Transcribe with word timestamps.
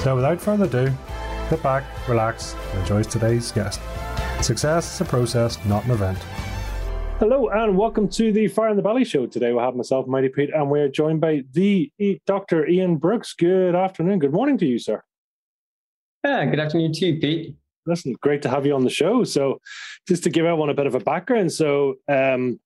So, 0.00 0.14
without 0.14 0.40
further 0.40 0.66
ado, 0.66 0.92
sit 1.48 1.60
back, 1.60 1.82
relax, 2.08 2.54
and 2.70 2.80
enjoy 2.80 3.02
today's 3.02 3.50
guest. 3.50 3.80
Success 4.40 4.94
is 4.94 5.00
a 5.00 5.04
process, 5.04 5.62
not 5.64 5.84
an 5.86 5.90
event. 5.90 6.18
Hello 7.18 7.48
and 7.48 7.76
welcome 7.76 8.08
to 8.10 8.30
the 8.30 8.46
Fire 8.46 8.68
in 8.68 8.76
the 8.76 8.82
Belly 8.82 9.04
show. 9.04 9.26
Today 9.26 9.52
we 9.52 9.58
have 9.58 9.74
myself, 9.74 10.06
Mighty 10.06 10.28
Pete, 10.28 10.50
and 10.54 10.70
we're 10.70 10.88
joined 10.88 11.20
by 11.20 11.42
the 11.50 11.90
Dr. 12.26 12.68
Ian 12.68 12.98
Brooks. 12.98 13.34
Good 13.34 13.74
afternoon. 13.74 14.20
Good 14.20 14.32
morning 14.32 14.56
to 14.58 14.66
you, 14.66 14.78
sir. 14.78 15.02
Yeah, 16.24 16.44
good 16.44 16.60
afternoon 16.60 16.92
to 16.92 17.06
you, 17.06 17.18
Pete. 17.18 17.56
Listen, 17.84 18.14
great 18.22 18.42
to 18.42 18.48
have 18.48 18.64
you 18.64 18.76
on 18.76 18.84
the 18.84 18.90
show. 18.90 19.24
So, 19.24 19.58
just 20.06 20.22
to 20.22 20.30
give 20.30 20.46
everyone 20.46 20.70
a 20.70 20.74
bit 20.74 20.86
of 20.86 20.94
a 20.94 21.00
background, 21.00 21.52
so 21.52 21.96
um, 22.06 22.60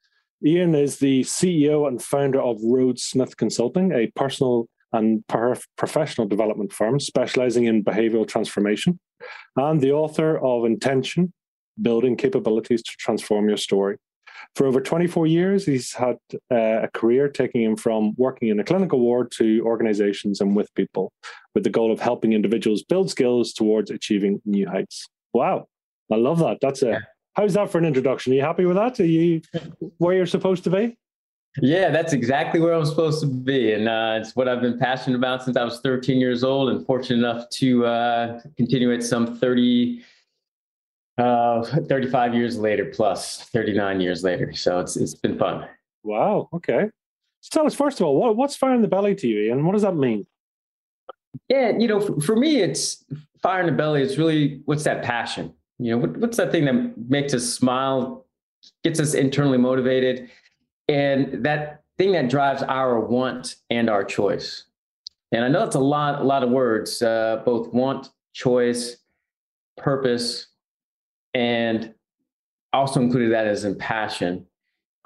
Ian 0.44 0.74
is 0.74 0.98
the 0.98 1.22
CEO 1.22 1.88
and 1.88 2.02
founder 2.02 2.42
of 2.42 2.58
Rhodes 2.62 3.04
Smith 3.04 3.38
Consulting, 3.38 3.90
a 3.92 4.08
personal 4.16 4.68
and 4.92 5.24
professional 5.76 6.26
development 6.26 6.72
firm 6.72 7.00
specializing 7.00 7.64
in 7.64 7.84
behavioral 7.84 8.26
transformation, 8.26 8.98
and 9.56 9.80
the 9.80 9.92
author 9.92 10.38
of 10.38 10.64
Intention 10.64 11.32
Building 11.80 12.16
Capabilities 12.16 12.82
to 12.82 12.92
Transform 12.98 13.48
Your 13.48 13.56
Story. 13.56 13.96
For 14.54 14.66
over 14.66 14.80
24 14.80 15.26
years, 15.26 15.64
he's 15.64 15.94
had 15.94 16.16
uh, 16.50 16.82
a 16.82 16.88
career 16.92 17.28
taking 17.28 17.62
him 17.62 17.76
from 17.76 18.14
working 18.16 18.48
in 18.48 18.60
a 18.60 18.64
clinical 18.64 19.00
ward 19.00 19.30
to 19.32 19.62
organizations 19.64 20.40
and 20.40 20.54
with 20.54 20.74
people 20.74 21.12
with 21.54 21.64
the 21.64 21.70
goal 21.70 21.92
of 21.92 22.00
helping 22.00 22.32
individuals 22.32 22.82
build 22.82 23.10
skills 23.10 23.52
towards 23.52 23.90
achieving 23.90 24.42
new 24.44 24.68
heights. 24.68 25.08
Wow. 25.32 25.68
I 26.10 26.16
love 26.16 26.40
that. 26.40 26.58
That's 26.60 26.82
a, 26.82 27.00
how's 27.34 27.54
that 27.54 27.70
for 27.70 27.78
an 27.78 27.86
introduction? 27.86 28.32
Are 28.32 28.36
you 28.36 28.42
happy 28.42 28.66
with 28.66 28.76
that? 28.76 29.00
Are 29.00 29.06
you 29.06 29.40
where 29.98 30.14
you're 30.14 30.26
supposed 30.26 30.64
to 30.64 30.70
be? 30.70 30.98
Yeah, 31.60 31.90
that's 31.90 32.14
exactly 32.14 32.60
where 32.60 32.72
I'm 32.72 32.86
supposed 32.86 33.20
to 33.20 33.26
be. 33.26 33.72
And 33.72 33.88
uh, 33.88 34.18
it's 34.20 34.34
what 34.34 34.48
I've 34.48 34.62
been 34.62 34.78
passionate 34.78 35.16
about 35.16 35.42
since 35.42 35.56
I 35.56 35.64
was 35.64 35.80
13 35.80 36.18
years 36.18 36.44
old 36.44 36.70
and 36.70 36.86
fortunate 36.86 37.18
enough 37.18 37.48
to 37.50 37.84
uh, 37.84 38.40
continue 38.56 38.90
it 38.90 39.02
some 39.02 39.36
30, 39.36 40.02
uh, 41.18 41.62
35 41.62 42.34
years 42.34 42.58
later, 42.58 42.86
plus 42.86 43.42
39 43.50 44.00
years 44.00 44.24
later. 44.24 44.52
So 44.54 44.80
it's, 44.80 44.96
it's 44.96 45.14
been 45.14 45.38
fun. 45.38 45.68
Wow. 46.04 46.48
Okay. 46.54 46.88
So 47.40 47.48
tell 47.58 47.66
us, 47.66 47.74
first 47.74 48.00
of 48.00 48.06
all, 48.06 48.16
what, 48.16 48.36
what's 48.36 48.56
fire 48.56 48.74
in 48.74 48.80
the 48.80 48.88
belly 48.88 49.14
to 49.16 49.28
you, 49.28 49.52
and 49.52 49.66
what 49.66 49.72
does 49.72 49.82
that 49.82 49.96
mean? 49.96 50.26
Yeah, 51.48 51.72
you 51.76 51.88
know, 51.88 52.00
for, 52.00 52.20
for 52.20 52.36
me, 52.36 52.60
it's 52.60 53.04
fire 53.42 53.60
in 53.60 53.66
the 53.66 53.72
belly. 53.72 54.02
It's 54.02 54.16
really 54.16 54.62
what's 54.64 54.84
that 54.84 55.02
passion? 55.02 55.52
You 55.78 55.92
know, 55.92 55.98
what, 55.98 56.16
what's 56.16 56.36
that 56.36 56.52
thing 56.52 56.64
that 56.66 56.94
makes 57.08 57.34
us 57.34 57.44
smile, 57.44 58.26
gets 58.84 59.00
us 59.00 59.14
internally 59.14 59.58
motivated? 59.58 60.30
And 60.92 61.42
that 61.44 61.84
thing 61.96 62.12
that 62.12 62.28
drives 62.28 62.62
our 62.62 63.00
want 63.00 63.56
and 63.70 63.88
our 63.88 64.04
choice. 64.04 64.64
And 65.32 65.42
I 65.42 65.48
know 65.48 65.64
it's 65.64 65.74
a 65.74 65.80
lot, 65.80 66.20
a 66.20 66.24
lot 66.24 66.42
of 66.42 66.50
words, 66.50 67.00
uh, 67.00 67.42
both 67.46 67.72
want, 67.72 68.10
choice, 68.34 68.98
purpose, 69.78 70.48
and 71.32 71.94
also 72.74 73.00
included 73.00 73.32
that 73.32 73.46
as 73.46 73.64
in 73.64 73.76
passion. 73.76 74.46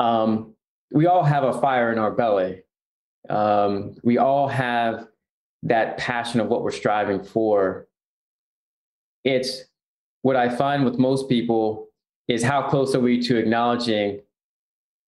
Um, 0.01 0.55
we 0.91 1.07
all 1.07 1.23
have 1.23 1.45
a 1.45 1.61
fire 1.61 1.93
in 1.93 1.99
our 1.99 2.11
belly. 2.11 2.63
Um, 3.29 3.97
we 4.03 4.19
all 4.19 4.49
have 4.49 5.07
that 5.63 5.99
passion 5.99 6.41
of 6.41 6.49
what 6.49 6.65
we're 6.65 6.73
striving 6.73 7.23
for. 7.23 7.87
It's 9.23 9.63
what 10.23 10.35
I 10.35 10.49
find 10.49 10.85
with 10.85 10.99
most 10.99 11.29
people 11.29 11.89
is 12.27 12.43
how 12.43 12.69
close 12.69 12.95
are 12.97 13.01
we 13.01 13.23
to 13.23 13.37
acknowledging 13.37 14.21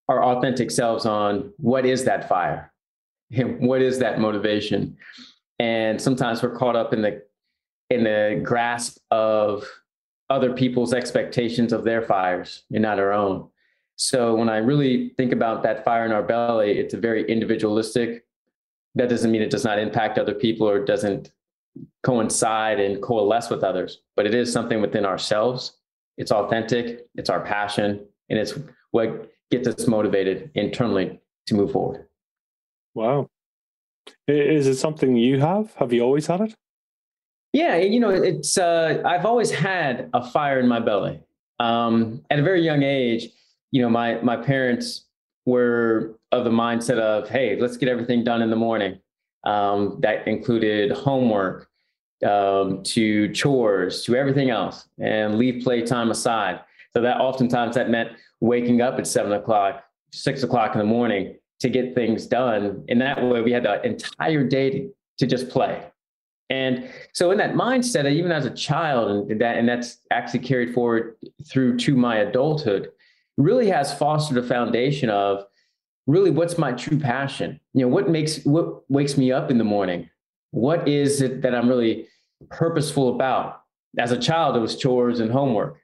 our 0.09 0.25
authentic 0.25 0.71
selves 0.71 1.07
on 1.07 1.53
what 1.59 1.85
is 1.85 2.05
that 2.05 2.29
fire? 2.29 2.73
What 3.31 3.83
is 3.83 3.99
that 3.99 4.21
motivation? 4.21 4.97
And 5.59 6.01
sometimes 6.01 6.43
we're 6.43 6.57
caught 6.57 6.77
up 6.77 6.93
in 6.93 7.03
the 7.03 7.23
in 7.91 8.05
the 8.05 8.41
grasp 8.43 8.99
of 9.11 9.67
other 10.31 10.53
people's 10.53 10.93
expectations 10.93 11.73
of 11.73 11.85
their 11.85 12.03
fires 12.03 12.65
and 12.71 12.83
not 12.83 12.99
our 12.99 13.13
own. 13.13 13.49
So 13.97 14.35
when 14.35 14.49
I 14.49 14.59
really 14.59 15.11
think 15.17 15.33
about 15.33 15.63
that 15.63 15.85
fire 15.85 16.05
in 16.05 16.13
our 16.13 16.23
belly, 16.23 16.79
it's 16.79 16.95
a 16.95 16.99
very 16.99 17.29
individualistic. 17.31 18.25
That 18.95 19.09
doesn't 19.09 19.31
mean 19.31 19.43
it 19.43 19.51
does 19.51 19.65
not 19.65 19.79
impact 19.79 20.19
other 20.19 20.35
people 20.35 20.69
or 20.69 20.85
doesn't 20.85 21.33
coincide 22.03 22.79
and 22.79 23.03
coalesce 23.03 23.51
with 23.51 23.65
others, 23.65 24.03
but 24.17 24.27
it 24.27 24.35
is 24.35 24.53
something 24.53 24.81
within 24.81 25.05
ourselves. 25.05 25.79
It's 26.17 26.33
authentic, 26.33 27.07
it's 27.15 27.31
our 27.31 27.41
passion, 27.41 28.07
and 28.29 28.39
it's 28.39 28.55
what 28.91 29.31
gets 29.51 29.69
us 29.69 29.87
motivated 29.87 30.51
internally 30.55 31.21
to 31.47 31.55
move 31.55 31.73
forward. 31.73 32.07
Wow. 32.95 33.29
Is 34.27 34.67
it 34.67 34.77
something 34.77 35.17
you 35.17 35.41
have? 35.41 35.75
Have 35.75 35.93
you 35.93 36.03
always 36.03 36.27
had 36.27 36.41
it? 36.41 36.55
Yeah, 37.53 37.77
you 37.77 38.01
know, 38.01 38.11
it's 38.11 38.59
uh, 38.59 39.03
I've 39.05 39.25
always 39.25 39.51
had 39.51 40.11
a 40.13 40.29
fire 40.31 40.61
in 40.61 40.69
my 40.69 40.81
belly. 40.81 41.21
Um, 41.61 42.23
at 42.31 42.39
a 42.39 42.43
very 42.43 42.63
young 42.63 42.83
age, 42.83 43.29
you 43.71 43.83
know, 43.83 43.89
my 43.89 44.21
my 44.21 44.37
parents 44.37 45.07
were 45.47 46.19
of 46.31 46.45
the 46.45 46.51
mindset 46.51 46.99
of, 46.99 47.29
hey, 47.29 47.59
let's 47.59 47.77
get 47.79 47.89
everything 47.89 48.23
done 48.23 48.43
in 48.43 48.51
the 48.51 48.57
morning. 48.57 48.99
Um, 49.45 49.99
that 50.01 50.29
included 50.29 50.93
homework, 50.93 51.69
um, 52.27 52.83
to 52.83 53.33
chores, 53.33 54.05
to 54.05 54.15
everything 54.15 54.51
else, 54.51 54.89
and 54.99 55.39
leave 55.39 55.65
playtime 55.65 56.11
aside. 56.11 56.61
So 56.93 57.01
that 57.01 57.19
oftentimes 57.19 57.77
that 57.77 57.89
meant 57.89 58.11
waking 58.41 58.81
up 58.81 58.99
at 58.99 59.07
seven 59.07 59.33
o'clock, 59.33 59.85
six 60.13 60.43
o'clock 60.43 60.75
in 60.75 60.79
the 60.79 60.85
morning 60.85 61.37
to 61.61 61.69
get 61.69 61.95
things 61.95 62.27
done. 62.27 62.85
And 62.89 63.01
that 63.01 63.23
way 63.23 63.43
we 63.43 63.53
had 63.53 63.65
the 63.65 63.85
entire 63.85 64.45
day 64.45 64.71
to, 64.71 64.91
to 65.19 65.27
just 65.27 65.49
play. 65.49 65.85
And 66.51 66.89
so 67.13 67.31
in 67.31 67.39
that 67.39 67.55
mindset, 67.55 68.11
even 68.11 68.33
as 68.33 68.47
a 68.47 68.51
child, 68.51 69.31
and 69.31 69.41
that 69.41 69.59
and 69.59 69.69
that's 69.69 69.99
actually 70.11 70.41
carried 70.41 70.73
forward 70.73 71.17
through 71.47 71.77
to 71.79 71.95
my 71.95 72.19
adulthood, 72.19 72.91
really 73.37 73.69
has 73.69 73.93
fostered 73.93 74.39
a 74.39 74.43
foundation 74.43 75.11
of 75.11 75.45
really 76.07 76.31
what's 76.31 76.57
my 76.57 76.73
true 76.73 76.99
passion? 76.99 77.61
You 77.75 77.83
know, 77.83 77.89
what 77.89 78.09
makes 78.09 78.45
what 78.45 78.91
wakes 78.91 79.19
me 79.19 79.31
up 79.31 79.51
in 79.51 79.59
the 79.59 79.65
morning? 79.65 80.09
What 80.53 80.89
is 80.89 81.21
it 81.21 81.43
that 81.43 81.55
I'm 81.55 81.69
really 81.69 82.07
purposeful 82.49 83.15
about? 83.15 83.63
As 83.99 84.13
a 84.13 84.19
child, 84.19 84.57
it 84.57 84.61
was 84.61 84.77
chores 84.77 85.21
and 85.21 85.31
homework 85.31 85.79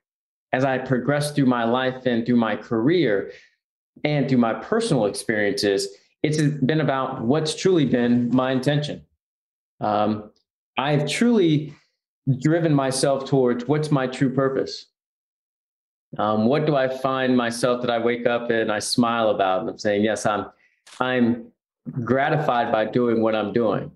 as 0.54 0.64
I 0.64 0.78
progressed 0.78 1.34
through 1.34 1.46
my 1.46 1.64
life 1.64 2.06
and 2.06 2.24
through 2.24 2.36
my 2.36 2.54
career 2.54 3.32
and 4.04 4.28
through 4.28 4.38
my 4.38 4.54
personal 4.54 5.06
experiences, 5.06 5.88
it's 6.22 6.40
been 6.40 6.80
about 6.80 7.22
what's 7.22 7.56
truly 7.56 7.84
been 7.84 8.30
my 8.32 8.52
intention. 8.52 9.04
Um, 9.80 10.30
I've 10.78 11.10
truly 11.10 11.74
driven 12.40 12.72
myself 12.72 13.28
towards 13.28 13.66
what's 13.66 13.90
my 13.90 14.06
true 14.06 14.32
purpose. 14.32 14.86
Um, 16.18 16.46
what 16.46 16.66
do 16.66 16.76
I 16.76 16.86
find 16.86 17.36
myself 17.36 17.80
that 17.80 17.90
I 17.90 17.98
wake 17.98 18.24
up 18.24 18.48
and 18.50 18.70
I 18.70 18.78
smile 18.78 19.30
about? 19.30 19.62
And 19.62 19.70
I'm 19.70 19.78
saying, 19.78 20.04
yes, 20.04 20.24
I'm, 20.24 20.46
I'm 21.00 21.48
gratified 22.04 22.70
by 22.70 22.84
doing 22.84 23.22
what 23.22 23.34
I'm 23.34 23.52
doing. 23.52 23.90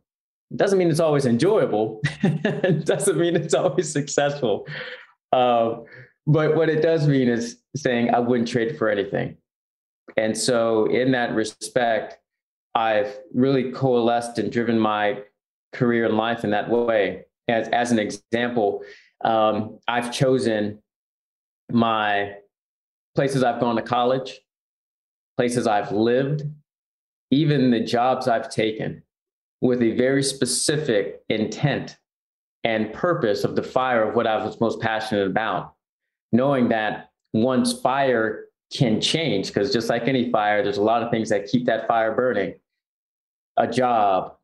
It 0.50 0.56
doesn't 0.56 0.76
mean 0.76 0.90
it's 0.90 0.98
always 0.98 1.24
enjoyable. 1.24 2.00
it 2.24 2.84
doesn't 2.84 3.16
mean 3.16 3.36
it's 3.36 3.54
always 3.54 3.92
successful. 3.92 4.66
Uh, 5.32 5.76
but 6.28 6.54
what 6.54 6.68
it 6.68 6.82
does 6.82 7.08
mean 7.08 7.26
is 7.26 7.56
saying 7.74 8.14
I 8.14 8.18
wouldn't 8.18 8.48
trade 8.48 8.76
for 8.76 8.90
anything. 8.90 9.38
And 10.18 10.36
so, 10.36 10.84
in 10.84 11.12
that 11.12 11.34
respect, 11.34 12.18
I've 12.74 13.18
really 13.34 13.72
coalesced 13.72 14.38
and 14.38 14.52
driven 14.52 14.78
my 14.78 15.22
career 15.72 16.04
and 16.04 16.16
life 16.18 16.44
in 16.44 16.50
that 16.50 16.68
way. 16.68 17.24
As, 17.48 17.68
as 17.68 17.92
an 17.92 17.98
example, 17.98 18.82
um, 19.24 19.78
I've 19.88 20.12
chosen 20.12 20.82
my 21.72 22.36
places 23.14 23.42
I've 23.42 23.58
gone 23.58 23.76
to 23.76 23.82
college, 23.82 24.38
places 25.38 25.66
I've 25.66 25.92
lived, 25.92 26.42
even 27.30 27.70
the 27.70 27.80
jobs 27.80 28.28
I've 28.28 28.50
taken 28.50 29.02
with 29.62 29.82
a 29.82 29.92
very 29.92 30.22
specific 30.22 31.22
intent 31.30 31.96
and 32.64 32.92
purpose 32.92 33.44
of 33.44 33.56
the 33.56 33.62
fire 33.62 34.06
of 34.06 34.14
what 34.14 34.26
I 34.26 34.44
was 34.44 34.60
most 34.60 34.80
passionate 34.80 35.26
about 35.26 35.74
knowing 36.32 36.68
that 36.68 37.10
once 37.32 37.72
fire 37.80 38.46
can 38.72 39.00
change, 39.00 39.48
because 39.48 39.72
just 39.72 39.88
like 39.88 40.08
any 40.08 40.30
fire, 40.30 40.62
there's 40.62 40.78
a 40.78 40.82
lot 40.82 41.02
of 41.02 41.10
things 41.10 41.28
that 41.30 41.46
keep 41.46 41.66
that 41.66 41.88
fire 41.88 42.14
burning. 42.14 42.54
A 43.56 43.66
job, 43.66 44.36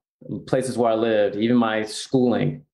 places 0.46 0.76
where 0.76 0.92
I 0.92 0.94
lived, 0.94 1.36
even 1.36 1.56
my 1.56 1.82
schooling, 1.82 2.64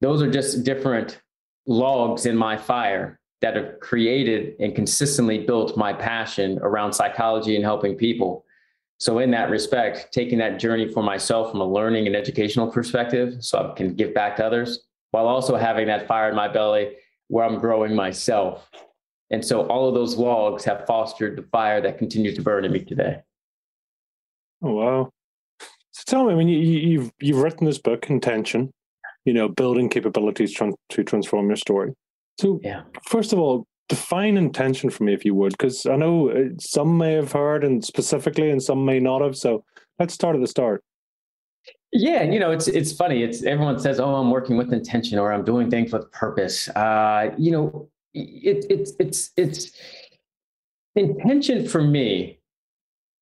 Those 0.00 0.22
are 0.22 0.30
just 0.30 0.64
different 0.64 1.20
logs 1.66 2.26
in 2.26 2.36
my 2.36 2.56
fire 2.56 3.18
that 3.40 3.56
have 3.56 3.80
created 3.80 4.54
and 4.60 4.74
consistently 4.74 5.38
built 5.44 5.76
my 5.76 5.92
passion 5.92 6.58
around 6.62 6.92
psychology 6.92 7.56
and 7.56 7.64
helping 7.64 7.96
people. 7.96 8.44
So, 8.98 9.20
in 9.20 9.30
that 9.30 9.50
respect, 9.50 10.12
taking 10.12 10.38
that 10.38 10.58
journey 10.58 10.88
for 10.88 11.02
myself 11.02 11.50
from 11.50 11.60
a 11.60 11.64
learning 11.64 12.06
and 12.06 12.16
educational 12.16 12.68
perspective, 12.68 13.36
so 13.40 13.58
I 13.58 13.74
can 13.76 13.94
give 13.94 14.12
back 14.12 14.36
to 14.36 14.46
others, 14.46 14.80
while 15.12 15.26
also 15.26 15.56
having 15.56 15.86
that 15.86 16.08
fire 16.08 16.28
in 16.28 16.36
my 16.36 16.48
belly 16.48 16.92
where 17.28 17.44
I'm 17.44 17.58
growing 17.58 17.94
myself. 17.94 18.68
And 19.30 19.44
so, 19.44 19.66
all 19.66 19.88
of 19.88 19.94
those 19.94 20.16
logs 20.16 20.64
have 20.64 20.86
fostered 20.86 21.36
the 21.36 21.42
fire 21.42 21.80
that 21.82 21.98
continues 21.98 22.34
to 22.36 22.42
burn 22.42 22.64
in 22.64 22.72
me 22.72 22.80
today. 22.80 23.20
Oh, 24.62 24.72
wow. 24.72 25.10
So, 25.92 26.02
tell 26.06 26.24
me, 26.24 26.32
I 26.32 26.36
mean, 26.36 26.48
you, 26.48 26.58
you've 26.58 27.12
you've 27.20 27.42
written 27.42 27.66
this 27.66 27.78
book, 27.78 28.08
Intention, 28.08 28.72
you 29.26 29.34
know, 29.34 29.48
building 29.48 29.90
capabilities 29.90 30.54
to 30.54 31.04
transform 31.04 31.48
your 31.48 31.56
story. 31.56 31.92
So, 32.40 32.58
yeah. 32.62 32.82
first 33.06 33.34
of 33.34 33.38
all, 33.38 33.66
define 33.90 34.38
intention 34.38 34.88
for 34.88 35.04
me, 35.04 35.12
if 35.12 35.24
you 35.24 35.34
would, 35.34 35.52
because 35.52 35.84
I 35.84 35.96
know 35.96 36.30
uh, 36.30 36.44
some 36.58 36.96
may 36.96 37.12
have 37.12 37.32
heard 37.32 37.64
and 37.64 37.84
specifically, 37.84 38.50
and 38.50 38.62
some 38.62 38.84
may 38.86 38.98
not 38.98 39.20
have. 39.20 39.36
So, 39.36 39.62
let's 39.98 40.14
start 40.14 40.36
at 40.36 40.40
the 40.40 40.48
start. 40.48 40.82
Yeah, 41.92 42.22
you 42.22 42.38
know, 42.38 42.50
it's 42.50 42.68
it's 42.68 42.92
funny. 42.92 43.22
It's 43.22 43.42
everyone 43.44 43.78
says, 43.78 43.98
"Oh, 43.98 44.14
I'm 44.14 44.30
working 44.30 44.56
with 44.56 44.72
intention," 44.72 45.18
or 45.18 45.32
"I'm 45.32 45.44
doing 45.44 45.70
things 45.70 45.92
with 45.92 46.10
purpose." 46.12 46.68
Uh, 46.70 47.30
you 47.38 47.50
know, 47.50 47.88
it, 48.14 48.66
it's 48.68 48.92
it's 48.98 49.30
it's 49.36 49.72
intention 50.96 51.66
for 51.66 51.82
me 51.82 52.40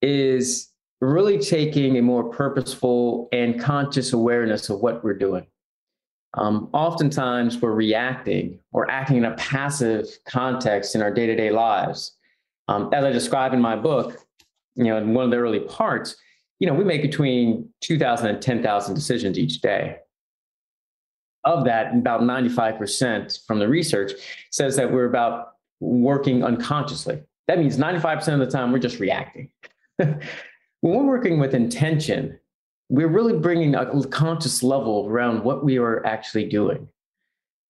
is 0.03 0.71
really 1.01 1.39
taking 1.39 1.99
a 1.99 2.03
more 2.03 2.25
purposeful 2.25 3.29
and 3.33 3.61
conscious 3.61 4.13
awareness 4.13 4.69
of 4.71 4.81
what 4.81 5.05
we're 5.05 5.15
doing 5.19 5.47
um, 6.37 6.69
oftentimes 6.73 7.61
we're 7.61 7.73
reacting 7.73 8.59
or 8.73 8.91
acting 8.91 9.19
in 9.19 9.25
a 9.25 9.35
passive 9.35 10.07
context 10.27 10.95
in 10.95 11.03
our 11.03 11.12
day-to-day 11.12 11.51
lives. 11.51 12.12
Um, 12.69 12.91
as 12.93 13.05
I 13.05 13.11
describe 13.11 13.53
in 13.53 13.61
my 13.61 13.77
book, 13.77 14.19
you 14.75 14.85
know, 14.85 14.99
in 14.99 15.15
one 15.15 15.25
of 15.25 15.31
the 15.31 15.39
early 15.39 15.61
parts, 15.61 16.17
you 16.58 16.67
know, 16.67 16.75
we 16.75 16.85
make 16.85 17.03
between 17.03 17.69
2,000 17.82 18.26
and 18.29 18.43
10,000 18.43 18.94
decisions 18.94 19.38
each 19.38 19.61
day. 19.61 19.99
Of 21.44 21.64
that, 21.64 21.94
about 21.94 22.23
95% 22.23 23.47
from 23.47 23.61
the 23.61 23.69
research 23.69 24.12
says 24.50 24.75
that 24.76 24.93
we're 24.93 25.05
about 25.05 25.53
working 25.81 26.43
unconsciously. 26.43 27.23
That 27.47 27.58
means 27.58 27.76
95% 27.76 28.29
of 28.35 28.41
the 28.41 28.47
time 28.47 28.73
we're 28.73 28.79
just 28.79 28.99
reacting. 28.99 29.50
when 29.97 30.19
we're 30.81 31.05
working 31.05 31.38
with 31.38 31.55
intention, 31.55 32.38
we're 32.88 33.09
really 33.09 33.38
bringing 33.38 33.75
a 33.75 34.06
conscious 34.09 34.62
level 34.62 35.06
around 35.09 35.44
what 35.44 35.64
we 35.64 35.79
are 35.79 36.05
actually 36.05 36.49
doing. 36.49 36.88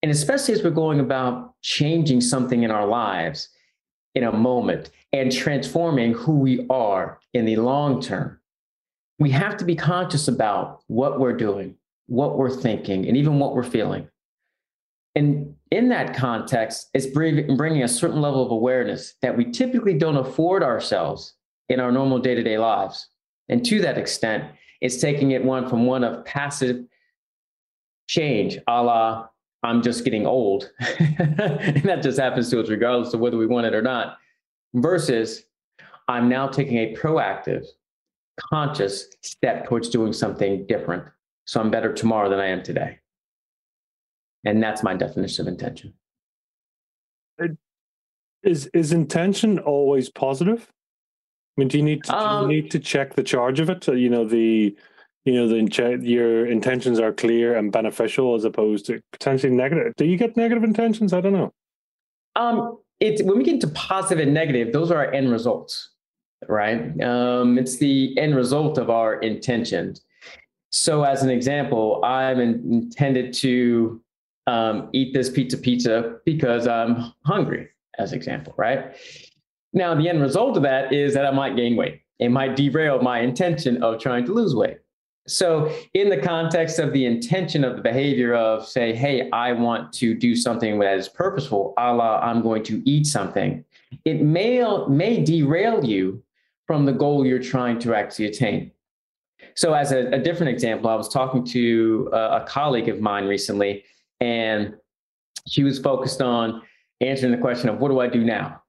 And 0.02 0.12
especially 0.12 0.54
as 0.54 0.62
we're 0.62 0.70
going 0.70 1.00
about 1.00 1.54
changing 1.62 2.20
something 2.20 2.62
in 2.62 2.70
our 2.70 2.86
lives 2.86 3.48
in 4.14 4.24
a 4.24 4.32
moment 4.32 4.90
and 5.12 5.32
transforming 5.32 6.12
who 6.14 6.38
we 6.38 6.66
are 6.70 7.18
in 7.34 7.44
the 7.44 7.56
long 7.56 8.00
term, 8.00 8.38
we 9.18 9.30
have 9.30 9.56
to 9.58 9.64
be 9.64 9.74
conscious 9.74 10.28
about 10.28 10.82
what 10.88 11.18
we're 11.18 11.36
doing, 11.36 11.76
what 12.06 12.36
we're 12.36 12.50
thinking, 12.50 13.06
and 13.06 13.16
even 13.16 13.38
what 13.38 13.54
we're 13.54 13.62
feeling. 13.62 14.08
And 15.14 15.54
in 15.70 15.88
that 15.88 16.14
context, 16.14 16.90
it's 16.92 17.06
bringing 17.06 17.82
a 17.82 17.88
certain 17.88 18.20
level 18.20 18.44
of 18.44 18.50
awareness 18.50 19.14
that 19.22 19.36
we 19.36 19.50
typically 19.50 19.94
don't 19.94 20.16
afford 20.16 20.62
ourselves 20.62 21.34
in 21.68 21.80
our 21.80 21.90
normal 21.90 22.18
day 22.18 22.34
to 22.34 22.42
day 22.42 22.58
lives. 22.58 23.08
And 23.48 23.64
to 23.66 23.80
that 23.80 23.96
extent, 23.96 24.44
it's 24.80 24.98
taking 24.98 25.30
it 25.30 25.42
one 25.42 25.68
from 25.68 25.86
one 25.86 26.04
of 26.04 26.24
passive 26.24 26.84
change, 28.08 28.58
a 28.68 28.82
la 28.82 29.28
I'm 29.62 29.82
just 29.82 30.04
getting 30.04 30.26
old. 30.26 30.70
and 30.98 31.82
that 31.84 32.00
just 32.02 32.18
happens 32.18 32.50
to 32.50 32.60
us 32.60 32.68
regardless 32.68 33.14
of 33.14 33.20
whether 33.20 33.36
we 33.36 33.46
want 33.46 33.66
it 33.66 33.74
or 33.74 33.82
not, 33.82 34.18
versus 34.74 35.44
I'm 36.08 36.28
now 36.28 36.46
taking 36.46 36.76
a 36.76 36.94
proactive, 36.94 37.66
conscious 38.50 39.06
step 39.22 39.66
towards 39.68 39.88
doing 39.88 40.12
something 40.12 40.66
different. 40.66 41.04
So 41.44 41.60
I'm 41.60 41.70
better 41.70 41.92
tomorrow 41.92 42.28
than 42.28 42.40
I 42.40 42.46
am 42.46 42.62
today. 42.62 42.98
And 44.44 44.62
that's 44.62 44.82
my 44.82 44.94
definition 44.94 45.46
of 45.46 45.52
intention. 45.52 45.94
Is 48.42 48.66
is 48.68 48.92
intention 48.92 49.58
always 49.58 50.08
positive? 50.08 50.70
I 51.56 51.60
mean, 51.60 51.68
do 51.68 51.78
you 51.78 51.84
need 51.84 52.04
to, 52.04 52.16
um, 52.16 52.50
you 52.50 52.62
need 52.62 52.70
to 52.70 52.78
check 52.78 53.14
the 53.14 53.22
charge 53.22 53.60
of 53.60 53.70
it? 53.70 53.88
You 53.88 54.08
know, 54.08 54.24
the 54.24 54.76
you 55.24 55.34
know 55.34 55.48
the 55.48 55.98
your 56.02 56.46
intentions 56.46 57.00
are 57.00 57.12
clear 57.12 57.56
and 57.56 57.72
beneficial 57.72 58.34
as 58.36 58.44
opposed 58.44 58.86
to 58.86 59.00
potentially 59.10 59.52
negative. 59.52 59.94
Do 59.96 60.04
you 60.04 60.16
get 60.16 60.36
negative 60.36 60.62
intentions? 60.62 61.12
I 61.12 61.20
don't 61.20 61.32
know. 61.32 61.52
Um, 62.36 62.78
it's 63.00 63.22
when 63.22 63.38
we 63.38 63.44
get 63.44 63.54
into 63.54 63.68
positive 63.68 64.22
and 64.22 64.32
negative; 64.32 64.72
those 64.72 64.92
are 64.92 64.98
our 64.98 65.12
end 65.12 65.32
results, 65.32 65.90
right? 66.48 67.00
Um, 67.02 67.58
it's 67.58 67.76
the 67.76 68.16
end 68.19 68.37
result 68.37 68.78
of 68.78 68.90
our 68.90 69.20
intention. 69.20 69.94
So, 70.70 71.04
as 71.04 71.22
an 71.22 71.31
example, 71.31 72.04
I'm 72.04 72.40
intended 72.40 73.32
to 73.34 74.00
um, 74.46 74.90
eat 74.93 75.14
this 75.14 75.31
pizza 75.31 75.56
pizza 75.56 76.19
because 76.25 76.66
I'm 76.66 77.12
hungry. 77.25 77.69
As 77.98 78.12
example, 78.12 78.52
right? 78.58 78.94
Now, 79.72 79.94
the 79.94 80.08
end 80.08 80.20
result 80.20 80.56
of 80.56 80.62
that 80.64 80.93
is 80.93 81.14
that 81.14 81.25
I 81.25 81.31
might 81.31 81.56
gain 81.56 81.76
weight. 81.76 82.02
It 82.19 82.31
might 82.31 82.56
derail 82.56 83.00
my 83.00 83.20
intention 83.20 83.82
of 83.82 84.00
trying 84.00 84.26
to 84.26 84.32
lose 84.32 84.54
weight. 84.54 84.78
So, 85.26 85.72
in 85.94 86.08
the 86.08 86.19
context 86.19 86.78
of 86.78 86.92
the 86.92 87.04
intention 87.04 87.64
of 87.64 87.76
the 87.76 87.82
behavior 87.82 88.34
of, 88.34 88.66
say, 88.66 88.94
hey, 88.94 89.28
I 89.32 89.52
want 89.52 89.92
to 89.94 90.14
do 90.14 90.37
something 90.37 90.78
that 90.78 90.96
is 90.99 91.08
purposeful, 91.08 91.75
a 91.78 91.92
la, 91.92 92.20
I'm 92.20 92.42
going 92.42 92.62
to 92.64 92.82
eat 92.88 93.06
something, 93.06 93.64
it 94.04 94.22
may, 94.22 94.62
may 94.88 95.25
derail 95.25 95.84
you 95.84 96.22
from 96.66 96.84
the 96.84 96.92
goal 96.92 97.26
you're 97.26 97.38
trying 97.38 97.78
to 97.80 97.94
actually 97.94 98.26
attain. 98.26 98.72
So, 99.54 99.74
as 99.74 99.92
a, 99.92 100.08
a 100.08 100.18
different 100.18 100.50
example, 100.50 100.90
I 100.90 100.94
was 100.94 101.08
talking 101.08 101.44
to 101.46 102.10
a, 102.12 102.42
a 102.42 102.44
colleague 102.46 102.88
of 102.88 103.00
mine 103.00 103.26
recently, 103.26 103.84
and 104.20 104.74
she 105.46 105.62
was 105.62 105.78
focused 105.78 106.20
on 106.20 106.62
answering 107.00 107.32
the 107.32 107.38
question 107.38 107.68
of, 107.68 107.78
what 107.78 107.88
do 107.88 108.00
I 108.00 108.08
do 108.08 108.24
now? 108.24 108.62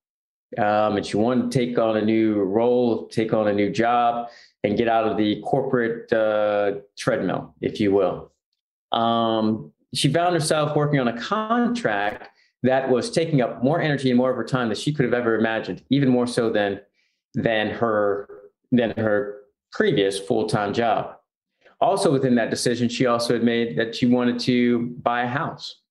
um, 0.58 0.96
and 0.96 1.06
she 1.06 1.18
wanted 1.18 1.52
to 1.52 1.60
take 1.60 1.78
on 1.78 1.98
a 1.98 2.02
new 2.02 2.36
role, 2.36 3.08
take 3.08 3.34
on 3.34 3.48
a 3.48 3.54
new 3.54 3.70
job, 3.70 4.30
and 4.64 4.78
get 4.78 4.88
out 4.88 5.06
of 5.06 5.18
the 5.18 5.42
corporate 5.42 6.12
uh, 6.14 6.80
treadmill, 6.98 7.54
if 7.62 7.80
you 7.80 7.92
will. 7.92 8.32
Um, 8.92 9.74
she 9.94 10.12
found 10.12 10.34
herself 10.34 10.76
working 10.76 11.00
on 11.00 11.10
a 11.10 11.20
contract 11.20 12.30
that 12.64 12.90
was 12.90 13.12
taking 13.12 13.42
up 13.42 13.64
more 13.64 13.82
energy 13.82 14.10
and 14.10 14.18
more 14.18 14.32
of 14.32 14.38
her 14.38 14.44
time 14.44 14.70
than 14.70 14.78
she 14.78 14.94
could 14.94 15.06
have 15.06 15.14
ever 15.14 15.36
imagined, 15.36 15.84
even 15.90 16.10
more 16.10 16.28
so 16.28 16.50
than 16.50 16.80
than 17.38 17.70
her 17.70 18.28
than 18.72 18.92
her 18.98 19.42
previous 19.72 20.20
full-time 20.20 20.74
job. 20.74 21.16
Also 21.80 22.12
within 22.12 22.36
that 22.36 22.50
decision, 22.50 22.90
she 22.90 23.06
also 23.06 23.34
had 23.34 23.44
made 23.44 23.78
that 23.78 23.96
she 23.96 24.08
wanted 24.08 24.40
to 24.40 24.88
buy 25.04 25.22
a 25.22 25.28
house. 25.28 25.82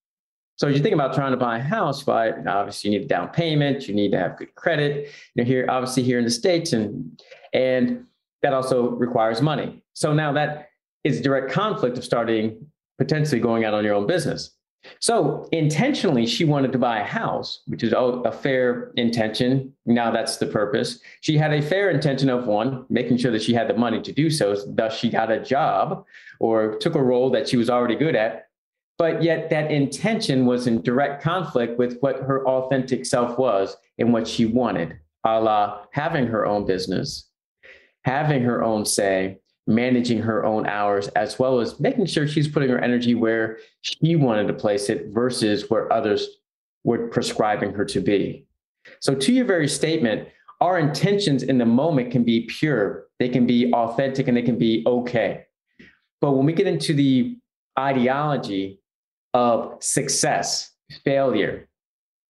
So 0.57 0.67
you 0.67 0.79
think 0.79 0.93
about 0.93 1.13
trying 1.13 1.31
to 1.31 1.37
buy 1.37 1.59
a 1.59 1.61
house, 1.61 2.03
by 2.03 2.31
obviously 2.31 2.91
you 2.91 2.99
need 2.99 3.05
a 3.05 3.07
down 3.07 3.29
payment, 3.29 3.87
you 3.87 3.95
need 3.95 4.11
to 4.11 4.19
have 4.19 4.37
good 4.37 4.53
credit. 4.55 5.09
You 5.35 5.43
know, 5.43 5.47
here 5.47 5.65
obviously 5.69 6.03
here 6.03 6.19
in 6.19 6.25
the 6.25 6.31
states, 6.31 6.73
and 6.73 7.21
and 7.53 8.05
that 8.41 8.53
also 8.53 8.89
requires 8.89 9.41
money. 9.41 9.81
So 9.93 10.13
now 10.13 10.33
that 10.33 10.69
is 11.03 11.21
direct 11.21 11.51
conflict 11.51 11.97
of 11.97 12.03
starting 12.03 12.67
potentially 12.97 13.39
going 13.39 13.63
out 13.63 13.73
on 13.73 13.85
your 13.85 13.93
own 13.93 14.07
business. 14.07 14.56
So 14.99 15.47
intentionally, 15.51 16.25
she 16.25 16.45
wanted 16.45 16.71
to 16.71 16.77
buy 16.77 16.99
a 16.99 17.03
house, 17.03 17.61
which 17.67 17.83
is 17.83 17.93
oh, 17.93 18.21
a 18.23 18.31
fair 18.31 18.91
intention. 18.95 19.73
Now 19.85 20.11
that's 20.11 20.37
the 20.37 20.47
purpose. 20.47 20.99
She 21.21 21.37
had 21.37 21.53
a 21.53 21.61
fair 21.61 21.89
intention 21.89 22.29
of 22.29 22.47
one, 22.47 22.85
making 22.89 23.17
sure 23.17 23.31
that 23.31 23.41
she 23.41 23.53
had 23.53 23.67
the 23.67 23.73
money 23.73 24.01
to 24.01 24.11
do 24.11 24.29
so. 24.29 24.55
Thus, 24.67 24.97
she 24.97 25.09
got 25.09 25.31
a 25.31 25.39
job 25.39 26.05
or 26.39 26.77
took 26.77 26.95
a 26.95 27.03
role 27.03 27.29
that 27.31 27.49
she 27.49 27.57
was 27.57 27.69
already 27.69 27.95
good 27.95 28.15
at 28.15 28.47
but 28.97 29.21
yet 29.21 29.49
that 29.51 29.71
intention 29.71 30.45
was 30.45 30.65
in 30.67 30.81
direct 30.81 31.21
conflict 31.21 31.77
with 31.77 31.99
what 31.99 32.17
her 32.17 32.45
authentic 32.47 33.05
self 33.05 33.37
was 33.37 33.77
and 33.99 34.11
what 34.11 34.27
she 34.27 34.45
wanted, 34.45 34.97
a 35.23 35.39
la 35.39 35.85
having 35.91 36.27
her 36.27 36.45
own 36.45 36.65
business, 36.65 37.29
having 38.05 38.41
her 38.41 38.63
own 38.63 38.85
say, 38.85 39.37
managing 39.67 40.19
her 40.19 40.45
own 40.45 40.65
hours, 40.65 41.09
as 41.09 41.37
well 41.37 41.59
as 41.59 41.79
making 41.79 42.05
sure 42.05 42.27
she's 42.27 42.47
putting 42.47 42.69
her 42.69 42.79
energy 42.79 43.13
where 43.13 43.59
she 43.81 44.15
wanted 44.15 44.47
to 44.47 44.53
place 44.53 44.89
it 44.89 45.07
versus 45.07 45.69
where 45.69 45.91
others 45.91 46.27
were 46.83 47.07
prescribing 47.09 47.73
her 47.73 47.85
to 47.85 47.99
be. 47.99 48.45
So, 49.01 49.13
to 49.13 49.33
your 49.33 49.45
very 49.45 49.67
statement, 49.67 50.29
our 50.61 50.79
intentions 50.79 51.43
in 51.43 51.57
the 51.57 51.65
moment 51.65 52.11
can 52.11 52.23
be 52.23 52.47
pure, 52.47 53.05
they 53.19 53.29
can 53.29 53.45
be 53.45 53.71
authentic, 53.73 54.27
and 54.27 54.35
they 54.35 54.41
can 54.41 54.57
be 54.57 54.83
okay. 54.87 55.45
But 56.21 56.31
when 56.31 56.45
we 56.45 56.53
get 56.53 56.65
into 56.65 56.93
the 56.93 57.37
ideology 57.77 58.79
of 59.33 59.77
success, 59.81 60.71
failure, 61.03 61.67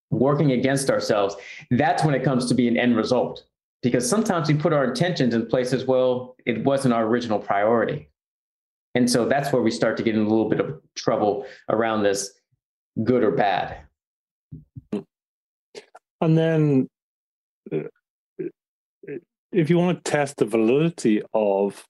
working 0.10 0.52
against 0.52 0.90
ourselves, 0.90 1.36
that's 1.72 2.04
when 2.04 2.16
it 2.16 2.24
comes 2.24 2.48
to 2.48 2.54
be 2.54 2.68
an 2.68 2.78
end 2.78 2.98
result. 2.98 3.46
Because 3.84 4.10
sometimes 4.10 4.48
we 4.48 4.56
put 4.56 4.74
our 4.74 4.86
intentions 4.86 5.34
in 5.34 5.46
places, 5.46 5.86
well, 5.86 6.36
it 6.46 6.64
wasn't 6.64 6.94
our 6.94 7.06
original 7.06 7.40
priority. 7.40 8.10
And 8.96 9.10
so 9.10 9.28
that's 9.28 9.54
where 9.54 9.62
we 9.62 9.70
start 9.70 9.98
to 9.98 10.04
get 10.04 10.16
in 10.16 10.22
a 10.22 10.28
little 10.28 10.50
bit 10.50 10.60
of 10.60 10.82
trouble 10.96 11.46
around 11.70 12.02
this 12.02 12.32
good 13.04 13.24
or 13.24 13.32
bad. 13.32 13.78
And 16.20 16.36
then 16.36 16.90
uh, 17.72 17.84
if 19.52 19.70
you 19.70 19.78
want 19.78 20.04
to 20.04 20.12
test 20.12 20.38
the 20.38 20.46
validity 20.46 21.22
of 21.34 21.86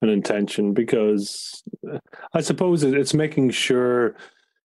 an 0.00 0.08
intention, 0.08 0.72
because 0.72 1.62
uh, 1.90 1.98
I 2.32 2.40
suppose 2.40 2.82
it's 2.82 3.14
making 3.14 3.50
sure 3.50 4.16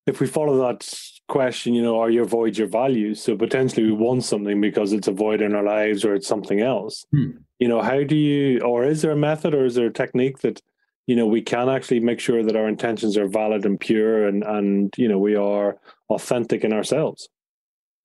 if 0.07 0.21
we 0.21 0.27
follow 0.27 0.57
that 0.67 0.89
question, 1.31 1.73
you 1.73 1.81
know, 1.81 1.97
are 1.97 2.11
your 2.11 2.25
void 2.25 2.57
your 2.57 2.67
values? 2.67 3.23
So 3.23 3.37
potentially 3.37 3.85
we 3.85 3.93
want 3.93 4.23
something 4.23 4.59
because 4.59 4.91
it's 4.91 5.07
a 5.07 5.13
void 5.13 5.41
in 5.41 5.55
our 5.55 5.63
lives 5.63 6.03
or 6.05 6.13
it's 6.13 6.27
something 6.27 6.59
else. 6.59 7.05
Hmm. 7.11 7.31
You 7.57 7.69
know, 7.69 7.81
how 7.81 8.03
do 8.03 8.17
you, 8.17 8.59
or 8.59 8.83
is 8.83 9.01
there 9.01 9.11
a 9.11 9.15
method 9.15 9.53
or 9.53 9.65
is 9.65 9.75
there 9.75 9.87
a 9.87 9.93
technique 9.93 10.39
that, 10.39 10.61
you 11.07 11.15
know, 11.15 11.25
we 11.25 11.41
can 11.41 11.69
actually 11.69 12.01
make 12.01 12.19
sure 12.19 12.43
that 12.43 12.55
our 12.55 12.67
intentions 12.67 13.17
are 13.17 13.27
valid 13.27 13.65
and 13.65 13.79
pure 13.79 14.27
and, 14.27 14.43
and, 14.43 14.93
you 14.97 15.07
know, 15.07 15.19
we 15.19 15.35
are 15.35 15.77
authentic 16.09 16.63
in 16.63 16.73
ourselves? 16.73 17.29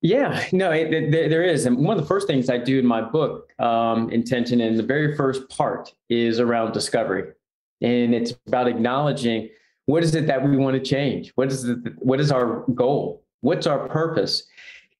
Yeah, 0.01 0.45
no, 0.51 0.71
it, 0.71 0.93
it, 0.93 1.29
there 1.29 1.43
is. 1.43 1.65
And 1.65 1.77
one 1.77 1.97
of 1.97 2.03
the 2.03 2.07
first 2.07 2.27
things 2.27 2.49
I 2.49 2.59
do 2.59 2.79
in 2.79 2.85
my 2.85 3.01
book, 3.01 3.51
um, 3.59 4.09
Intention, 4.11 4.61
in 4.61 4.77
the 4.77 4.83
very 4.83 5.15
first 5.17 5.49
part 5.49 5.93
is 6.09 6.39
around 6.39 6.71
discovery. 6.71 7.33
And 7.81 8.15
it's 8.15 8.33
about 8.47 8.67
acknowledging 8.67 9.49
what 9.87 10.03
is 10.03 10.13
it 10.15 10.27
that 10.27 10.47
we 10.47 10.55
want 10.57 10.75
to 10.75 10.81
change? 10.81 11.31
What 11.35 11.47
is, 11.47 11.63
the, 11.63 11.95
what 11.97 12.19
is 12.19 12.31
our 12.31 12.65
goal? 12.75 13.23
What's 13.39 13.65
our 13.65 13.87
purpose? 13.87 14.43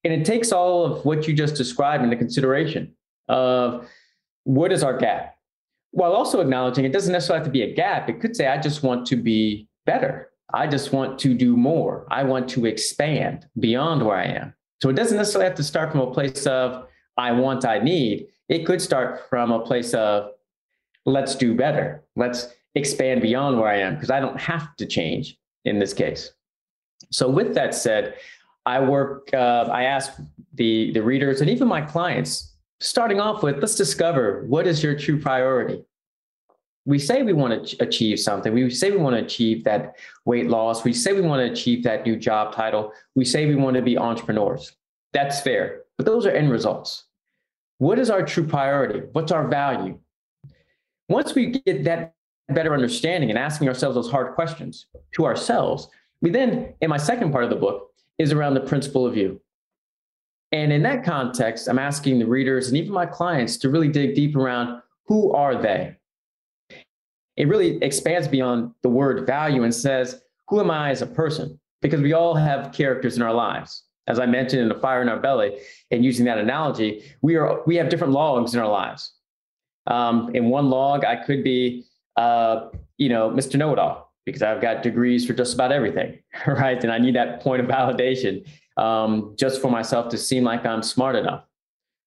And 0.02 0.12
it 0.12 0.24
takes 0.24 0.50
all 0.50 0.84
of 0.84 1.04
what 1.04 1.28
you 1.28 1.34
just 1.34 1.56
described 1.56 2.02
into 2.02 2.16
consideration 2.16 2.94
of 3.28 3.86
what 4.44 4.72
is 4.72 4.82
our 4.82 4.96
gap? 4.96 5.36
While 5.90 6.12
also 6.12 6.40
acknowledging 6.40 6.86
it 6.86 6.92
doesn't 6.92 7.12
necessarily 7.12 7.40
have 7.40 7.46
to 7.46 7.52
be 7.52 7.62
a 7.62 7.74
gap. 7.74 8.08
It 8.08 8.20
could 8.20 8.34
say, 8.34 8.46
I 8.46 8.58
just 8.58 8.82
want 8.82 9.06
to 9.08 9.16
be 9.16 9.68
better. 9.84 10.30
I 10.54 10.66
just 10.66 10.90
want 10.92 11.18
to 11.18 11.34
do 11.34 11.54
more. 11.54 12.06
I 12.10 12.22
want 12.22 12.48
to 12.50 12.64
expand 12.64 13.46
beyond 13.60 14.04
where 14.04 14.16
I 14.16 14.24
am. 14.24 14.54
So 14.82 14.88
it 14.88 14.96
doesn't 14.96 15.18
necessarily 15.18 15.48
have 15.48 15.56
to 15.56 15.64
start 15.64 15.92
from 15.92 16.00
a 16.00 16.10
place 16.10 16.46
of 16.46 16.86
I 17.18 17.32
want, 17.32 17.66
I 17.66 17.78
need. 17.78 18.28
It 18.48 18.64
could 18.64 18.80
start 18.80 19.28
from 19.28 19.52
a 19.52 19.60
place 19.60 19.92
of 19.92 20.30
let's 21.04 21.34
do 21.34 21.54
better. 21.54 22.04
Let's 22.16 22.48
expand 22.74 23.22
beyond 23.22 23.58
where 23.58 23.68
I 23.68 23.78
am 23.78 23.94
because 23.94 24.10
I 24.10 24.20
don't 24.20 24.38
have 24.38 24.76
to 24.76 24.86
change 24.86 25.36
in 25.64 25.78
this 25.78 25.92
case. 25.92 26.32
So 27.10 27.28
with 27.28 27.54
that 27.54 27.74
said, 27.74 28.14
I 28.66 28.80
work, 28.80 29.30
uh, 29.32 29.68
I 29.72 29.84
ask 29.84 30.12
the, 30.54 30.92
the 30.92 31.02
readers 31.02 31.40
and 31.40 31.48
even 31.48 31.68
my 31.68 31.80
clients, 31.80 32.54
starting 32.80 33.20
off 33.20 33.42
with, 33.42 33.58
let's 33.58 33.74
discover 33.74 34.44
what 34.46 34.66
is 34.66 34.82
your 34.82 34.96
true 34.96 35.20
priority 35.20 35.84
we 36.88 36.98
say 36.98 37.22
we 37.22 37.34
want 37.34 37.66
to 37.66 37.84
achieve 37.84 38.18
something. 38.18 38.54
We 38.54 38.70
say 38.70 38.90
we 38.90 38.96
want 38.96 39.14
to 39.14 39.22
achieve 39.22 39.62
that 39.64 39.96
weight 40.24 40.48
loss. 40.48 40.84
We 40.84 40.94
say 40.94 41.12
we 41.12 41.20
want 41.20 41.46
to 41.46 41.52
achieve 41.52 41.84
that 41.84 42.06
new 42.06 42.16
job 42.16 42.54
title. 42.54 42.94
We 43.14 43.26
say 43.26 43.44
we 43.44 43.56
want 43.56 43.76
to 43.76 43.82
be 43.82 43.98
entrepreneurs. 43.98 44.74
That's 45.12 45.38
fair. 45.42 45.82
But 45.98 46.06
those 46.06 46.24
are 46.24 46.30
end 46.30 46.50
results. 46.50 47.04
What 47.76 47.98
is 47.98 48.08
our 48.08 48.22
true 48.22 48.46
priority? 48.46 49.02
What's 49.12 49.32
our 49.32 49.46
value? 49.46 49.98
Once 51.10 51.34
we 51.34 51.60
get 51.66 51.84
that 51.84 52.14
better 52.48 52.74
understanding 52.74 53.30
and 53.30 53.38
asking 53.38 53.68
ourselves 53.68 53.94
those 53.94 54.10
hard 54.10 54.34
questions 54.34 54.86
to 55.14 55.24
ourselves, 55.24 55.88
we 56.20 56.30
then, 56.30 56.74
in 56.80 56.90
my 56.90 56.96
second 56.96 57.32
part 57.32 57.44
of 57.44 57.50
the 57.50 57.56
book, 57.56 57.92
is 58.18 58.32
around 58.32 58.54
the 58.54 58.60
principle 58.60 59.06
of 59.06 59.16
you. 59.16 59.40
And 60.50 60.72
in 60.72 60.82
that 60.82 61.04
context, 61.04 61.68
I'm 61.68 61.78
asking 61.78 62.18
the 62.18 62.26
readers 62.26 62.68
and 62.68 62.76
even 62.76 62.92
my 62.92 63.06
clients 63.06 63.58
to 63.58 63.68
really 63.68 63.88
dig 63.88 64.14
deep 64.14 64.34
around 64.34 64.80
who 65.06 65.32
are 65.32 65.60
they? 65.60 65.98
it 67.38 67.46
really 67.46 67.78
expands 67.82 68.26
beyond 68.26 68.72
the 68.82 68.88
word 68.88 69.24
value 69.24 69.62
and 69.62 69.72
says, 69.72 70.20
who 70.48 70.58
am 70.60 70.72
I 70.72 70.90
as 70.90 71.02
a 71.02 71.06
person? 71.06 71.58
Because 71.80 72.00
we 72.00 72.12
all 72.12 72.34
have 72.34 72.72
characters 72.72 73.16
in 73.16 73.22
our 73.22 73.32
lives. 73.32 73.84
As 74.08 74.18
I 74.18 74.26
mentioned 74.26 74.62
in 74.62 74.68
the 74.68 74.74
fire 74.74 75.02
in 75.02 75.08
our 75.08 75.20
belly, 75.20 75.56
and 75.92 76.04
using 76.04 76.24
that 76.26 76.38
analogy, 76.38 77.04
we 77.22 77.36
are 77.36 77.62
we 77.64 77.76
have 77.76 77.90
different 77.90 78.12
logs 78.12 78.54
in 78.54 78.60
our 78.60 78.68
lives. 78.68 79.12
Um, 79.86 80.34
in 80.34 80.46
one 80.46 80.68
log, 80.68 81.04
I 81.04 81.14
could 81.14 81.44
be, 81.44 81.84
uh, 82.18 82.68
you 82.96 83.08
know, 83.08 83.30
Mr. 83.30 83.56
Know-it-all 83.56 84.12
because 84.26 84.42
I've 84.42 84.60
got 84.60 84.82
degrees 84.82 85.26
for 85.26 85.32
just 85.32 85.54
about 85.54 85.72
everything, 85.72 86.18
right? 86.46 86.82
And 86.82 86.92
I 86.92 86.98
need 86.98 87.14
that 87.16 87.40
point 87.40 87.62
of 87.62 87.68
validation 87.68 88.46
um, 88.76 89.34
just 89.38 89.62
for 89.62 89.70
myself 89.70 90.10
to 90.10 90.18
seem 90.18 90.44
like 90.44 90.66
I'm 90.66 90.82
smart 90.82 91.16
enough. 91.16 91.44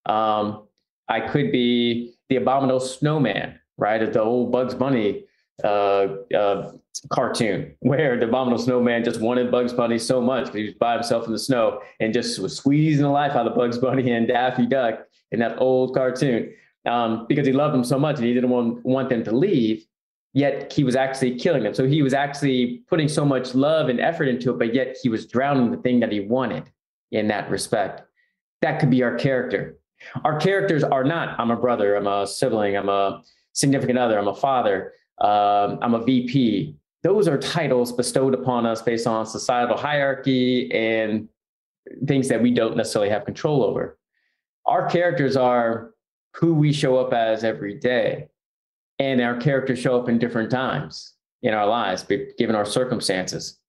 Um, 0.05 0.67
I 1.09 1.19
could 1.19 1.51
be 1.51 2.13
the 2.29 2.35
abominable 2.35 2.79
snowman 2.79 3.59
right? 3.81 4.01
At 4.01 4.13
the 4.13 4.21
old 4.21 4.51
Bugs 4.51 4.75
Bunny 4.75 5.25
uh, 5.63 6.07
uh, 6.33 6.71
cartoon 7.09 7.75
where 7.79 8.17
the 8.17 8.27
abominable 8.27 8.63
snowman 8.63 9.03
just 9.03 9.19
wanted 9.19 9.51
Bugs 9.51 9.73
Bunny 9.73 9.97
so 9.97 10.21
much 10.21 10.45
because 10.45 10.55
he 10.55 10.65
was 10.65 10.75
by 10.75 10.93
himself 10.93 11.25
in 11.25 11.33
the 11.33 11.39
snow 11.39 11.81
and 11.99 12.13
just 12.13 12.39
was 12.39 12.55
squeezing 12.55 13.03
the 13.03 13.09
life 13.09 13.33
out 13.33 13.47
of 13.47 13.55
Bugs 13.55 13.77
Bunny 13.77 14.11
and 14.11 14.27
Daffy 14.27 14.65
Duck 14.65 14.99
in 15.31 15.39
that 15.39 15.59
old 15.59 15.93
cartoon 15.95 16.53
um, 16.85 17.25
because 17.27 17.45
he 17.45 17.53
loved 17.53 17.73
them 17.73 17.83
so 17.83 17.99
much 17.99 18.17
and 18.17 18.25
he 18.25 18.33
didn't 18.33 18.49
want, 18.49 18.85
want 18.85 19.09
them 19.09 19.23
to 19.23 19.35
leave. 19.35 19.85
Yet 20.33 20.71
he 20.71 20.83
was 20.83 20.95
actually 20.95 21.37
killing 21.37 21.63
them. 21.63 21.73
So 21.73 21.85
he 21.85 22.01
was 22.01 22.13
actually 22.13 22.83
putting 22.87 23.09
so 23.09 23.25
much 23.25 23.53
love 23.53 23.89
and 23.89 23.99
effort 23.99 24.29
into 24.29 24.51
it, 24.51 24.59
but 24.59 24.73
yet 24.73 24.95
he 25.01 25.09
was 25.09 25.25
drowning 25.25 25.71
the 25.71 25.77
thing 25.77 25.99
that 25.99 26.11
he 26.11 26.21
wanted 26.21 26.71
in 27.11 27.27
that 27.27 27.49
respect. 27.49 28.03
That 28.61 28.79
could 28.79 28.89
be 28.89 29.03
our 29.03 29.15
character. 29.15 29.77
Our 30.23 30.39
characters 30.39 30.83
are 30.83 31.03
not, 31.03 31.39
I'm 31.39 31.51
a 31.51 31.55
brother, 31.55 31.95
I'm 31.95 32.07
a 32.07 32.25
sibling, 32.25 32.77
I'm 32.77 32.89
a 32.89 33.23
significant 33.53 33.99
other, 33.99 34.17
I'm 34.17 34.27
a 34.27 34.35
father, 34.35 34.93
um, 35.19 35.79
I'm 35.81 35.93
a 35.93 36.03
VP. 36.03 36.75
Those 37.03 37.27
are 37.27 37.37
titles 37.37 37.91
bestowed 37.91 38.33
upon 38.33 38.65
us 38.65 38.81
based 38.81 39.07
on 39.07 39.25
societal 39.25 39.77
hierarchy 39.77 40.71
and 40.71 41.27
things 42.05 42.27
that 42.29 42.41
we 42.41 42.51
don't 42.51 42.77
necessarily 42.77 43.09
have 43.09 43.25
control 43.25 43.63
over. 43.63 43.97
Our 44.65 44.87
characters 44.89 45.35
are 45.35 45.93
who 46.35 46.53
we 46.53 46.71
show 46.71 46.97
up 46.97 47.13
as 47.13 47.43
every 47.43 47.77
day. 47.79 48.27
And 49.01 49.19
our 49.19 49.35
characters 49.35 49.79
show 49.79 49.99
up 49.99 50.09
in 50.09 50.19
different 50.19 50.51
times 50.51 51.15
in 51.41 51.53
our 51.53 51.65
lives, 51.65 52.05
given 52.37 52.55
our 52.55 52.65
circumstances. 52.65 53.59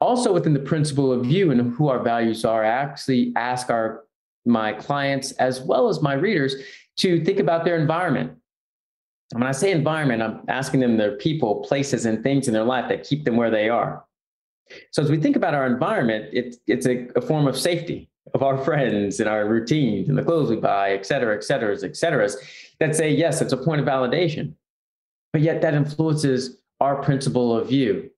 Also, 0.00 0.32
within 0.32 0.52
the 0.52 0.60
principle 0.60 1.10
of 1.10 1.24
you 1.24 1.50
and 1.50 1.72
who 1.74 1.88
our 1.88 2.02
values 2.02 2.44
are, 2.44 2.64
I 2.64 2.68
actually 2.68 3.32
ask 3.36 3.70
our 3.70 4.04
my 4.44 4.72
clients 4.72 5.32
as 5.32 5.60
well 5.60 5.88
as 5.88 6.02
my 6.02 6.12
readers 6.12 6.54
to 6.98 7.24
think 7.24 7.40
about 7.40 7.64
their 7.64 7.76
environment 7.76 8.36
when 9.32 9.42
I 9.42 9.52
say 9.52 9.72
environment, 9.72 10.22
I'm 10.22 10.42
asking 10.48 10.80
them 10.80 10.96
their 10.96 11.16
people, 11.16 11.56
places, 11.56 12.06
and 12.06 12.22
things 12.22 12.46
in 12.46 12.54
their 12.54 12.64
life 12.64 12.88
that 12.88 13.04
keep 13.04 13.24
them 13.24 13.36
where 13.36 13.50
they 13.50 13.68
are. 13.68 14.04
So 14.92 15.02
as 15.02 15.10
we 15.10 15.18
think 15.20 15.36
about 15.36 15.54
our 15.54 15.66
environment, 15.66 16.26
it, 16.32 16.56
it's 16.66 16.86
a, 16.86 17.08
a 17.16 17.20
form 17.20 17.46
of 17.46 17.56
safety 17.56 18.08
of 18.34 18.42
our 18.42 18.58
friends 18.64 19.18
and 19.20 19.28
our 19.28 19.46
routines 19.48 20.08
and 20.08 20.16
the 20.16 20.22
clothes 20.22 20.50
we 20.50 20.56
buy, 20.56 20.92
et 20.92 21.06
cetera, 21.06 21.34
et 21.36 21.44
cetera, 21.44 21.76
et 21.82 21.96
cetera, 21.96 22.28
that 22.78 22.94
say, 22.94 23.10
yes, 23.10 23.40
it's 23.40 23.52
a 23.52 23.56
point 23.56 23.80
of 23.80 23.86
validation. 23.86 24.52
But 25.36 25.42
yet 25.42 25.60
that 25.60 25.74
influences 25.74 26.56
our 26.80 27.02
principle 27.02 27.54
of 27.54 27.68
view. 27.68 28.08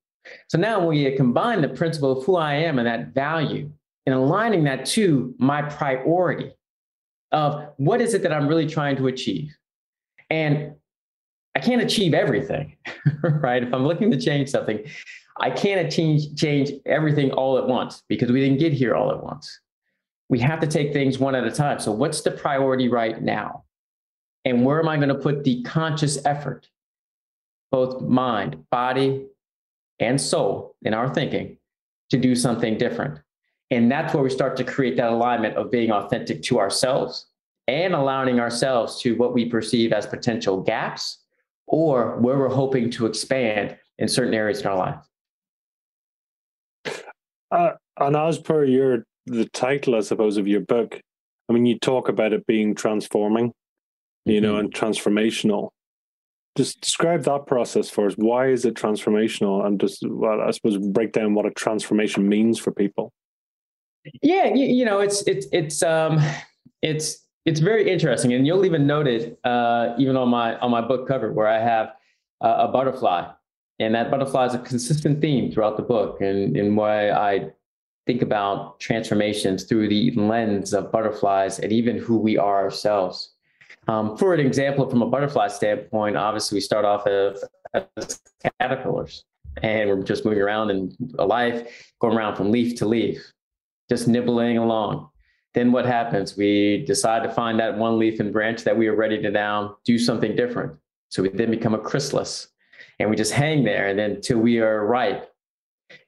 So 0.47 0.57
now 0.57 0.79
when 0.79 0.91
we 0.91 1.17
combine 1.17 1.63
the 1.63 1.69
principle 1.69 2.17
of 2.17 2.25
who 2.25 2.37
I 2.37 2.55
am 2.55 2.79
and 2.79 2.87
that 2.87 3.09
value 3.09 3.73
and 4.07 4.15
aligning 4.15 4.63
that 4.65 4.87
to 4.91 5.35
my 5.37 5.63
priority 5.63 6.53
of 7.33 7.71
what 7.77 8.01
is 8.01 8.15
it 8.15 8.23
that 8.23 8.33
I'm 8.33 8.47
really 8.47 8.69
trying 8.69 8.95
to 8.99 9.09
achieve? 9.09 9.53
And 10.31 10.77
I 11.57 11.59
can't 11.59 11.83
achieve 11.83 12.15
everything, 12.15 12.77
right? 13.25 13.65
If 13.65 13.75
I'm 13.75 13.85
looking 13.85 14.13
to 14.13 14.21
change 14.21 14.49
something, 14.51 14.87
I 15.41 15.51
can't 15.51 15.91
change, 15.91 16.37
change 16.37 16.71
everything 16.87 17.33
all 17.33 17.59
at 17.59 17.67
once 17.67 18.05
because 18.09 18.31
we 18.31 18.39
didn't 18.39 18.61
get 18.61 18.73
here 18.73 18.95
all 18.95 19.11
at 19.11 19.25
once. 19.25 19.59
We 20.29 20.39
have 20.39 20.61
to 20.61 20.69
take 20.69 20.93
things 20.93 21.19
one 21.19 21.35
at 21.35 21.43
a 21.43 21.51
time. 21.51 21.81
So, 21.81 21.91
what's 21.91 22.21
the 22.21 22.31
priority 22.31 22.89
right 22.89 23.21
now? 23.21 23.65
And 24.45 24.65
where 24.65 24.79
am 24.79 24.89
I 24.89 24.99
going 24.99 25.09
to 25.09 25.17
put 25.17 25.43
the 25.43 25.65
conscious 25.65 26.25
effort, 26.25 26.69
both 27.71 28.03
mind, 28.03 28.65
body, 28.71 29.27
and 30.01 30.21
soul 30.21 30.77
in 30.83 30.95
our 30.95 31.13
thinking 31.13 31.59
to 32.11 32.19
do 32.19 32.35
something 32.35 32.79
different? 32.79 33.21
And 33.71 33.91
that's 33.91 34.15
where 34.15 34.23
we 34.23 34.31
start 34.31 34.57
to 34.57 34.65
create 34.65 34.97
that 34.97 35.13
alignment 35.13 35.57
of 35.57 35.71
being 35.71 35.91
authentic 35.91 36.43
to 36.45 36.59
ourselves 36.59 37.27
and 37.67 37.95
allowing 37.95 38.41
ourselves 38.41 39.01
to 39.03 39.15
what 39.17 39.35
we 39.35 39.45
perceive 39.45 39.93
as 39.93 40.07
potential 40.07 40.63
gaps 40.63 41.19
or 41.67 42.17
where 42.19 42.39
we're 42.39 42.49
hoping 42.49 42.91
to 42.91 43.05
expand 43.05 43.77
in 43.99 44.09
certain 44.09 44.33
areas 44.33 44.63
in 44.63 44.67
our 44.67 44.77
life. 44.77 44.99
Uh, 47.51 47.73
and 47.99 48.17
as 48.17 48.39
per 48.39 48.65
your 48.65 49.05
the 49.27 49.47
title, 49.47 49.95
I 49.95 50.01
suppose, 50.01 50.39
of 50.39 50.49
your 50.49 50.61
book, 50.61 51.01
I 51.49 51.53
mean, 51.53 51.67
you 51.67 51.79
talk 51.79 52.09
about 52.09 52.33
it 52.33 52.47
being 52.47 52.75
transforming, 52.75 53.53
you 54.25 54.35
mm-hmm. 54.35 54.43
know, 54.43 54.57
and 54.57 54.73
transformational. 54.73 55.71
Just 56.59 56.81
describe 56.81 57.23
that 57.23 57.47
process 57.47 57.89
for 57.89 58.07
us. 58.07 58.15
Why 58.17 58.49
is 58.49 58.65
it 58.65 58.75
transformational? 58.75 59.65
And 59.65 59.81
just, 59.81 59.99
well, 60.05 60.41
I 60.41 60.51
suppose, 60.51 60.77
break 60.77 61.13
down 61.13 61.35
what 61.35 61.47
a 61.47 61.53
transformation 61.53 62.29
means 62.29 62.59
for 62.59 62.73
people. 62.73 63.13
Yeah, 64.23 64.47
you, 64.53 64.67
you 64.67 64.85
know, 64.85 64.99
it's 64.99 65.23
it's 65.29 65.47
it's 65.53 65.85
um, 65.85 66.19
it's 66.83 67.07
it's 67.47 67.61
very 67.61 67.89
interesting, 67.89 68.33
and 68.33 68.45
you'll 68.45 68.65
even 68.65 68.89
note 68.89 69.07
it 69.07 69.39
uh, 69.45 69.95
even 69.99 70.17
on 70.17 70.29
my 70.31 70.59
on 70.59 70.73
my 70.73 70.81
book 70.81 71.07
cover 71.07 71.33
where 71.33 71.47
I 71.47 71.61
have 71.61 71.93
uh, 72.41 72.67
a 72.67 72.69
butterfly, 72.69 73.31
And 73.79 73.95
that 73.95 74.11
butterfly 74.11 74.47
is 74.47 74.55
a 74.55 74.59
consistent 74.59 75.21
theme 75.21 75.53
throughout 75.53 75.77
the 75.77 75.83
book 75.83 76.21
and, 76.21 76.57
and 76.57 76.77
why 76.77 77.11
I 77.11 77.51
think 78.07 78.23
about 78.23 78.81
transformations 78.81 79.65
through 79.65 79.89
the 79.89 80.11
lens 80.13 80.73
of 80.73 80.91
butterflies 80.91 81.59
and 81.59 81.73
even 81.73 81.99
who 81.99 82.19
we 82.19 82.37
are 82.37 82.65
ourselves. 82.65 83.35
Um, 83.89 84.19
for 84.19 84.35
an 84.35 84.41
example, 84.41 84.89
from 84.89 85.01
a 85.01 85.07
butterfly 85.07 85.49
standpoint, 85.49 86.17
obviously 86.17 86.57
we 86.57 86.61
start 86.61 86.85
off 86.85 87.07
as, 87.07 87.43
as 87.97 88.21
caterpillars 88.61 89.25
and 89.63 89.89
we're 89.89 90.03
just 90.03 90.27
moving 90.27 90.43
around 90.43 90.71
in 90.71 90.95
life, 91.15 91.93
going 92.01 92.17
around 92.17 92.37
from 92.37 92.53
leaf 92.53 92.77
to 92.77 92.87
leaf, 92.87 93.33
just 93.89 94.07
nibbling 94.07 94.59
along. 94.59 95.09
Then 95.55 95.73
what 95.73 95.87
happens? 95.87 96.37
We 96.37 96.85
decide 96.87 97.23
to 97.23 97.33
find 97.33 97.59
that 97.59 97.79
one 97.79 97.99
leaf 97.99 98.21
and 98.21 98.31
branch 98.31 98.63
that 98.65 98.77
we 98.77 98.89
are 98.89 98.95
ready 98.95 99.21
to 99.23 99.31
now 99.31 99.79
do 99.85 99.99
something 99.99 100.37
different. 100.37 100.75
So 101.09 101.23
we 101.23 101.31
then 101.31 101.51
become 101.51 101.75
a 101.75 101.79
chrysalis 101.79 102.49
and 102.99 103.09
we 103.09 103.17
just 103.17 103.33
hang 103.33 103.65
there 103.65 103.89
and 103.89 103.99
then 103.99 104.21
till 104.21 104.39
we 104.39 104.61
are 104.61 104.87
ripe. 104.87 105.33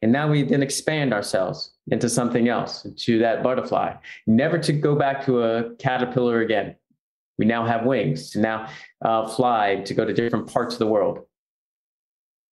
And 0.03 0.13
now 0.13 0.31
we 0.31 0.43
then 0.43 0.63
expand 0.63 1.15
ourselves 1.15 1.73
into 1.91 2.11
something 2.11 2.49
else, 2.49 2.87
to 2.95 3.19
that 3.21 3.43
butterfly, 3.43 3.95
never 4.27 4.59
to 4.59 4.75
go 4.75 4.95
back 4.95 5.25
to 5.25 5.43
a 5.43 5.75
caterpillar 5.77 6.43
again. 6.43 6.77
We 7.40 7.47
now 7.47 7.64
have 7.64 7.87
wings 7.87 8.28
to 8.32 8.38
now 8.38 8.68
uh, 9.02 9.26
fly 9.26 9.76
to 9.87 9.94
go 9.94 10.04
to 10.04 10.12
different 10.12 10.47
parts 10.47 10.75
of 10.75 10.78
the 10.78 10.87
world. 10.87 11.20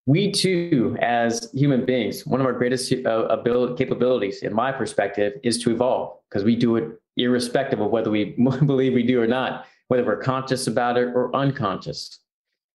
We 0.05 0.31
too, 0.31 0.95
as 1.01 1.51
human 1.53 1.85
beings, 1.85 2.25
one 2.25 2.39
of 2.39 2.47
our 2.47 2.53
greatest 2.53 2.93
uh, 2.93 3.25
ability, 3.25 3.75
capabilities, 3.75 4.43
in 4.43 4.53
my 4.53 4.71
perspective, 4.71 5.33
is 5.43 5.61
to 5.63 5.71
evolve 5.71 6.19
because 6.29 6.45
we 6.45 6.55
do 6.55 6.77
it 6.77 7.01
irrespective 7.17 7.81
of 7.81 7.91
whether 7.91 8.09
we 8.09 8.23
believe 8.65 8.93
we 8.93 9.03
do 9.03 9.21
or 9.21 9.27
not, 9.27 9.65
whether 9.89 10.05
we're 10.05 10.21
conscious 10.21 10.67
about 10.67 10.97
it 10.97 11.09
or 11.13 11.35
unconscious. 11.35 12.21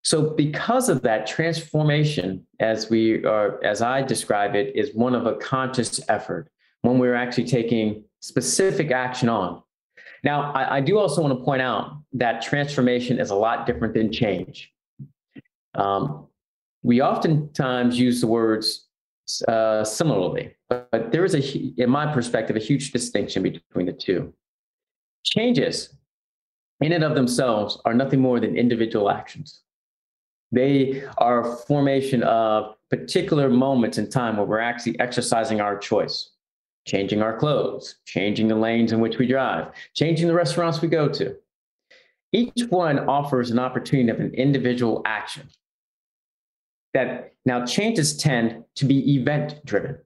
So, 0.02 0.34
because 0.34 0.90
of 0.90 1.00
that, 1.02 1.26
transformation, 1.26 2.46
as 2.60 2.90
we 2.90 3.24
are, 3.24 3.58
as 3.64 3.80
I 3.80 4.02
describe 4.02 4.54
it, 4.54 4.76
is 4.76 4.94
one 4.94 5.14
of 5.14 5.24
a 5.24 5.36
conscious 5.36 5.98
effort 6.10 6.50
when 6.82 6.98
we're 6.98 7.14
actually 7.14 7.44
taking 7.44 8.04
specific 8.20 8.90
action 8.90 9.30
on. 9.30 9.62
Now, 10.24 10.52
I, 10.52 10.76
I 10.76 10.80
do 10.80 10.98
also 10.98 11.22
want 11.22 11.38
to 11.38 11.42
point 11.42 11.62
out 11.62 12.01
that 12.12 12.42
transformation 12.42 13.18
is 13.18 13.30
a 13.30 13.34
lot 13.34 13.66
different 13.66 13.94
than 13.94 14.12
change. 14.12 14.72
Um, 15.74 16.26
we 16.82 17.00
oftentimes 17.00 17.98
use 17.98 18.20
the 18.20 18.26
words 18.26 18.86
uh, 19.48 19.84
similarly, 19.84 20.54
but, 20.68 20.90
but 20.90 21.12
there 21.12 21.24
is 21.24 21.34
a, 21.34 21.80
in 21.80 21.88
my 21.88 22.12
perspective, 22.12 22.56
a 22.56 22.58
huge 22.58 22.92
distinction 22.92 23.42
between 23.42 23.86
the 23.86 23.92
two. 23.92 24.32
Changes, 25.24 25.94
in 26.80 26.92
and 26.92 27.04
of 27.04 27.14
themselves, 27.14 27.78
are 27.84 27.94
nothing 27.94 28.20
more 28.20 28.40
than 28.40 28.56
individual 28.56 29.08
actions. 29.08 29.62
They 30.50 31.04
are 31.16 31.40
a 31.40 31.56
formation 31.56 32.22
of 32.24 32.74
particular 32.90 33.48
moments 33.48 33.96
in 33.96 34.10
time 34.10 34.36
where 34.36 34.44
we're 34.44 34.58
actually 34.58 35.00
exercising 35.00 35.62
our 35.62 35.78
choice, 35.78 36.30
changing 36.86 37.22
our 37.22 37.38
clothes, 37.38 37.94
changing 38.04 38.48
the 38.48 38.56
lanes 38.56 38.92
in 38.92 39.00
which 39.00 39.16
we 39.16 39.26
drive, 39.26 39.68
changing 39.94 40.26
the 40.26 40.34
restaurants 40.34 40.82
we 40.82 40.88
go 40.88 41.08
to. 41.08 41.34
Each 42.32 42.62
one 42.70 42.98
offers 43.08 43.50
an 43.50 43.58
opportunity 43.58 44.10
of 44.10 44.20
an 44.20 44.34
individual 44.34 45.02
action. 45.04 45.48
That 46.94 47.32
now 47.46 47.64
changes 47.64 48.16
tend 48.16 48.64
to 48.76 48.84
be 48.84 49.14
event 49.14 49.64
driven. 49.64 49.98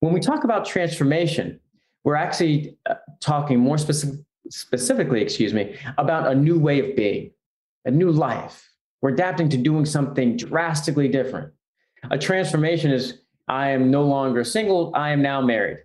When 0.00 0.12
we 0.12 0.20
talk 0.20 0.44
about 0.44 0.64
transformation, 0.64 1.60
we're 2.04 2.16
actually 2.16 2.76
uh, 2.86 2.94
talking 3.20 3.58
more 3.58 3.78
specific, 3.78 4.20
specifically, 4.50 5.22
excuse 5.22 5.54
me, 5.54 5.76
about 5.98 6.30
a 6.30 6.34
new 6.34 6.58
way 6.58 6.80
of 6.80 6.96
being, 6.96 7.30
a 7.84 7.90
new 7.90 8.10
life, 8.10 8.68
we're 9.02 9.10
adapting 9.10 9.48
to 9.50 9.56
doing 9.56 9.84
something 9.84 10.36
drastically 10.36 11.08
different. 11.08 11.52
A 12.10 12.18
transformation 12.18 12.92
is 12.92 13.18
I 13.48 13.70
am 13.70 13.90
no 13.90 14.02
longer 14.02 14.44
single, 14.44 14.92
I 14.94 15.10
am 15.10 15.20
now 15.20 15.40
married. 15.40 15.78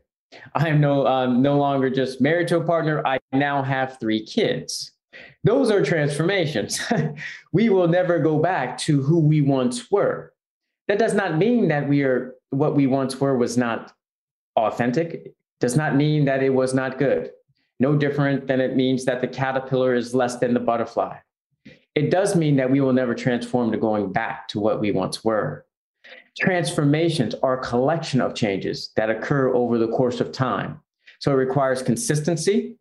I 0.54 0.70
am 0.70 0.80
no 0.80 1.08
um, 1.08 1.42
no 1.42 1.58
longer 1.58 1.90
just 1.90 2.22
married 2.22 2.50
to 2.50 2.58
a 2.58 2.63
partner. 2.63 3.06
I 3.08 3.18
now 3.32 3.63
have 3.63 3.98
three 4.00 4.26
kids. 4.26 4.92
Those 5.44 5.72
are 5.72 5.84
transformations. 5.84 6.80
we 7.54 7.70
will 7.70 7.88
never 7.88 8.20
go 8.20 8.40
back 8.40 8.78
to 8.80 9.02
who 9.02 9.20
we 9.20 9.42
once 9.42 9.92
were. 9.92 10.34
That 10.88 11.00
does 11.00 11.14
not 11.14 11.38
mean 11.38 11.68
that 11.70 11.88
we 11.88 12.04
are 12.04 12.34
what 12.50 12.76
we 12.76 12.88
once 12.88 13.20
were 13.20 13.38
was 13.38 13.58
not 13.58 13.94
authentic. 14.56 15.34
Does 15.60 15.76
not 15.76 15.96
mean 15.96 16.26
that 16.26 16.44
it 16.44 16.54
was 16.54 16.74
not 16.74 16.98
good. 16.98 17.32
No 17.80 17.96
different 17.96 18.48
than 18.48 18.62
it 18.62 18.76
means 18.76 19.06
that 19.06 19.22
the 19.22 19.28
caterpillar 19.28 19.94
is 19.94 20.16
less 20.16 20.38
than 20.38 20.54
the 20.54 20.60
butterfly 20.60 21.18
it 21.98 22.12
does 22.12 22.36
mean 22.36 22.58
that 22.58 22.70
we 22.70 22.80
will 22.80 22.94
never 22.94 23.16
transform 23.16 23.72
to 23.72 23.78
going 23.78 24.14
back 24.14 24.48
to 24.50 24.60
what 24.60 24.80
we 24.80 24.92
once 24.92 25.24
were. 25.24 25.66
Transformations 26.38 27.34
are 27.42 27.60
a 27.60 27.64
collection 27.64 28.22
of 28.22 28.36
changes 28.36 28.92
that 28.96 29.10
occur 29.10 29.52
over 29.56 29.80
the 29.80 29.88
course 29.88 30.20
of 30.20 30.32
time. 30.32 30.80
So 31.18 31.32
it 31.32 31.36
requires 31.36 31.82
consistency. 31.82 32.77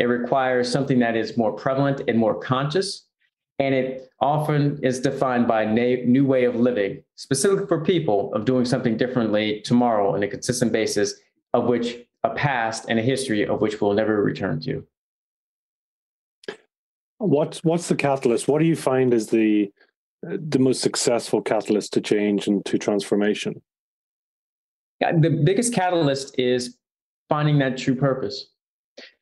It 0.00 0.06
requires 0.06 0.72
something 0.72 0.98
that 1.00 1.14
is 1.14 1.36
more 1.36 1.52
prevalent 1.52 2.00
and 2.08 2.18
more 2.18 2.34
conscious. 2.34 3.06
And 3.58 3.74
it 3.74 4.08
often 4.18 4.80
is 4.82 4.98
defined 4.98 5.46
by 5.46 5.64
a 5.64 5.70
new 6.06 6.24
way 6.24 6.44
of 6.44 6.56
living, 6.56 7.04
specifically 7.16 7.66
for 7.66 7.84
people 7.84 8.32
of 8.32 8.46
doing 8.46 8.64
something 8.64 8.96
differently 8.96 9.60
tomorrow 9.60 10.14
on 10.14 10.22
a 10.22 10.28
consistent 10.28 10.72
basis, 10.72 11.12
of 11.52 11.66
which 11.66 11.98
a 12.24 12.30
past 12.30 12.86
and 12.88 12.98
a 12.98 13.02
history 13.02 13.46
of 13.46 13.60
which 13.60 13.78
we'll 13.78 13.92
never 13.92 14.22
return 14.22 14.58
to. 14.60 14.86
What's 17.18 17.62
what's 17.62 17.88
the 17.88 17.96
catalyst? 17.96 18.48
What 18.48 18.60
do 18.60 18.64
you 18.64 18.76
find 18.76 19.12
is 19.12 19.26
the 19.26 19.70
the 20.22 20.58
most 20.58 20.80
successful 20.80 21.42
catalyst 21.42 21.92
to 21.92 22.00
change 22.00 22.46
and 22.46 22.64
to 22.64 22.78
transformation? 22.78 23.60
Yeah, 25.02 25.12
the 25.18 25.28
biggest 25.28 25.74
catalyst 25.74 26.38
is 26.38 26.78
finding 27.28 27.58
that 27.58 27.76
true 27.76 27.94
purpose, 27.94 28.46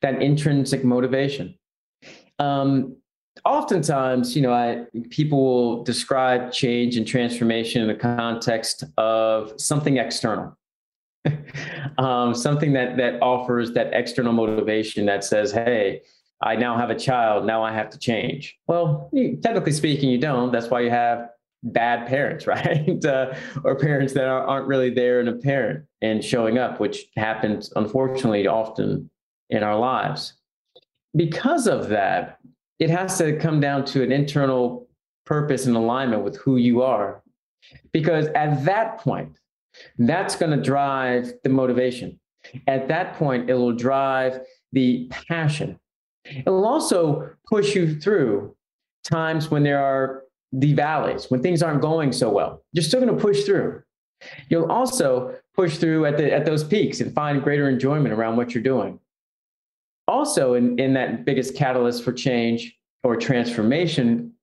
that 0.01 0.21
intrinsic 0.21 0.83
motivation. 0.83 1.55
Um, 2.39 2.97
oftentimes, 3.45 4.35
you 4.35 4.41
know, 4.41 4.53
I, 4.53 4.85
people 5.09 5.43
will 5.43 5.83
describe 5.83 6.51
change 6.51 6.97
and 6.97 7.05
transformation 7.05 7.81
in 7.81 7.87
the 7.87 7.95
context 7.95 8.83
of 8.97 9.53
something 9.57 9.97
external. 9.97 10.57
um, 11.97 12.33
something 12.33 12.71
that 12.73 12.95
that 12.95 13.21
offers 13.21 13.73
that 13.73 13.89
external 13.93 14.31
motivation 14.31 15.05
that 15.05 15.23
says, 15.25 15.51
"Hey, 15.51 16.01
I 16.41 16.55
now 16.55 16.77
have 16.77 16.89
a 16.89 16.95
child. 16.95 17.45
Now 17.45 17.63
I 17.63 17.73
have 17.73 17.89
to 17.89 17.99
change. 17.99 18.57
Well, 18.67 19.11
technically 19.43 19.73
speaking, 19.73 20.09
you 20.09 20.17
don't. 20.17 20.51
That's 20.51 20.69
why 20.69 20.81
you 20.81 20.89
have 20.89 21.29
bad 21.63 22.07
parents, 22.07 22.47
right? 22.47 23.03
uh, 23.05 23.33
or 23.63 23.75
parents 23.75 24.13
that 24.13 24.25
aren't 24.25 24.67
really 24.67 24.89
there 24.89 25.19
and 25.19 25.29
a 25.29 25.33
parent 25.33 25.85
and 26.01 26.23
showing 26.23 26.57
up, 26.57 26.79
which 26.79 27.05
happens 27.17 27.71
unfortunately 27.75 28.47
often 28.47 29.09
in 29.49 29.63
our 29.63 29.77
lives. 29.77 30.33
Because 31.15 31.67
of 31.67 31.89
that, 31.89 32.39
it 32.79 32.89
has 32.89 33.17
to 33.17 33.37
come 33.37 33.59
down 33.59 33.83
to 33.85 34.03
an 34.03 34.11
internal 34.11 34.87
purpose 35.25 35.65
and 35.65 35.75
alignment 35.75 36.23
with 36.23 36.37
who 36.37 36.57
you 36.57 36.81
are. 36.81 37.21
Because 37.91 38.27
at 38.27 38.63
that 38.65 38.99
point, 38.99 39.37
that's 39.97 40.35
going 40.35 40.55
to 40.55 40.63
drive 40.63 41.33
the 41.43 41.49
motivation. 41.49 42.19
At 42.67 42.87
that 42.87 43.15
point, 43.15 43.49
it 43.49 43.53
will 43.55 43.73
drive 43.73 44.39
the 44.71 45.11
passion 45.27 45.79
it 46.25 46.49
will 46.49 46.65
also 46.65 47.29
push 47.47 47.75
you 47.75 47.99
through 47.99 48.55
times 49.03 49.49
when 49.49 49.63
there 49.63 49.83
are 49.83 50.23
the 50.51 50.73
valleys, 50.73 51.29
when 51.29 51.41
things 51.41 51.61
aren't 51.61 51.81
going 51.81 52.11
so 52.11 52.29
well. 52.29 52.63
You're 52.73 52.83
still 52.83 53.01
going 53.01 53.15
to 53.15 53.21
push 53.21 53.43
through. 53.43 53.83
You'll 54.49 54.71
also 54.71 55.35
push 55.55 55.77
through 55.77 56.05
at, 56.05 56.17
the, 56.17 56.33
at 56.33 56.45
those 56.45 56.63
peaks 56.63 56.99
and 56.99 57.13
find 57.13 57.41
greater 57.41 57.69
enjoyment 57.69 58.13
around 58.13 58.35
what 58.35 58.53
you're 58.53 58.63
doing. 58.63 58.99
Also, 60.09 60.55
in, 60.55 60.79
in 60.79 60.91
that 60.95 61.23
biggest 61.23 61.55
catalyst 61.55 62.03
for 62.03 62.11
change 62.11 62.75
or 63.03 63.15
transformation, 63.15 64.33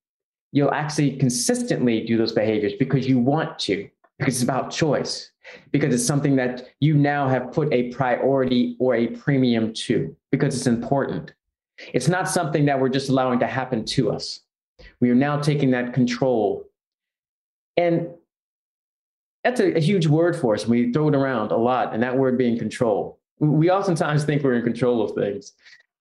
you'll 0.53 0.73
actually 0.73 1.17
consistently 1.17 2.07
do 2.07 2.17
those 2.17 2.31
behaviors 2.31 2.73
because 2.79 3.09
you 3.09 3.19
want 3.19 3.59
to, 3.59 3.89
because 4.17 4.35
it's 4.35 4.45
about 4.45 4.71
choice, 4.71 5.33
because 5.73 5.93
it's 5.93 6.07
something 6.07 6.37
that 6.37 6.69
you 6.79 6.95
now 6.95 7.29
have 7.29 7.51
put 7.51 7.73
a 7.73 7.91
priority 7.91 8.77
or 8.79 8.95
a 8.95 9.09
premium 9.09 9.75
to, 9.75 10.15
because 10.31 10.57
it's 10.57 10.69
important. 10.69 11.35
It's 11.93 12.07
not 12.07 12.29
something 12.29 12.65
that 12.67 12.81
we're 12.81 12.89
just 12.89 13.09
allowing 13.09 13.41
to 13.41 13.49
happen 13.49 13.85
to 13.87 14.13
us. 14.13 14.43
We 15.01 15.11
are 15.11 15.17
now 15.17 15.41
taking 15.41 15.73
that 15.73 15.93
control. 15.93 16.65
And 17.77 18.11
that's 19.43 19.59
a, 19.59 19.77
a, 19.77 19.81
huge 19.81 20.07
word 20.07 20.37
for 20.37 20.55
us. 20.55 20.65
We 20.65 20.93
throw 20.93 21.09
it 21.09 21.17
around 21.17 21.51
a 21.51 21.57
lot, 21.57 21.93
and 21.93 22.03
that 22.05 22.17
word 22.17 22.39
being 22.39 22.57
control. 22.57 23.19
We 23.39 23.71
oftentimes 23.71 24.25
think 24.25 24.43
we're 24.43 24.55
in 24.55 24.65
control 24.65 25.03
of 25.03 25.15
things. 25.15 25.53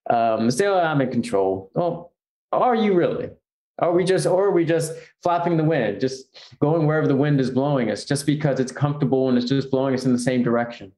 Um, 0.09 0.49
say, 0.51 0.67
oh, 0.67 0.79
I'm 0.79 1.01
in 1.01 1.11
control. 1.11 1.71
Well, 1.73 2.13
are 2.51 2.75
you 2.75 2.93
really? 2.93 3.29
Are 3.79 3.91
we 3.91 4.05
just, 4.05 4.25
or 4.25 4.45
are 4.45 4.51
we 4.51 4.63
just 4.63 4.93
flapping 5.21 5.57
the 5.57 5.63
wind, 5.63 5.99
just 5.99 6.55
going 6.59 6.87
wherever 6.87 7.07
the 7.07 7.15
wind 7.15 7.41
is 7.41 7.51
blowing 7.51 7.91
us, 7.91 8.05
just 8.05 8.25
because 8.25 8.59
it's 8.59 8.71
comfortable 8.71 9.27
and 9.27 9.37
it's 9.37 9.49
just 9.49 9.69
blowing 9.69 9.93
us 9.93 10.05
in 10.05 10.13
the 10.13 10.19
same 10.19 10.43
direction? 10.43 10.93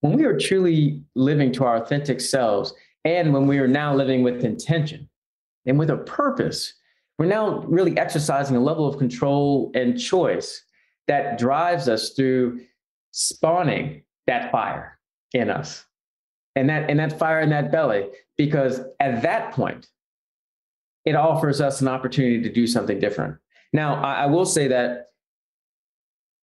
When 0.00 0.16
we 0.16 0.24
are 0.24 0.36
truly 0.36 1.04
living 1.14 1.52
to 1.52 1.64
our 1.64 1.76
authentic 1.76 2.20
selves, 2.20 2.74
and 3.04 3.32
when 3.32 3.46
we 3.46 3.58
are 3.58 3.68
now 3.68 3.94
living 3.94 4.24
with 4.24 4.44
intention 4.44 5.08
and 5.66 5.78
with 5.78 5.90
a 5.90 5.98
purpose, 5.98 6.74
we're 7.18 7.26
now 7.26 7.60
really 7.60 7.96
exercising 7.96 8.56
a 8.56 8.60
level 8.60 8.86
of 8.86 8.98
control 8.98 9.70
and 9.74 9.98
choice 9.98 10.64
that 11.06 11.38
drives 11.38 11.88
us 11.88 12.10
through 12.10 12.60
spawning 13.12 14.02
that 14.26 14.50
fire 14.50 14.95
in 15.36 15.50
us. 15.50 15.84
And 16.54 16.68
that 16.70 16.88
and 16.90 16.98
that 16.98 17.18
fire 17.18 17.40
in 17.40 17.50
that 17.50 17.70
belly 17.70 18.06
because 18.36 18.80
at 18.98 19.22
that 19.22 19.52
point 19.52 19.88
it 21.04 21.14
offers 21.14 21.60
us 21.60 21.80
an 21.80 21.88
opportunity 21.88 22.42
to 22.42 22.52
do 22.52 22.66
something 22.66 22.98
different. 22.98 23.36
Now 23.72 24.02
I, 24.02 24.24
I 24.24 24.26
will 24.26 24.46
say 24.46 24.68
that 24.68 25.08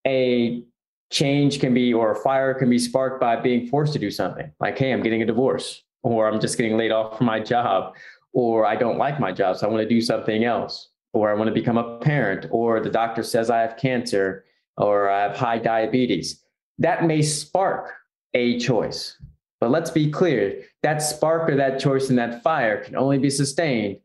a 0.06 0.64
change 1.12 1.60
can 1.60 1.74
be 1.74 1.94
or 1.94 2.12
a 2.12 2.16
fire 2.16 2.54
can 2.54 2.70
be 2.70 2.80
sparked 2.80 3.20
by 3.20 3.36
being 3.36 3.68
forced 3.68 3.94
to 3.94 4.00
do 4.00 4.10
something 4.10 4.52
like 4.60 4.78
hey 4.78 4.92
i'm 4.92 5.04
getting 5.04 5.22
a 5.22 5.26
divorce 5.26 5.84
or 6.02 6.28
i'm 6.28 6.40
just 6.40 6.58
getting 6.58 6.76
laid 6.76 6.92
off 6.92 7.18
from 7.18 7.28
my 7.28 7.40
job 7.40 7.96
or 8.34 8.66
i 8.66 8.76
don't 8.76 8.98
like 8.98 9.20
my 9.20 9.32
job 9.32 9.56
so 9.56 9.68
i 9.68 9.70
want 9.70 9.82
to 9.82 9.88
do 9.88 10.02
something 10.02 10.44
else 10.44 10.90
or 11.14 11.30
i 11.30 11.34
want 11.36 11.48
to 11.48 11.54
become 11.54 11.78
a 11.78 12.00
parent 12.00 12.48
or 12.50 12.80
the 12.80 12.90
doctor 12.90 13.22
says 13.22 13.52
i 13.52 13.60
have 13.60 13.78
cancer 13.78 14.44
or 14.78 15.10
i 15.10 15.22
have 15.22 15.36
high 15.36 15.58
diabetes. 15.58 16.44
That 16.80 17.06
may 17.06 17.22
spark 17.22 17.94
a 18.34 18.60
choice 18.60 19.18
but 19.60 19.72
let's 19.72 19.92
be 19.92 20.12
clear 20.12 20.64
that 20.82 21.02
spark 21.02 21.50
or 21.50 21.56
that 21.56 21.80
choice 21.80 22.10
and 22.10 22.18
that 22.18 22.44
fire 22.44 22.84
can 22.84 22.96
only 22.96 23.18
be 23.18 23.30
sustained 23.30 23.98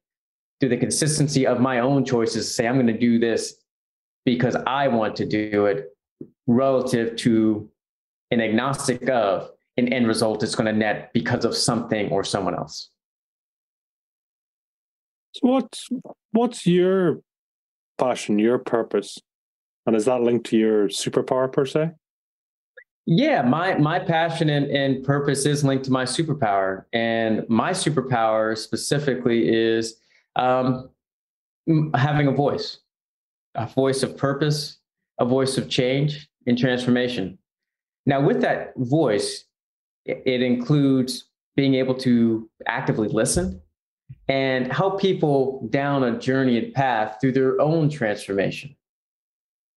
through 0.61 0.69
the 0.69 0.77
consistency 0.77 1.47
of 1.47 1.61
my 1.61 1.81
own 1.81 2.05
choices 2.05 2.55
say 2.55 2.67
i'm 2.67 2.75
going 2.75 2.87
to 2.87 2.99
do 2.99 3.19
this 3.19 3.55
because 4.25 4.57
i 4.67 4.89
want 4.89 5.17
to 5.17 5.27
do 5.27 5.67
it 5.67 5.89
relative 6.47 7.17
to 7.17 7.69
an 8.31 8.41
agnostic 8.41 9.09
of 9.09 9.51
an 9.79 9.93
end 9.93 10.07
result 10.07 10.43
it's 10.43 10.55
going 10.55 10.67
to 10.67 10.79
net 10.79 11.11
because 11.15 11.45
of 11.45 11.57
something 11.57 12.11
or 12.11 12.25
someone 12.25 12.55
else. 12.55 12.91
So 15.33 15.49
what's 15.49 15.89
what's 16.33 16.67
your 16.67 17.21
passion, 17.97 18.39
your 18.39 18.59
purpose, 18.59 19.19
and 19.87 19.95
is 19.95 20.07
that 20.07 20.21
linked 20.21 20.47
to 20.47 20.59
your 20.59 20.89
superpower 20.89 21.51
per 21.51 21.65
se? 21.65 21.93
Yeah, 23.11 23.41
my 23.41 23.75
my 23.79 23.99
passion 23.99 24.51
and, 24.51 24.67
and 24.67 25.03
purpose 25.03 25.47
is 25.47 25.65
linked 25.65 25.87
to 25.87 25.91
my 25.91 26.05
superpower, 26.05 26.85
and 26.93 27.49
my 27.49 27.71
superpower 27.71 28.55
specifically 28.55 29.49
is 29.49 29.97
um, 30.37 30.91
having 31.95 32.27
a 32.27 32.33
voice, 32.33 32.81
a 33.55 33.67
voice 33.67 34.03
of 34.03 34.15
purpose, 34.19 34.77
a 35.19 35.25
voice 35.25 35.57
of 35.57 35.71
change, 35.71 36.29
and 36.47 36.59
transformation. 36.59 37.39
Now, 38.05 38.21
with 38.21 38.43
that 38.43 38.75
voice, 38.77 39.45
it 40.05 40.43
includes 40.43 41.31
being 41.57 41.77
able 41.77 41.95
to 42.01 42.51
actively 42.67 43.09
listen 43.09 43.63
and 44.29 44.71
help 44.71 45.01
people 45.01 45.67
down 45.71 46.05
a 46.05 46.19
journey 46.19 46.59
and 46.59 46.75
path 46.75 47.17
through 47.23 47.33
their 47.33 47.59
own 47.59 47.89
transformation. 47.89 48.77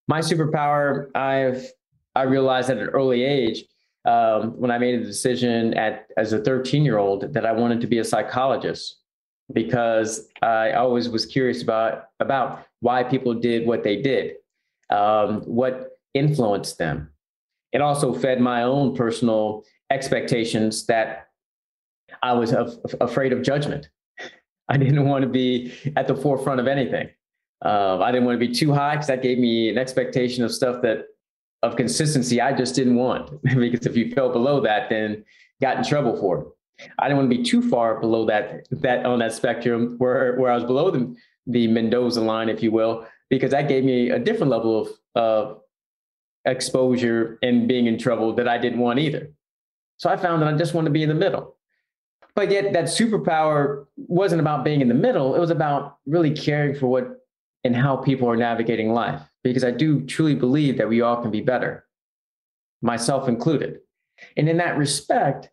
My 0.09 0.19
superpower, 0.19 1.15
I've 1.15 1.71
I 2.15 2.24
realized 2.24 2.69
at 2.69 2.78
an 2.78 2.88
early 2.89 3.24
age 3.24 3.63
um, 4.06 4.60
when 4.60 4.71
I 4.71 4.78
made 4.78 5.00
a 5.00 5.04
decision 5.04 5.74
at 5.76 6.08
as 6.17 6.34
a 6.34 6.39
13 6.39 6.84
year 6.84 6.97
old 6.97 7.34
that 7.34 7.45
I 7.45 7.52
wanted 7.52 7.82
to 7.82 7.88
be 7.88 8.00
a 8.00 8.04
psychologist 8.04 8.97
because 9.54 10.28
I 10.41 10.71
always 10.74 11.10
was 11.10 11.26
curious 11.26 11.62
about 11.62 12.06
about 12.19 12.65
why 12.80 13.04
people 13.04 13.34
did 13.34 13.67
what 13.67 13.84
they 13.84 14.02
did, 14.02 14.36
um, 14.89 15.41
what 15.41 16.00
influenced 16.13 16.78
them. 16.78 17.12
It 17.71 17.82
also 17.82 18.13
fed 18.13 18.41
my 18.41 18.63
own 18.63 18.95
personal 18.95 19.63
expectations 19.89 20.86
that 20.88 21.28
I 22.21 22.34
was 22.34 22.52
af- 22.52 22.78
afraid 23.00 23.34
of 23.34 23.43
judgment. 23.43 23.89
I 24.67 24.78
didn't 24.78 25.06
want 25.06 25.24
to 25.24 25.30
be 25.30 25.74
at 25.95 26.08
the 26.08 26.15
forefront 26.15 26.60
of 26.60 26.67
anything. 26.67 27.10
Uh, 27.63 28.00
I 28.00 28.12
didn't 28.12 28.26
want 28.26 28.39
to 28.39 28.47
be 28.47 28.54
too 28.54 28.74
high 28.74 28.95
because 28.95 29.08
that 29.08 29.21
gave 29.21 29.38
me 29.38 29.69
an 29.69 29.78
expectation 29.78 30.43
of 30.43 30.52
stuff 30.52 30.82
that 30.82 31.06
of 31.63 31.76
consistency 31.76 32.41
I 32.41 32.54
just 32.54 32.76
didn't 32.76 32.95
want. 32.95 33.41
because 33.43 33.86
if 33.86 33.95
you 33.95 34.12
fell 34.12 34.32
below 34.32 34.62
that, 34.62 34.89
then 34.89 35.24
got 35.62 35.78
in 35.78 35.84
trouble 35.84 36.17
for 36.17 36.41
it. 36.41 36.47
I 36.97 37.08
didn't 37.08 37.17
want 37.17 37.32
to 37.32 37.38
be 37.38 37.43
too 37.43 37.62
far 37.69 38.00
below 38.00 38.26
that 38.26 38.67
that 38.71 39.06
on 39.06 39.19
that 39.19 39.34
spectrum 39.34 39.95
where 40.00 40.36
where 40.38 40.52
I 40.52 40.56
was 40.56 40.63
below 40.63 40.89
the 40.89 41.15
the 41.47 41.67
Mendoza 41.67 42.21
line, 42.21 42.50
if 42.50 42.63
you 42.63 42.71
will, 42.71 43.06
because 43.30 43.52
that 43.52 43.67
gave 43.67 43.84
me 43.84 44.10
a 44.10 44.19
different 44.19 44.52
level 44.52 44.82
of 44.82 44.89
of 45.15 45.62
exposure 46.45 47.38
and 47.43 47.67
being 47.67 47.86
in 47.86 47.97
trouble 47.97 48.34
that 48.34 48.47
I 48.47 48.58
didn't 48.58 48.80
want 48.80 49.00
either. 49.00 49.32
So 49.97 50.10
I 50.10 50.17
found 50.17 50.41
that 50.41 50.52
I 50.52 50.58
just 50.58 50.74
wanted 50.74 50.89
to 50.89 50.93
be 50.93 51.04
in 51.04 51.10
the 51.10 51.15
middle. 51.15 51.56
But 52.34 52.50
yet 52.50 52.74
that 52.74 52.86
superpower 52.86 53.86
wasn't 53.97 54.41
about 54.41 54.63
being 54.63 54.82
in 54.82 54.88
the 54.88 54.95
middle. 54.95 55.36
It 55.36 55.39
was 55.39 55.52
about 55.52 55.97
really 56.06 56.32
caring 56.32 56.76
for 56.76 56.88
what 56.88 57.21
and 57.63 57.76
how 57.76 57.97
people 57.97 58.28
are 58.28 58.36
navigating 58.36 58.93
life. 58.93 59.21
Because 59.43 59.63
I 59.63 59.71
do 59.71 60.06
truly 60.06 60.36
believe 60.36 60.77
that 60.77 60.89
we 60.89 61.01
all 61.01 61.21
can 61.21 61.32
be 61.32 61.41
better, 61.41 61.86
myself 62.82 63.27
included. 63.27 63.80
And 64.38 64.47
in 64.47 64.58
that 64.58 64.77
respect, 64.77 65.49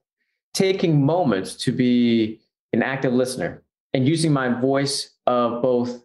taking 0.52 1.04
moments 1.04 1.54
to 1.56 1.72
be 1.72 2.40
an 2.72 2.82
active 2.82 3.12
listener 3.12 3.62
and 3.94 4.06
using 4.06 4.32
my 4.32 4.48
voice 4.48 5.10
of 5.26 5.62
both 5.62 6.04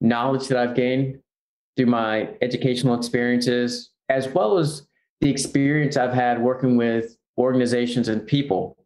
knowledge 0.00 0.48
that 0.48 0.58
I've 0.58 0.76
gained 0.76 1.18
through 1.76 1.86
my 1.86 2.28
educational 2.40 2.94
experiences, 2.94 3.90
as 4.08 4.28
well 4.28 4.58
as 4.58 4.86
the 5.20 5.30
experience 5.30 5.96
I've 5.96 6.12
had 6.12 6.42
working 6.42 6.76
with 6.76 7.16
organizations 7.38 8.08
and 8.08 8.26
people 8.26 8.76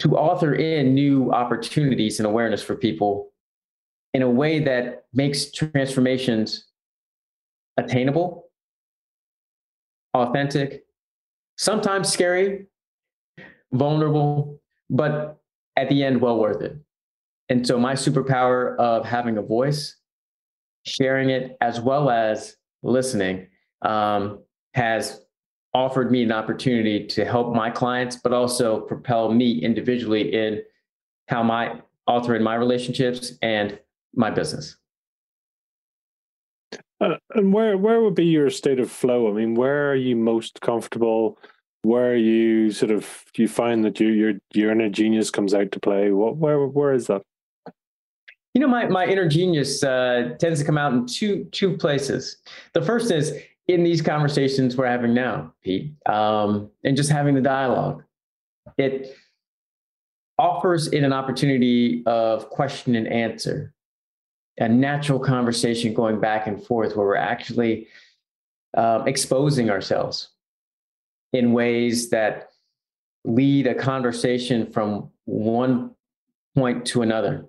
to 0.00 0.16
author 0.16 0.54
in 0.54 0.94
new 0.94 1.30
opportunities 1.32 2.18
and 2.18 2.26
awareness 2.26 2.62
for 2.62 2.74
people 2.74 3.32
in 4.12 4.22
a 4.22 4.30
way 4.30 4.58
that 4.58 5.04
makes 5.12 5.50
transformations 5.50 6.66
attainable, 7.76 8.50
authentic, 10.14 10.84
sometimes 11.56 12.12
scary, 12.12 12.66
vulnerable, 13.72 14.60
but 14.88 15.40
at 15.76 15.88
the 15.88 16.02
end, 16.02 16.20
well 16.20 16.38
worth 16.38 16.62
it. 16.62 16.76
And 17.48 17.66
so, 17.66 17.78
my 17.78 17.94
superpower 17.94 18.76
of 18.78 19.04
having 19.04 19.38
a 19.38 19.42
voice, 19.42 19.96
sharing 20.84 21.30
it, 21.30 21.56
as 21.60 21.80
well 21.80 22.10
as 22.10 22.56
listening, 22.82 23.48
um, 23.82 24.40
has 24.74 25.22
offered 25.74 26.10
me 26.10 26.22
an 26.22 26.32
opportunity 26.32 27.06
to 27.06 27.24
help 27.24 27.54
my 27.54 27.70
clients, 27.70 28.16
but 28.16 28.32
also 28.32 28.80
propel 28.80 29.32
me 29.32 29.62
individually 29.62 30.34
in 30.34 30.62
how 31.28 31.42
my 31.42 31.80
author 32.06 32.34
in 32.34 32.42
my 32.42 32.54
relationships 32.54 33.32
and 33.42 33.78
my 34.14 34.30
business. 34.30 34.76
Uh, 37.00 37.16
and 37.34 37.52
where 37.52 37.78
where 37.78 38.00
would 38.02 38.14
be 38.14 38.26
your 38.26 38.50
state 38.50 38.78
of 38.78 38.90
flow? 38.90 39.28
I 39.28 39.32
mean, 39.32 39.54
where 39.54 39.90
are 39.90 39.96
you 39.96 40.16
most 40.16 40.60
comfortable? 40.60 41.38
Where 41.82 42.14
you 42.14 42.70
sort 42.70 42.90
of 42.90 43.24
do 43.32 43.42
you 43.42 43.48
find 43.48 43.84
that 43.84 43.98
you, 43.98 44.08
your 44.08 44.34
your 44.52 44.70
inner 44.70 44.90
genius 44.90 45.30
comes 45.30 45.54
out 45.54 45.72
to 45.72 45.80
play? 45.80 46.12
What 46.12 46.36
where 46.36 46.66
where 46.66 46.92
is 46.92 47.06
that? 47.06 47.22
You 48.54 48.60
know, 48.60 48.68
my 48.68 48.86
my 48.88 49.06
inner 49.06 49.28
genius 49.28 49.82
uh, 49.82 50.34
tends 50.38 50.60
to 50.60 50.66
come 50.66 50.76
out 50.76 50.92
in 50.92 51.06
two 51.06 51.44
two 51.52 51.76
places. 51.76 52.36
The 52.74 52.82
first 52.82 53.10
is 53.10 53.34
in 53.68 53.84
these 53.84 54.02
conversations 54.02 54.76
we're 54.76 54.86
having 54.86 55.14
now, 55.14 55.54
Pete, 55.62 55.92
um, 56.06 56.70
and 56.84 56.96
just 56.96 57.10
having 57.10 57.34
the 57.34 57.40
dialogue. 57.40 58.02
It 58.76 59.16
offers 60.38 60.88
it 60.88 61.02
an 61.02 61.12
opportunity 61.12 62.02
of 62.06 62.50
question 62.50 62.94
and 62.94 63.06
answer, 63.06 63.72
a 64.58 64.68
natural 64.68 65.18
conversation 65.18 65.94
going 65.94 66.20
back 66.20 66.46
and 66.46 66.62
forth 66.62 66.96
where 66.96 67.06
we're 67.06 67.16
actually 67.16 67.88
um, 68.76 69.08
exposing 69.08 69.70
ourselves 69.70 70.28
in 71.32 71.52
ways 71.52 72.10
that 72.10 72.50
lead 73.24 73.66
a 73.66 73.74
conversation 73.74 74.70
from 74.70 75.10
one 75.24 75.90
point 76.54 76.84
to 76.86 77.02
another. 77.02 77.46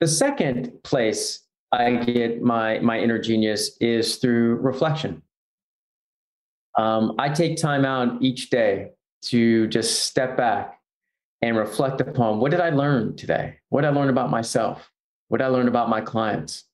The 0.00 0.08
second 0.08 0.72
place 0.84 1.40
I 1.72 1.96
get 1.96 2.40
my 2.42 2.78
my 2.80 2.98
inner 2.98 3.18
genius 3.18 3.76
is 3.80 4.16
through 4.16 4.56
reflection. 4.56 5.22
Um, 6.78 7.14
I 7.18 7.28
take 7.28 7.56
time 7.56 7.84
out 7.84 8.22
each 8.22 8.50
day 8.50 8.92
to 9.22 9.66
just 9.66 10.04
step 10.04 10.36
back 10.36 10.78
and 11.42 11.56
reflect 11.56 12.00
upon 12.00 12.38
what 12.38 12.50
did 12.50 12.60
I 12.60 12.70
learn 12.70 13.16
today? 13.16 13.58
What 13.68 13.82
did 13.82 13.88
I 13.88 13.90
learn 13.90 14.08
about 14.08 14.30
myself? 14.30 14.90
What 15.28 15.42
I 15.42 15.46
learned 15.46 15.68
about 15.68 15.88
my 15.88 16.00
clients? 16.00 16.64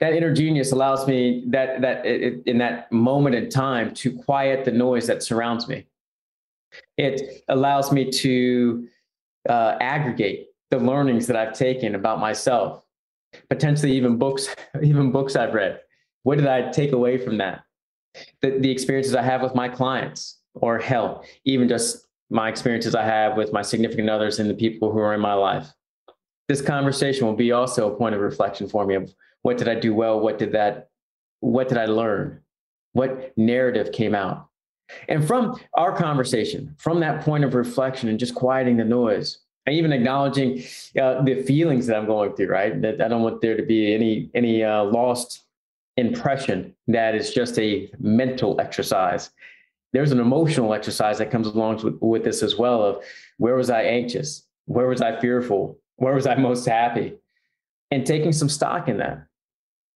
That 0.00 0.12
inner 0.12 0.32
genius 0.32 0.72
allows 0.72 1.08
me 1.08 1.44
that 1.48 1.80
that 1.80 2.06
it, 2.06 2.42
in 2.46 2.58
that 2.58 2.90
moment 2.92 3.34
in 3.34 3.48
time 3.50 3.92
to 3.94 4.12
quiet 4.12 4.64
the 4.64 4.70
noise 4.70 5.06
that 5.08 5.22
surrounds 5.22 5.66
me. 5.66 5.86
It 6.96 7.42
allows 7.48 7.90
me 7.90 8.10
to 8.10 8.88
uh, 9.48 9.76
aggregate 9.80 10.48
the 10.70 10.78
learnings 10.78 11.26
that 11.26 11.36
I've 11.36 11.54
taken 11.54 11.94
about 11.94 12.20
myself 12.20 12.84
potentially 13.48 13.92
even 13.92 14.16
books, 14.16 14.54
even 14.82 15.12
books 15.12 15.36
I've 15.36 15.54
read. 15.54 15.80
What 16.22 16.38
did 16.38 16.46
I 16.46 16.70
take 16.70 16.92
away 16.92 17.18
from 17.18 17.38
that? 17.38 17.64
The, 18.42 18.58
the 18.58 18.70
experiences 18.70 19.14
I 19.14 19.22
have 19.22 19.42
with 19.42 19.54
my 19.54 19.68
clients, 19.68 20.38
or 20.54 20.78
hell, 20.78 21.24
even 21.44 21.68
just 21.68 22.06
my 22.30 22.48
experiences 22.48 22.94
I 22.94 23.04
have 23.04 23.36
with 23.36 23.52
my 23.52 23.62
significant 23.62 24.10
others 24.10 24.38
and 24.38 24.50
the 24.50 24.54
people 24.54 24.90
who 24.92 24.98
are 24.98 25.14
in 25.14 25.20
my 25.20 25.34
life. 25.34 25.68
This 26.48 26.62
conversation 26.62 27.26
will 27.26 27.34
be 27.34 27.52
also 27.52 27.92
a 27.92 27.96
point 27.96 28.14
of 28.14 28.20
reflection 28.20 28.68
for 28.68 28.86
me 28.86 28.94
of 28.94 29.14
what 29.42 29.58
did 29.58 29.68
I 29.68 29.74
do 29.74 29.94
well? 29.94 30.18
What 30.18 30.38
did 30.38 30.52
that, 30.52 30.88
what 31.40 31.68
did 31.68 31.78
I 31.78 31.86
learn? 31.86 32.40
What 32.94 33.36
narrative 33.36 33.92
came 33.92 34.14
out? 34.14 34.48
And 35.08 35.26
from 35.26 35.60
our 35.74 35.94
conversation, 35.94 36.74
from 36.78 37.00
that 37.00 37.22
point 37.22 37.44
of 37.44 37.54
reflection 37.54 38.08
and 38.08 38.18
just 38.18 38.34
quieting 38.34 38.78
the 38.78 38.84
noise, 38.84 39.40
and 39.66 39.76
even 39.76 39.92
acknowledging 39.92 40.64
uh, 40.98 41.22
the 41.22 41.42
feelings 41.42 41.86
that 41.86 41.96
I'm 41.96 42.06
going 42.06 42.34
through, 42.34 42.48
right? 42.48 42.80
That 42.80 43.02
I 43.02 43.08
don't 43.08 43.22
want 43.22 43.42
there 43.42 43.54
to 43.54 43.62
be 43.62 43.94
any 43.94 44.30
any 44.34 44.64
uh, 44.64 44.84
lost 44.84 45.44
impression 45.98 46.74
that 46.86 47.14
it's 47.14 47.34
just 47.34 47.58
a 47.58 47.90
mental 47.98 48.58
exercise. 48.62 49.28
There's 49.92 50.10
an 50.10 50.20
emotional 50.20 50.72
exercise 50.72 51.18
that 51.18 51.30
comes 51.30 51.48
along 51.48 51.82
with, 51.82 51.98
with 52.00 52.24
this 52.24 52.42
as 52.42 52.56
well. 52.56 52.82
Of 52.82 53.04
where 53.36 53.56
was 53.56 53.68
I 53.68 53.82
anxious? 53.82 54.46
Where 54.64 54.88
was 54.88 55.02
I 55.02 55.20
fearful? 55.20 55.78
Where 55.98 56.14
was 56.14 56.26
I 56.26 56.34
most 56.34 56.66
happy? 56.66 57.14
And 57.90 58.04
taking 58.04 58.32
some 58.32 58.48
stock 58.48 58.88
in 58.88 58.98
that. 58.98 59.26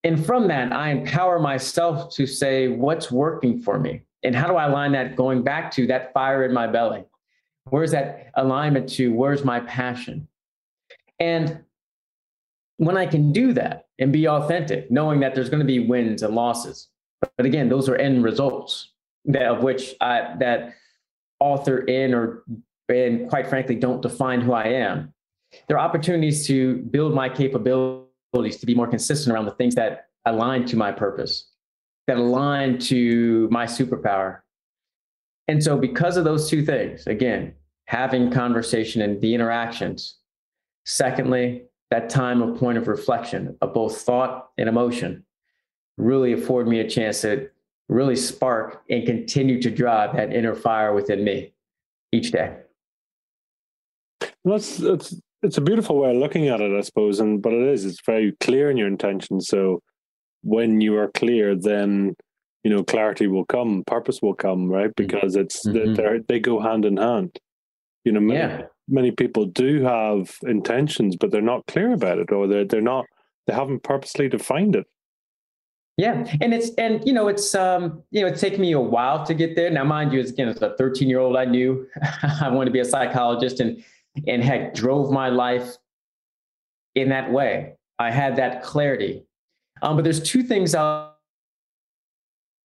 And 0.05 0.25
from 0.25 0.49
that, 0.49 0.73
I 0.73 0.91
empower 0.91 1.39
myself 1.39 2.13
to 2.15 2.27
say 2.27 2.69
what's 2.69 3.11
working 3.11 3.61
for 3.61 3.79
me 3.79 4.03
and 4.23 4.35
how 4.35 4.47
do 4.47 4.55
I 4.55 4.67
align 4.67 4.93
that 4.93 5.17
going 5.17 5.43
back 5.43 5.71
to 5.73 5.87
that 5.89 6.13
fire 6.13 6.45
in 6.45 6.53
my 6.53 6.67
belly? 6.67 7.05
Where's 7.71 7.93
that 7.93 8.31
alignment 8.35 8.89
to? 8.91 9.13
Where's 9.13 9.45
my 9.45 9.61
passion? 9.61 10.27
And 11.21 11.61
when 12.79 12.97
I 12.97 13.07
can 13.07 13.33
do 13.33 13.53
that 13.53 13.87
and 13.99 14.13
be 14.13 14.29
authentic, 14.29 14.91
knowing 14.91 15.21
that 15.21 15.35
there's 15.35 15.49
going 15.49 15.61
to 15.61 15.67
be 15.67 15.87
wins 15.87 16.23
and 16.23 16.35
losses, 16.35 16.89
but 17.37 17.47
again, 17.47 17.69
those 17.69 17.89
are 17.89 17.97
end 17.97 18.25
results 18.25 18.91
that 19.27 19.47
of 19.47 19.63
which 19.63 19.95
I 20.01 20.35
that 20.41 20.75
author 21.39 21.79
in 21.79 22.15
or 22.15 22.43
and 22.89 23.29
quite 23.29 23.47
frankly 23.47 23.77
don't 23.77 24.03
define 24.03 24.41
who 24.41 24.53
I 24.53 24.65
am. 24.65 25.15
There 25.69 25.79
are 25.79 25.87
opportunities 25.87 26.47
to 26.47 26.77
build 26.77 27.15
my 27.15 27.29
capabilities 27.29 28.57
to 28.59 28.67
be 28.67 28.75
more 28.75 28.89
consistent 28.89 29.35
around 29.35 29.45
the 29.45 29.53
things 29.53 29.75
that 29.75 30.09
align 30.25 30.65
to 30.67 30.77
my 30.77 30.93
purpose 30.93 31.53
that 32.07 32.17
align 32.17 32.79
to 32.79 33.49
my 33.51 33.65
superpower. 33.65 34.41
And 35.49 35.63
so, 35.63 35.77
because 35.77 36.17
of 36.17 36.25
those 36.25 36.49
two 36.49 36.65
things, 36.65 37.07
again, 37.07 37.55
having 37.87 38.31
conversation 38.31 39.03
and 39.03 39.21
the 39.21 39.35
interactions. 39.35 40.17
Secondly, 40.85 41.65
that 41.91 42.09
time 42.09 42.43
of 42.43 42.59
point 42.59 42.79
of 42.79 42.89
reflection 42.89 43.57
of 43.61 43.75
both 43.75 44.01
thought 44.01 44.51
and 44.59 44.69
emotion 44.69 45.25
really 45.99 46.33
afford 46.33 46.67
me 46.67 46.81
a 46.81 46.89
chance 46.89 47.21
to 47.21 47.49
really 47.89 48.17
spark 48.17 48.83
and 48.89 49.05
continue 49.05 49.61
to 49.61 49.71
drive 49.71 50.17
that 50.17 50.33
inner 50.33 50.55
fire 50.55 50.95
within 50.95 51.23
me 51.23 51.53
each 52.13 52.33
day. 52.33 52.57
Well, 54.43 54.57
it's, 54.57 55.15
it's, 55.43 55.59
a 55.59 55.61
beautiful 55.61 55.99
way 55.99 56.11
of 56.11 56.17
looking 56.17 56.49
at 56.49 56.61
it, 56.61 56.77
I 56.77 56.81
suppose. 56.83 57.21
And, 57.21 57.43
but 57.43 57.53
it 57.53 57.69
is, 57.69 57.85
it's 57.85 58.01
very 58.05 58.33
clear 58.41 58.71
in 58.71 58.77
your 58.77 58.89
intention. 58.89 59.41
So 59.41 59.83
when 60.43 60.81
you 60.81 60.97
are 60.97 61.09
clear, 61.09 61.55
then 61.55 62.15
you 62.65 62.71
know 62.71 62.85
clarity 62.85 63.27
will 63.27 63.45
come, 63.45 63.85
purpose 63.87 64.21
will 64.23 64.35
come, 64.35 64.69
right? 64.69 64.91
Mm-hmm. 64.91 65.07
Because 65.07 65.37
it's 65.37 65.67
mm-hmm. 65.67 65.95
they 65.95 66.21
they 66.29 66.41
go 66.41 66.61
hand 66.61 66.85
in 66.85 66.97
hand. 66.97 67.39
You 68.05 68.13
know, 68.13 68.21
many, 68.21 68.41
yeah. 68.41 68.67
many 68.89 69.13
people 69.13 69.47
do 69.47 69.83
have 69.83 70.37
intentions, 70.43 71.17
but 71.17 71.31
they're 71.31 71.41
not 71.41 71.67
clear 71.67 71.93
about 71.93 72.19
it, 72.19 72.33
or 72.33 72.47
they're 72.47 72.65
they're 72.65 72.81
not 72.81 73.07
they 73.47 73.55
haven't 73.55 73.83
purposely 73.83 74.29
defined 74.29 74.77
it. 74.77 74.87
Yeah, 75.99 76.27
and 76.41 76.55
it's 76.55 76.71
and 76.77 77.07
you 77.07 77.13
know 77.13 77.29
it's 77.29 77.55
um 77.55 78.03
you 78.11 78.23
know 78.23 78.29
it's 78.29 78.41
taken 78.41 78.61
me 78.61 78.73
a 78.73 78.81
while 78.81 79.25
to 79.27 79.35
get 79.35 79.57
there. 79.57 79.71
Now, 79.71 79.85
mind 79.85 80.13
you, 80.13 80.21
as 80.21 80.31
again 80.31 80.49
as 80.49 80.61
a 80.63 80.75
13 80.77 81.09
year 81.09 81.21
old, 81.21 81.37
I 81.37 81.45
knew 81.45 81.87
I 82.23 82.49
wanted 82.49 82.67
to 82.67 82.73
be 82.73 82.81
a 82.81 82.85
psychologist, 82.85 83.61
and 83.61 83.85
and 84.27 84.43
heck, 84.43 84.75
drove 84.75 85.11
my 85.11 85.29
life 85.29 85.77
in 86.95 87.09
that 87.09 87.31
way. 87.31 87.77
I 87.99 88.11
had 88.11 88.37
that 88.37 88.63
clarity 88.63 89.25
um, 89.83 89.97
but 89.97 90.05
there's 90.05 90.23
two 90.23 90.43
things 90.43 90.75
I'll, 90.75 91.17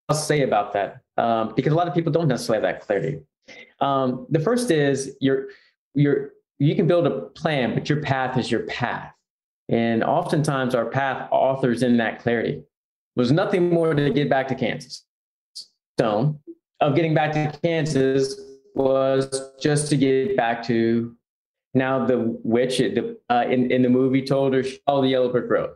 I'll 0.07 0.15
say 0.15 0.43
about 0.43 0.73
that 0.73 1.01
um, 1.17 1.53
because 1.55 1.73
a 1.73 1.75
lot 1.75 1.87
of 1.87 1.93
people 1.93 2.11
don't 2.11 2.27
necessarily 2.27 2.65
have 2.65 2.75
that 2.75 2.85
clarity. 2.85 3.19
Um, 3.81 4.27
the 4.29 4.39
first 4.39 4.71
is 4.71 5.17
you're, 5.19 5.47
you're, 5.95 6.31
you 6.59 6.75
can 6.75 6.87
build 6.87 7.07
a 7.07 7.21
plan, 7.21 7.73
but 7.73 7.89
your 7.89 8.01
path 8.01 8.37
is 8.37 8.51
your 8.51 8.61
path. 8.61 9.13
And 9.69 10.03
oftentimes 10.03 10.75
our 10.75 10.85
path 10.85 11.27
authors 11.31 11.83
in 11.83 11.97
that 11.97 12.19
clarity. 12.21 12.63
There's 13.15 13.31
nothing 13.31 13.69
more 13.69 13.93
to 13.93 14.09
get 14.11 14.29
back 14.29 14.47
to 14.49 14.55
Kansas. 14.55 15.03
Stone 15.97 16.39
of 16.79 16.95
getting 16.95 17.15
back 17.15 17.33
to 17.33 17.59
Kansas 17.63 18.39
was 18.75 19.51
just 19.59 19.89
to 19.89 19.97
get 19.97 20.37
back 20.37 20.63
to 20.67 21.15
now 21.77 22.05
the 22.05 22.37
witch 22.43 22.77
the, 22.77 23.17
uh, 23.29 23.45
in, 23.49 23.71
in 23.71 23.81
the 23.81 23.89
movie 23.89 24.21
told 24.21 24.53
her 24.53 24.63
follow 24.85 25.01
the 25.01 25.09
yellow 25.09 25.31
brick 25.31 25.49
road. 25.49 25.71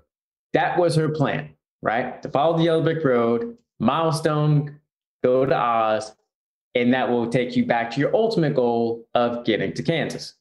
That 0.53 0.77
was 0.77 0.95
her 0.95 1.09
plan, 1.09 1.49
right? 1.81 2.21
To 2.23 2.29
follow 2.29 2.57
the 2.57 2.63
yellow 2.63 2.83
brick 2.83 3.03
road, 3.03 3.57
milestone, 3.79 4.79
go 5.23 5.45
to 5.45 5.55
Oz, 5.55 6.13
and 6.75 6.93
that 6.93 7.09
will 7.09 7.29
take 7.29 7.55
you 7.55 7.65
back 7.65 7.91
to 7.91 7.99
your 7.99 8.15
ultimate 8.15 8.55
goal 8.55 9.07
of 9.13 9.45
getting 9.45 9.73
to 9.73 9.83
Kansas. 9.83 10.35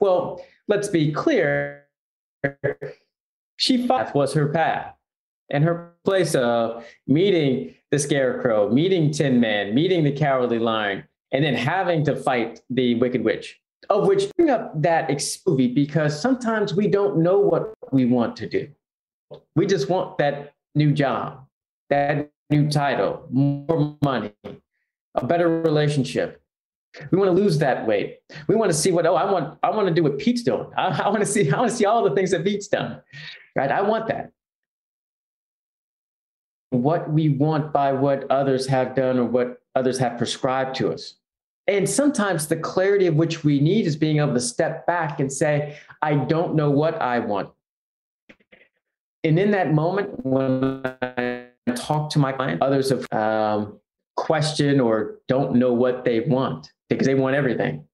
Well, 0.00 0.44
let's 0.66 0.88
be 0.88 1.12
clear. 1.12 1.86
She 3.56 3.86
fought 3.86 4.14
was 4.14 4.32
her 4.34 4.48
path 4.48 4.94
and 5.50 5.64
her 5.64 5.94
place 6.04 6.34
of 6.34 6.84
meeting 7.06 7.74
the 7.90 7.98
scarecrow, 7.98 8.70
meeting 8.70 9.10
Tin 9.10 9.40
Man, 9.40 9.74
meeting 9.74 10.04
the 10.04 10.12
cowardly 10.12 10.58
lion, 10.58 11.04
and 11.32 11.44
then 11.44 11.54
having 11.54 12.04
to 12.04 12.16
fight 12.16 12.60
the 12.70 12.94
wicked 12.96 13.24
witch. 13.24 13.60
Of 13.90 14.06
which 14.06 14.30
bring 14.36 14.50
up 14.50 14.80
that 14.82 15.10
movie 15.46 15.68
because 15.68 16.20
sometimes 16.20 16.74
we 16.74 16.88
don't 16.88 17.18
know 17.18 17.38
what 17.38 17.72
we 17.90 18.04
want 18.04 18.36
to 18.36 18.48
do. 18.48 18.68
We 19.56 19.66
just 19.66 19.88
want 19.88 20.18
that 20.18 20.54
new 20.74 20.92
job, 20.92 21.46
that 21.90 22.30
new 22.50 22.70
title, 22.70 23.26
more 23.30 23.96
money, 24.02 24.32
a 25.14 25.26
better 25.26 25.62
relationship. 25.62 26.42
We 27.10 27.18
want 27.18 27.34
to 27.34 27.42
lose 27.42 27.58
that 27.58 27.86
weight. 27.86 28.18
We 28.46 28.56
want 28.56 28.70
to 28.72 28.76
see 28.76 28.90
what, 28.90 29.06
oh, 29.06 29.14
I 29.14 29.30
want, 29.30 29.58
I 29.62 29.70
want 29.70 29.88
to 29.88 29.94
do 29.94 30.02
what 30.02 30.18
Pete's 30.18 30.42
doing. 30.42 30.66
I, 30.76 31.02
I 31.02 31.08
want 31.08 31.20
to 31.20 31.26
see, 31.26 31.50
I 31.50 31.58
want 31.58 31.70
to 31.70 31.76
see 31.76 31.84
all 31.84 32.08
the 32.08 32.14
things 32.14 32.30
that 32.30 32.44
Pete's 32.44 32.68
done. 32.68 33.00
Right? 33.54 33.70
I 33.70 33.82
want 33.82 34.08
that. 34.08 34.32
What 36.70 37.10
we 37.10 37.30
want 37.30 37.72
by 37.72 37.92
what 37.92 38.30
others 38.30 38.66
have 38.66 38.94
done 38.94 39.18
or 39.18 39.24
what 39.24 39.62
others 39.74 39.98
have 39.98 40.18
prescribed 40.18 40.76
to 40.76 40.92
us. 40.92 41.14
And 41.68 41.88
sometimes 41.88 42.48
the 42.48 42.56
clarity 42.56 43.06
of 43.06 43.14
which 43.14 43.44
we 43.44 43.60
need 43.60 43.86
is 43.86 43.94
being 43.94 44.18
able 44.18 44.34
to 44.34 44.40
step 44.40 44.86
back 44.86 45.20
and 45.20 45.30
say, 45.32 45.78
I 46.02 46.14
don't 46.14 46.56
know 46.56 46.70
what 46.70 47.00
I 47.00 47.20
want 47.20 47.50
and 49.24 49.38
in 49.38 49.50
that 49.50 49.72
moment, 49.72 50.24
when 50.24 50.82
I 51.02 51.48
talk 51.74 52.10
to 52.10 52.18
my 52.18 52.32
client, 52.32 52.62
others 52.62 52.90
have 52.90 53.12
um, 53.12 53.78
questioned 54.16 54.80
or 54.80 55.18
don't 55.26 55.56
know 55.56 55.72
what 55.72 56.04
they 56.04 56.20
want 56.20 56.72
because 56.88 57.06
they 57.06 57.14
want 57.14 57.34
everything. 57.34 57.84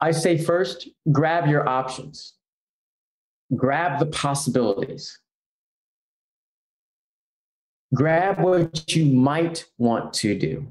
I 0.00 0.12
say 0.12 0.38
first, 0.38 0.88
grab 1.10 1.48
your 1.48 1.68
options, 1.68 2.34
grab 3.56 3.98
the 3.98 4.06
possibilities, 4.06 5.18
grab 7.94 8.40
what 8.40 8.94
you 8.94 9.06
might 9.06 9.64
want 9.78 10.12
to 10.14 10.38
do. 10.38 10.70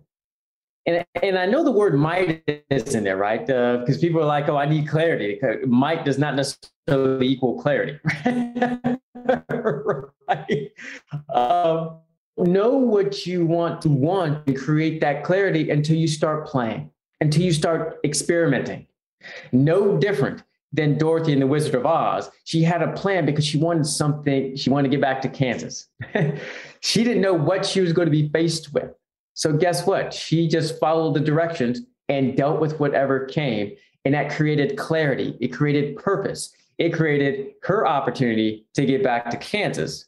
And, 0.87 1.05
and 1.21 1.37
I 1.37 1.45
know 1.45 1.63
the 1.65 1.71
word 1.71 1.95
might 1.95 2.63
is 2.69 2.95
in 2.95 3.03
there, 3.03 3.17
right? 3.17 3.45
Because 3.45 3.97
uh, 3.97 4.01
people 4.01 4.21
are 4.21 4.25
like, 4.25 4.47
oh, 4.47 4.55
I 4.55 4.65
need 4.65 4.87
clarity. 4.87 5.39
Might 5.67 6.05
does 6.05 6.17
not 6.17 6.35
necessarily 6.35 7.27
equal 7.27 7.61
clarity. 7.61 7.99
right? 10.27 10.71
Um, 11.33 11.99
know 12.37 12.69
what 12.77 13.27
you 13.27 13.45
want 13.45 13.81
to 13.81 13.89
want 13.89 14.47
and 14.47 14.57
create 14.57 15.01
that 15.01 15.25
clarity 15.25 15.69
until 15.69 15.97
you 15.97 16.07
start 16.07 16.47
playing, 16.47 16.89
until 17.19 17.41
you 17.41 17.51
start 17.51 17.99
experimenting. 18.05 18.87
No 19.51 19.97
different 19.97 20.43
than 20.71 20.97
Dorothy 20.97 21.33
in 21.33 21.39
The 21.39 21.47
Wizard 21.47 21.75
of 21.75 21.85
Oz. 21.85 22.29
She 22.45 22.61
had 22.63 22.81
a 22.81 22.93
plan 22.93 23.25
because 23.25 23.45
she 23.45 23.57
wanted 23.57 23.85
something, 23.85 24.55
she 24.55 24.69
wanted 24.69 24.89
to 24.89 24.95
get 24.95 25.01
back 25.01 25.21
to 25.23 25.29
Kansas. 25.29 25.89
she 26.79 27.03
didn't 27.03 27.21
know 27.21 27.33
what 27.33 27.65
she 27.65 27.81
was 27.81 27.91
going 27.91 28.05
to 28.05 28.11
be 28.11 28.29
faced 28.29 28.73
with. 28.73 28.93
So, 29.37 29.53
guess 29.53 29.85
what? 29.85 30.15
She 30.15 30.47
just 30.47 30.79
followed 30.79 31.13
the 31.13 31.19
directions 31.19 31.81
and 32.09 32.35
dealt 32.35 32.59
with 32.59 32.79
whatever 32.79 33.25
came. 33.25 33.75
And 34.03 34.15
that 34.15 34.31
created 34.31 34.77
clarity, 34.77 35.37
it 35.39 35.49
created 35.49 35.95
purpose, 35.95 36.53
it 36.79 36.91
created 36.91 37.51
her 37.61 37.85
opportunity 37.85 38.65
to 38.73 38.83
get 38.83 39.03
back 39.03 39.29
to 39.29 39.37
Kansas. 39.37 40.05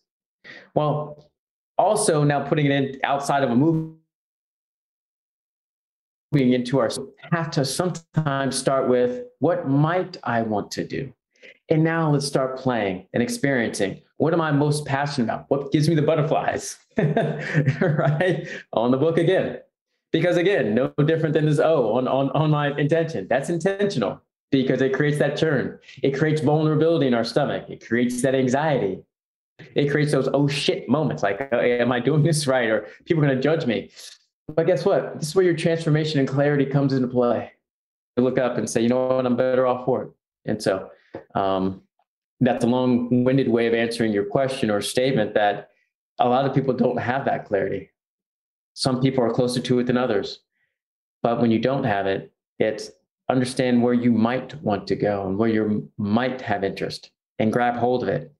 Well, 0.74 1.30
also 1.78 2.24
now 2.24 2.44
putting 2.44 2.66
it 2.66 2.72
in 2.72 3.00
outside 3.04 3.44
of 3.44 3.52
a 3.52 3.56
movie 3.56 3.94
moving 6.32 6.54
into 6.54 6.80
our 6.80 6.90
have 7.32 7.52
to 7.52 7.66
sometimes 7.66 8.58
start 8.58 8.88
with 8.88 9.26
what 9.40 9.68
might 9.68 10.18
I 10.24 10.42
want 10.42 10.72
to 10.72 10.84
do? 10.84 11.14
And 11.70 11.84
now 11.84 12.12
let's 12.12 12.26
start 12.26 12.58
playing 12.58 13.08
and 13.14 13.22
experiencing. 13.22 14.02
What 14.20 14.34
am 14.34 14.42
I 14.42 14.52
most 14.52 14.86
passionate 14.86 15.26
about? 15.26 15.46
What 15.50 15.72
gives 15.72 15.88
me 15.88 15.96
the 15.96 16.02
butterflies? 16.02 16.78
right? 16.98 18.48
On 18.74 18.92
the 18.92 18.98
book 18.98 19.18
again. 19.18 19.60
Because 20.12 20.36
again, 20.36 20.76
no 20.76 20.92
different 21.06 21.34
than 21.34 21.46
this 21.46 21.60
O 21.60 21.94
on, 21.94 22.08
on, 22.08 22.30
on 22.32 22.52
my 22.52 22.78
intention. 22.78 23.28
That's 23.30 23.50
intentional. 23.50 24.22
because 24.52 24.82
it 24.82 24.94
creates 24.94 25.20
that 25.20 25.38
churn. 25.38 25.80
It 26.04 26.18
creates 26.18 26.42
vulnerability 26.42 27.08
in 27.08 27.14
our 27.14 27.24
stomach. 27.24 27.70
It 27.70 27.86
creates 27.88 28.22
that 28.24 28.36
anxiety. 28.36 29.00
It 29.76 29.90
creates 29.90 30.12
those 30.12 30.28
oh 30.34 30.48
shit 30.48 30.90
moments 30.90 31.24
like, 31.24 31.48
oh, 31.54 31.60
am 31.60 31.92
I 31.92 32.02
doing 32.02 32.24
this 32.30 32.46
right? 32.46 32.70
Or 32.70 32.88
people 33.06 33.24
are 33.24 33.28
going 33.28 33.38
to 33.38 33.42
judge 33.42 33.66
me. 33.66 33.90
But 34.48 34.66
guess 34.68 34.84
what? 34.84 35.20
This 35.20 35.30
is 35.30 35.36
where 35.36 35.46
your 35.46 35.56
transformation 35.56 36.20
and 36.20 36.28
clarity 36.28 36.66
comes 36.66 36.92
into 36.92 37.08
play. 37.08 37.54
You 38.18 38.24
look 38.24 38.38
up 38.38 38.58
and 38.58 38.70
say, 38.70 38.82
you 38.82 38.90
know 38.90 39.08
what, 39.08 39.26
I'm 39.26 39.38
better 39.38 39.66
off 39.66 39.86
for 39.86 40.04
it. 40.04 40.10
And 40.46 40.62
so 40.62 40.90
um, 41.36 41.84
that's 42.40 42.64
a 42.64 42.68
long 42.68 43.24
winded 43.24 43.50
way 43.50 43.68
of 43.68 43.74
answering 43.74 44.14
your 44.14 44.26
question 44.26 44.70
or 44.70 44.82
statement 44.82 45.34
that 45.34 45.70
a 46.20 46.28
lot 46.28 46.46
of 46.46 46.54
people 46.54 46.74
don't 46.74 46.98
have 46.98 47.26
that 47.26 47.46
clarity. 47.46 47.90
Some 48.74 49.02
people 49.02 49.24
are 49.24 49.34
closer 49.34 49.60
to 49.60 49.80
it 49.80 49.88
than 49.88 49.98
others. 49.98 50.40
But 51.22 51.42
when 51.42 51.52
you 51.52 51.60
don't 51.60 51.84
have 51.84 52.08
it, 52.08 52.32
it's 52.60 52.92
understand 53.30 53.84
where 53.84 53.94
you 53.94 54.12
might 54.12 54.62
want 54.62 54.88
to 54.88 54.96
go 54.96 55.28
and 55.28 55.38
where 55.38 55.50
you 55.50 55.90
might 55.98 56.42
have 56.42 56.64
interest 56.64 57.12
and 57.38 57.54
grab 57.54 57.76
hold 57.76 58.04
of 58.04 58.10
it 58.10 58.34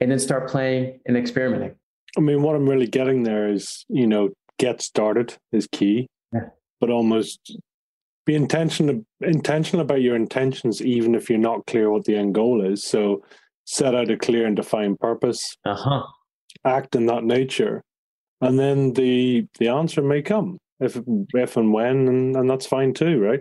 and 0.00 0.10
then 0.10 0.18
start 0.18 0.48
playing 0.48 1.00
and 1.06 1.16
experimenting. 1.16 1.74
I 2.16 2.20
mean, 2.20 2.42
what 2.42 2.54
I'm 2.54 2.68
really 2.68 2.86
getting 2.86 3.22
there 3.22 3.48
is, 3.48 3.84
you 3.88 4.06
know, 4.06 4.30
get 4.58 4.82
started 4.82 5.36
is 5.52 5.66
key, 5.70 6.08
yeah. 6.32 6.48
but 6.80 6.90
almost 6.90 7.56
be 8.26 8.34
intentional 8.34 9.04
intentional 9.20 9.84
about 9.84 10.02
your 10.02 10.16
intentions, 10.16 10.82
even 10.82 11.14
if 11.14 11.28
you're 11.28 11.38
not 11.38 11.66
clear 11.66 11.90
what 11.90 12.04
the 12.04 12.16
end 12.16 12.34
goal 12.34 12.64
is. 12.64 12.84
So 12.84 13.22
set 13.64 13.94
out 13.94 14.10
a 14.10 14.16
clear 14.16 14.46
and 14.46 14.56
defined 14.56 15.00
purpose. 15.00 15.56
Uh-huh. 15.64 16.02
Act 16.64 16.94
in 16.94 17.06
that 17.06 17.24
nature, 17.24 17.82
and 18.40 18.58
then 18.58 18.92
the 18.94 19.46
the 19.58 19.68
answer 19.68 20.00
may 20.00 20.22
come 20.22 20.58
if 20.80 20.98
if 21.34 21.56
and 21.56 21.72
when, 21.72 22.08
and, 22.08 22.36
and 22.36 22.48
that's 22.48 22.66
fine 22.66 22.94
too, 22.94 23.20
right? 23.20 23.40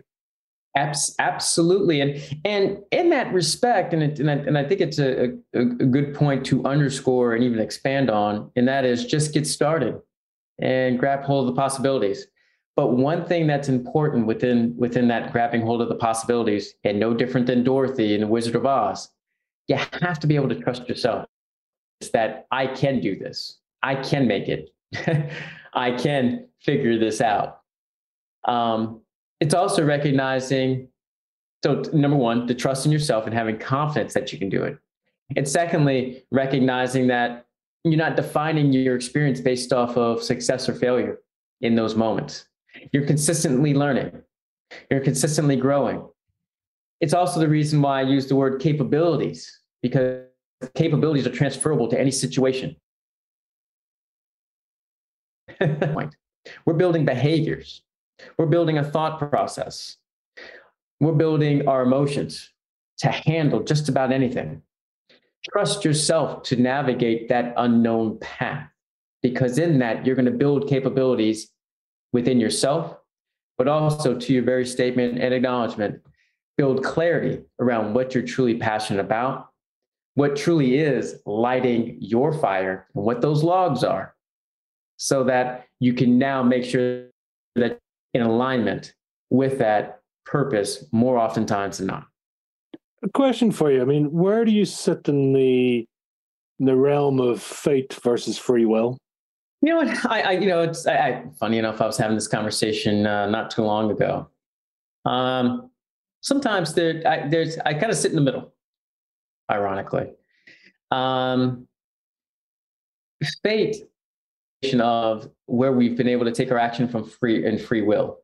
Abs- 0.75 1.15
absolutely, 1.19 2.01
and 2.01 2.21
and 2.43 2.79
in 2.91 3.09
that 3.11 3.31
respect, 3.31 3.93
and 3.93 4.03
it, 4.03 4.19
and, 4.19 4.29
I, 4.29 4.33
and 4.33 4.57
I 4.57 4.67
think 4.67 4.81
it's 4.81 4.99
a, 4.99 5.33
a, 5.53 5.59
a 5.59 5.65
good 5.65 6.15
point 6.15 6.45
to 6.47 6.65
underscore 6.65 7.35
and 7.35 7.43
even 7.43 7.59
expand 7.59 8.09
on, 8.09 8.51
and 8.55 8.67
that 8.67 8.83
is 8.83 9.05
just 9.05 9.33
get 9.33 9.45
started 9.45 9.99
and 10.59 10.99
grab 10.99 11.23
hold 11.23 11.47
of 11.47 11.55
the 11.55 11.61
possibilities. 11.61 12.27
But 12.75 12.93
one 12.93 13.25
thing 13.25 13.45
that's 13.45 13.69
important 13.69 14.25
within 14.25 14.75
within 14.75 15.07
that 15.09 15.31
grabbing 15.31 15.61
hold 15.61 15.81
of 15.81 15.89
the 15.89 15.95
possibilities, 15.95 16.73
and 16.83 16.99
no 16.99 17.13
different 17.13 17.45
than 17.45 17.63
Dorothy 17.63 18.15
in 18.15 18.21
the 18.21 18.27
Wizard 18.27 18.55
of 18.55 18.65
Oz, 18.65 19.09
you 19.67 19.75
have 19.75 20.19
to 20.19 20.27
be 20.27 20.35
able 20.35 20.49
to 20.49 20.59
trust 20.59 20.87
yourself. 20.87 21.27
It's 22.01 22.11
that 22.11 22.47
I 22.51 22.67
can 22.67 22.99
do 22.99 23.17
this. 23.17 23.59
I 23.81 23.95
can 23.95 24.27
make 24.27 24.47
it. 24.49 24.69
I 25.73 25.91
can 25.91 26.47
figure 26.59 26.97
this 26.99 27.21
out. 27.21 27.61
Um, 28.45 29.01
it's 29.39 29.53
also 29.53 29.83
recognizing 29.83 30.87
so 31.63 31.81
number 31.93 32.17
one 32.17 32.45
the 32.45 32.53
trust 32.53 32.85
in 32.85 32.91
yourself 32.91 33.25
and 33.25 33.33
having 33.33 33.57
confidence 33.57 34.13
that 34.13 34.31
you 34.31 34.39
can 34.39 34.49
do 34.49 34.63
it 34.63 34.77
and 35.35 35.47
secondly 35.47 36.23
recognizing 36.31 37.07
that 37.07 37.45
you're 37.83 37.97
not 37.97 38.15
defining 38.15 38.71
your 38.71 38.95
experience 38.95 39.39
based 39.41 39.73
off 39.73 39.97
of 39.97 40.21
success 40.21 40.67
or 40.67 40.75
failure 40.75 41.19
in 41.61 41.75
those 41.75 41.95
moments 41.95 42.45
you're 42.91 43.05
consistently 43.05 43.73
learning 43.73 44.11
you're 44.91 44.99
consistently 44.99 45.55
growing 45.55 46.05
it's 47.03 47.13
also 47.13 47.39
the 47.39 47.47
reason 47.47 47.81
why 47.81 47.99
i 47.99 48.03
use 48.03 48.27
the 48.27 48.35
word 48.35 48.61
capabilities 48.61 49.59
because 49.81 50.23
capabilities 50.75 51.27
are 51.27 51.31
transferable 51.31 51.87
to 51.87 51.99
any 51.99 52.11
situation 52.11 52.75
we're 56.65 56.73
building 56.73 57.05
behaviors 57.05 57.83
we're 58.37 58.45
building 58.45 58.77
a 58.77 58.83
thought 58.83 59.19
process. 59.19 59.97
We're 60.99 61.13
building 61.13 61.67
our 61.67 61.83
emotions 61.83 62.49
to 62.99 63.09
handle 63.09 63.63
just 63.63 63.89
about 63.89 64.11
anything. 64.11 64.61
Trust 65.51 65.83
yourself 65.83 66.43
to 66.43 66.55
navigate 66.55 67.29
that 67.29 67.53
unknown 67.57 68.19
path 68.19 68.69
because 69.21 69.57
in 69.57 69.79
that 69.79 70.05
you're 70.05 70.15
going 70.15 70.25
to 70.25 70.31
build 70.31 70.69
capabilities 70.69 71.49
within 72.13 72.39
yourself, 72.39 72.95
but 73.57 73.67
also 73.67 74.17
to 74.17 74.33
your 74.33 74.43
very 74.43 74.65
statement 74.65 75.19
and 75.19 75.33
acknowledgement, 75.33 76.01
build 76.57 76.83
clarity 76.83 77.43
around 77.59 77.93
what 77.93 78.13
you're 78.13 78.23
truly 78.23 78.55
passionate 78.57 78.99
about, 78.99 79.49
what 80.15 80.35
truly 80.35 80.77
is 80.77 81.15
lighting 81.25 81.97
your 81.99 82.33
fire, 82.33 82.87
and 82.95 83.03
what 83.03 83.21
those 83.21 83.43
logs 83.43 83.83
are, 83.83 84.15
so 84.97 85.23
that 85.23 85.65
you 85.79 85.93
can 85.93 86.17
now 86.17 86.43
make 86.43 86.63
sure 86.63 87.07
that 87.55 87.79
in 88.13 88.21
alignment 88.21 88.93
with 89.29 89.57
that 89.59 90.01
purpose 90.25 90.85
more 90.91 91.17
oftentimes 91.17 91.79
than 91.79 91.87
not. 91.87 92.07
A 93.03 93.09
question 93.09 93.51
for 93.51 93.71
you. 93.71 93.81
I 93.81 93.85
mean, 93.85 94.11
where 94.11 94.45
do 94.45 94.51
you 94.51 94.65
sit 94.65 95.09
in 95.09 95.33
the 95.33 95.85
in 96.59 96.65
the 96.65 96.75
realm 96.75 97.19
of 97.19 97.41
fate 97.41 97.93
versus 98.01 98.37
free 98.37 98.65
will? 98.65 98.97
You 99.61 99.69
know 99.69 99.77
what? 99.77 100.05
I, 100.05 100.21
I 100.21 100.31
you 100.31 100.47
know, 100.47 100.61
it's 100.61 100.85
I, 100.85 100.95
I, 100.95 101.23
funny 101.39 101.57
enough. 101.57 101.81
I 101.81 101.85
was 101.85 101.97
having 101.97 102.15
this 102.15 102.27
conversation 102.27 103.05
uh, 103.05 103.29
not 103.29 103.51
too 103.51 103.63
long 103.63 103.91
ago. 103.91 104.29
Um, 105.05 105.69
sometimes 106.23 106.73
there, 106.73 107.03
I, 107.05 107.27
there's 107.27 107.59
I 107.59 107.73
kind 107.73 107.91
of 107.91 107.97
sit 107.97 108.11
in 108.11 108.15
the 108.15 108.23
middle. 108.23 108.53
Ironically, 109.51 110.09
um, 110.89 111.67
fate 113.43 113.75
of 114.79 115.29
where 115.47 115.73
we've 115.73 115.97
been 115.97 116.07
able 116.07 116.23
to 116.23 116.31
take 116.31 116.49
our 116.49 116.57
action 116.57 116.87
from 116.87 117.03
free 117.03 117.45
and 117.45 117.59
free 117.59 117.81
will. 117.81 118.19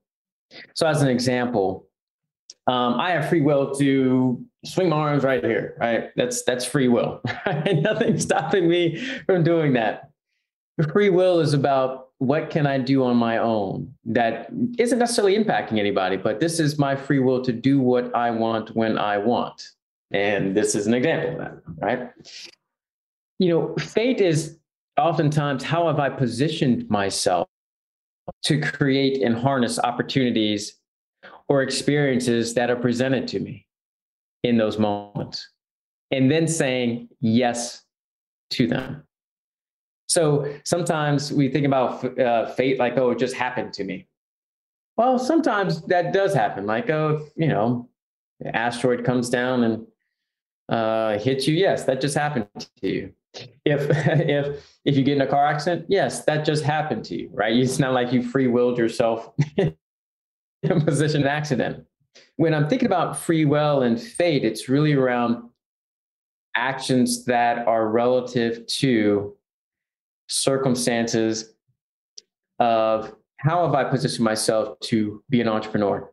So, 0.73 0.87
as 0.87 1.01
an 1.01 1.09
example, 1.09 1.87
um, 2.67 2.93
I 2.99 3.11
have 3.11 3.27
free 3.27 3.41
will 3.41 3.75
to 3.75 4.43
swing 4.63 4.89
my 4.89 4.95
arms 4.95 5.23
right 5.23 5.43
here. 5.43 5.75
Right, 5.79 6.11
that's 6.15 6.43
that's 6.43 6.65
free 6.65 6.87
will. 6.87 7.21
Right? 7.45 7.81
Nothing's 7.81 8.23
stopping 8.23 8.69
me 8.69 8.97
from 9.25 9.43
doing 9.43 9.73
that. 9.73 10.11
Free 10.93 11.09
will 11.09 11.41
is 11.41 11.53
about 11.53 12.08
what 12.19 12.49
can 12.49 12.67
I 12.67 12.77
do 12.77 13.03
on 13.03 13.15
my 13.15 13.37
own 13.37 13.93
that 14.05 14.49
isn't 14.77 14.99
necessarily 14.99 15.37
impacting 15.37 15.79
anybody, 15.79 16.17
but 16.17 16.39
this 16.39 16.59
is 16.59 16.77
my 16.77 16.95
free 16.95 17.19
will 17.19 17.41
to 17.43 17.53
do 17.53 17.79
what 17.79 18.13
I 18.13 18.29
want 18.29 18.75
when 18.75 18.97
I 18.97 19.17
want. 19.17 19.63
And 20.11 20.55
this 20.55 20.75
is 20.75 20.85
an 20.85 20.93
example 20.93 21.31
of 21.31 21.37
that, 21.37 21.61
right? 21.77 22.09
You 23.39 23.49
know, 23.49 23.75
fate 23.77 24.19
is 24.19 24.57
oftentimes, 24.97 25.63
how 25.63 25.87
have 25.87 25.99
I 25.99 26.09
positioned 26.09 26.89
myself 26.89 27.47
to 28.43 28.59
create 28.59 29.23
and 29.23 29.35
harness 29.35 29.79
opportunities 29.79 30.75
or 31.47 31.61
experiences 31.61 32.53
that 32.55 32.69
are 32.69 32.75
presented 32.75 33.29
to 33.29 33.39
me 33.39 33.65
in 34.43 34.57
those 34.57 34.77
moments? 34.77 35.49
And 36.11 36.29
then 36.29 36.47
saying 36.47 37.07
yes 37.21 37.83
to 38.51 38.67
them. 38.67 39.03
So 40.09 40.53
sometimes 40.65 41.31
we 41.31 41.49
think 41.49 41.65
about 41.65 42.19
uh, 42.19 42.47
fate 42.47 42.79
like, 42.79 42.97
oh, 42.97 43.11
it 43.11 43.19
just 43.19 43.35
happened 43.35 43.73
to 43.73 43.83
me. 43.83 44.07
Well, 44.97 45.17
sometimes 45.17 45.81
that 45.83 46.11
does 46.11 46.33
happen. 46.33 46.65
Like, 46.65 46.89
oh, 46.89 47.27
you 47.35 47.47
know, 47.47 47.87
asteroid 48.43 49.05
comes 49.05 49.29
down 49.29 49.63
and 49.63 49.87
uh, 50.67 51.19
hits 51.19 51.47
you. 51.47 51.55
Yes, 51.55 51.85
that 51.85 52.01
just 52.01 52.17
happened 52.17 52.47
to 52.81 52.87
you 52.89 53.13
if 53.33 53.55
if 53.65 54.65
if 54.85 54.97
you 54.97 55.03
get 55.03 55.15
in 55.15 55.21
a 55.21 55.27
car 55.27 55.45
accident 55.45 55.85
yes 55.87 56.25
that 56.25 56.45
just 56.45 56.63
happened 56.63 57.03
to 57.05 57.15
you 57.15 57.29
right 57.33 57.55
it's 57.55 57.79
not 57.79 57.93
like 57.93 58.11
you 58.11 58.21
free 58.23 58.47
willed 58.47 58.77
yourself 58.77 59.31
in 59.57 59.75
a 60.63 60.79
position 60.79 61.25
accident 61.25 61.85
when 62.37 62.53
i'm 62.53 62.67
thinking 62.67 62.87
about 62.87 63.17
free 63.17 63.45
will 63.45 63.83
and 63.83 64.01
fate 64.01 64.43
it's 64.43 64.67
really 64.69 64.93
around 64.93 65.43
actions 66.55 67.25
that 67.25 67.67
are 67.67 67.89
relative 67.89 68.65
to 68.65 69.35
circumstances 70.29 71.53
of 72.59 73.15
how 73.37 73.65
have 73.65 73.73
i 73.73 73.83
positioned 73.83 74.23
myself 74.23 74.79
to 74.79 75.23
be 75.29 75.41
an 75.41 75.47
entrepreneur 75.47 76.11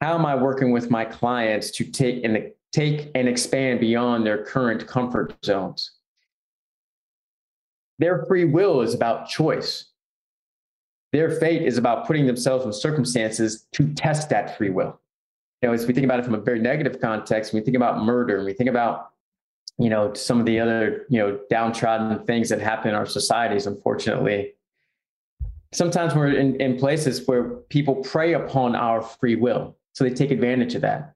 how 0.00 0.14
am 0.14 0.24
i 0.26 0.34
working 0.34 0.70
with 0.72 0.90
my 0.90 1.04
clients 1.04 1.70
to 1.70 1.84
take 1.84 2.24
and 2.24 2.50
take 2.72 3.10
and 3.14 3.28
expand 3.28 3.80
beyond 3.80 4.24
their 4.24 4.44
current 4.44 4.86
comfort 4.86 5.36
zones 5.44 5.92
their 8.02 8.24
free 8.26 8.44
will 8.44 8.80
is 8.80 8.94
about 8.94 9.28
choice. 9.28 9.84
Their 11.12 11.30
fate 11.30 11.62
is 11.62 11.78
about 11.78 12.04
putting 12.04 12.26
themselves 12.26 12.66
in 12.66 12.72
circumstances 12.72 13.68
to 13.74 13.94
test 13.94 14.28
that 14.30 14.58
free 14.58 14.70
will. 14.70 14.98
You 15.62 15.68
know, 15.68 15.72
as 15.72 15.86
we 15.86 15.94
think 15.94 16.04
about 16.04 16.18
it 16.18 16.24
from 16.24 16.34
a 16.34 16.40
very 16.40 16.58
negative 16.58 17.00
context, 17.00 17.52
we 17.52 17.60
think 17.60 17.76
about 17.76 18.04
murder 18.04 18.38
and 18.38 18.44
we 18.44 18.54
think 18.54 18.68
about, 18.68 19.11
you 19.82 19.90
know, 19.90 20.14
some 20.14 20.38
of 20.38 20.46
the 20.46 20.60
other, 20.60 21.06
you 21.08 21.18
know, 21.18 21.40
downtrodden 21.50 22.24
things 22.24 22.48
that 22.50 22.60
happen 22.60 22.90
in 22.90 22.94
our 22.94 23.06
societies, 23.06 23.66
unfortunately. 23.66 24.54
Sometimes 25.72 26.14
we're 26.14 26.32
in, 26.32 26.60
in 26.60 26.76
places 26.76 27.26
where 27.26 27.44
people 27.68 27.96
prey 27.96 28.34
upon 28.34 28.76
our 28.76 29.02
free 29.02 29.34
will. 29.34 29.76
So 29.94 30.04
they 30.04 30.14
take 30.14 30.30
advantage 30.30 30.76
of 30.76 30.82
that. 30.82 31.14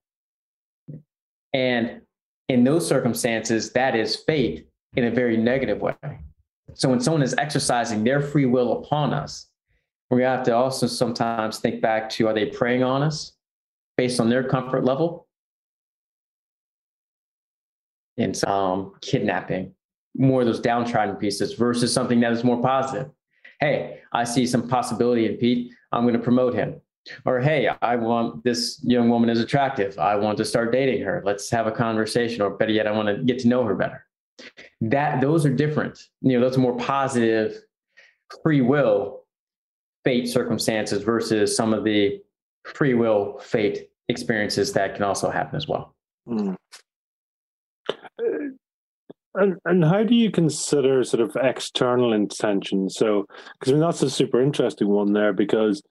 And 1.52 2.02
in 2.48 2.64
those 2.64 2.86
circumstances, 2.86 3.72
that 3.72 3.94
is 3.94 4.16
fate 4.16 4.66
in 4.96 5.04
a 5.04 5.10
very 5.10 5.36
negative 5.36 5.80
way. 5.80 5.94
So 6.74 6.88
when 6.88 7.00
someone 7.00 7.22
is 7.22 7.34
exercising 7.38 8.02
their 8.02 8.20
free 8.20 8.46
will 8.46 8.82
upon 8.82 9.14
us, 9.14 9.46
we 10.10 10.22
have 10.22 10.42
to 10.44 10.56
also 10.56 10.86
sometimes 10.86 11.58
think 11.58 11.80
back 11.80 12.10
to 12.10 12.26
are 12.26 12.34
they 12.34 12.46
preying 12.46 12.82
on 12.82 13.02
us 13.02 13.32
based 13.96 14.20
on 14.20 14.28
their 14.28 14.44
comfort 14.44 14.84
level? 14.84 15.25
In 18.16 18.34
um, 18.46 18.92
kidnapping, 19.00 19.72
more 20.16 20.40
of 20.40 20.46
those 20.46 20.60
downtrodden 20.60 21.16
pieces 21.16 21.54
versus 21.54 21.92
something 21.92 22.20
that 22.20 22.32
is 22.32 22.44
more 22.44 22.60
positive. 22.60 23.10
Hey, 23.60 24.00
I 24.12 24.24
see 24.24 24.46
some 24.46 24.68
possibility 24.68 25.26
in 25.26 25.36
Pete. 25.36 25.72
I'm 25.92 26.02
going 26.02 26.14
to 26.14 26.20
promote 26.20 26.54
him. 26.54 26.80
Or 27.24 27.40
hey, 27.40 27.70
I 27.82 27.96
want 27.96 28.42
this 28.42 28.80
young 28.82 29.08
woman 29.08 29.30
is 29.30 29.40
attractive. 29.40 29.98
I 29.98 30.16
want 30.16 30.38
to 30.38 30.44
start 30.44 30.72
dating 30.72 31.02
her. 31.04 31.22
Let's 31.24 31.48
have 31.50 31.66
a 31.66 31.72
conversation. 31.72 32.42
Or 32.42 32.50
better 32.50 32.72
yet, 32.72 32.86
I 32.86 32.90
want 32.90 33.08
to 33.08 33.22
get 33.22 33.38
to 33.40 33.48
know 33.48 33.64
her 33.64 33.74
better. 33.74 34.04
That 34.80 35.20
those 35.20 35.46
are 35.46 35.54
different. 35.54 35.98
You 36.20 36.38
know, 36.38 36.46
those 36.46 36.58
are 36.58 36.60
more 36.60 36.76
positive 36.76 37.56
free 38.42 38.60
will 38.60 39.24
fate 40.04 40.28
circumstances 40.28 41.02
versus 41.02 41.56
some 41.56 41.72
of 41.72 41.84
the 41.84 42.20
free 42.64 42.94
will 42.94 43.38
fate 43.38 43.88
experiences 44.08 44.72
that 44.72 44.94
can 44.94 45.04
also 45.04 45.30
happen 45.30 45.56
as 45.56 45.68
well. 45.68 45.94
Mm. 46.28 46.55
And, 49.36 49.56
and 49.64 49.84
how 49.84 50.02
do 50.02 50.14
you 50.14 50.30
consider 50.30 51.04
sort 51.04 51.20
of 51.20 51.36
external 51.36 52.12
intention? 52.12 52.88
So, 52.88 53.26
because 53.58 53.72
I 53.72 53.76
mean, 53.76 53.80
that's 53.80 54.02
a 54.02 54.10
super 54.10 54.40
interesting 54.40 54.88
one 54.88 55.12
there 55.12 55.32
because 55.32 55.82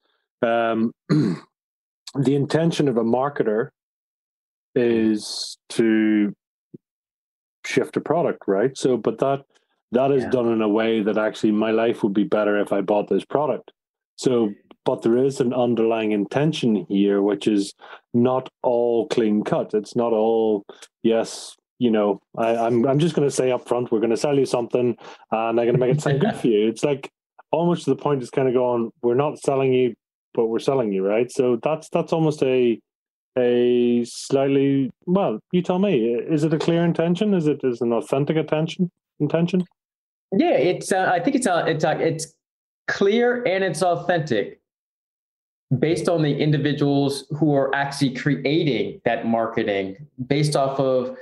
um, 0.42 0.92
the 1.10 2.36
intention 2.36 2.88
of 2.88 2.98
a 2.98 3.04
marketer 3.04 3.70
is 4.74 5.58
to 5.70 6.34
shift 7.66 7.98
a 7.98 8.02
product, 8.02 8.44
right? 8.48 8.78
So, 8.78 8.98
but 8.98 9.20
that 9.20 9.44
that 9.92 10.12
is 10.12 10.24
yeah. 10.24 10.30
done 10.30 10.52
in 10.52 10.62
a 10.62 10.70
way 10.70 11.02
that 11.02 11.18
actually 11.18 11.52
my 11.52 11.72
life 11.72 12.04
would 12.04 12.14
be 12.14 12.24
better 12.24 12.60
if 12.60 12.74
I 12.74 12.82
bought 12.82 13.10
this 13.10 13.26
product. 13.26 13.72
So, 14.18 14.54
but 14.84 15.02
there 15.02 15.18
is 15.18 15.40
an 15.40 15.54
underlying 15.54 16.12
intention 16.12 16.86
here, 16.90 17.22
which 17.22 17.48
is 17.48 17.74
not 18.14 18.50
all 18.62 19.08
clean 19.08 19.44
cut. 19.44 19.74
It's 19.74 19.96
not 19.96 20.14
all, 20.14 20.66
yes, 21.04 21.56
you 21.80 21.92
know, 21.92 22.22
I, 22.38 22.52
am 22.52 22.84
I'm, 22.84 22.88
I'm 22.88 23.00
just 23.00 23.16
going 23.16 23.28
to 23.28 23.36
say 23.36 23.52
up 23.52 23.68
front, 23.68 23.92
we're 23.92 24.00
going 24.00 24.12
to 24.12 24.18
sell 24.18 24.38
you 24.38 24.46
something 24.46 24.96
and 25.32 25.32
I'm 25.32 25.56
going 25.56 25.74
to 25.74 25.78
make 25.78 25.96
it 25.96 26.02
sound 26.02 26.22
good 26.22 26.36
for 26.42 26.48
you. 26.48 26.68
It's 26.68 26.84
like 26.84 27.12
almost 27.52 27.86
to 27.86 27.90
the 27.90 27.96
point 27.96 28.22
it's 28.22 28.32
kind 28.32 28.48
of 28.48 28.54
going, 28.54 28.92
we're 29.02 29.16
not 29.16 29.40
selling 29.40 29.74
you, 29.74 29.96
but 30.34 30.48
we're 30.48 30.60
selling 30.60 30.92
you, 30.92 31.06
right? 31.06 31.32
So 31.32 31.60
that's, 31.62 31.90
that's 31.90 32.14
almost 32.14 32.42
a, 32.44 32.80
a 33.38 34.06
slightly, 34.06 34.92
well, 35.06 35.40
you 35.52 35.62
tell 35.62 35.80
me, 35.80 36.14
is 36.14 36.44
it 36.44 36.54
a 36.54 36.60
clear 36.60 36.84
intention? 36.84 37.34
Is 37.34 37.48
it 37.48 37.62
is 37.64 37.82
an 37.82 37.92
authentic 37.92 38.38
intention 38.38 38.92
intention? 39.20 39.66
Yeah, 40.32 40.52
it's, 40.52 40.92
uh, 40.92 41.10
I 41.12 41.20
think 41.20 41.36
it's, 41.36 41.48
uh, 41.48 41.66
it's, 41.68 41.84
uh, 41.84 41.98
it's 42.00 42.34
clear 42.88 43.44
and 43.44 43.64
it's 43.64 43.82
authentic 43.82 44.60
based 45.80 46.08
on 46.08 46.22
the 46.22 46.38
individuals 46.38 47.26
who 47.38 47.54
are 47.54 47.74
actually 47.74 48.14
creating 48.14 49.02
that 49.04 49.26
marketing 49.26 49.98
based 50.28 50.56
off 50.56 50.80
of 50.80 51.18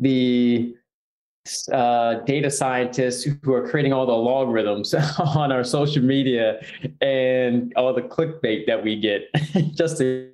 the 0.00 0.74
uh, 1.72 2.14
data 2.20 2.50
scientists 2.50 3.24
who 3.24 3.52
are 3.52 3.68
creating 3.68 3.92
all 3.92 4.06
the 4.06 4.12
logarithms 4.12 4.94
on 5.18 5.52
our 5.52 5.64
social 5.64 6.02
media 6.02 6.60
and 7.00 7.72
all 7.76 7.94
the 7.94 8.02
clickbait 8.02 8.66
that 8.66 8.82
we 8.82 8.98
get 8.98 9.22
just 9.74 9.98
to 9.98 10.30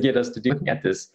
get 0.00 0.16
us 0.16 0.28
to 0.30 0.40
do 0.40 0.60
at 0.66 0.82
this 0.82 1.10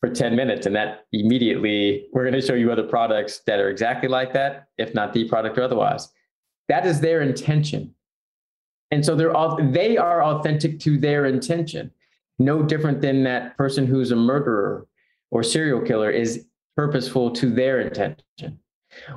for 0.00 0.08
10 0.08 0.34
minutes. 0.34 0.66
And 0.66 0.74
that 0.74 1.06
immediately 1.12 2.06
we're 2.12 2.24
going 2.24 2.40
to 2.40 2.46
show 2.46 2.54
you 2.54 2.72
other 2.72 2.82
products 2.82 3.40
that 3.46 3.60
are 3.60 3.70
exactly 3.70 4.08
like 4.08 4.32
that 4.32 4.68
if 4.78 4.94
not 4.94 5.12
the 5.12 5.28
product 5.28 5.58
or 5.58 5.62
otherwise. 5.62 6.08
That 6.68 6.86
is 6.86 7.00
their 7.00 7.20
intention. 7.22 7.94
And 8.90 9.04
so 9.04 9.14
they're 9.14 9.34
all 9.34 9.58
they 9.70 9.96
are 9.96 10.22
authentic 10.22 10.78
to 10.80 10.98
their 10.98 11.24
intention. 11.26 11.90
No 12.38 12.62
different 12.62 13.00
than 13.00 13.24
that 13.24 13.56
person 13.56 13.86
who's 13.86 14.10
a 14.10 14.16
murderer 14.16 14.86
or 15.32 15.42
serial 15.42 15.80
killer 15.80 16.10
is 16.10 16.46
purposeful 16.76 17.30
to 17.32 17.50
their 17.50 17.80
intention. 17.80 18.58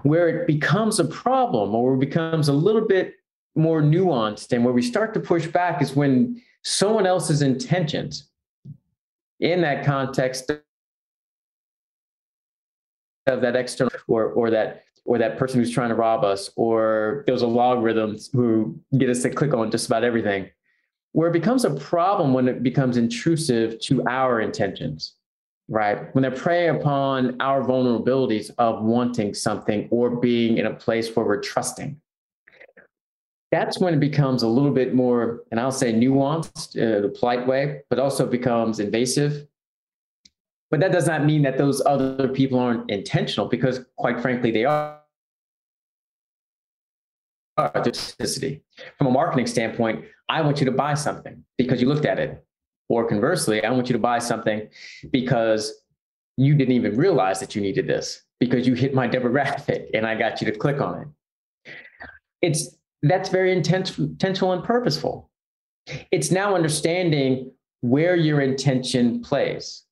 Where 0.04 0.30
it 0.30 0.48
becomes 0.48 1.00
a 1.00 1.06
problem 1.06 1.76
or 1.76 1.98
becomes 1.98 2.48
a 2.48 2.54
little 2.54 2.88
bit 2.88 3.16
more 3.56 3.82
nuanced 3.82 4.54
and 4.54 4.64
where 4.64 4.74
we 4.74 4.82
start 4.82 5.14
to 5.14 5.20
push 5.20 5.46
back 5.46 5.82
is 5.82 5.96
when 5.96 6.42
someone 6.64 7.06
else's 7.06 7.42
intentions 7.42 8.30
in 9.42 9.62
that 9.62 9.86
context 9.86 10.50
of 13.28 13.42
that 13.42 13.56
external 13.56 13.92
or 14.08 14.26
or 14.28 14.50
that 14.50 14.84
or 15.04 15.18
that 15.18 15.38
person 15.38 15.60
who's 15.60 15.72
trying 15.72 15.90
to 15.90 15.96
rob 15.96 16.24
us 16.24 16.50
or 16.56 17.24
those 17.28 17.44
algorithms 17.44 18.32
who 18.34 18.80
get 18.98 19.10
us 19.10 19.22
to 19.22 19.30
click 19.30 19.54
on 19.54 19.72
just 19.72 19.88
about 19.88 20.04
everything 20.04 20.50
where 21.12 21.30
it 21.30 21.34
becomes 21.34 21.66
a 21.66 21.74
problem 21.76 22.34
when 22.34 22.48
it 22.48 22.62
becomes 22.62 22.98
intrusive 22.98 23.80
to 23.80 24.06
our 24.08 24.42
intentions 24.42 25.16
right? 25.68 26.14
When 26.14 26.22
they're 26.22 26.32
preying 26.32 26.76
upon 26.76 27.42
our 27.42 27.62
vulnerabilities 27.62 28.52
of 28.58 28.84
wanting 28.84 29.34
something 29.34 29.88
or 29.92 30.10
being 30.10 30.58
in 30.58 30.66
a 30.66 30.74
place 30.74 31.16
where 31.16 31.26
we're 31.26 31.42
trusting. 31.42 32.00
That's 33.52 33.80
when 33.80 33.94
it 33.94 34.00
becomes 34.00 34.44
a 34.44 34.48
little 34.48 34.72
bit 34.72 34.94
more, 34.94 35.44
and 35.52 35.60
I'll 35.60 35.72
say 35.72 35.94
nuanced 35.94 36.76
uh, 36.78 36.98
in 36.98 37.06
a 37.06 37.10
polite 37.10 37.48
way, 37.48 37.82
but 37.90 38.00
also 38.00 38.26
becomes 38.26 38.80
invasive. 38.80 39.48
But 40.72 40.80
that 40.82 40.92
does 40.92 41.08
not 41.08 41.26
mean 41.26 41.44
that 41.44 41.58
those 41.58 41.82
other 41.86 42.28
people 42.28 42.60
aren't 42.60 42.90
intentional, 42.90 43.48
because 43.48 43.86
quite 43.96 44.20
frankly, 44.20 44.52
they 44.52 44.66
are. 44.66 45.00
Authenticity. 47.58 48.62
From 48.98 49.08
a 49.08 49.12
marketing 49.12 49.48
standpoint, 49.48 50.04
I 50.28 50.42
want 50.42 50.60
you 50.60 50.66
to 50.66 50.72
buy 50.72 50.96
something 50.96 51.46
because 51.58 51.82
you 51.82 51.88
looked 51.88 52.06
at 52.06 52.20
it. 52.20 52.45
Or 52.90 53.08
conversely, 53.08 53.64
I 53.64 53.72
want 53.72 53.90
you 53.90 53.94
to 53.94 54.00
buy 54.00 54.20
something 54.20 54.68
because 55.12 55.82
you 56.38 56.56
didn't 56.56 56.74
even 56.74 56.96
realize 56.98 57.40
that 57.40 57.56
you 57.56 57.62
needed 57.62 57.88
this 57.88 58.22
because 58.40 58.68
you 58.68 58.74
hit 58.74 58.94
my 58.94 59.08
demographic 59.08 59.88
and 59.94 60.06
I 60.06 60.16
got 60.16 60.42
you 60.42 60.52
to 60.52 60.58
click 60.58 60.82
on 60.82 61.02
it. 61.02 61.74
It's 62.42 62.78
that's 63.02 63.30
very 63.30 63.52
intentional 63.52 64.52
and 64.52 64.64
purposeful. 64.64 65.30
It's 66.12 66.32
now 66.32 66.56
understanding 66.56 67.52
where 67.82 68.16
your 68.16 68.42
intention 68.42 69.22
plays. 69.22 69.84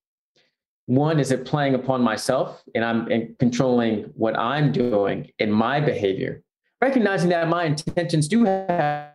One, 0.88 1.20
is 1.20 1.32
it 1.32 1.46
playing 1.46 1.76
upon 1.76 2.02
myself 2.02 2.64
and 2.74 2.84
I'm 2.84 3.36
controlling 3.39 4.12
what 4.16 4.38
I'm 4.38 4.72
doing 4.72 5.30
in 5.39 5.52
my 5.52 5.80
behavior? 5.80 6.44
Recognizing 6.82 7.30
that 7.30 7.48
my 7.48 7.66
intentions 7.66 8.28
do 8.28 8.44
have 8.44 9.12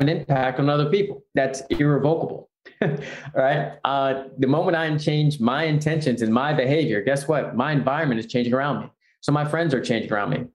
an 0.00 0.08
impact 0.08 0.58
on 0.60 0.68
other 0.68 0.90
people. 0.90 1.24
That's 1.34 1.62
irrevocable. 1.70 2.50
right? 3.34 3.78
Uh, 3.84 4.24
the 4.38 4.46
moment 4.46 4.76
I 4.76 4.96
change 4.96 5.40
my 5.40 5.64
intentions 5.64 6.22
and 6.22 6.32
my 6.32 6.52
behavior, 6.52 7.02
guess 7.02 7.28
what? 7.28 7.56
My 7.56 7.72
environment 7.72 8.20
is 8.20 8.26
changing 8.26 8.54
around 8.54 8.80
me. 8.80 8.90
So 9.20 9.32
my 9.32 9.44
friends 9.44 9.74
are 9.74 9.80
changing 9.80 10.12
around 10.12 10.30
me. 10.30 10.46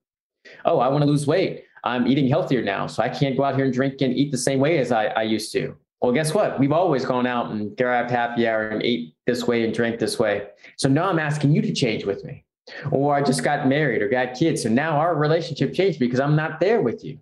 Oh, 0.65 0.79
I 0.79 0.87
want 0.87 1.03
to 1.03 1.09
lose 1.09 1.27
weight. 1.27 1.65
I'm 1.83 2.07
eating 2.07 2.27
healthier 2.27 2.61
now. 2.61 2.87
So 2.87 3.01
I 3.01 3.09
can't 3.09 3.35
go 3.35 3.43
out 3.43 3.55
here 3.55 3.65
and 3.65 3.73
drink 3.73 4.01
and 4.01 4.13
eat 4.15 4.31
the 4.31 4.37
same 4.37 4.59
way 4.59 4.77
as 4.77 4.91
I, 4.91 5.05
I 5.07 5.23
used 5.23 5.51
to. 5.53 5.75
Well, 6.01 6.11
guess 6.11 6.33
what? 6.33 6.59
We've 6.59 6.71
always 6.71 7.05
gone 7.05 7.27
out 7.27 7.51
and 7.51 7.75
grabbed 7.77 8.09
happy 8.09 8.47
hour 8.47 8.69
and 8.69 8.81
ate 8.81 9.15
this 9.27 9.45
way 9.45 9.63
and 9.63 9.73
drank 9.73 9.99
this 9.99 10.17
way. 10.17 10.47
So 10.77 10.89
now 10.89 11.09
I'm 11.09 11.19
asking 11.19 11.53
you 11.53 11.61
to 11.61 11.73
change 11.73 12.05
with 12.05 12.23
me. 12.23 12.43
Or 12.91 13.15
I 13.15 13.21
just 13.21 13.43
got 13.43 13.67
married 13.67 14.01
or 14.01 14.09
got 14.09 14.33
kids. 14.33 14.63
So 14.63 14.69
now 14.69 14.97
our 14.97 15.15
relationship 15.15 15.73
changed 15.73 15.99
because 15.99 16.19
I'm 16.19 16.35
not 16.35 16.59
there 16.59 16.81
with 16.81 17.03
you. 17.03 17.19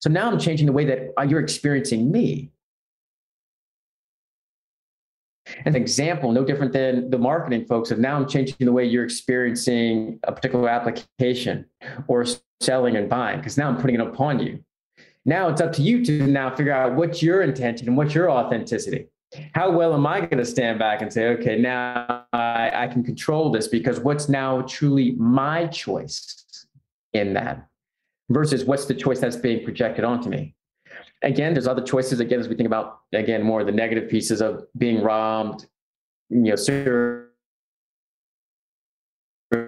So 0.00 0.10
now 0.10 0.30
I'm 0.30 0.38
changing 0.38 0.66
the 0.66 0.72
way 0.72 0.84
that 0.86 1.12
uh, 1.18 1.22
you're 1.22 1.40
experiencing 1.40 2.10
me. 2.10 2.50
An 5.64 5.74
example, 5.74 6.32
no 6.32 6.44
different 6.44 6.72
than 6.72 7.10
the 7.10 7.18
marketing 7.18 7.66
folks, 7.66 7.90
of 7.90 7.98
now 7.98 8.16
I'm 8.16 8.28
changing 8.28 8.56
the 8.60 8.72
way 8.72 8.84
you're 8.84 9.04
experiencing 9.04 10.20
a 10.22 10.32
particular 10.32 10.68
application 10.68 11.66
or 12.08 12.24
selling 12.60 12.96
and 12.96 13.08
buying, 13.08 13.38
because 13.38 13.58
now 13.58 13.68
I'm 13.68 13.76
putting 13.76 13.96
it 13.96 14.00
upon 14.00 14.38
you. 14.38 14.64
Now 15.24 15.48
it's 15.48 15.60
up 15.60 15.72
to 15.74 15.82
you 15.82 16.04
to 16.04 16.26
now 16.26 16.54
figure 16.54 16.72
out 16.72 16.94
what's 16.94 17.22
your 17.22 17.42
intention 17.42 17.88
and 17.88 17.96
what's 17.96 18.14
your 18.14 18.30
authenticity. 18.30 19.08
How 19.54 19.70
well 19.70 19.94
am 19.94 20.06
I 20.06 20.20
going 20.20 20.38
to 20.38 20.44
stand 20.44 20.78
back 20.78 21.02
and 21.02 21.12
say, 21.12 21.28
okay, 21.28 21.56
now 21.56 22.26
I, 22.32 22.70
I 22.74 22.86
can 22.88 23.04
control 23.04 23.50
this 23.50 23.68
because 23.68 24.00
what's 24.00 24.28
now 24.28 24.62
truly 24.62 25.12
my 25.12 25.66
choice 25.66 26.66
in 27.12 27.34
that? 27.34 27.69
Versus 28.30 28.64
what's 28.64 28.86
the 28.86 28.94
choice 28.94 29.20
that's 29.20 29.36
being 29.36 29.62
projected 29.64 30.04
onto 30.04 30.30
me. 30.30 30.54
Again, 31.22 31.52
there's 31.52 31.66
other 31.66 31.82
choices. 31.82 32.20
Again, 32.20 32.40
as 32.40 32.48
we 32.48 32.54
think 32.54 32.66
about 32.66 33.00
again 33.12 33.42
more 33.42 33.60
of 33.60 33.66
the 33.66 33.72
negative 33.72 34.08
pieces 34.08 34.40
of 34.40 34.64
being 34.78 35.02
robbed, 35.02 35.66
you 36.30 36.38
know, 36.38 36.56
serial 36.56 37.26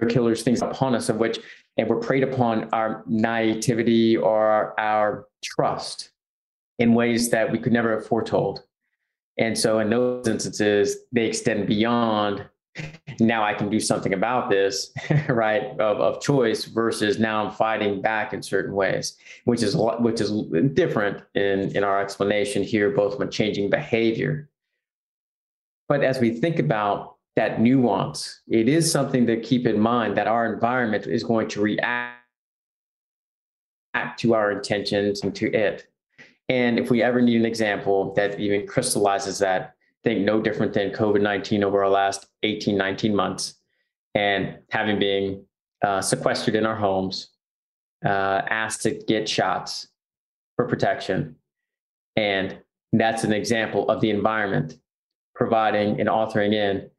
killers, 0.09 0.43
things 0.43 0.63
upon 0.63 0.95
us 0.95 1.09
of 1.09 1.17
which, 1.17 1.41
and 1.77 1.89
we're 1.89 2.01
preyed 2.01 2.23
upon 2.23 2.69
our 2.73 3.03
naivety 3.07 4.17
or 4.17 4.79
our 4.81 5.27
trust 5.45 6.11
in 6.79 6.95
ways 6.95 7.31
that 7.31 7.51
we 7.51 7.59
could 7.59 7.73
never 7.73 7.93
have 7.93 8.07
foretold. 8.07 8.63
And 9.39 9.59
so 9.59 9.81
in 9.81 9.91
those 9.91 10.29
instances, 10.29 10.99
they 11.11 11.27
extend 11.27 11.67
beyond 11.67 12.47
now 13.21 13.45
I 13.45 13.55
can 13.55 13.69
do 13.69 13.81
something 13.81 14.15
about 14.15 14.51
this, 14.51 14.93
right? 15.29 15.63
Of, 15.79 16.01
of 16.01 16.21
choice 16.21 16.65
versus 16.65 17.19
now 17.19 17.45
I'm 17.45 17.53
fighting 17.53 18.01
back 18.01 18.33
in 18.33 18.43
certain 18.43 18.75
ways, 18.75 19.17
which 19.45 19.63
is 19.63 19.77
which 19.77 20.21
is 20.21 20.33
different 20.75 21.23
in 21.35 21.77
in 21.77 21.85
our 21.85 22.01
explanation 22.01 22.63
here, 22.63 22.91
both 22.91 23.19
when 23.19 23.31
changing 23.31 23.71
behavior. 23.71 24.49
But 25.89 26.03
as 26.03 26.21
we 26.21 26.31
think 26.31 26.59
about 26.59 27.17
that 27.37 27.61
nuance, 27.61 28.41
it 28.49 28.69
is 28.69 28.91
something 28.91 29.27
to 29.27 29.41
keep 29.41 29.67
in 29.67 29.79
mind 29.79 30.17
that 30.17 30.27
our 30.27 30.53
environment 30.53 31.07
is 31.07 31.23
going 31.23 31.49
to 31.49 31.61
react 31.61 32.19
to 34.19 34.35
our 34.35 34.51
intentions 34.51 35.23
and 35.23 35.35
to 35.35 35.53
it. 35.53 35.87
And 36.49 36.79
if 36.79 36.91
we 36.91 37.03
ever 37.03 37.21
need 37.21 37.37
an 37.37 37.47
example 37.47 38.13
that 38.15 38.39
even 38.39 38.67
crystallizes 38.67 39.39
that, 39.39 39.75
think 40.05 40.21
no 40.21 40.41
different 40.41 40.73
than 40.73 40.91
COVID 40.91 41.21
19 41.21 41.65
over 41.65 41.83
our 41.85 41.91
last 41.91 42.27
18, 42.43 42.77
19 42.77 43.15
months, 43.15 43.55
and 44.15 44.59
having 44.71 44.99
been 44.99 45.45
uh, 45.85 46.01
sequestered 46.01 46.55
in 46.55 46.67
our 46.67 46.77
homes, 46.77 47.31
uh, 48.05 48.43
asked 48.49 48.83
to 48.83 48.93
get 49.07 49.29
shots 49.29 49.89
for 50.57 50.67
protection. 50.67 51.37
And 52.17 52.59
that's 52.93 53.25
an 53.25 53.33
example 53.33 53.89
of 53.89 54.01
the 54.01 54.11
environment 54.11 54.79
providing 55.35 55.99
and 56.01 56.09
authoring 56.09 56.53
in 56.53 56.91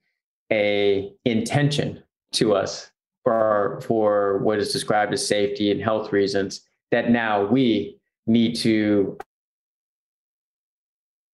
a 0.52 1.14
intention 1.26 2.04
to 2.34 2.54
us 2.54 2.92
for 3.24 3.34
our, 3.34 3.82
for 3.82 4.40
what 4.40 4.60
is 4.60 4.74
described 4.74 5.14
as 5.14 5.26
safety 5.26 5.72
and 5.72 5.82
health 5.82 6.12
reasons 6.12 6.62
that 6.92 7.10
now 7.10 7.46
we 7.46 7.98
need 8.28 8.56
to 8.56 9.18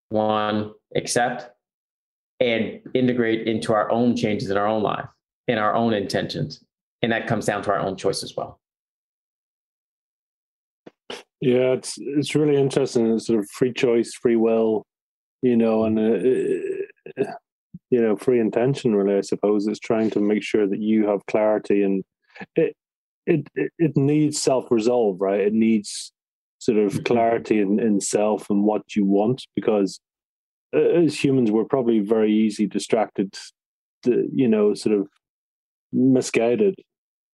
one 0.09 0.72
accept 0.95 1.51
and 2.39 2.81
integrate 2.93 3.47
into 3.47 3.73
our 3.73 3.91
own 3.91 4.15
changes 4.15 4.49
in 4.49 4.57
our 4.57 4.67
own 4.67 4.83
life 4.83 5.07
in 5.47 5.57
our 5.57 5.75
own 5.75 5.93
intentions. 5.93 6.63
And 7.01 7.11
that 7.11 7.27
comes 7.27 7.45
down 7.45 7.63
to 7.63 7.71
our 7.71 7.79
own 7.79 7.97
choice 7.97 8.23
as 8.23 8.35
well. 8.35 8.59
Yeah 11.41 11.71
it's 11.71 11.97
it's 11.97 12.35
really 12.35 12.57
interesting 12.59 13.13
it's 13.13 13.27
sort 13.27 13.39
of 13.39 13.49
free 13.49 13.71
choice 13.71 14.13
free 14.13 14.35
will 14.35 14.85
you 15.41 15.55
know 15.55 15.85
and 15.85 15.97
uh, 15.97 17.21
uh, 17.21 17.31
you 17.89 18.01
know 18.01 18.17
free 18.17 18.41
intention 18.41 18.93
really 18.93 19.17
i 19.17 19.21
suppose 19.21 19.65
it's 19.65 19.79
trying 19.79 20.09
to 20.09 20.19
make 20.19 20.43
sure 20.43 20.67
that 20.67 20.81
you 20.81 21.07
have 21.07 21.25
clarity 21.27 21.81
and 21.81 22.03
it 22.57 22.75
it 23.29 23.47
it 23.55 23.95
needs 23.95 24.41
self-resolve 24.41 25.21
right? 25.21 25.39
It 25.39 25.53
needs 25.53 26.11
sort 26.57 26.77
of 26.77 26.93
mm-hmm. 26.93 27.03
clarity 27.03 27.61
in, 27.61 27.79
in 27.79 28.01
self 28.01 28.49
and 28.49 28.63
what 28.63 28.95
you 28.95 29.05
want 29.05 29.45
because 29.55 29.99
as 30.74 31.24
humans 31.24 31.51
we're 31.51 31.65
probably 31.65 31.99
very 31.99 32.32
easy 32.32 32.67
distracted 32.67 33.36
you 34.05 34.47
know 34.47 34.74
sort 34.74 34.95
of 34.95 35.07
misguided. 35.91 36.76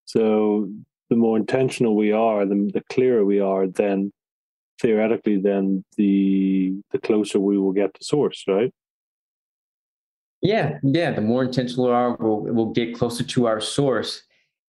So 0.06 0.70
the 1.10 1.16
more 1.16 1.38
intentional 1.38 1.96
we 1.96 2.12
are 2.12 2.46
the, 2.46 2.70
the 2.74 2.84
clearer 2.92 3.26
we 3.26 3.40
are 3.40 3.68
then 3.68 4.12
theoretically 4.82 5.38
then 5.38 5.84
the 5.98 6.76
the 6.92 7.00
closer 7.00 7.40
we 7.40 7.58
will 7.58 7.72
get 7.72 7.94
to 7.94 8.04
source 8.04 8.44
right? 8.48 8.74
Yeah 10.42 10.80
yeah 10.84 11.12
the 11.12 11.22
more 11.22 11.44
intentional 11.44 11.88
we 11.88 11.92
are 11.92 12.16
we'll, 12.20 12.42
we'll 12.42 12.74
get 12.74 12.96
closer 12.96 13.24
to 13.24 13.48
our 13.48 13.62
source. 13.62 14.24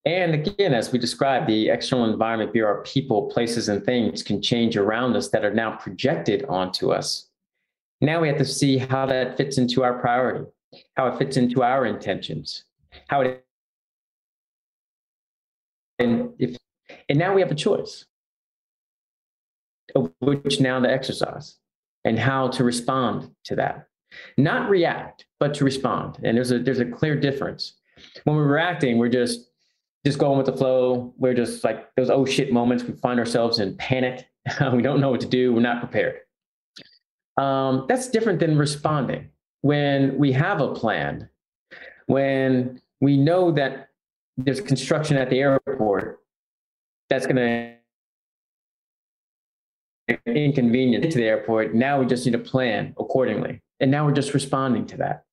And 0.05 0.35
again, 0.35 0.73
as 0.73 0.93
we 0.93 1.01
described, 1.01 1.49
the 1.49 1.69
external 1.69 2.09
environment, 2.09 2.53
be 2.53 2.63
our 2.63 2.81
people, 2.83 3.29
places, 3.29 3.69
and 3.69 3.85
things 3.85 4.23
can 4.23 4.41
change 4.41 4.77
around 4.77 5.17
us 5.17 5.31
that 5.31 5.45
are 5.45 5.53
now 5.53 5.75
projected 5.75 6.45
onto 6.45 6.93
us. 6.93 7.29
Now 8.01 8.21
we 8.21 8.29
have 8.29 8.39
to 8.39 8.45
see 8.45 8.79
how 8.79 9.07
that 9.07 9.37
fits 9.37 9.59
into 9.59 9.83
our 9.83 9.99
priority, 9.99 10.47
how 10.97 11.09
it 11.09 11.19
fits 11.19 11.37
into 11.37 11.63
our 11.63 11.87
intentions, 11.87 12.65
how 13.09 13.23
it 13.23 13.45
and 15.99 16.31
if 16.39 16.57
and 17.09 17.19
now 17.19 17.35
we 17.35 17.41
have 17.41 17.51
a 17.51 17.55
choice 17.55 18.05
of 19.95 20.13
which 20.21 20.61
now 20.61 20.79
to 20.79 20.91
exercise 20.91 21.57
and 22.05 22.19
how 22.19 22.49
to 22.49 22.65
respond 22.65 23.31
to 23.45 23.57
that. 23.57 23.89
Not 24.37 24.71
react, 24.71 25.27
but 25.41 25.55
to 25.55 25.65
respond. 25.65 26.19
And 26.23 26.37
there's 26.37 26.53
a 26.53 26.59
there's 26.59 26.81
a 26.81 26.85
clear 26.85 27.19
difference. 27.19 27.75
When 28.25 28.37
we're 28.37 28.47
reacting, 28.47 28.99
we're 28.99 29.09
just 29.09 29.51
just 30.05 30.19
going 30.19 30.37
with 30.37 30.47
the 30.47 30.57
flow. 30.57 31.15
We're 31.19 31.35
just 31.35 31.65
like 31.65 31.95
those 31.97 32.11
oh 32.11 32.25
shit 32.25 32.53
moments. 32.53 32.85
We 32.85 32.95
find 32.95 33.19
ourselves 33.19 33.59
in 33.59 33.77
panic. 33.77 34.27
we 34.73 34.83
don't 34.83 35.01
know 35.01 35.11
what 35.11 35.21
to 35.23 35.27
do. 35.27 35.53
We're 35.53 35.61
not 35.61 35.81
prepared. 35.81 36.21
Um, 37.37 37.85
that's 37.89 38.09
different 38.09 38.41
than 38.41 38.57
responding. 38.57 39.29
When 39.61 40.17
we 40.19 40.33
have 40.33 40.61
a 40.61 40.73
plan, 40.75 41.29
when 42.07 42.81
we 43.01 43.17
know 43.17 43.51
that 43.53 43.91
there's 44.37 44.61
construction 44.61 45.17
at 45.17 45.31
the 45.31 45.41
airport 45.41 46.21
that's 47.09 47.27
going 47.27 47.37
to 47.37 47.77
inconvenient 50.27 51.11
to 51.11 51.19
the 51.19 51.25
airport. 51.25 51.75
Now 51.75 51.99
we 52.01 52.07
just 52.07 52.25
need 52.25 52.33
to 52.33 52.39
plan 52.39 52.95
accordingly. 52.99 53.61
And 53.81 53.91
now 53.91 54.07
we're 54.07 54.13
just 54.13 54.35
responding 54.35 54.87
to 54.87 54.97
that. 54.99 55.25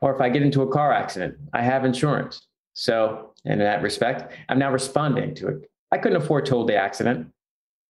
Or 0.00 0.14
if 0.14 0.20
I 0.20 0.28
get 0.28 0.42
into 0.42 0.62
a 0.62 0.70
car 0.70 0.92
accident, 0.92 1.36
I 1.52 1.62
have 1.62 1.84
insurance. 1.84 2.46
So, 2.74 3.32
in 3.44 3.58
that 3.58 3.82
respect, 3.82 4.32
I'm 4.48 4.58
now 4.58 4.72
responding 4.72 5.34
to 5.36 5.48
it. 5.48 5.70
I 5.90 5.98
couldn't 5.98 6.20
have 6.20 6.28
foretold 6.28 6.68
the 6.68 6.76
accident. 6.76 7.28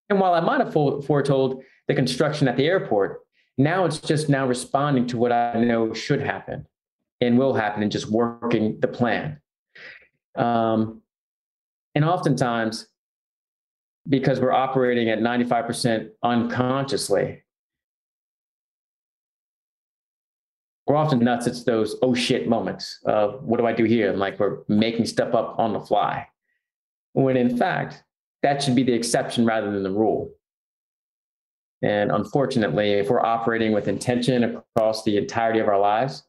And 0.08 0.20
while 0.20 0.34
I 0.34 0.40
might 0.40 0.60
have 0.60 0.72
foretold 0.72 1.62
the 1.86 1.94
construction 1.94 2.48
at 2.48 2.56
the 2.56 2.66
airport, 2.66 3.20
now 3.64 3.84
it's 3.84 3.98
just 3.98 4.28
now 4.28 4.46
responding 4.46 5.06
to 5.08 5.18
what 5.18 5.32
I 5.32 5.62
know 5.62 5.92
should 5.92 6.22
happen 6.22 6.66
and 7.20 7.38
will 7.38 7.54
happen 7.54 7.82
and 7.82 7.92
just 7.92 8.06
working 8.06 8.80
the 8.80 8.88
plan. 8.88 9.40
Um, 10.34 11.02
and 11.94 12.04
oftentimes, 12.04 12.86
because 14.08 14.40
we're 14.40 14.52
operating 14.52 15.10
at 15.10 15.18
95% 15.18 16.08
unconsciously, 16.22 17.42
we're 20.86 20.96
often 20.96 21.18
nuts. 21.18 21.46
It's 21.46 21.64
those 21.64 21.96
oh 22.02 22.14
shit 22.14 22.48
moments 22.48 22.98
of 23.04 23.42
what 23.44 23.58
do 23.58 23.66
I 23.66 23.72
do 23.72 23.84
here? 23.84 24.10
And 24.10 24.18
like 24.18 24.40
we're 24.40 24.58
making 24.68 25.06
stuff 25.06 25.34
up 25.34 25.58
on 25.58 25.72
the 25.74 25.80
fly. 25.80 26.26
When 27.12 27.36
in 27.36 27.56
fact, 27.58 28.02
that 28.42 28.62
should 28.62 28.74
be 28.74 28.84
the 28.84 28.94
exception 28.94 29.44
rather 29.44 29.70
than 29.70 29.82
the 29.82 29.90
rule. 29.90 30.32
And 31.82 32.10
unfortunately, 32.10 32.92
if 32.92 33.08
we're 33.08 33.24
operating 33.24 33.72
with 33.72 33.88
intention 33.88 34.44
across 34.44 35.02
the 35.04 35.16
entirety 35.16 35.60
of 35.60 35.68
our 35.68 35.80
lives, 35.80 36.24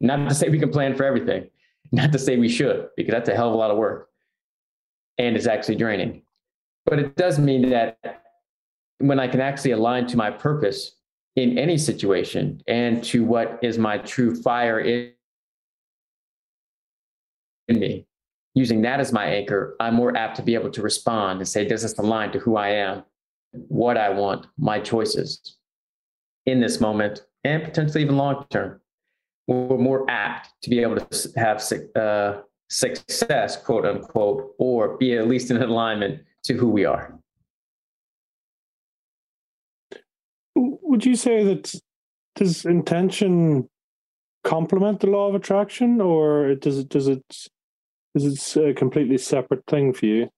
not 0.00 0.28
to 0.28 0.34
say 0.34 0.48
we 0.48 0.58
can 0.58 0.70
plan 0.70 0.94
for 0.94 1.04
everything, 1.04 1.48
not 1.92 2.12
to 2.12 2.18
say 2.18 2.36
we 2.36 2.48
should, 2.48 2.88
because 2.96 3.12
that's 3.12 3.28
a 3.28 3.34
hell 3.34 3.48
of 3.48 3.54
a 3.54 3.56
lot 3.56 3.70
of 3.70 3.76
work 3.76 4.10
and 5.18 5.36
it's 5.36 5.46
actually 5.46 5.76
draining. 5.76 6.22
But 6.86 6.98
it 6.98 7.16
does 7.16 7.38
mean 7.38 7.70
that 7.70 8.22
when 8.98 9.18
I 9.18 9.28
can 9.28 9.40
actually 9.40 9.72
align 9.72 10.06
to 10.08 10.16
my 10.16 10.30
purpose 10.30 10.96
in 11.36 11.58
any 11.58 11.78
situation 11.78 12.62
and 12.66 13.02
to 13.04 13.24
what 13.24 13.58
is 13.62 13.78
my 13.78 13.98
true 13.98 14.34
fire 14.34 14.80
in, 14.80 15.12
me. 17.68 18.06
Using 18.54 18.82
that 18.82 19.00
as 19.00 19.12
my 19.12 19.24
anchor, 19.24 19.74
I'm 19.80 19.94
more 19.94 20.16
apt 20.16 20.36
to 20.36 20.42
be 20.42 20.54
able 20.54 20.70
to 20.70 20.82
respond 20.82 21.40
and 21.40 21.48
say, 21.48 21.66
does 21.66 21.82
this 21.82 21.98
align 21.98 22.30
to 22.32 22.38
who 22.38 22.56
I 22.56 22.68
am, 22.68 23.02
what 23.68 23.96
I 23.96 24.10
want, 24.10 24.46
my 24.58 24.80
choices 24.80 25.56
in 26.46 26.60
this 26.60 26.80
moment, 26.80 27.22
and 27.44 27.62
potentially 27.62 28.02
even 28.02 28.16
long 28.16 28.46
term? 28.50 28.80
We're 29.46 29.78
more 29.78 30.08
apt 30.10 30.50
to 30.62 30.70
be 30.70 30.80
able 30.80 30.96
to 30.96 31.32
have 31.36 31.62
uh, 31.96 32.40
success, 32.68 33.62
quote 33.62 33.84
unquote, 33.84 34.54
or 34.58 34.96
be 34.96 35.16
at 35.16 35.28
least 35.28 35.50
in 35.50 35.60
alignment 35.62 36.22
to 36.44 36.54
who 36.54 36.68
we 36.68 36.84
are. 36.84 37.18
would 40.94 41.04
you 41.04 41.16
say 41.16 41.42
that 41.42 41.74
does 42.36 42.64
intention 42.64 43.68
complement 44.44 45.00
the 45.00 45.08
law 45.08 45.28
of 45.28 45.34
attraction, 45.34 46.00
or 46.00 46.54
does 46.54 46.78
it 46.78 46.88
does 46.88 47.08
it 47.08 47.24
is 48.14 48.56
it 48.56 48.70
a 48.70 48.74
completely 48.74 49.18
separate 49.18 49.64
thing 49.66 49.92
for 49.92 50.06
you? 50.06 50.28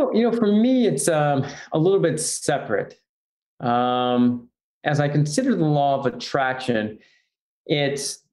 No, 0.00 0.10
you 0.14 0.22
know, 0.22 0.32
for 0.34 0.46
me, 0.46 0.86
it's 0.86 1.08
um, 1.08 1.44
a 1.72 1.78
little 1.78 2.00
bit 2.00 2.18
separate. 2.18 2.98
Um, 3.60 4.48
as 4.82 4.98
I 4.98 5.08
consider 5.08 5.54
the 5.54 5.64
law 5.64 5.98
of 5.98 6.06
attraction, 6.06 6.98
it's 7.66 8.24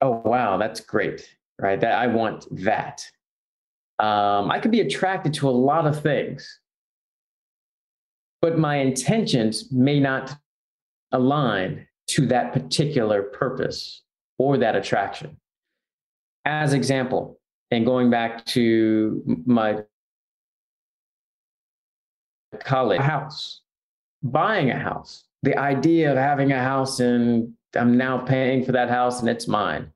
oh 0.00 0.22
wow, 0.24 0.56
that's 0.56 0.80
great, 0.80 1.28
right? 1.60 1.78
That 1.78 1.92
I 1.92 2.06
want 2.06 2.46
that. 2.64 3.06
Um, 3.98 4.50
I 4.50 4.60
could 4.60 4.70
be 4.70 4.80
attracted 4.80 5.34
to 5.34 5.48
a 5.48 5.50
lot 5.50 5.86
of 5.86 6.02
things, 6.02 6.60
but 8.40 8.58
my 8.58 8.76
intentions 8.76 9.70
may 9.70 10.00
not 10.00 10.34
align 11.12 11.86
to 12.08 12.26
that 12.28 12.54
particular 12.54 13.24
purpose 13.24 14.02
or 14.38 14.56
that 14.56 14.74
attraction. 14.74 15.36
As 16.46 16.72
example, 16.72 17.38
and 17.70 17.84
going 17.84 18.08
back 18.08 18.46
to 18.46 19.22
my 19.44 19.82
college 22.60 23.00
house, 23.00 23.60
buying 24.22 24.70
a 24.70 24.78
house, 24.78 25.24
the 25.42 25.56
idea 25.56 26.10
of 26.10 26.16
having 26.16 26.52
a 26.52 26.62
house 26.62 27.00
and 27.00 27.54
I'm 27.74 27.96
now 27.96 28.18
paying 28.18 28.64
for 28.64 28.72
that 28.72 28.90
house 28.90 29.20
and 29.20 29.28
it's 29.28 29.48
mine. 29.48 29.92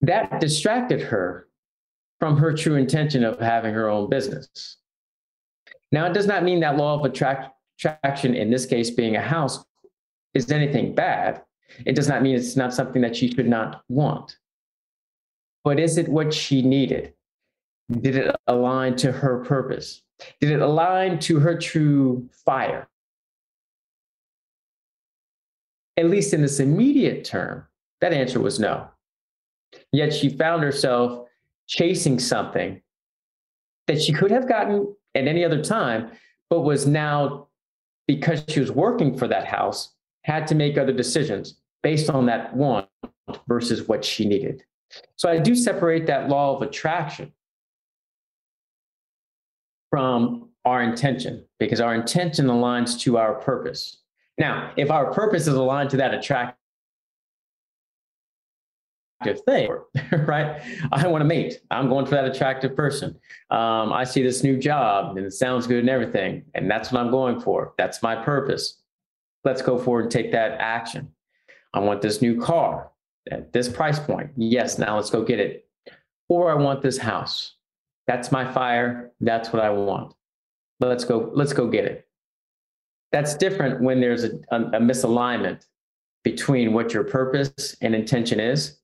That 0.00 0.40
distracted 0.40 1.00
her 1.00 1.48
from 2.18 2.36
her 2.36 2.52
true 2.52 2.74
intention 2.74 3.24
of 3.24 3.38
having 3.38 3.74
her 3.74 3.88
own 3.88 4.10
business. 4.10 4.76
Now, 5.92 6.06
it 6.06 6.12
does 6.12 6.26
not 6.26 6.44
mean 6.44 6.60
that 6.60 6.76
law 6.76 6.98
of 6.98 7.04
attract, 7.04 7.54
attraction, 7.78 8.34
in 8.34 8.50
this 8.50 8.66
case 8.66 8.90
being 8.90 9.16
a 9.16 9.22
house, 9.22 9.64
is 10.34 10.50
anything 10.50 10.94
bad. 10.94 11.42
It 11.86 11.94
does 11.94 12.08
not 12.08 12.22
mean 12.22 12.36
it's 12.36 12.56
not 12.56 12.74
something 12.74 13.02
that 13.02 13.16
she 13.16 13.30
should 13.30 13.48
not 13.48 13.82
want. 13.88 14.36
But 15.64 15.78
is 15.78 15.98
it 15.98 16.08
what 16.08 16.32
she 16.32 16.62
needed? 16.62 17.14
Did 17.90 18.16
it 18.16 18.36
align 18.46 18.96
to 18.96 19.12
her 19.12 19.44
purpose? 19.44 20.02
Did 20.40 20.50
it 20.50 20.60
align 20.60 21.18
to 21.20 21.38
her 21.38 21.56
true 21.56 22.28
fire? 22.44 22.88
At 25.96 26.10
least 26.10 26.32
in 26.32 26.42
this 26.42 26.60
immediate 26.60 27.24
term, 27.24 27.64
that 28.00 28.12
answer 28.12 28.40
was 28.40 28.60
no. 28.60 28.88
Yet 29.92 30.12
she 30.12 30.28
found 30.28 30.62
herself 30.62 31.26
chasing 31.66 32.18
something 32.18 32.80
that 33.86 34.00
she 34.00 34.12
could 34.12 34.30
have 34.30 34.48
gotten 34.48 34.94
at 35.14 35.26
any 35.26 35.44
other 35.44 35.62
time, 35.62 36.10
but 36.50 36.60
was 36.60 36.86
now, 36.86 37.48
because 38.06 38.44
she 38.48 38.60
was 38.60 38.70
working 38.70 39.16
for 39.16 39.26
that 39.28 39.44
house, 39.44 39.94
had 40.22 40.46
to 40.46 40.54
make 40.54 40.78
other 40.78 40.92
decisions 40.92 41.56
based 41.82 42.10
on 42.10 42.26
that 42.26 42.54
want 42.54 42.88
versus 43.46 43.88
what 43.88 44.04
she 44.04 44.26
needed. 44.26 44.62
So 45.16 45.28
I 45.28 45.38
do 45.38 45.54
separate 45.54 46.06
that 46.06 46.28
law 46.28 46.56
of 46.56 46.62
attraction 46.62 47.32
from 49.90 50.48
our 50.64 50.82
intention 50.82 51.44
because 51.58 51.80
our 51.80 51.94
intention 51.94 52.46
aligns 52.46 52.98
to 53.00 53.16
our 53.16 53.34
purpose. 53.34 53.98
Now, 54.36 54.72
if 54.76 54.90
our 54.90 55.12
purpose 55.12 55.46
is 55.46 55.54
aligned 55.54 55.90
to 55.90 55.96
that 55.96 56.14
attractive 56.14 56.54
thing, 59.46 59.70
right? 60.12 60.60
I 60.92 61.06
want 61.08 61.22
to 61.22 61.24
mate. 61.24 61.60
I'm 61.70 61.88
going 61.88 62.06
for 62.06 62.12
that 62.12 62.26
attractive 62.26 62.76
person. 62.76 63.18
Um, 63.50 63.92
I 63.92 64.04
see 64.04 64.22
this 64.22 64.44
new 64.44 64.56
job 64.56 65.16
and 65.16 65.26
it 65.26 65.32
sounds 65.32 65.66
good 65.66 65.80
and 65.80 65.90
everything, 65.90 66.44
and 66.54 66.70
that's 66.70 66.92
what 66.92 67.00
I'm 67.00 67.10
going 67.10 67.40
for. 67.40 67.74
That's 67.78 68.02
my 68.02 68.14
purpose. 68.14 68.80
Let's 69.44 69.62
go 69.62 69.78
forward 69.78 70.04
and 70.04 70.12
take 70.12 70.32
that 70.32 70.52
action. 70.60 71.10
I 71.74 71.80
want 71.80 72.02
this 72.02 72.22
new 72.22 72.40
car 72.40 72.90
at 73.30 73.52
this 73.52 73.68
price 73.68 73.98
point. 73.98 74.30
Yes, 74.36 74.78
now 74.78 74.96
let's 74.96 75.10
go 75.10 75.24
get 75.24 75.40
it. 75.40 75.66
Or 76.28 76.50
I 76.50 76.54
want 76.54 76.82
this 76.82 76.98
house. 76.98 77.54
That's 78.08 78.32
my 78.32 78.50
fire. 78.50 79.12
That's 79.20 79.52
what 79.52 79.62
I 79.62 79.70
want. 79.70 80.14
Let's 80.80 81.04
go. 81.04 81.30
Let's 81.34 81.52
go 81.52 81.68
get 81.68 81.84
it. 81.84 82.08
That's 83.12 83.34
different 83.34 83.80
when 83.82 84.00
there's 84.00 84.24
a, 84.24 84.30
a, 84.50 84.60
a 84.60 84.80
misalignment 84.80 85.66
between 86.24 86.72
what 86.72 86.92
your 86.92 87.04
purpose 87.04 87.76
and 87.80 87.94
intention 87.94 88.40
is, 88.40 88.78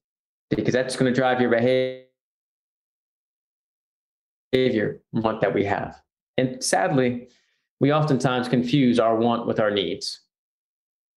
because 0.50 0.72
that's 0.72 0.94
going 0.94 1.12
to 1.12 1.16
drive 1.18 1.40
your 1.40 1.50
behavior 4.52 5.00
want 5.12 5.40
that 5.40 5.52
we 5.52 5.64
have. 5.64 6.00
And 6.36 6.62
sadly, 6.62 7.28
we 7.80 7.92
oftentimes 7.92 8.48
confuse 8.48 8.98
our 8.98 9.16
want 9.16 9.46
with 9.46 9.58
our 9.58 9.70
needs. 9.70 10.20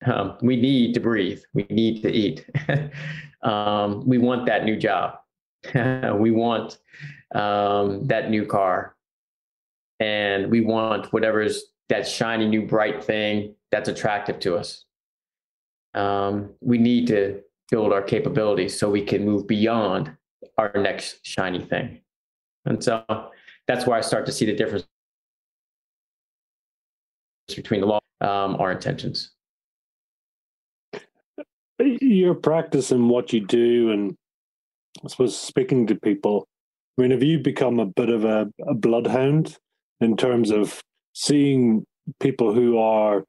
Um, 0.05 0.38
we 0.41 0.55
need 0.55 0.93
to 0.93 0.99
breathe. 0.99 1.41
We 1.53 1.66
need 1.70 2.01
to 2.03 2.12
eat. 2.12 2.45
um, 3.41 4.08
we 4.08 4.18
want 4.18 4.45
that 4.45 4.64
new 4.64 4.78
job. 4.78 5.18
we 6.16 6.32
want 6.32 6.78
um, 7.34 8.05
that 8.08 8.30
new 8.30 8.45
car. 8.45 8.95
And 9.99 10.51
we 10.51 10.62
want 10.62 11.12
whatever's 11.12 11.66
that 11.89 12.08
shiny 12.08 12.47
new 12.47 12.66
bright 12.66 13.03
thing 13.03 13.55
that's 13.72 13.89
attractive 13.89 14.39
to 14.39 14.55
us. 14.55 14.86
Um, 15.93 16.51
we 16.62 16.78
need 16.78 17.08
to 17.08 17.41
build 17.72 17.91
our 17.91 18.01
capabilities 18.01 18.78
so 18.78 18.89
we 18.89 19.01
can 19.01 19.26
move 19.26 19.47
beyond 19.47 20.12
our 20.58 20.72
next 20.76 21.26
shiny 21.26 21.62
thing. 21.62 22.01
And 22.66 22.84
so 22.84 23.03
that's 23.68 23.88
where 23.88 23.97
I 23.97 24.01
start 24.01 24.26
to 24.28 24.32
see 24.32 24.45
the 24.45 24.55
difference 24.55 24.86
between 27.55 27.82
the 27.82 27.88
law, 27.88 27.99
um, 28.22 28.58
our 28.60 28.72
intentions 28.72 29.32
your 31.80 32.36
practice 32.36 32.91
and 32.91 33.10
what 33.10 33.34
you 33.34 33.41
do, 33.41 33.91
and 33.91 34.16
I 35.04 35.08
suppose 35.08 35.38
speaking 35.38 35.88
to 35.88 35.95
people. 35.95 36.48
I 36.98 37.02
mean, 37.02 37.12
have 37.12 37.24
you 37.24 37.39
become 37.39 37.80
a 37.80 37.86
bit 37.86 38.10
of 38.10 38.26
a, 38.26 38.48
a 38.68 38.74
bloodhound 38.74 39.58
in 40.02 40.18
terms 40.18 40.52
of 40.52 40.82
seeing 41.14 41.86
people 42.20 42.54
who 42.54 42.78
are 42.78 43.24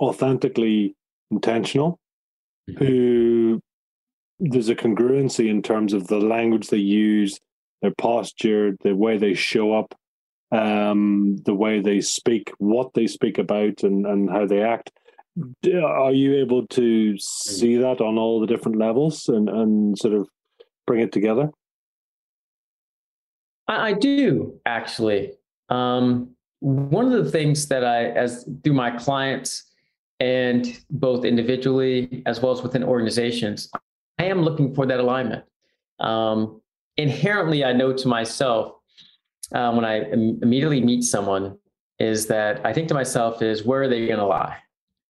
authentically 0.00 0.94
intentional, 1.30 1.98
mm-hmm. 2.68 2.84
who 2.84 3.60
there's 4.40 4.68
a 4.68 4.74
congruency 4.74 5.48
in 5.48 5.62
terms 5.62 5.92
of 5.92 6.08
the 6.08 6.18
language 6.18 6.68
they 6.68 6.76
use, 6.78 7.38
their 7.82 7.94
posture, 7.96 8.76
the 8.82 8.94
way 8.94 9.18
they 9.18 9.34
show 9.34 9.72
up, 9.72 9.94
um, 10.50 11.36
the 11.44 11.54
way 11.54 11.80
they 11.80 12.00
speak, 12.00 12.52
what 12.58 12.94
they 12.94 13.06
speak 13.06 13.38
about, 13.38 13.82
and, 13.82 14.06
and 14.06 14.30
how 14.30 14.46
they 14.46 14.62
act 14.62 14.90
are 15.82 16.12
you 16.12 16.36
able 16.36 16.66
to 16.68 17.16
see 17.18 17.76
that 17.76 18.00
on 18.00 18.18
all 18.18 18.40
the 18.40 18.46
different 18.46 18.78
levels 18.78 19.28
and, 19.28 19.48
and 19.48 19.98
sort 19.98 20.14
of 20.14 20.28
bring 20.86 21.00
it 21.00 21.12
together? 21.12 21.50
I, 23.68 23.88
I 23.88 23.92
do 23.92 24.60
actually. 24.66 25.32
Um, 25.68 26.30
one 26.60 27.12
of 27.12 27.24
the 27.24 27.30
things 27.30 27.68
that 27.68 27.84
I, 27.84 28.06
as 28.06 28.48
through 28.62 28.72
my 28.72 28.90
clients 28.90 29.70
and 30.20 30.66
both 30.90 31.24
individually 31.24 32.22
as 32.26 32.40
well 32.40 32.52
as 32.52 32.62
within 32.62 32.82
organizations, 32.82 33.70
I 34.18 34.24
am 34.24 34.42
looking 34.42 34.74
for 34.74 34.86
that 34.86 35.00
alignment. 35.00 35.44
Um, 36.00 36.60
inherently, 36.96 37.64
I 37.64 37.72
know 37.72 37.92
to 37.92 38.08
myself 38.08 38.76
uh, 39.52 39.72
when 39.72 39.84
I 39.84 40.02
Im- 40.10 40.40
immediately 40.42 40.80
meet 40.80 41.02
someone 41.02 41.58
is 41.98 42.26
that 42.26 42.64
I 42.64 42.72
think 42.72 42.88
to 42.88 42.94
myself 42.94 43.42
is 43.42 43.64
where 43.64 43.82
are 43.82 43.88
they 43.88 44.06
going 44.06 44.18
to 44.18 44.26
lie? 44.26 44.56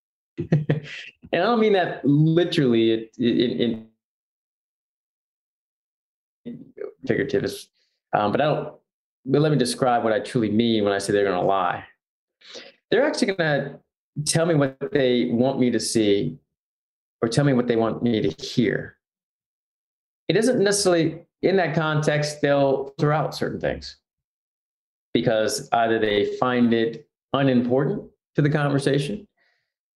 and 0.39 0.87
I 1.33 1.37
don't 1.37 1.61
mean 1.61 1.73
that 1.75 2.05
literally 2.05 3.09
in, 3.19 3.61
in 3.61 3.87
figurative, 7.07 7.45
um, 8.17 8.33
but 8.33 8.41
I 8.41 8.45
don't. 8.45 8.75
But 9.27 9.41
let 9.41 9.53
me 9.53 9.59
describe 9.59 10.05
what 10.05 10.13
I 10.13 10.21
truly 10.21 10.51
mean 10.51 10.85
when 10.85 10.93
I 10.93 10.99
say 10.99 11.13
they're 11.13 11.25
going 11.25 11.41
to 11.41 11.47
lie. 11.47 11.85
They're 12.91 13.07
actually 13.07 13.35
going 13.35 13.39
to 13.39 13.81
tell 14.27 14.47
me 14.47 14.55
what 14.55 14.77
they 14.93 15.31
want 15.33 15.59
me 15.59 15.71
to 15.71 15.81
see, 15.81 16.39
or 17.23 17.29
tell 17.29 17.45
me 17.45 17.53
what 17.53 17.67
they 17.67 17.77
want 17.77 18.03
me 18.03 18.21
to 18.21 18.45
hear. 18.45 18.97
It 20.29 20.37
isn't 20.37 20.63
necessarily 20.63 21.27
in 21.43 21.57
that 21.57 21.75
context. 21.75 22.41
They'll 22.41 22.95
throw 22.99 23.17
out 23.17 23.35
certain 23.35 23.61
things 23.61 23.97
because 25.13 25.69
either 25.73 25.99
they 25.99 26.37
find 26.37 26.75
it 26.75 27.09
unimportant 27.33 28.11
to 28.35 28.43
the 28.43 28.51
conversation 28.51 29.27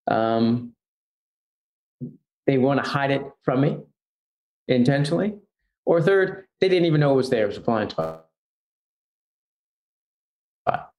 um, 0.09 0.72
they 2.46 2.59
want 2.59 2.82
to 2.82 2.88
hide 2.88 3.11
it 3.11 3.22
from 3.42 3.61
me 3.61 3.78
intentionally. 4.68 5.34
Or 5.84 6.02
third, 6.02 6.46
they 6.61 6.68
didn't 6.68 6.86
even 6.86 7.00
know 7.00 7.12
it 7.12 7.16
was 7.16 7.30
there. 7.30 7.44
It 7.44 7.48
was 7.48 7.56
a 7.56 7.61
blind 7.61 7.90
spot. 7.90 8.28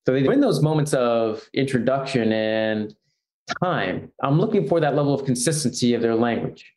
So 0.05 0.13
they 0.13 0.25
in 0.25 0.39
those 0.39 0.61
moments 0.61 0.93
of 0.93 1.47
introduction 1.53 2.31
and 2.31 2.95
time, 3.61 4.11
I'm 4.23 4.39
looking 4.39 4.67
for 4.67 4.79
that 4.79 4.95
level 4.95 5.13
of 5.13 5.23
consistency 5.23 5.93
of 5.93 6.01
their 6.01 6.15
language, 6.15 6.73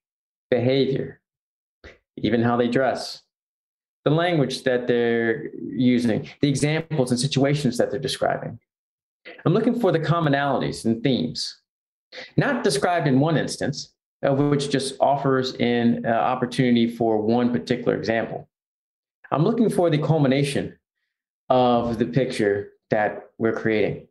behavior, 0.50 1.22
even 2.18 2.42
how 2.42 2.58
they 2.58 2.68
dress, 2.68 3.22
the 4.04 4.10
language 4.10 4.64
that 4.64 4.86
they're 4.86 5.50
using, 5.54 6.28
the 6.42 6.48
examples 6.48 7.10
and 7.10 7.18
situations 7.18 7.78
that 7.78 7.90
they're 7.90 8.00
describing. 8.00 8.58
I'm 9.46 9.54
looking 9.54 9.80
for 9.80 9.92
the 9.92 10.00
commonalities 10.00 10.84
and 10.84 11.02
themes 11.02 11.58
not 12.36 12.62
described 12.62 13.06
in 13.06 13.18
one 13.18 13.38
instance, 13.38 13.94
of 14.22 14.38
which 14.38 14.68
just 14.68 14.94
offers 15.00 15.54
an 15.54 16.04
uh, 16.04 16.10
opportunity 16.10 16.86
for 16.86 17.16
one 17.16 17.50
particular 17.50 17.96
example. 17.96 18.48
I'm 19.32 19.44
looking 19.44 19.70
for 19.70 19.88
the 19.88 19.96
culmination 19.96 20.78
of 21.48 21.98
the 21.98 22.04
picture 22.04 22.72
that 22.90 23.30
we're 23.38 23.54
creating. 23.54 24.06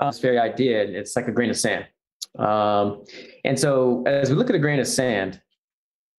Uh, 0.00 0.10
this 0.10 0.18
very 0.18 0.38
idea, 0.38 0.82
it's 0.82 1.14
like 1.14 1.28
a 1.28 1.32
grain 1.32 1.48
of 1.48 1.56
sand. 1.56 1.86
Um, 2.38 3.04
and 3.44 3.58
so 3.58 4.02
as 4.06 4.30
we 4.30 4.36
look 4.36 4.50
at 4.50 4.56
a 4.56 4.58
grain 4.58 4.80
of 4.80 4.88
sand, 4.88 5.40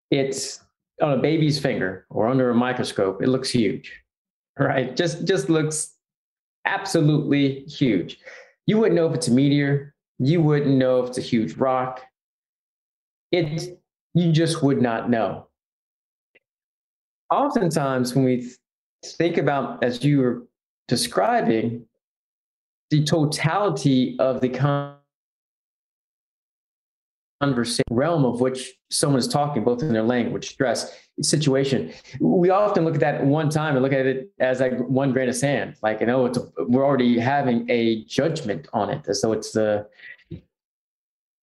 it's 0.10 0.62
on 1.02 1.14
a 1.14 1.18
baby's 1.18 1.60
finger 1.60 2.06
or 2.10 2.28
under 2.28 2.50
a 2.50 2.56
microscope, 2.56 3.22
it 3.22 3.28
looks 3.28 3.50
huge, 3.50 3.92
right? 4.58 4.96
Just, 4.96 5.28
just 5.28 5.50
looks 5.50 5.96
absolutely 6.66 7.66
huge. 7.66 8.20
You 8.68 8.78
wouldn't 8.78 8.96
know 8.96 9.08
if 9.10 9.16
it's 9.16 9.28
a 9.28 9.32
meteor. 9.32 9.96
You 10.18 10.42
wouldn't 10.42 10.78
know 10.78 11.04
if 11.04 11.10
it's 11.10 11.18
a 11.18 11.22
huge 11.22 11.56
rock. 11.58 12.02
It, 13.32 13.81
you 14.14 14.32
just 14.32 14.62
would 14.64 14.82
not 14.82 15.10
know. 15.10 15.48
Oftentimes, 17.30 18.14
when 18.14 18.26
we 18.26 18.52
think 19.06 19.38
about, 19.38 19.84
as 19.84 20.04
you 20.04 20.20
were 20.20 20.48
describing, 20.88 21.86
the 22.90 23.04
totality 23.06 24.18
of 24.20 24.42
the 24.42 24.50
conversation 27.42 27.86
realm 27.90 28.26
of 28.26 28.42
which 28.42 28.74
someone 28.90 29.20
is 29.20 29.28
talking, 29.28 29.64
both 29.64 29.82
in 29.82 29.94
their 29.94 30.04
language, 30.04 30.50
stress, 30.50 30.94
situation. 31.22 31.92
We 32.20 32.50
often 32.50 32.84
look 32.86 32.96
at 32.96 33.00
that 33.02 33.26
one 33.26 33.50
time 33.50 33.76
and 33.76 33.84
look 33.84 33.94
at 33.94 34.06
it 34.06 34.32
as 34.40 34.60
like 34.60 34.78
one 34.80 35.12
grain 35.12 35.30
of 35.30 35.36
sand. 35.36 35.76
Like, 35.82 36.00
you 36.02 36.08
know, 36.08 36.26
it's 36.26 36.38
a, 36.38 36.48
we're 36.68 36.86
already 36.86 37.20
having 37.20 37.70
a 37.70 38.04
judgment 38.06 38.68
on 38.74 38.90
it 38.90 39.08
as 39.08 39.22
though 39.22 39.32
it's 39.32 39.52
the 39.52 39.88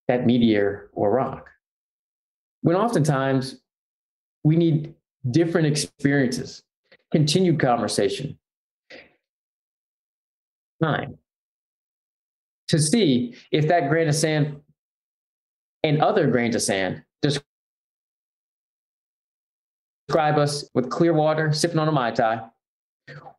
that 0.09 0.27
meteor 0.27 0.91
or 0.93 1.11
rock. 1.11 1.51
When 2.63 2.77
oftentimes 2.77 3.61
we 4.45 4.57
need 4.57 4.95
different 5.31 5.67
experiences, 5.67 6.63
continued 7.11 7.61
conversation, 7.61 8.39
time 10.83 11.19
to 12.69 12.79
see 12.79 13.35
if 13.51 13.69
that 13.69 13.89
grain 13.89 14.09
of 14.09 14.15
sand 14.15 14.61
and 15.83 16.03
other 16.03 16.27
grains 16.27 16.55
of 16.55 16.63
sand 16.63 17.03
describe 20.09 20.39
us 20.39 20.69
with 20.75 20.91
clear 20.91 21.13
water, 21.13 21.53
sipping 21.53 21.79
on 21.79 21.89
a 21.89 21.93
Mai 21.93 22.11
Tai, 22.11 22.43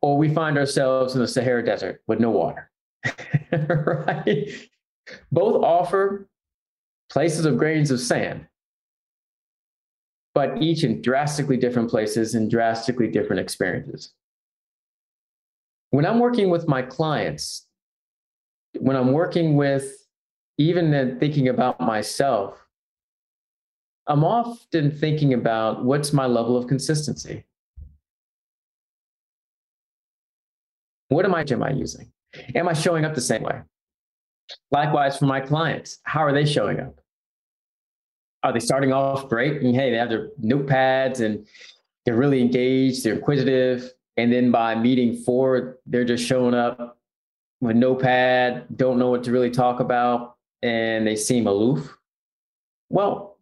or 0.02 0.16
we 0.16 0.32
find 0.32 0.58
ourselves 0.58 1.14
in 1.14 1.20
the 1.20 1.28
Sahara 1.28 1.64
Desert 1.64 2.02
with 2.06 2.20
no 2.20 2.30
water. 2.30 2.70
right? 3.52 4.48
Both 5.32 5.62
offer 5.64 6.28
places 7.10 7.44
of 7.44 7.56
grains 7.56 7.90
of 7.90 8.00
sand, 8.00 8.46
but 10.34 10.62
each 10.62 10.84
in 10.84 11.02
drastically 11.02 11.56
different 11.56 11.90
places 11.90 12.34
and 12.34 12.50
drastically 12.50 13.08
different 13.08 13.40
experiences. 13.40 14.12
When 15.90 16.06
I'm 16.06 16.20
working 16.20 16.50
with 16.50 16.68
my 16.68 16.82
clients, 16.82 17.66
when 18.78 18.96
I'm 18.96 19.12
working 19.12 19.56
with 19.56 19.92
even 20.58 21.18
thinking 21.18 21.48
about 21.48 21.80
myself, 21.80 22.64
I'm 24.06 24.24
often 24.24 24.90
thinking 24.90 25.34
about 25.34 25.84
what's 25.84 26.12
my 26.12 26.26
level 26.26 26.56
of 26.56 26.66
consistency? 26.66 27.44
What 31.08 31.24
am 31.24 31.34
I, 31.34 31.44
am 31.50 31.62
I 31.62 31.70
using? 31.70 32.12
Am 32.54 32.68
I 32.68 32.72
showing 32.72 33.04
up 33.04 33.14
the 33.14 33.20
same 33.20 33.42
way? 33.42 33.62
Likewise 34.70 35.16
for 35.16 35.26
my 35.26 35.40
clients, 35.40 35.98
how 36.04 36.20
are 36.20 36.32
they 36.32 36.44
showing 36.44 36.78
up? 36.78 37.00
Are 38.42 38.52
they 38.52 38.60
starting 38.60 38.92
off 38.92 39.28
great? 39.28 39.60
And 39.62 39.74
hey, 39.74 39.90
they 39.90 39.96
have 39.96 40.08
their 40.08 40.30
notepads 40.42 41.20
and 41.20 41.46
they're 42.04 42.16
really 42.16 42.40
engaged, 42.40 43.04
they're 43.04 43.14
inquisitive. 43.14 43.92
And 44.16 44.32
then 44.32 44.50
by 44.50 44.74
meeting 44.74 45.16
four, 45.16 45.78
they're 45.86 46.04
just 46.04 46.24
showing 46.24 46.54
up 46.54 46.98
with 47.60 47.76
notepad, 47.76 48.66
don't 48.76 48.98
know 48.98 49.10
what 49.10 49.24
to 49.24 49.32
really 49.32 49.50
talk 49.50 49.80
about, 49.80 50.36
and 50.62 51.06
they 51.06 51.16
seem 51.16 51.46
aloof. 51.46 51.96
Well, 52.88 53.38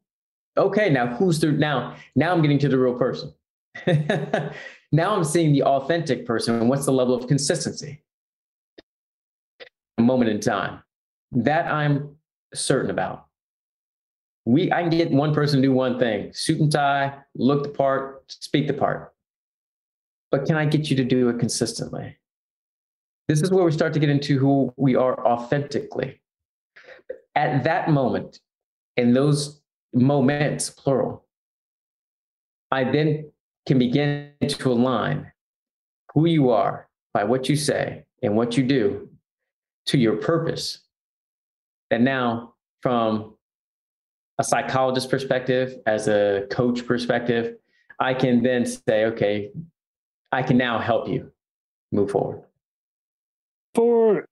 okay, 0.57 0.91
now 0.91 1.07
who's 1.07 1.41
the 1.41 1.53
now? 1.53 1.97
Now 2.17 2.33
I'm 2.33 2.43
getting 2.43 2.59
to 2.59 2.69
the 2.69 2.79
real 2.79 2.95
person. 2.95 3.33
now 4.93 5.15
I'm 5.15 5.25
seeing 5.25 5.53
the 5.53 5.63
authentic 5.63 6.27
person. 6.27 6.57
And 6.57 6.69
what's 6.69 6.85
the 6.85 6.93
level 6.93 7.15
of 7.15 7.29
consistency? 7.29 8.03
A 9.99 10.03
moment 10.03 10.31
in 10.31 10.41
time 10.41 10.83
that 11.33 11.71
I'm 11.71 12.17
certain 12.55 12.91
about. 12.91 13.28
We, 14.49 14.73
I 14.73 14.81
can 14.81 14.89
get 14.89 15.11
one 15.11 15.35
person 15.35 15.61
to 15.61 15.69
do 15.69 15.75
one 15.75 15.99
thing: 15.99 16.33
suit 16.33 16.59
and 16.59 16.73
tie, 16.73 17.19
look 17.35 17.65
the 17.65 17.69
part, 17.69 18.25
speak 18.29 18.67
the 18.67 18.73
part. 18.73 19.13
But 20.31 20.47
can 20.47 20.57
I 20.57 20.65
get 20.65 20.89
you 20.89 20.97
to 20.97 21.05
do 21.05 21.29
it 21.29 21.39
consistently? 21.39 22.17
This 23.29 23.43
is 23.43 23.51
where 23.51 23.63
we 23.63 23.73
start 23.73 23.93
to 23.93 24.01
get 24.01 24.09
into 24.09 24.39
who 24.39 24.73
we 24.79 24.97
are 24.97 25.27
authentically. 25.27 26.23
At 27.35 27.63
that 27.65 27.91
moment, 27.91 28.41
in 28.97 29.13
those 29.13 29.61
moments, 29.93 30.71
plural, 30.71 31.27
I 32.71 32.85
then 32.85 33.31
can 33.67 33.79
begin 33.79 34.33
to 34.41 34.73
align 34.73 35.31
who 36.15 36.25
you 36.25 36.49
are 36.49 36.89
by 37.13 37.25
what 37.25 37.51
you 37.51 37.57
say 37.57 38.07
and 38.23 38.35
what 38.35 38.57
you 38.57 38.65
do 38.65 39.11
to 39.87 39.99
your 39.99 40.17
purpose. 40.17 40.79
And 41.91 42.03
now, 42.03 42.55
from 42.83 43.35
a 44.39 44.45
psychologist 44.45 45.11
perspective, 45.11 45.79
as 45.87 46.09
a 46.09 46.47
coach 46.51 46.87
perspective, 46.87 47.57
I 47.99 48.15
can 48.15 48.43
then 48.43 48.65
say, 48.65 49.07
okay, 49.07 49.51
I 50.31 50.43
can 50.43 50.57
now 50.57 50.79
help 50.79 51.09
you 51.09 51.33
move 51.91 52.11
forward 52.11 52.45
for 53.79 54.27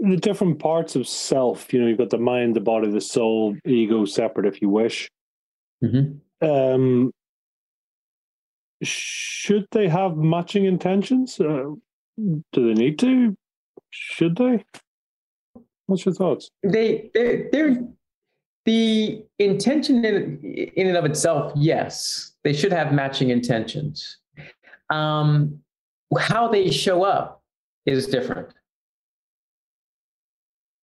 the 0.00 0.16
different 0.16 0.58
parts 0.58 0.96
of 0.96 1.06
self, 1.06 1.72
you 1.72 1.80
know, 1.80 1.86
you've 1.86 1.98
got 1.98 2.10
the 2.10 2.18
mind, 2.18 2.56
the 2.56 2.60
body, 2.60 2.90
the 2.90 3.00
soul, 3.00 3.56
ego, 3.64 4.04
separate 4.04 4.46
if 4.46 4.60
you 4.60 4.68
wish. 4.68 5.08
Mm-hmm. 5.84 6.44
Um, 6.44 7.12
should 8.82 9.66
they 9.70 9.88
have 9.88 10.16
matching 10.16 10.64
intentions? 10.64 11.38
Uh, 11.38 11.74
do 12.18 12.42
they 12.52 12.74
need 12.74 12.98
to? 12.98 13.36
Should 13.90 14.36
they? 14.36 14.64
What's 15.86 16.04
your 16.04 16.14
thoughts? 16.14 16.50
They, 16.64 17.10
they're, 17.14 17.48
they're 17.52 17.84
the 18.64 19.24
intention 19.38 20.04
in, 20.04 20.38
in 20.76 20.86
and 20.86 20.96
of 20.96 21.04
itself, 21.04 21.52
yes, 21.56 22.32
they 22.44 22.52
should 22.52 22.72
have 22.72 22.92
matching 22.92 23.30
intentions. 23.30 24.18
Um, 24.90 25.60
how 26.18 26.48
they 26.48 26.70
show 26.70 27.02
up 27.02 27.42
is 27.86 28.06
different. 28.06 28.48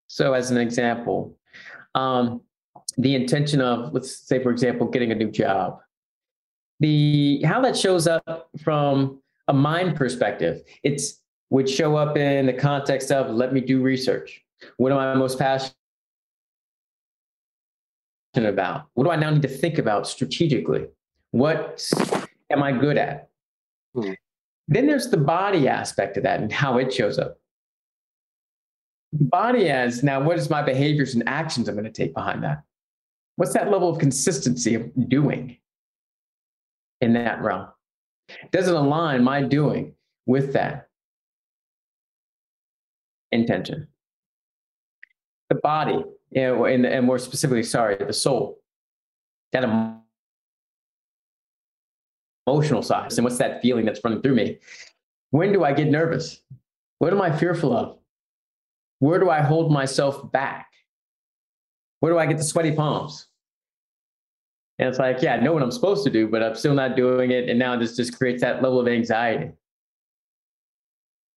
So, 0.07 0.33
as 0.33 0.51
an 0.51 0.57
example, 0.57 1.37
um, 1.95 2.41
the 2.97 3.15
intention 3.15 3.61
of, 3.61 3.93
let's 3.93 4.27
say, 4.27 4.41
for 4.41 4.49
example, 4.51 4.87
getting 4.87 5.11
a 5.11 5.15
new 5.15 5.31
job, 5.31 5.79
the 6.79 7.41
how 7.43 7.61
that 7.61 7.77
shows 7.77 8.07
up 8.07 8.49
from 8.63 9.21
a 9.47 9.53
mind 9.53 9.95
perspective, 9.95 10.61
it's 10.83 11.21
would 11.51 11.69
show 11.69 11.95
up 11.95 12.17
in 12.17 12.45
the 12.45 12.53
context 12.53 13.11
of 13.11 13.29
let 13.31 13.53
me 13.53 13.61
do 13.61 13.81
research. 13.81 14.43
What 14.77 14.91
am 14.91 14.97
I 14.97 15.13
most 15.15 15.39
passionate 15.39 15.73
about? 18.35 18.85
What 18.93 19.05
do 19.05 19.11
I 19.11 19.15
now 19.15 19.29
need 19.29 19.41
to 19.41 19.47
think 19.47 19.77
about 19.77 20.07
strategically? 20.07 20.85
What 21.31 21.83
am 22.49 22.63
I 22.63 22.71
good 22.71 22.97
at? 22.97 23.29
Hmm. 23.93 24.13
Then 24.67 24.87
there's 24.87 25.09
the 25.09 25.17
body 25.17 25.67
aspect 25.67 26.17
of 26.17 26.23
that 26.23 26.39
and 26.39 26.51
how 26.51 26.77
it 26.77 26.93
shows 26.93 27.17
up 27.17 27.39
body 29.11 29.69
as 29.69 30.03
now 30.03 30.21
what 30.21 30.37
is 30.37 30.49
my 30.49 30.61
behaviors 30.61 31.15
and 31.15 31.27
actions 31.27 31.67
i'm 31.67 31.75
going 31.75 31.83
to 31.83 31.91
take 31.91 32.13
behind 32.13 32.43
that 32.43 32.61
what's 33.37 33.53
that 33.53 33.71
level 33.71 33.89
of 33.89 33.99
consistency 33.99 34.75
of 34.75 35.09
doing 35.09 35.57
in 37.01 37.13
that 37.13 37.41
realm 37.41 37.67
does 38.51 38.67
it 38.67 38.75
align 38.75 39.23
my 39.23 39.41
doing 39.41 39.93
with 40.27 40.53
that 40.53 40.89
intention 43.31 43.87
the 45.49 45.55
body 45.55 46.03
you 46.31 46.41
know, 46.41 46.65
and, 46.65 46.85
and 46.85 47.05
more 47.05 47.19
specifically 47.19 47.63
sorry 47.63 47.95
the 47.97 48.13
soul 48.13 48.59
that 49.51 49.63
emotional 52.47 52.81
side 52.81 53.11
and 53.13 53.23
what's 53.23 53.37
that 53.37 53.61
feeling 53.61 53.85
that's 53.85 54.01
running 54.03 54.21
through 54.21 54.35
me 54.35 54.59
when 55.31 55.51
do 55.51 55.63
i 55.63 55.73
get 55.73 55.87
nervous 55.87 56.41
what 56.99 57.13
am 57.13 57.21
i 57.21 57.35
fearful 57.35 57.75
of 57.75 57.99
where 58.99 59.19
do 59.19 59.29
I 59.29 59.41
hold 59.41 59.71
myself 59.71 60.29
back? 60.31 60.67
Where 62.01 62.11
do 62.11 62.19
I 62.19 62.25
get 62.25 62.37
the 62.37 62.43
sweaty 62.43 62.73
palms? 62.73 63.27
And 64.77 64.87
it's 64.87 64.99
like, 64.99 65.21
yeah, 65.21 65.35
I 65.35 65.39
know 65.39 65.53
what 65.53 65.63
I'm 65.63 65.71
supposed 65.71 66.05
to 66.05 66.09
do, 66.09 66.27
but 66.27 66.43
I'm 66.43 66.55
still 66.55 66.73
not 66.73 66.95
doing 66.95 67.31
it. 67.31 67.49
And 67.49 67.59
now 67.59 67.77
this 67.77 67.97
just 67.97 68.17
creates 68.17 68.41
that 68.41 68.61
level 68.61 68.79
of 68.79 68.87
anxiety. 68.87 69.51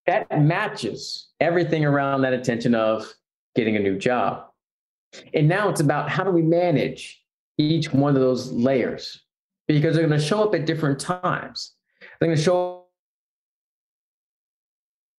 That 0.07 0.41
matches 0.41 1.29
everything 1.41 1.85
around 1.85 2.23
that 2.23 2.33
intention 2.33 2.75
of 2.75 3.13
getting 3.55 3.77
a 3.77 3.81
new 3.81 3.99
job. 3.99 4.47
And 5.35 5.49
now 5.49 5.69
it's 5.69 5.81
about 5.81 6.09
how 6.09 6.25
do 6.25 6.31
we 6.31 6.43
manage 6.43 7.23
each 7.59 7.93
one 7.93 8.15
of 8.15 8.23
those 8.23 8.51
layers? 8.51 9.23
Because 9.69 9.95
they're 9.95 10.07
going 10.07 10.19
to 10.19 10.25
show 10.25 10.43
up 10.43 10.55
at 10.55 10.67
different 10.67 10.99
times. 10.99 11.75
They're 12.01 12.29
going 12.29 12.37
to 12.37 12.43
show 12.43 12.87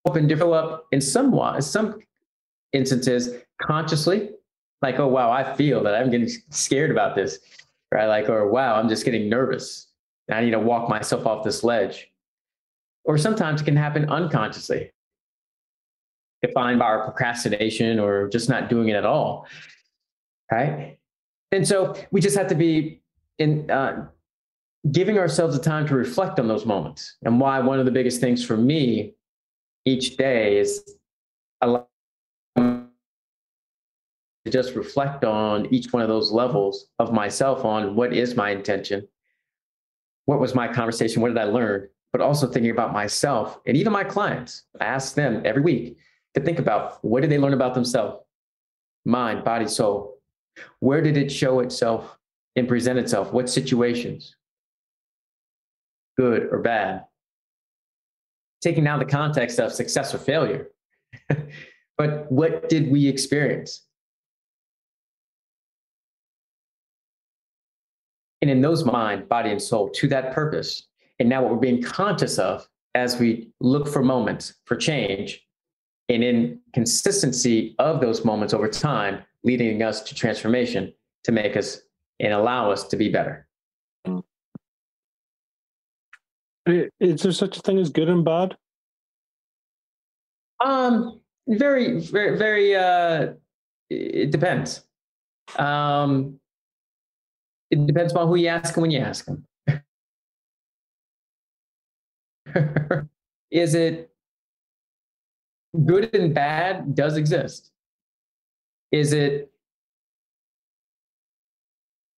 up 0.06 0.16
and 0.16 0.30
show 0.30 0.52
up 0.52 0.86
in 0.92 1.00
some 1.00 1.32
some 1.60 2.00
instances 2.72 3.30
consciously, 3.62 4.30
like, 4.82 4.98
oh, 4.98 5.08
wow, 5.08 5.30
I 5.30 5.54
feel 5.54 5.82
that 5.84 5.94
I'm 5.94 6.10
getting 6.10 6.28
scared 6.50 6.90
about 6.90 7.14
this, 7.14 7.38
right? 7.92 8.06
Like, 8.06 8.28
or 8.28 8.48
wow, 8.50 8.74
I'm 8.74 8.88
just 8.88 9.04
getting 9.04 9.28
nervous. 9.28 9.88
I 10.30 10.42
need 10.42 10.50
to 10.50 10.58
walk 10.58 10.88
myself 10.88 11.26
off 11.26 11.44
this 11.44 11.62
ledge. 11.62 12.10
Or 13.04 13.18
sometimes 13.18 13.60
it 13.60 13.64
can 13.64 13.76
happen 13.76 14.08
unconsciously, 14.08 14.92
defined 16.46 16.78
by 16.78 16.86
our 16.86 17.04
procrastination 17.04 17.98
or 17.98 18.28
just 18.28 18.48
not 18.48 18.68
doing 18.68 18.88
it 18.88 18.96
at 18.96 19.06
all, 19.06 19.46
right? 20.50 20.98
And 21.52 21.66
so 21.66 21.94
we 22.10 22.20
just 22.20 22.36
have 22.36 22.48
to 22.48 22.54
be 22.54 23.02
in 23.38 23.70
uh, 23.70 24.06
giving 24.90 25.18
ourselves 25.18 25.56
the 25.56 25.62
time 25.62 25.86
to 25.86 25.94
reflect 25.94 26.38
on 26.38 26.48
those 26.48 26.66
moments. 26.66 27.16
And 27.22 27.40
why 27.40 27.60
one 27.60 27.78
of 27.78 27.86
the 27.86 27.92
biggest 27.92 28.20
things 28.20 28.44
for 28.44 28.56
me 28.56 29.14
each 29.84 30.16
day 30.16 30.58
is 30.58 30.84
to 31.64 31.86
just 34.50 34.74
reflect 34.74 35.24
on 35.24 35.66
each 35.72 35.92
one 35.92 36.02
of 36.02 36.08
those 36.08 36.30
levels 36.30 36.88
of 36.98 37.12
myself 37.12 37.64
on 37.64 37.96
what 37.96 38.12
is 38.12 38.36
my 38.36 38.50
intention, 38.50 39.06
what 40.26 40.38
was 40.38 40.54
my 40.54 40.68
conversation, 40.68 41.22
what 41.22 41.28
did 41.28 41.38
I 41.38 41.44
learn, 41.44 41.88
but 42.12 42.20
also 42.20 42.46
thinking 42.46 42.70
about 42.70 42.92
myself 42.92 43.58
and 43.66 43.76
even 43.76 43.92
my 43.92 44.04
clients. 44.04 44.64
I 44.80 44.84
ask 44.84 45.14
them 45.14 45.42
every 45.44 45.62
week 45.62 45.98
to 46.34 46.40
think 46.40 46.58
about 46.58 47.04
what 47.04 47.22
did 47.22 47.30
they 47.30 47.38
learn 47.38 47.54
about 47.54 47.74
themselves, 47.74 48.24
mind, 49.04 49.44
body, 49.44 49.66
soul. 49.66 50.18
Where 50.80 51.00
did 51.00 51.16
it 51.16 51.30
show 51.30 51.60
itself 51.60 52.16
and 52.56 52.68
present 52.68 52.98
itself? 52.98 53.32
What 53.32 53.48
situations? 53.48 54.36
Good 56.16 56.48
or 56.50 56.58
bad? 56.58 57.04
Taking 58.60 58.84
now 58.84 58.98
the 58.98 59.04
context 59.04 59.58
of 59.58 59.72
success 59.72 60.14
or 60.14 60.18
failure. 60.18 60.68
but 61.98 62.30
what 62.30 62.68
did 62.68 62.90
we 62.90 63.08
experience? 63.08 63.82
And 68.42 68.50
in 68.50 68.60
those 68.60 68.84
mind, 68.84 69.28
body, 69.28 69.50
and 69.50 69.62
soul 69.62 69.90
to 69.90 70.08
that 70.08 70.32
purpose. 70.32 70.86
And 71.18 71.28
now 71.28 71.42
what 71.42 71.52
we're 71.52 71.58
being 71.58 71.82
conscious 71.82 72.38
of 72.38 72.68
as 72.94 73.18
we 73.18 73.50
look 73.60 73.88
for 73.88 74.02
moments 74.02 74.54
for 74.66 74.76
change 74.76 75.43
and 76.08 76.22
in 76.22 76.60
consistency 76.72 77.74
of 77.78 78.00
those 78.00 78.24
moments 78.24 78.52
over 78.52 78.68
time, 78.68 79.22
leading 79.42 79.82
us 79.82 80.02
to 80.02 80.14
transformation 80.14 80.92
to 81.24 81.32
make 81.32 81.56
us 81.56 81.80
and 82.20 82.32
allow 82.32 82.70
us 82.70 82.84
to 82.84 82.96
be 82.96 83.08
better. 83.08 83.46
Is 86.66 87.22
there 87.22 87.32
such 87.32 87.58
a 87.58 87.60
thing 87.60 87.78
as 87.78 87.90
good 87.90 88.08
and 88.08 88.24
bad? 88.24 88.56
Um, 90.64 91.20
very, 91.46 92.00
very, 92.00 92.38
very. 92.38 92.74
Uh, 92.74 93.34
it 93.90 94.30
depends. 94.30 94.82
Um, 95.58 96.40
it 97.70 97.86
depends 97.86 98.12
upon 98.12 98.28
who 98.28 98.36
you 98.36 98.48
ask 98.48 98.74
and 98.76 98.82
when 98.82 98.90
you 98.90 99.00
ask 99.00 99.26
them. 99.26 99.46
Is 103.50 103.74
it 103.74 104.13
good 105.84 106.14
and 106.14 106.34
bad? 106.34 106.94
Does 106.94 107.16
exist? 107.16 107.70
Is 108.92 109.12
it 109.12 109.50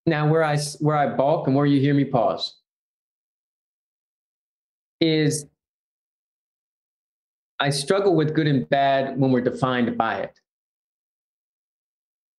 now 0.05 0.29
where 0.29 0.45
I 0.45 0.59
where 0.81 0.97
I 0.97 1.15
balk 1.15 1.47
and 1.47 1.57
where 1.57 1.67
you 1.67 1.81
hear 1.81 1.95
me 1.95 2.05
pause? 2.05 2.57
Is 5.01 5.47
I 7.59 7.71
struggle 7.71 8.15
with 8.15 8.35
good 8.35 8.47
and 8.47 8.69
bad 8.69 9.19
when 9.19 9.31
we're 9.31 9.41
defined 9.41 9.97
by 9.97 10.19
it. 10.19 10.39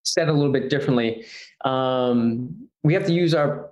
Said 0.04 0.30
a 0.30 0.34
little 0.34 0.54
bit 0.54 0.70
differently, 0.70 1.26
um, 1.66 2.70
we 2.84 2.94
have 2.94 3.06
to 3.06 3.14
use 3.14 3.34
our, 3.34 3.72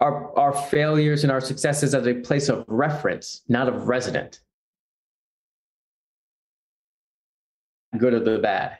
our, 0.00 0.38
our 0.38 0.52
failures 0.52 1.24
and 1.24 1.32
our 1.32 1.40
successes 1.40 1.94
as 1.94 2.06
a 2.06 2.14
place 2.14 2.48
of 2.48 2.64
reference, 2.68 3.42
not 3.48 3.68
of 3.68 3.88
resident. 3.88 4.40
Good 7.96 8.14
or 8.14 8.20
the 8.20 8.38
bad. 8.38 8.78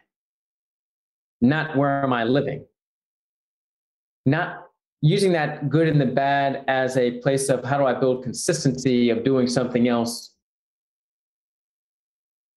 Not 1.40 1.76
where 1.76 2.02
am 2.02 2.12
I 2.12 2.24
living. 2.24 2.64
Not 4.24 4.68
using 5.00 5.32
that 5.32 5.68
good 5.68 5.88
and 5.88 6.00
the 6.00 6.06
bad 6.06 6.64
as 6.68 6.96
a 6.96 7.18
place 7.20 7.48
of 7.48 7.64
how 7.64 7.78
do 7.78 7.84
I 7.84 7.94
build 7.94 8.22
consistency 8.22 9.10
of 9.10 9.24
doing 9.24 9.48
something 9.48 9.88
else 9.88 10.34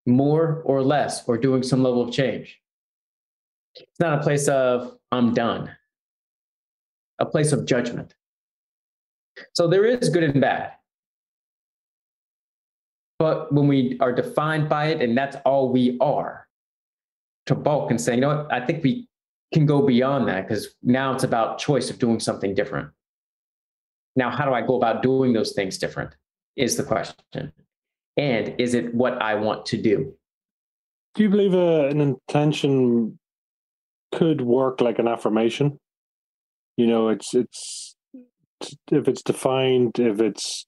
more 0.05 0.61
or 0.65 0.83
less 0.83 1.27
or 1.27 1.37
doing 1.37 1.63
some 1.63 1.81
level 1.81 2.01
of 2.01 2.13
change. 2.13 2.61
It's 3.75 3.99
not 3.99 4.19
a 4.19 4.23
place 4.23 4.47
of 4.47 4.97
I'm 5.11 5.33
done, 5.33 5.75
a 7.19 7.25
place 7.25 7.51
of 7.51 7.65
judgment. 7.65 8.13
So 9.53 9.67
there 9.67 9.85
is 9.85 10.09
good 10.09 10.23
and 10.23 10.39
bad. 10.39 10.73
But 13.17 13.51
when 13.51 13.67
we 13.67 13.97
are 13.99 14.11
defined 14.13 14.69
by 14.69 14.87
it 14.87 15.01
and 15.01 15.17
that's 15.17 15.37
all 15.45 15.71
we 15.71 15.97
are, 15.99 16.44
to 17.45 17.55
bulk 17.55 17.91
and 17.91 17.99
saying, 17.99 18.19
you 18.19 18.21
know 18.21 18.35
what, 18.35 18.53
I 18.53 18.65
think 18.65 18.83
we 18.83 19.07
can 19.53 19.65
go 19.65 19.85
beyond 19.85 20.27
that 20.27 20.47
because 20.47 20.73
now 20.83 21.13
it's 21.13 21.23
about 21.23 21.59
choice 21.59 21.89
of 21.89 21.99
doing 21.99 22.19
something 22.19 22.53
different. 22.55 22.89
Now, 24.15 24.29
how 24.29 24.45
do 24.45 24.53
I 24.53 24.61
go 24.61 24.77
about 24.77 25.03
doing 25.03 25.33
those 25.33 25.53
things 25.53 25.77
different? 25.77 26.15
Is 26.55 26.77
the 26.77 26.83
question. 26.83 27.51
And 28.17 28.55
is 28.57 28.73
it 28.73 28.93
what 28.95 29.21
I 29.21 29.35
want 29.35 29.65
to 29.67 29.81
do? 29.81 30.13
Do 31.15 31.23
you 31.23 31.29
believe 31.29 31.53
uh, 31.53 31.87
an 31.87 32.01
intention 32.01 33.19
could 34.13 34.41
work 34.41 34.81
like 34.81 34.99
an 34.99 35.07
affirmation? 35.07 35.79
You 36.77 36.87
know, 36.87 37.09
it's 37.09 37.33
it's 37.33 37.95
if 38.91 39.07
it's 39.07 39.21
defined, 39.21 39.99
if 39.99 40.21
it's 40.21 40.65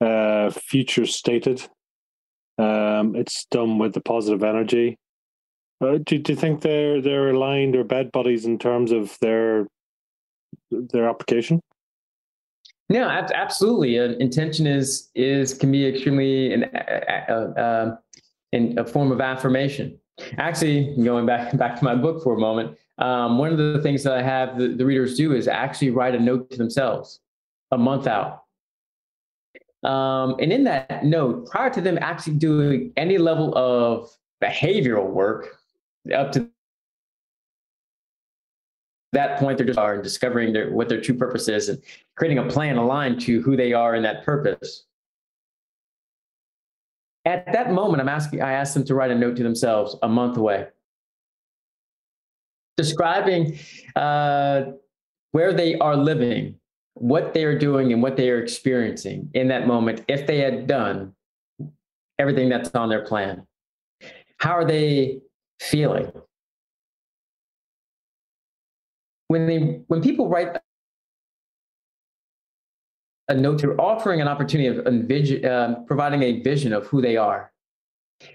uh, 0.00 0.50
future 0.50 1.06
stated, 1.06 1.62
um, 2.58 3.14
it's 3.14 3.46
done 3.50 3.78
with 3.78 3.92
the 3.94 4.00
positive 4.00 4.42
energy. 4.42 4.98
Uh, 5.80 5.98
do, 6.04 6.18
do 6.18 6.32
you 6.32 6.36
think 6.36 6.62
they're 6.62 7.00
they're 7.02 7.30
aligned 7.30 7.76
or 7.76 7.84
bed 7.84 8.10
buddies 8.12 8.46
in 8.46 8.58
terms 8.58 8.92
of 8.92 9.16
their 9.20 9.66
their 10.70 11.08
application? 11.08 11.60
No, 12.88 13.08
absolutely. 13.08 13.98
Uh, 13.98 14.12
intention 14.18 14.66
is 14.66 15.10
is 15.14 15.52
can 15.54 15.72
be 15.72 15.86
extremely 15.86 16.52
an, 16.52 16.64
uh, 16.64 17.96
in 18.52 18.78
a 18.78 18.86
form 18.86 19.12
of 19.12 19.20
affirmation. 19.20 19.98
Actually, 20.38 20.96
going 21.02 21.26
back 21.26 21.56
back 21.58 21.76
to 21.78 21.84
my 21.84 21.94
book 21.94 22.22
for 22.22 22.34
a 22.34 22.38
moment, 22.38 22.76
um, 22.98 23.38
one 23.38 23.52
of 23.52 23.58
the 23.58 23.80
things 23.82 24.02
that 24.04 24.14
I 24.14 24.22
have 24.22 24.58
the, 24.58 24.68
the 24.68 24.86
readers 24.86 25.16
do 25.16 25.34
is 25.34 25.48
actually 25.48 25.90
write 25.90 26.14
a 26.14 26.20
note 26.20 26.50
to 26.50 26.56
themselves 26.56 27.20
a 27.72 27.78
month 27.78 28.06
out. 28.06 28.44
Um, 29.82 30.36
and 30.40 30.52
in 30.52 30.64
that 30.64 31.04
note, 31.04 31.46
prior 31.46 31.70
to 31.70 31.80
them 31.80 31.98
actually 32.00 32.34
doing 32.34 32.92
any 32.96 33.18
level 33.18 33.56
of 33.56 34.10
behavioral 34.42 35.10
work, 35.10 35.58
up 36.12 36.32
to 36.32 36.48
that 39.12 39.38
point, 39.38 39.58
they're 39.58 39.66
just 39.66 39.78
are 39.78 40.00
discovering 40.00 40.52
their, 40.52 40.70
what 40.70 40.88
their 40.88 41.00
true 41.00 41.14
purpose 41.14 41.48
is 41.48 41.68
and 41.68 41.80
creating 42.16 42.38
a 42.38 42.46
plan 42.48 42.76
aligned 42.76 43.20
to 43.22 43.40
who 43.42 43.56
they 43.56 43.72
are 43.72 43.94
and 43.94 44.04
that 44.04 44.24
purpose. 44.24 44.84
At 47.24 47.52
that 47.52 47.72
moment, 47.72 48.00
I'm 48.00 48.08
asking, 48.08 48.42
I 48.42 48.52
asked 48.52 48.74
them 48.74 48.84
to 48.84 48.94
write 48.94 49.10
a 49.10 49.14
note 49.14 49.36
to 49.36 49.42
themselves 49.42 49.96
a 50.02 50.08
month 50.08 50.36
away, 50.36 50.68
describing 52.76 53.58
uh, 53.96 54.66
where 55.32 55.52
they 55.52 55.76
are 55.78 55.96
living, 55.96 56.56
what 56.94 57.34
they 57.34 57.44
are 57.44 57.58
doing, 57.58 57.92
and 57.92 58.02
what 58.02 58.16
they 58.16 58.30
are 58.30 58.40
experiencing 58.40 59.30
in 59.34 59.48
that 59.48 59.66
moment. 59.66 60.04
If 60.08 60.26
they 60.26 60.38
had 60.38 60.66
done 60.66 61.14
everything 62.18 62.48
that's 62.48 62.72
on 62.74 62.88
their 62.88 63.04
plan, 63.04 63.46
how 64.38 64.52
are 64.52 64.64
they 64.64 65.20
feeling? 65.60 66.10
when 69.28 69.46
they 69.46 69.80
when 69.88 70.02
people 70.02 70.28
write 70.28 70.58
a 73.28 73.34
note, 73.34 73.60
they're 73.60 73.80
offering 73.80 74.20
an 74.20 74.28
opportunity 74.28 74.68
of 74.68 74.86
envision, 74.86 75.44
uh, 75.44 75.80
providing 75.86 76.22
a 76.22 76.40
vision 76.42 76.72
of 76.72 76.86
who 76.86 77.02
they 77.02 77.16
are. 77.16 77.52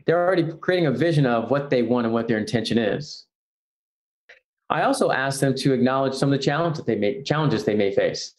They're 0.05 0.26
already 0.26 0.51
creating 0.59 0.88
a 0.88 0.91
vision 0.91 1.26
of 1.26 1.49
what 1.49 1.69
they 1.69 1.82
want 1.82 2.05
and 2.05 2.13
what 2.13 2.28
their 2.28 2.38
intention 2.38 2.78
is. 2.78 3.26
I 4.69 4.84
also 4.84 5.11
ask 5.11 5.39
them 5.39 5.55
to 5.55 5.74
acknowledge 5.74 6.13
some 6.13 6.32
of 6.32 6.38
the 6.38 6.43
challenges 6.43 6.78
that 6.78 6.88
they 6.88 6.95
may, 6.95 7.24
challenges 7.24 7.63
they 7.63 7.76
may 7.76 7.91
face. 7.93 8.34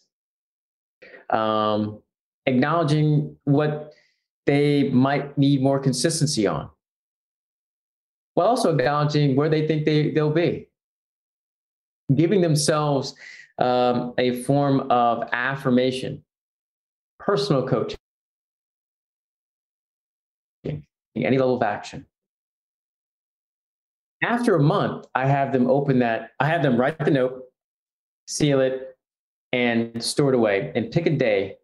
Um, 1.29 2.01
acknowledging 2.45 3.35
what 3.45 3.93
they 4.45 4.89
might 4.89 5.37
need 5.37 5.61
more 5.61 5.79
consistency 5.79 6.45
on, 6.45 6.69
while 8.33 8.47
also 8.47 8.75
acknowledging 8.75 9.35
where 9.35 9.49
they 9.49 9.67
think 9.67 9.85
they, 9.85 10.11
they'll 10.11 10.29
be 10.29 10.67
giving 12.15 12.41
themselves 12.41 13.15
um, 13.59 14.13
a 14.17 14.41
form 14.43 14.87
of 14.89 15.23
affirmation, 15.31 16.23
personal 17.19 17.67
coaching, 17.67 17.97
any 21.15 21.37
level 21.37 21.55
of 21.55 21.63
action. 21.63 22.05
After 24.23 24.55
a 24.55 24.63
month, 24.63 25.05
I 25.13 25.27
have 25.27 25.51
them 25.51 25.69
open 25.69 25.99
that, 25.99 26.31
I 26.39 26.47
have 26.47 26.63
them 26.63 26.77
write 26.77 26.97
the 26.97 27.11
note, 27.11 27.43
seal 28.27 28.61
it, 28.61 28.97
and 29.51 30.01
store 30.01 30.29
it 30.29 30.35
away, 30.35 30.71
and 30.75 30.89
pick 30.91 31.05
a 31.05 31.11
day 31.11 31.57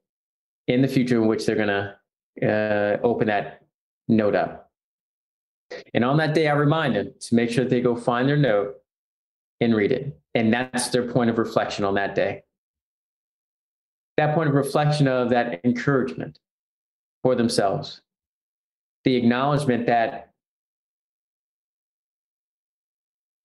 in 0.67 0.81
the 0.81 0.87
future 0.87 1.15
in 1.21 1.27
which 1.27 1.45
they're 1.45 1.55
going 1.55 1.67
to 1.67 1.95
uh, 2.47 2.99
open 3.01 3.27
that 3.27 3.63
note 4.07 4.35
up. 4.35 4.68
And 5.93 6.03
on 6.03 6.17
that 6.17 6.33
day, 6.33 6.47
I 6.47 6.53
remind 6.53 6.95
them 6.95 7.13
to 7.19 7.35
make 7.35 7.51
sure 7.51 7.63
that 7.63 7.69
they 7.69 7.81
go 7.81 7.95
find 7.95 8.27
their 8.27 8.37
note 8.37 8.75
and 9.61 9.75
read 9.75 9.91
it. 9.91 10.17
And 10.35 10.53
that's 10.53 10.89
their 10.89 11.11
point 11.11 11.29
of 11.29 11.37
reflection 11.37 11.85
on 11.85 11.95
that 11.95 12.15
day. 12.15 12.43
That 14.17 14.35
point 14.35 14.49
of 14.49 14.55
reflection 14.55 15.07
of 15.07 15.29
that 15.29 15.61
encouragement 15.63 16.39
for 17.23 17.35
themselves, 17.35 18.01
the 19.03 19.15
acknowledgement 19.15 19.87
that 19.87 20.29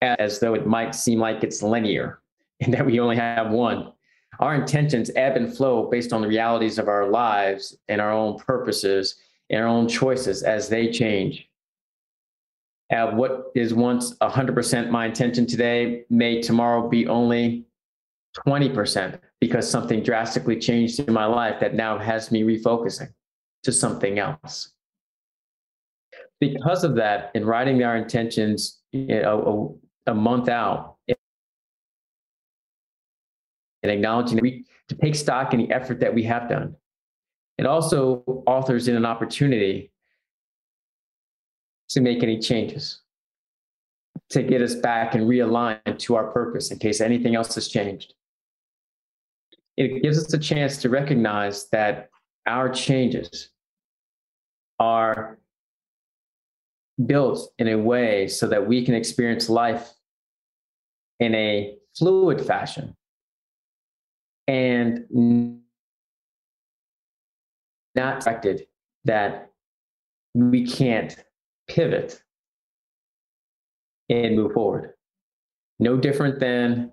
as 0.02 0.38
though 0.38 0.54
it 0.54 0.66
might 0.66 0.94
seem 0.94 1.18
like 1.18 1.42
it's 1.42 1.62
linear 1.62 2.20
and 2.60 2.72
that 2.74 2.86
we 2.86 3.00
only 3.00 3.16
have 3.16 3.50
one. 3.50 3.92
Our 4.40 4.54
intentions 4.54 5.10
ebb 5.14 5.36
and 5.36 5.54
flow 5.54 5.88
based 5.88 6.12
on 6.12 6.20
the 6.20 6.28
realities 6.28 6.78
of 6.78 6.88
our 6.88 7.08
lives 7.08 7.76
and 7.88 8.00
our 8.00 8.10
own 8.10 8.38
purposes 8.38 9.16
and 9.50 9.60
our 9.60 9.68
own 9.68 9.88
choices 9.88 10.42
as 10.42 10.68
they 10.68 10.90
change. 10.90 11.48
Uh, 12.91 13.11
what 13.12 13.51
is 13.55 13.72
once 13.72 14.14
100% 14.18 14.91
my 14.91 15.07
intention 15.07 15.47
today 15.47 16.05
may 16.11 16.43
tomorrow 16.43 16.89
be 16.89 17.07
only 17.07 17.64
20% 18.47 19.18
because 19.41 19.70
something 19.70 20.03
drastically 20.03 20.59
changed 20.59 21.01
in 21.01 21.12
my 21.12 21.24
life 21.24 21.61
that 21.61 21.74
now 21.74 21.99
has 21.99 22.30
me 22.30 22.43
refocusing 22.43 23.09
to 23.62 23.72
something 23.72 24.18
else. 24.18 24.72
Because 26.41 26.85
of 26.85 26.97
that, 26.97 27.30
in 27.35 27.47
writing 27.47 27.82
our 27.82 27.97
intentions 27.97 28.82
a, 28.93 29.68
a 30.07 30.14
month 30.14 30.49
out 30.49 30.97
and 31.09 31.16
acknowledging 33.91 34.41
we 34.41 34.64
to 34.89 34.95
take 34.97 35.14
stock 35.14 35.55
in 35.55 35.61
the 35.61 35.70
effort 35.70 36.01
that 36.01 36.14
we 36.14 36.22
have 36.24 36.49
done, 36.51 36.76
it 37.57 37.64
also 37.64 38.43
authors 38.47 38.89
in 38.89 38.97
an 38.97 39.07
opportunity 39.07 39.91
to 41.95 42.01
make 42.01 42.22
any 42.24 42.38
changes, 42.38 43.01
to 44.30 44.42
get 44.42 44.61
us 44.61 44.74
back 44.74 45.14
and 45.14 45.24
realign 45.28 45.78
to 45.99 46.16
our 46.16 46.30
purpose 46.32 46.72
in 46.72 46.78
case 46.78 47.01
anything 47.01 47.36
else 47.36 47.55
has 47.55 47.68
changed. 47.68 48.14
It 49.76 50.03
gives 50.03 50.18
us 50.18 50.32
a 50.34 50.38
chance 50.38 50.76
to 50.78 50.88
recognize 50.88 51.68
that 51.70 52.11
our 52.47 52.68
changes 52.68 53.51
are 54.80 55.38
built 57.07 57.53
in 57.59 57.68
a 57.68 57.78
way 57.78 58.26
so 58.26 58.49
that 58.49 58.66
we 58.66 58.84
can 58.84 58.95
experience 58.95 59.49
life 59.49 59.92
in 61.20 61.34
a 61.34 61.76
fluid 61.97 62.45
fashion 62.45 62.97
and 64.49 65.07
not 67.95 68.16
expected 68.16 68.66
that 69.05 69.53
we 70.34 70.66
can't 70.66 71.16
pivot 71.68 72.22
and 74.08 74.36
move 74.36 74.52
forward. 74.52 74.94
No 75.78 75.96
different 75.96 76.40
than 76.40 76.92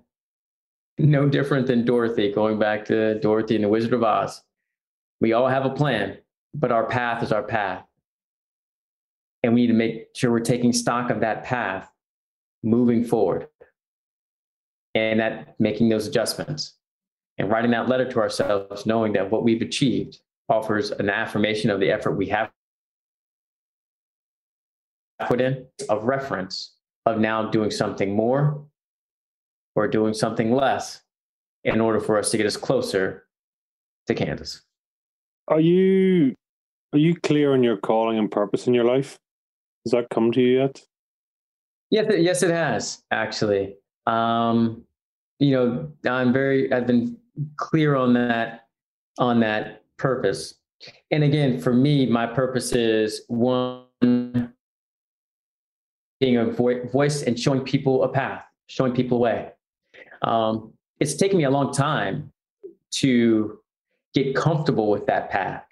no 0.98 1.28
different 1.28 1.66
than 1.66 1.84
Dorothy, 1.84 2.32
going 2.32 2.58
back 2.58 2.84
to 2.86 3.18
Dorothy 3.20 3.56
and 3.56 3.64
the 3.64 3.68
Wizard 3.68 3.94
of 3.94 4.02
Oz. 4.02 4.42
We 5.20 5.32
all 5.32 5.48
have 5.48 5.64
a 5.64 5.70
plan, 5.70 6.18
but 6.54 6.70
our 6.70 6.86
path 6.86 7.22
is 7.22 7.32
our 7.32 7.42
path. 7.42 7.84
And 9.42 9.54
we 9.54 9.62
need 9.62 9.68
to 9.68 9.72
make 9.72 10.08
sure 10.14 10.30
we're 10.30 10.40
taking 10.40 10.72
stock 10.72 11.10
of 11.10 11.20
that 11.20 11.44
path 11.44 11.90
moving 12.62 13.04
forward 13.04 13.48
and 14.94 15.18
that 15.18 15.58
making 15.58 15.88
those 15.88 16.06
adjustments 16.06 16.74
and 17.38 17.50
writing 17.50 17.70
that 17.70 17.88
letter 17.88 18.10
to 18.10 18.20
ourselves, 18.20 18.86
knowing 18.86 19.14
that 19.14 19.30
what 19.30 19.42
we've 19.42 19.62
achieved 19.62 20.20
offers 20.48 20.90
an 20.90 21.08
affirmation 21.08 21.70
of 21.70 21.80
the 21.80 21.90
effort 21.90 22.12
we 22.12 22.26
have 22.26 22.50
of 25.88 26.04
reference 26.04 26.76
of 27.06 27.18
now 27.18 27.50
doing 27.50 27.70
something 27.70 28.14
more 28.14 28.64
or 29.74 29.88
doing 29.88 30.14
something 30.14 30.52
less 30.52 31.02
in 31.64 31.80
order 31.80 32.00
for 32.00 32.18
us 32.18 32.30
to 32.30 32.36
get 32.36 32.46
us 32.46 32.56
closer 32.56 33.24
to 34.06 34.14
Kansas. 34.14 34.62
Are 35.48 35.60
you 35.60 36.34
are 36.92 36.98
you 36.98 37.14
clear 37.14 37.52
on 37.52 37.62
your 37.62 37.78
calling 37.78 38.18
and 38.18 38.30
purpose 38.30 38.66
in 38.66 38.74
your 38.74 38.84
life? 38.84 39.18
Has 39.84 39.92
that 39.92 40.10
come 40.10 40.30
to 40.32 40.40
you 40.40 40.58
yet? 40.58 40.82
Yes, 41.90 42.12
yes, 42.18 42.42
it 42.42 42.50
has 42.50 43.02
actually. 43.10 43.76
Um, 44.06 44.84
you 45.38 45.52
know, 45.52 45.92
I'm 46.08 46.32
very. 46.32 46.72
I've 46.72 46.86
been 46.86 47.16
clear 47.56 47.96
on 47.96 48.14
that 48.14 48.66
on 49.18 49.40
that 49.40 49.84
purpose. 49.96 50.54
And 51.10 51.24
again, 51.24 51.60
for 51.60 51.72
me, 51.72 52.06
my 52.06 52.26
purpose 52.26 52.72
is 52.72 53.22
one 53.28 54.51
being 56.22 56.36
a 56.36 56.44
vo- 56.44 56.86
voice 56.86 57.24
and 57.24 57.36
showing 57.36 57.60
people 57.62 58.04
a 58.04 58.08
path, 58.08 58.44
showing 58.68 58.92
people 58.92 59.18
a 59.18 59.20
way. 59.20 59.50
Um, 60.22 60.72
it's 61.00 61.14
taken 61.14 61.36
me 61.36 61.42
a 61.42 61.50
long 61.50 61.74
time 61.74 62.32
to 62.92 63.58
get 64.14 64.36
comfortable 64.36 64.88
with 64.88 65.04
that 65.06 65.30
path 65.30 65.64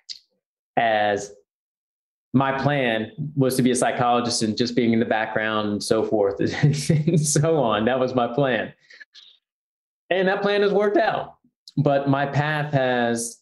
as 0.76 1.30
my 2.32 2.60
plan 2.60 3.12
was 3.36 3.54
to 3.56 3.62
be 3.62 3.70
a 3.70 3.76
psychologist 3.76 4.42
and 4.42 4.56
just 4.56 4.74
being 4.74 4.92
in 4.92 4.98
the 4.98 5.06
background 5.06 5.68
and 5.68 5.82
so 5.82 6.02
forth 6.02 6.40
and 6.62 7.20
so 7.20 7.56
on. 7.56 7.84
That 7.84 8.00
was 8.00 8.12
my 8.16 8.26
plan. 8.26 8.72
And 10.10 10.26
that 10.26 10.42
plan 10.42 10.62
has 10.62 10.72
worked 10.72 10.96
out. 10.96 11.36
But 11.76 12.08
my 12.08 12.26
path 12.26 12.72
has 12.72 13.39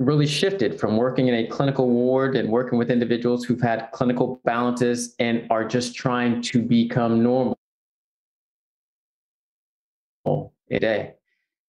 really 0.00 0.26
shifted 0.26 0.80
from 0.80 0.96
working 0.96 1.28
in 1.28 1.34
a 1.34 1.46
clinical 1.46 1.88
ward 1.88 2.34
and 2.34 2.48
working 2.48 2.78
with 2.78 2.90
individuals 2.90 3.44
who've 3.44 3.60
had 3.60 3.90
clinical 3.92 4.40
balances 4.44 5.14
and 5.18 5.46
are 5.50 5.62
just 5.62 5.94
trying 5.94 6.40
to 6.40 6.62
become 6.62 7.22
normal 7.22 7.56
a 10.70 10.78
day. 10.78 11.12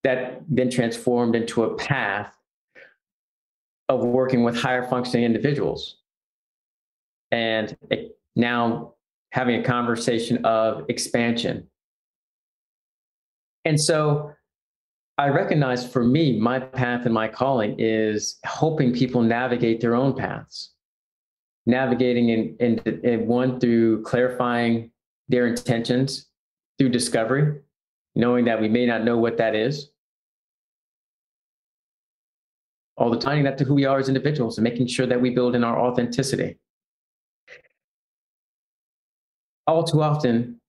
That 0.04 0.42
then 0.48 0.70
transformed 0.70 1.36
into 1.36 1.64
a 1.64 1.76
path 1.76 2.34
of 3.90 4.06
working 4.06 4.44
with 4.44 4.56
higher 4.56 4.88
functioning 4.88 5.26
individuals. 5.26 5.98
And 7.32 7.76
now 8.36 8.94
having 9.32 9.60
a 9.60 9.64
conversation 9.64 10.44
of 10.46 10.86
expansion. 10.90 11.68
And 13.66 13.80
so 13.80 14.34
I 15.22 15.28
recognize 15.28 15.88
for 15.88 16.04
me, 16.04 16.40
my 16.40 16.60
path 16.60 17.06
and 17.06 17.14
my 17.14 17.28
calling 17.28 17.76
is 17.78 18.40
helping 18.44 18.92
people 18.92 19.22
navigate 19.22 19.80
their 19.80 19.94
own 19.94 20.16
paths, 20.16 20.72
navigating 21.68 22.30
in, 22.30 22.56
in, 22.60 22.80
in 23.04 23.28
one 23.28 23.60
through 23.60 24.02
clarifying 24.02 24.90
their 25.30 25.46
intentions 25.46 26.26
through 26.80 26.90
discovery, 26.90 27.60
knowing 28.16 28.46
that 28.46 28.60
we 28.60 28.68
may 28.68 28.88
not 28.88 29.04
know 29.04 29.16
what 29.16 29.38
that 29.38 29.54
is. 29.54 29.92
All 32.98 33.12
the 33.12 33.20
time, 33.20 33.44
that 33.44 33.60
to 33.60 33.64
who 33.64 33.76
we 33.76 33.86
are 33.86 34.00
as 34.00 34.08
individuals 34.08 34.58
and 34.58 34.64
making 34.64 34.88
sure 34.88 35.06
that 35.06 35.22
we 35.22 35.30
build 35.30 35.54
in 35.54 35.64
our 35.64 35.80
authenticity. 35.80 36.58
All 39.68 39.84
too 39.84 40.02
often, 40.02 40.60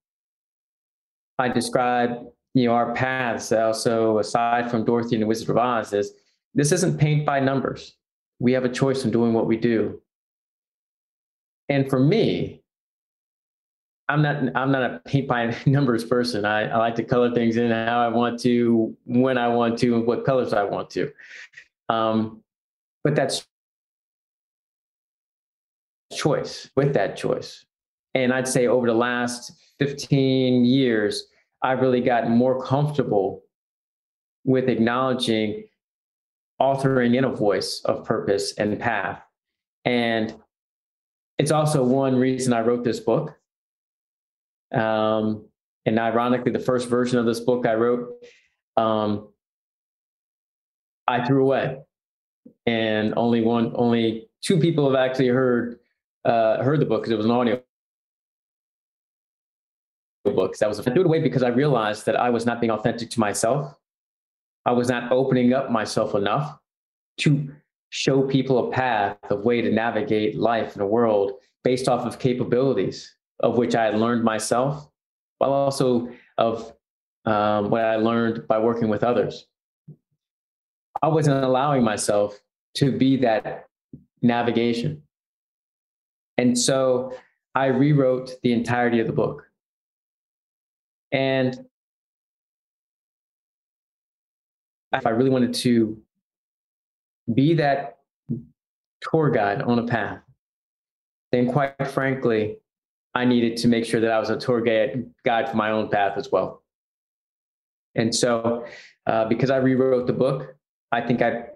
I 1.38 1.48
describe 1.48 2.26
you 2.54 2.66
know, 2.66 2.74
our 2.74 2.92
paths 2.94 3.52
also, 3.52 4.18
aside 4.18 4.70
from 4.70 4.84
Dorothy 4.84 5.16
and 5.16 5.22
the 5.22 5.26
Wizard 5.26 5.50
of 5.50 5.56
Oz, 5.56 5.92
is 5.92 6.12
this 6.54 6.72
isn't 6.72 6.98
paint 6.98 7.24
by 7.24 7.40
numbers. 7.40 7.94
We 8.38 8.52
have 8.52 8.64
a 8.64 8.68
choice 8.68 9.04
in 9.04 9.10
doing 9.10 9.32
what 9.32 9.46
we 9.46 9.56
do. 9.56 10.00
And 11.68 11.88
for 11.88 11.98
me, 11.98 12.62
I'm 14.08 14.20
not 14.20 14.54
I'm 14.54 14.70
not 14.70 14.82
a 14.82 15.00
paint 15.06 15.28
by 15.28 15.56
numbers 15.66 16.04
person. 16.04 16.44
I, 16.44 16.68
I 16.68 16.76
like 16.76 16.94
to 16.96 17.04
color 17.04 17.32
things 17.32 17.56
in 17.56 17.70
how 17.70 18.00
I 18.00 18.08
want 18.08 18.38
to, 18.40 18.94
when 19.06 19.38
I 19.38 19.48
want 19.48 19.78
to, 19.78 19.94
and 19.96 20.06
what 20.06 20.24
colors 20.24 20.52
I 20.52 20.64
want 20.64 20.90
to. 20.90 21.10
Um, 21.88 22.42
but 23.04 23.14
that's 23.14 23.46
choice 26.12 26.70
with 26.76 26.92
that 26.94 27.16
choice. 27.16 27.64
And 28.14 28.32
I'd 28.32 28.46
say 28.46 28.66
over 28.66 28.86
the 28.86 28.94
last 28.94 29.52
15 29.78 30.66
years, 30.66 31.28
I've 31.62 31.80
really 31.80 32.00
gotten 32.00 32.32
more 32.32 32.62
comfortable 32.64 33.42
with 34.44 34.68
acknowledging 34.68 35.64
authoring 36.60 37.16
in 37.16 37.24
a 37.24 37.30
voice 37.30 37.82
of 37.84 38.04
purpose 38.04 38.54
and 38.58 38.78
path. 38.78 39.22
And 39.84 40.34
it's 41.38 41.50
also 41.50 41.82
one 41.82 42.16
reason 42.16 42.52
I 42.52 42.60
wrote 42.60 42.84
this 42.84 43.00
book. 43.00 43.36
Um, 44.72 45.46
and 45.86 45.98
ironically, 45.98 46.52
the 46.52 46.60
first 46.60 46.88
version 46.88 47.18
of 47.18 47.26
this 47.26 47.40
book 47.40 47.66
I 47.66 47.74
wrote, 47.74 48.10
um, 48.76 49.28
I 51.08 51.24
threw 51.24 51.42
away, 51.42 51.78
and 52.64 53.14
only 53.16 53.42
one, 53.42 53.72
only 53.74 54.28
two 54.40 54.58
people 54.58 54.88
have 54.88 54.98
actually 54.98 55.28
heard 55.28 55.78
uh, 56.24 56.62
heard 56.62 56.78
the 56.78 56.86
book 56.86 57.02
because 57.02 57.12
it 57.12 57.16
was 57.16 57.26
an 57.26 57.32
audio 57.32 57.60
books. 60.24 60.58
That 60.58 60.68
was 60.68 60.80
I 60.80 60.84
threw 60.84 61.00
it 61.00 61.06
away 61.06 61.20
because 61.20 61.42
I 61.42 61.48
realized 61.48 62.06
that 62.06 62.18
I 62.18 62.30
was 62.30 62.46
not 62.46 62.60
being 62.60 62.70
authentic 62.70 63.10
to 63.10 63.20
myself. 63.20 63.74
I 64.64 64.72
was 64.72 64.88
not 64.88 65.10
opening 65.10 65.52
up 65.52 65.70
myself 65.70 66.14
enough 66.14 66.58
to 67.18 67.52
show 67.90 68.22
people 68.22 68.68
a 68.68 68.72
path, 68.72 69.18
a 69.30 69.36
way 69.36 69.60
to 69.60 69.70
navigate 69.70 70.36
life 70.36 70.76
in 70.76 70.82
a 70.82 70.86
world 70.86 71.32
based 71.64 71.88
off 71.88 72.06
of 72.06 72.18
capabilities 72.18 73.14
of 73.40 73.58
which 73.58 73.74
I 73.74 73.84
had 73.84 73.98
learned 73.98 74.24
myself, 74.24 74.88
while 75.38 75.52
also 75.52 76.08
of 76.38 76.72
um, 77.24 77.70
what 77.70 77.84
I 77.84 77.96
learned 77.96 78.46
by 78.46 78.58
working 78.58 78.88
with 78.88 79.02
others. 79.02 79.46
I 81.02 81.08
wasn't 81.08 81.44
allowing 81.44 81.82
myself 81.82 82.40
to 82.76 82.96
be 82.96 83.16
that 83.18 83.66
navigation. 84.22 85.02
And 86.38 86.56
so 86.56 87.14
I 87.54 87.66
rewrote 87.66 88.40
the 88.42 88.52
entirety 88.52 89.00
of 89.00 89.06
the 89.06 89.12
book 89.12 89.46
And 91.12 91.54
if 94.92 95.06
I 95.06 95.10
really 95.10 95.30
wanted 95.30 95.54
to 95.54 96.00
be 97.32 97.54
that 97.54 97.98
tour 99.00 99.30
guide 99.30 99.62
on 99.62 99.78
a 99.78 99.86
path, 99.86 100.20
then 101.30 101.50
quite 101.50 101.86
frankly, 101.88 102.58
I 103.14 103.24
needed 103.24 103.56
to 103.58 103.68
make 103.68 103.84
sure 103.84 104.00
that 104.00 104.10
I 104.10 104.18
was 104.18 104.30
a 104.30 104.38
tour 104.38 104.60
guide, 104.60 105.10
guide 105.24 105.48
for 105.48 105.56
my 105.56 105.70
own 105.70 105.88
path 105.88 106.16
as 106.16 106.30
well. 106.32 106.62
And 107.94 108.14
so, 108.14 108.66
uh, 109.06 109.26
because 109.26 109.50
I 109.50 109.56
rewrote 109.56 110.06
the 110.06 110.12
book, 110.14 110.56
I 110.92 111.00
think 111.02 111.20
I 111.20 111.46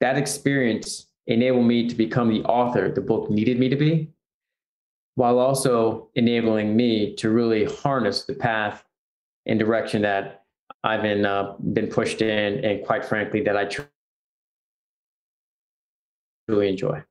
that 0.00 0.16
experience 0.16 1.06
enabled 1.26 1.66
me 1.66 1.88
to 1.88 1.94
become 1.94 2.28
the 2.28 2.42
author 2.44 2.90
the 2.90 3.00
book 3.00 3.30
needed 3.30 3.58
me 3.58 3.68
to 3.68 3.76
be, 3.76 4.10
while 5.14 5.38
also 5.38 6.08
enabling 6.14 6.76
me 6.76 7.14
to 7.16 7.30
really 7.30 7.64
harness 7.64 8.24
the 8.24 8.34
path 8.34 8.83
and 9.46 9.58
direction 9.58 10.02
that 10.02 10.44
I've 10.82 11.02
been 11.02 11.24
uh, 11.24 11.54
been 11.72 11.88
pushed 11.88 12.22
in, 12.22 12.64
and 12.64 12.84
quite 12.84 13.04
frankly, 13.04 13.42
that 13.42 13.56
I 13.56 13.68
truly 16.46 16.68
enjoy. 16.68 17.02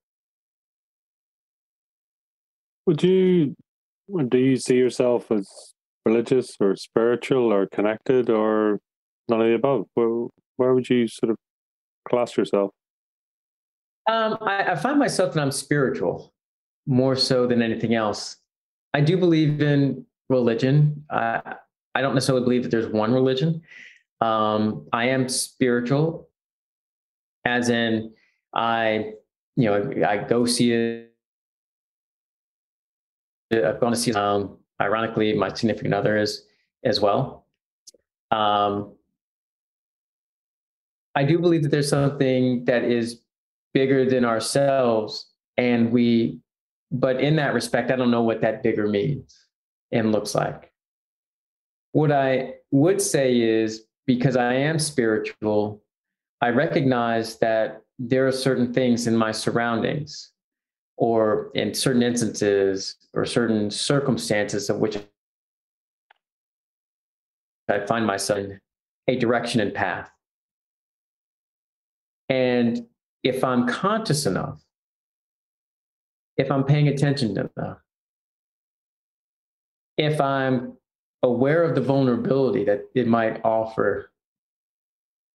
Would 2.85 3.01
you 3.01 3.55
do 4.27 4.37
you 4.37 4.57
see 4.57 4.75
yourself 4.75 5.31
as 5.31 5.73
religious 6.05 6.55
or 6.59 6.75
spiritual 6.75 7.53
or 7.53 7.67
connected 7.67 8.29
or 8.29 8.79
none 9.29 9.41
of 9.41 9.47
the 9.47 9.55
above? 9.55 9.85
Where, 9.93 10.27
where 10.57 10.73
would 10.73 10.89
you 10.89 11.07
sort 11.07 11.31
of 11.31 11.37
class 12.07 12.35
yourself? 12.37 12.71
Um, 14.09 14.37
I, 14.41 14.71
I 14.71 14.75
find 14.75 14.99
myself 14.99 15.33
that 15.33 15.41
I'm 15.41 15.51
spiritual 15.51 16.33
more 16.85 17.15
so 17.15 17.47
than 17.47 17.61
anything 17.61 17.95
else. 17.95 18.37
I 18.93 19.01
do 19.01 19.17
believe 19.17 19.61
in 19.61 20.05
religion. 20.29 21.05
I 21.95 22.01
don't 22.01 22.13
necessarily 22.13 22.43
believe 22.43 22.63
that 22.63 22.69
there's 22.69 22.87
one 22.87 23.13
religion. 23.13 23.61
Um, 24.21 24.87
I 24.93 25.09
am 25.09 25.27
spiritual, 25.29 26.29
as 27.45 27.69
in 27.69 28.13
I, 28.53 29.13
you 29.55 29.65
know, 29.65 29.91
I 30.07 30.17
go 30.17 30.45
see 30.45 30.71
it. 30.71 31.13
I've 33.51 33.79
gone 33.79 33.91
to 33.91 33.97
see. 33.97 34.13
Um, 34.13 34.57
ironically, 34.81 35.33
my 35.33 35.53
significant 35.53 35.93
other 35.93 36.17
is 36.17 36.45
as 36.83 36.99
well. 36.99 37.45
Um, 38.31 38.95
I 41.15 41.23
do 41.23 41.37
believe 41.37 41.63
that 41.63 41.69
there's 41.69 41.89
something 41.89 42.65
that 42.65 42.83
is 42.83 43.21
bigger 43.73 44.09
than 44.09 44.25
ourselves, 44.25 45.29
and 45.57 45.91
we. 45.91 46.39
But 46.91 47.21
in 47.21 47.35
that 47.37 47.53
respect, 47.53 47.91
I 47.91 47.95
don't 47.95 48.11
know 48.11 48.21
what 48.21 48.41
that 48.41 48.63
bigger 48.63 48.87
means 48.87 49.35
and 49.91 50.11
looks 50.11 50.35
like. 50.35 50.72
What 51.93 52.11
I 52.11 52.55
would 52.71 53.01
say 53.01 53.39
is 53.39 53.85
because 54.05 54.35
I 54.35 54.53
am 54.53 54.79
spiritual, 54.79 55.81
I 56.41 56.49
recognize 56.49 57.37
that 57.37 57.81
there 57.99 58.27
are 58.27 58.31
certain 58.31 58.73
things 58.73 59.07
in 59.07 59.15
my 59.15 59.31
surroundings 59.31 60.31
or 60.97 61.51
in 61.53 61.73
certain 61.73 62.01
instances 62.01 62.95
or 63.13 63.25
certain 63.25 63.69
circumstances 63.69 64.69
of 64.69 64.79
which 64.79 64.97
I 67.69 67.85
find 67.85 68.05
myself 68.05 68.39
in 68.39 68.59
a 69.07 69.15
direction 69.15 69.61
and 69.61 69.73
path. 69.73 70.09
And 72.27 72.87
if 73.23 73.43
I'm 73.43 73.67
conscious 73.67 74.25
enough, 74.25 74.61
if 76.37 76.51
I'm 76.51 76.63
paying 76.63 76.87
attention 76.87 77.35
to 77.35 77.51
enough, 77.55 77.77
if 79.97 80.19
I'm 80.19 80.73
aware 81.23 81.63
of 81.63 81.73
the 81.73 81.81
vulnerability 81.81 82.65
that 82.65 82.83
it 82.93 83.07
might 83.07 83.43
offer 83.43 84.11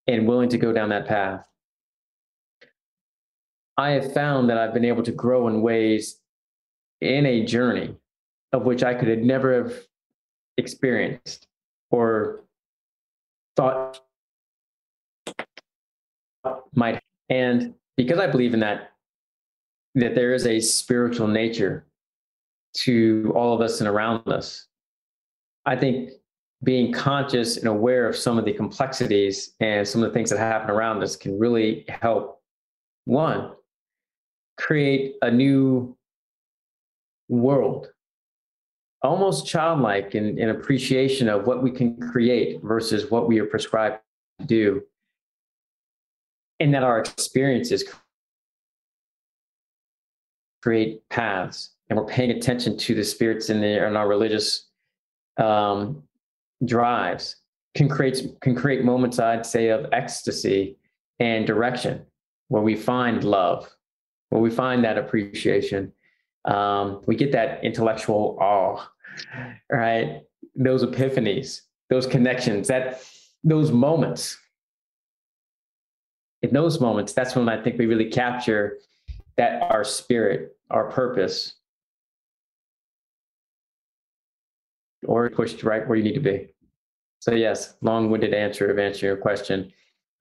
and 0.07 0.29
willing 0.29 0.51
to 0.51 0.59
go 0.59 0.73
down 0.73 0.91
that 0.91 1.07
path, 1.07 1.47
I 3.77 3.91
have 3.91 4.13
found 4.13 4.51
that 4.51 4.59
I've 4.59 4.75
been 4.75 4.85
able 4.85 5.03
to 5.05 5.13
grow 5.13 5.49
in 5.49 5.63
ways 5.63 6.21
in 7.01 7.27
a 7.27 7.45
journey 7.45 7.97
of 8.53 8.65
which 8.65 8.83
I 8.83 8.95
could 8.95 9.09
have 9.09 9.19
never 9.19 9.55
have 9.55 9.73
experienced 10.57 11.47
or 11.91 12.45
thought 13.57 14.01
might. 16.75 17.01
And 17.29 17.75
because 17.97 18.19
I 18.19 18.27
believe 18.27 18.55
in 18.55 18.61
that, 18.61 18.93
that 19.95 20.15
there 20.15 20.33
is 20.33 20.47
a 20.47 20.61
spiritual 20.61 21.29
nature 21.29 21.87
to 22.79 23.33
all 23.35 23.55
of 23.55 23.61
us 23.61 23.81
and 23.81 23.89
around 23.89 24.29
us, 24.29 24.68
I 25.67 25.77
think 25.77 26.11
being 26.63 26.93
conscious 26.93 27.57
and 27.57 27.69
aware 27.69 28.09
of 28.09 28.17
some 28.17 28.39
of 28.39 28.45
the 28.45 28.53
complexities 28.53 29.55
and 29.61 29.87
some 29.87 30.03
of 30.03 30.11
the 30.11 30.15
things 30.15 30.31
that 30.31 30.39
happen 30.39 30.71
around 30.71 31.03
us 31.03 31.15
can 31.15 31.39
really 31.39 31.85
help 31.89 32.43
one 33.05 33.53
create 34.57 35.15
a 35.23 35.31
new 35.31 35.97
world 37.29 37.89
almost 39.03 39.47
childlike 39.47 40.15
in, 40.15 40.39
in 40.39 40.51
appreciation 40.51 41.29
of 41.29 41.47
what 41.47 41.63
we 41.63 41.71
can 41.71 41.97
create 42.11 42.61
versus 42.63 43.11
what 43.11 43.29
we 43.29 43.39
are 43.39 43.47
prescribed 43.47 44.01
to 44.41 44.47
do 44.47 44.83
and 46.59 46.75
that 46.75 46.83
our 46.83 46.99
experiences 46.99 47.85
create 50.63 51.09
paths 51.09 51.75
and 51.89 51.99
we're 51.99 52.07
paying 52.07 52.33
attention 52.33 52.77
to 52.77 52.95
the 52.95 53.05
spirits 53.05 53.51
in, 53.51 53.61
the, 53.61 53.87
in 53.87 53.97
our 53.97 54.09
religious 54.09 54.68
um, 55.39 56.03
drives 56.65 57.37
can 57.75 57.89
create 57.89 58.23
can 58.41 58.55
create 58.55 58.85
moments 58.85 59.19
I'd 59.19 59.47
say 59.47 59.69
of 59.69 59.87
ecstasy 59.93 60.77
and 61.21 61.47
direction 61.47 62.05
where 62.49 62.63
we 62.63 62.75
find 62.75 63.23
love, 63.25 63.71
where 64.31 64.41
we 64.41 64.51
find 64.51 64.85
that 64.85 64.99
appreciation. 64.99 65.93
Um, 66.45 67.03
we 67.07 67.15
get 67.15 67.33
that 67.33 67.63
intellectual 67.63 68.37
awe, 68.41 68.85
right? 69.71 70.23
Those 70.57 70.83
epiphanies, 70.85 71.63
those 71.91 72.07
connections, 72.07 72.69
that 72.69 73.03
those 73.45 73.71
moments. 73.71 74.37
In 76.43 76.53
those 76.53 76.81
moments, 76.81 77.13
that's 77.13 77.35
when 77.35 77.49
I 77.49 77.61
think 77.61 77.79
we 77.79 77.87
really 77.87 78.11
capture 78.11 78.79
that 79.37 79.61
our 79.63 79.83
spirit, 79.83 80.57
our 80.71 80.89
purpose, 80.89 81.55
or 85.07 85.31
pushed 85.31 85.63
right 85.63 85.87
where 85.87 85.97
you 85.97 86.05
need 86.05 86.15
to 86.15 86.21
be. 86.21 86.49
So 87.21 87.33
yes, 87.33 87.75
long-winded 87.83 88.33
answer 88.33 88.71
of 88.71 88.79
answering 88.79 89.09
your 89.09 89.17
question. 89.17 89.73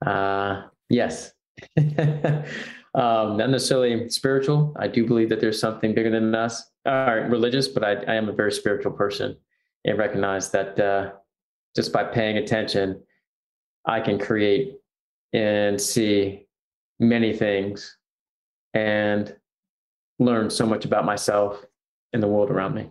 Uh, 0.05 0.63
yes. 0.89 1.33
um, 1.77 3.37
not 3.37 3.49
necessarily 3.49 4.09
spiritual. 4.09 4.75
I 4.77 4.87
do 4.87 5.05
believe 5.05 5.29
that 5.29 5.39
there's 5.39 5.59
something 5.59 5.93
bigger 5.93 6.09
than 6.09 6.33
us, 6.35 6.71
uh, 6.85 7.21
religious, 7.29 7.67
but 7.67 7.83
I, 7.83 7.93
I, 8.11 8.15
am 8.15 8.29
a 8.29 8.33
very 8.33 8.51
spiritual 8.51 8.91
person 8.91 9.35
and 9.85 9.97
recognize 9.97 10.51
that 10.51 10.79
uh, 10.79 11.11
just 11.75 11.91
by 11.91 12.03
paying 12.03 12.37
attention, 12.37 13.01
I 13.85 14.01
can 14.01 14.19
create 14.19 14.75
and 15.33 15.79
see 15.79 16.47
many 16.99 17.33
things 17.33 17.97
and 18.73 19.35
learn 20.19 20.49
so 20.49 20.65
much 20.65 20.85
about 20.85 21.05
myself 21.05 21.63
and 22.13 22.21
the 22.21 22.27
world 22.27 22.49
around 22.49 22.75
me. 22.75 22.89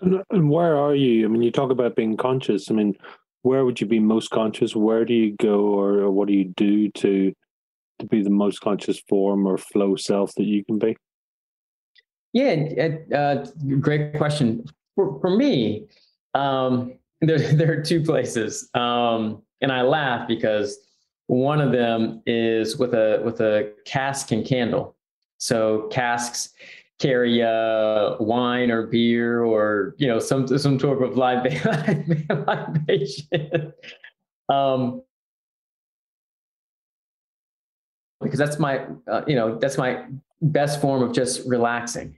And, 0.00 0.22
and 0.30 0.50
where 0.50 0.76
are 0.76 0.94
you? 0.94 1.24
I 1.24 1.28
mean, 1.28 1.42
you 1.42 1.50
talk 1.50 1.70
about 1.70 1.96
being 1.96 2.16
conscious. 2.16 2.70
I 2.70 2.74
mean, 2.74 2.96
where 3.42 3.64
would 3.64 3.80
you 3.80 3.86
be 3.86 3.98
most 3.98 4.30
conscious? 4.30 4.76
Where 4.76 5.04
do 5.04 5.14
you 5.14 5.36
go, 5.36 5.60
or, 5.60 6.00
or 6.00 6.10
what 6.10 6.28
do 6.28 6.34
you 6.34 6.52
do 6.56 6.90
to 6.90 7.32
to 7.98 8.06
be 8.06 8.22
the 8.22 8.30
most 8.30 8.60
conscious 8.60 8.98
form 9.08 9.46
or 9.46 9.58
flow 9.58 9.94
self 9.94 10.32
that 10.36 10.44
you 10.44 10.64
can 10.64 10.78
be? 10.78 10.96
Yeah, 12.32 12.96
uh, 13.14 13.44
great 13.80 14.16
question. 14.16 14.64
For, 14.94 15.20
for 15.20 15.36
me, 15.36 15.86
um, 16.34 16.94
there 17.20 17.38
there 17.38 17.72
are 17.72 17.82
two 17.82 18.02
places, 18.02 18.68
um, 18.74 19.42
and 19.60 19.72
I 19.72 19.82
laugh 19.82 20.26
because 20.28 20.78
one 21.26 21.60
of 21.60 21.72
them 21.72 22.22
is 22.26 22.76
with 22.76 22.94
a 22.94 23.20
with 23.24 23.40
a 23.40 23.72
cask 23.84 24.32
and 24.32 24.44
candle. 24.44 24.96
So 25.38 25.88
casks 25.90 26.50
carry 27.00 27.42
uh, 27.42 28.16
wine 28.20 28.70
or 28.70 28.86
beer 28.86 29.42
or 29.42 29.94
you 29.98 30.06
know 30.06 30.18
some 30.18 30.46
some 30.46 30.78
sort 30.78 31.02
of 31.02 31.16
libation. 31.16 32.24
um, 34.48 35.02
because 38.20 38.38
that's 38.38 38.58
my 38.58 38.86
uh, 39.10 39.22
you 39.26 39.34
know 39.34 39.58
that's 39.58 39.78
my 39.78 40.04
best 40.42 40.80
form 40.80 41.02
of 41.02 41.12
just 41.12 41.46
relaxing 41.48 42.16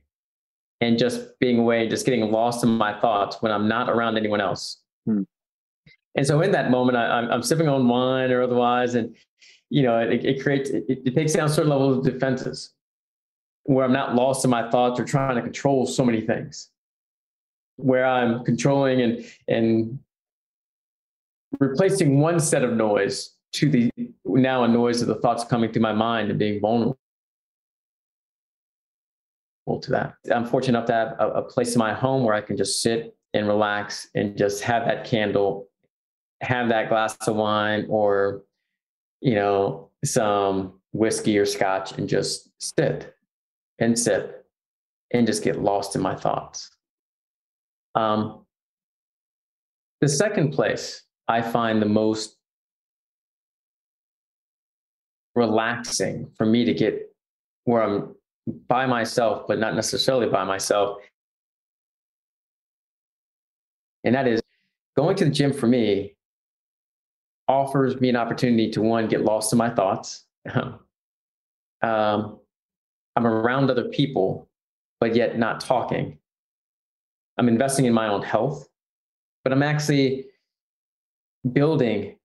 and 0.81 0.99
just 0.99 1.39
being 1.39 1.59
away, 1.61 1.89
just 1.89 2.05
getting 2.05 2.31
lost 2.31 2.65
in 2.65 2.71
my 2.71 2.99
thoughts 3.01 3.37
when 3.41 3.53
I'm 3.53 3.69
not 3.69 3.89
around 3.89 4.17
anyone 4.17 4.41
else. 4.41 4.83
Hmm. 5.07 5.23
And 6.17 6.27
so 6.27 6.41
in 6.43 6.51
that 6.51 6.71
moment, 6.71 6.99
I, 6.99 7.05
am 7.07 7.25
I'm, 7.27 7.31
I'm 7.35 7.43
sipping 7.43 7.69
on 7.69 7.87
wine 7.89 8.33
or 8.33 8.43
otherwise, 8.43 8.97
and 8.97 9.17
you 9.71 9.83
know, 9.83 9.99
it, 9.99 10.25
it 10.25 10.43
creates 10.43 10.71
it, 10.71 10.85
it 10.89 11.15
takes 11.15 11.33
down 11.33 11.49
certain 11.49 11.71
levels 11.71 11.99
of 11.99 12.13
defenses 12.13 12.75
where 13.65 13.85
I'm 13.85 13.93
not 13.93 14.15
lost 14.15 14.45
in 14.45 14.51
my 14.51 14.69
thoughts 14.71 14.99
or 14.99 15.05
trying 15.05 15.37
to 15.37 15.43
control 15.43 15.87
so 15.87 16.05
many 16.05 16.21
things. 16.21 16.71
where 17.77 18.05
I'm 18.05 18.45
controlling 18.45 19.01
and 19.03 19.25
and 19.49 19.99
replacing 21.59 22.21
one 22.21 22.41
set 22.41 22.65
of 22.65 22.73
noise 22.75 23.35
to 23.55 23.69
the 23.71 23.91
now 24.25 24.65
a 24.65 24.69
noise 24.69 25.03
of 25.03 25.09
the 25.09 25.17
thoughts 25.17 25.45
coming 25.45 25.73
through 25.73 25.83
my 25.83 25.93
mind 25.93 26.31
and 26.31 26.39
being 26.39 26.61
vulnerable 26.61 26.97
to 29.81 29.91
that. 29.91 30.15
I'm 30.33 30.45
fortunate 30.45 30.79
enough 30.79 30.87
to 30.87 30.93
have 30.93 31.17
a, 31.19 31.29
a 31.41 31.43
place 31.43 31.75
in 31.75 31.79
my 31.79 31.93
home 31.93 32.25
where 32.25 32.35
I 32.35 32.41
can 32.41 32.57
just 32.57 32.83
sit 32.83 33.15
and 33.35 33.47
relax 33.47 34.09
and 34.15 34.37
just 34.37 34.63
have 34.63 34.85
that 34.87 35.05
candle, 35.05 35.69
have 36.41 36.69
that 36.69 36.89
glass 36.89 37.17
of 37.27 37.37
wine 37.37 37.87
or, 37.89 38.43
you 39.21 39.35
know, 39.35 39.91
some 40.05 40.81
whiskey 40.93 41.39
or 41.39 41.47
scotch 41.47 41.93
and 41.93 42.09
just 42.09 42.51
sit 42.59 43.15
and 43.83 43.99
sip 43.99 44.47
and 45.13 45.27
just 45.27 45.43
get 45.43 45.61
lost 45.61 45.95
in 45.97 46.03
my 46.03 46.15
thoughts. 46.15 46.71
Um, 47.95 48.47
the 50.01 50.09
second 50.09 50.53
place 50.53 51.03
I 51.29 51.43
find 51.43 51.81
the 51.81 51.87
most 51.87 52.37
relaxing 55.35 56.31
for 56.37 56.47
me 56.47 56.65
to 56.65 56.75
get 56.75 57.15
where 57.65 57.83
I'm 57.83 58.15
by 58.69 58.87
myself, 58.87 59.47
but 59.47 59.59
not 59.59 59.75
necessarily 59.75 60.29
by 60.29 60.45
myself. 60.45 60.99
And 64.05 64.15
that 64.15 64.27
is 64.27 64.43
going 64.97 65.17
to 65.17 65.27
the 65.27 65.31
gym 65.31 65.53
for 65.53 65.67
me 65.67 66.17
offers 67.49 68.01
me 68.01 68.09
an 68.09 68.17
opportunity 68.17 68.71
to 68.71 68.83
one, 68.83 69.09
get 69.09 69.23
lost 69.23 69.53
in 69.53 69.59
my 69.59 69.71
thoughts. 69.71 70.25
um, 71.83 72.41
I'm 73.17 73.27
around 73.27 73.71
other 73.71 73.85
people, 73.85 74.49
but 75.01 75.15
yet 75.15 75.39
not 75.39 75.61
talking. 75.61 76.19
I'm 77.39 77.49
investing 77.49 77.87
in 77.87 77.93
my 77.93 78.09
own 78.09 78.23
health, 78.23 78.69
but 79.45 79.53
I'm 79.53 79.63
actually 79.63 80.27
building 81.51 82.17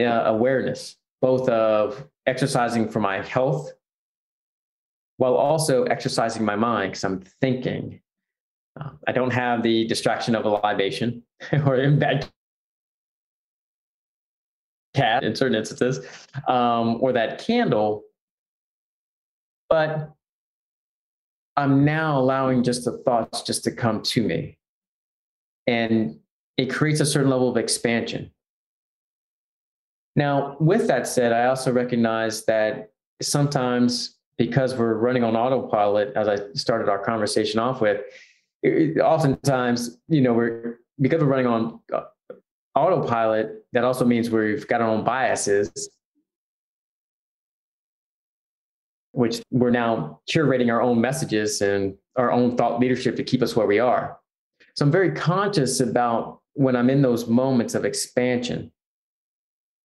uh, 0.00 0.04
awareness, 0.04 0.96
both 1.20 1.48
of 1.48 2.04
exercising 2.26 2.88
for 2.88 3.00
my 3.00 3.22
health 3.22 3.72
while 5.16 5.34
also 5.34 5.84
exercising 5.84 6.44
my 6.44 6.56
mind 6.56 6.92
because 6.92 7.04
I'm 7.04 7.20
thinking. 7.40 8.00
Uh, 8.80 8.90
I 9.06 9.12
don't 9.12 9.32
have 9.32 9.62
the 9.62 9.86
distraction 9.86 10.34
of 10.34 10.44
a 10.44 10.48
libation 10.48 11.22
or 11.64 11.76
in 11.76 11.98
bed 11.98 12.28
cat 14.94 15.24
in 15.24 15.34
certain 15.34 15.56
instances, 15.56 16.06
um, 16.48 16.98
or 17.00 17.12
that 17.12 17.38
candle. 17.38 18.02
But 19.68 20.12
I'm 21.56 21.84
now 21.84 22.18
allowing 22.18 22.62
just 22.62 22.84
the 22.84 22.98
thoughts 22.98 23.42
just 23.42 23.64
to 23.64 23.70
come 23.70 24.02
to 24.02 24.22
me. 24.22 24.58
And 25.66 26.18
it 26.56 26.66
creates 26.66 27.00
a 27.00 27.06
certain 27.06 27.30
level 27.30 27.48
of 27.48 27.56
expansion. 27.56 28.30
Now, 30.16 30.56
with 30.60 30.86
that 30.88 31.06
said, 31.06 31.32
I 31.32 31.46
also 31.46 31.72
recognize 31.72 32.44
that 32.44 32.92
sometimes 33.20 34.18
because 34.36 34.74
we're 34.74 34.94
running 34.94 35.24
on 35.24 35.36
autopilot, 35.36 36.12
as 36.16 36.28
I 36.28 36.38
started 36.54 36.88
our 36.88 36.98
conversation 36.98 37.58
off 37.60 37.80
with, 37.80 38.02
it, 38.62 38.98
oftentimes, 38.98 39.98
you 40.08 40.20
know, 40.20 40.32
we're 40.32 40.80
because 41.00 41.20
we're 41.20 41.28
running 41.28 41.46
on 41.46 41.80
uh, 41.92 42.02
autopilot, 42.76 43.64
that 43.72 43.84
also 43.84 44.04
means 44.04 44.30
we've 44.30 44.66
got 44.68 44.80
our 44.80 44.88
own 44.88 45.04
biases, 45.04 45.90
which 49.14 49.42
we're 49.50 49.70
now 49.70 50.20
curating 50.28 50.72
our 50.72 50.82
own 50.82 51.00
messages 51.00 51.62
and 51.62 51.94
our 52.16 52.32
own 52.32 52.56
thought 52.56 52.80
leadership 52.80 53.14
to 53.16 53.24
keep 53.24 53.42
us 53.42 53.54
where 53.54 53.66
we 53.66 53.78
are. 53.78 54.18
So 54.74 54.84
I'm 54.84 54.90
very 54.90 55.12
conscious 55.12 55.80
about 55.80 56.40
when 56.54 56.74
I'm 56.74 56.90
in 56.90 57.00
those 57.00 57.28
moments 57.28 57.74
of 57.74 57.84
expansion, 57.84 58.72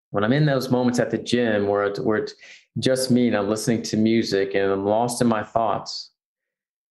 when 0.09 0.23
I'm 0.23 0.33
in 0.33 0.45
those 0.45 0.69
moments 0.69 0.99
at 0.99 1.11
the 1.11 1.17
gym 1.17 1.67
where 1.67 1.83
it's, 1.83 1.99
where 1.99 2.17
it's 2.17 2.33
just 2.79 3.11
me 3.11 3.27
and 3.27 3.37
I'm 3.37 3.49
listening 3.49 3.83
to 3.83 3.97
music 3.97 4.55
and 4.55 4.71
I'm 4.71 4.85
lost 4.85 5.21
in 5.21 5.27
my 5.27 5.43
thoughts, 5.43 6.11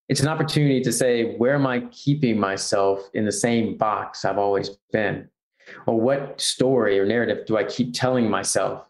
it's 0.08 0.20
an 0.20 0.28
opportunity 0.28 0.80
to 0.80 0.92
say, 0.92 1.36
where 1.36 1.54
am 1.54 1.66
I 1.66 1.80
keeping 1.90 2.38
myself 2.38 3.08
in 3.14 3.24
the 3.24 3.32
same 3.32 3.76
box 3.76 4.24
I've 4.24 4.38
always 4.38 4.70
been? 4.92 5.28
Or 5.86 6.00
what 6.00 6.40
story 6.40 6.98
or 6.98 7.04
narrative 7.04 7.46
do 7.46 7.56
I 7.56 7.64
keep 7.64 7.94
telling 7.94 8.30
myself? 8.30 8.87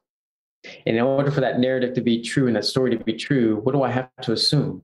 And 0.87 0.97
in 0.97 1.03
order 1.03 1.31
for 1.31 1.41
that 1.41 1.59
narrative 1.59 1.95
to 1.95 2.01
be 2.01 2.23
true 2.23 2.47
and 2.47 2.57
that 2.57 2.65
story 2.65 2.97
to 2.97 3.03
be 3.03 3.15
true, 3.15 3.61
what 3.63 3.73
do 3.73 3.83
I 3.83 3.91
have 3.91 4.11
to 4.23 4.33
assume? 4.33 4.83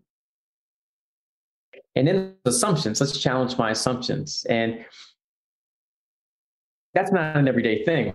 And 1.97 2.09
then 2.09 2.35
assumptions, 2.45 3.01
let's 3.01 3.19
challenge 3.19 3.57
my 3.57 3.71
assumptions. 3.71 4.45
And 4.49 4.85
that's 6.93 7.13
not 7.13 7.37
an 7.37 7.49
everyday 7.49 7.85
thing. 7.85 8.15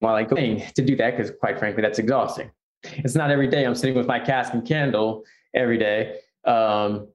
While 0.00 0.14
I 0.14 0.22
go 0.22 0.36
to 0.36 0.82
do 0.82 0.96
that, 0.96 1.16
because 1.16 1.32
quite 1.40 1.58
frankly, 1.58 1.82
that's 1.82 1.98
exhausting. 1.98 2.50
It's 2.84 3.16
not 3.16 3.30
every 3.30 3.48
day 3.48 3.64
I'm 3.64 3.74
sitting 3.74 3.96
with 3.96 4.06
my 4.06 4.20
cask 4.20 4.52
and 4.54 4.64
candle 4.64 5.24
every 5.54 5.78
day. 5.78 6.20
Um, 6.44 7.08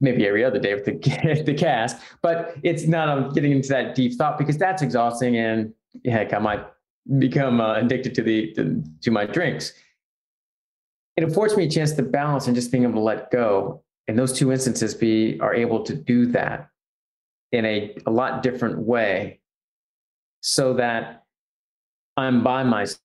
maybe 0.00 0.26
every 0.26 0.44
other 0.44 0.58
day 0.58 0.74
with 0.74 0.84
the, 0.84 1.42
the 1.46 1.54
cask, 1.54 2.00
but 2.22 2.54
it's 2.62 2.86
not 2.86 3.08
I'm 3.08 3.32
getting 3.32 3.52
into 3.52 3.68
that 3.70 3.94
deep 3.94 4.14
thought 4.14 4.38
because 4.38 4.58
that's 4.58 4.82
exhausting 4.82 5.36
and 5.36 5.72
heck, 6.04 6.32
I 6.32 6.38
might 6.38 6.66
become 7.18 7.60
uh, 7.60 7.74
addicted 7.74 8.14
to 8.16 8.22
the 8.22 8.52
to, 8.54 8.82
to 9.02 9.10
my 9.10 9.24
drinks. 9.24 9.72
It 11.16 11.24
affords 11.24 11.56
me 11.56 11.64
a 11.64 11.70
chance 11.70 11.92
to 11.92 12.02
balance 12.02 12.46
and 12.46 12.54
just 12.54 12.70
being 12.70 12.84
able 12.84 12.94
to 12.94 13.00
let 13.00 13.30
go. 13.30 13.82
And 14.06 14.18
those 14.18 14.32
two 14.32 14.52
instances 14.52 14.94
be 14.94 15.38
are 15.40 15.54
able 15.54 15.82
to 15.82 15.94
do 15.94 16.26
that 16.26 16.68
in 17.52 17.64
a, 17.64 17.96
a 18.06 18.10
lot 18.10 18.42
different 18.42 18.78
way 18.78 19.40
so 20.40 20.74
that 20.74 21.24
I'm 22.16 22.42
by 22.42 22.62
myself. 22.62 23.00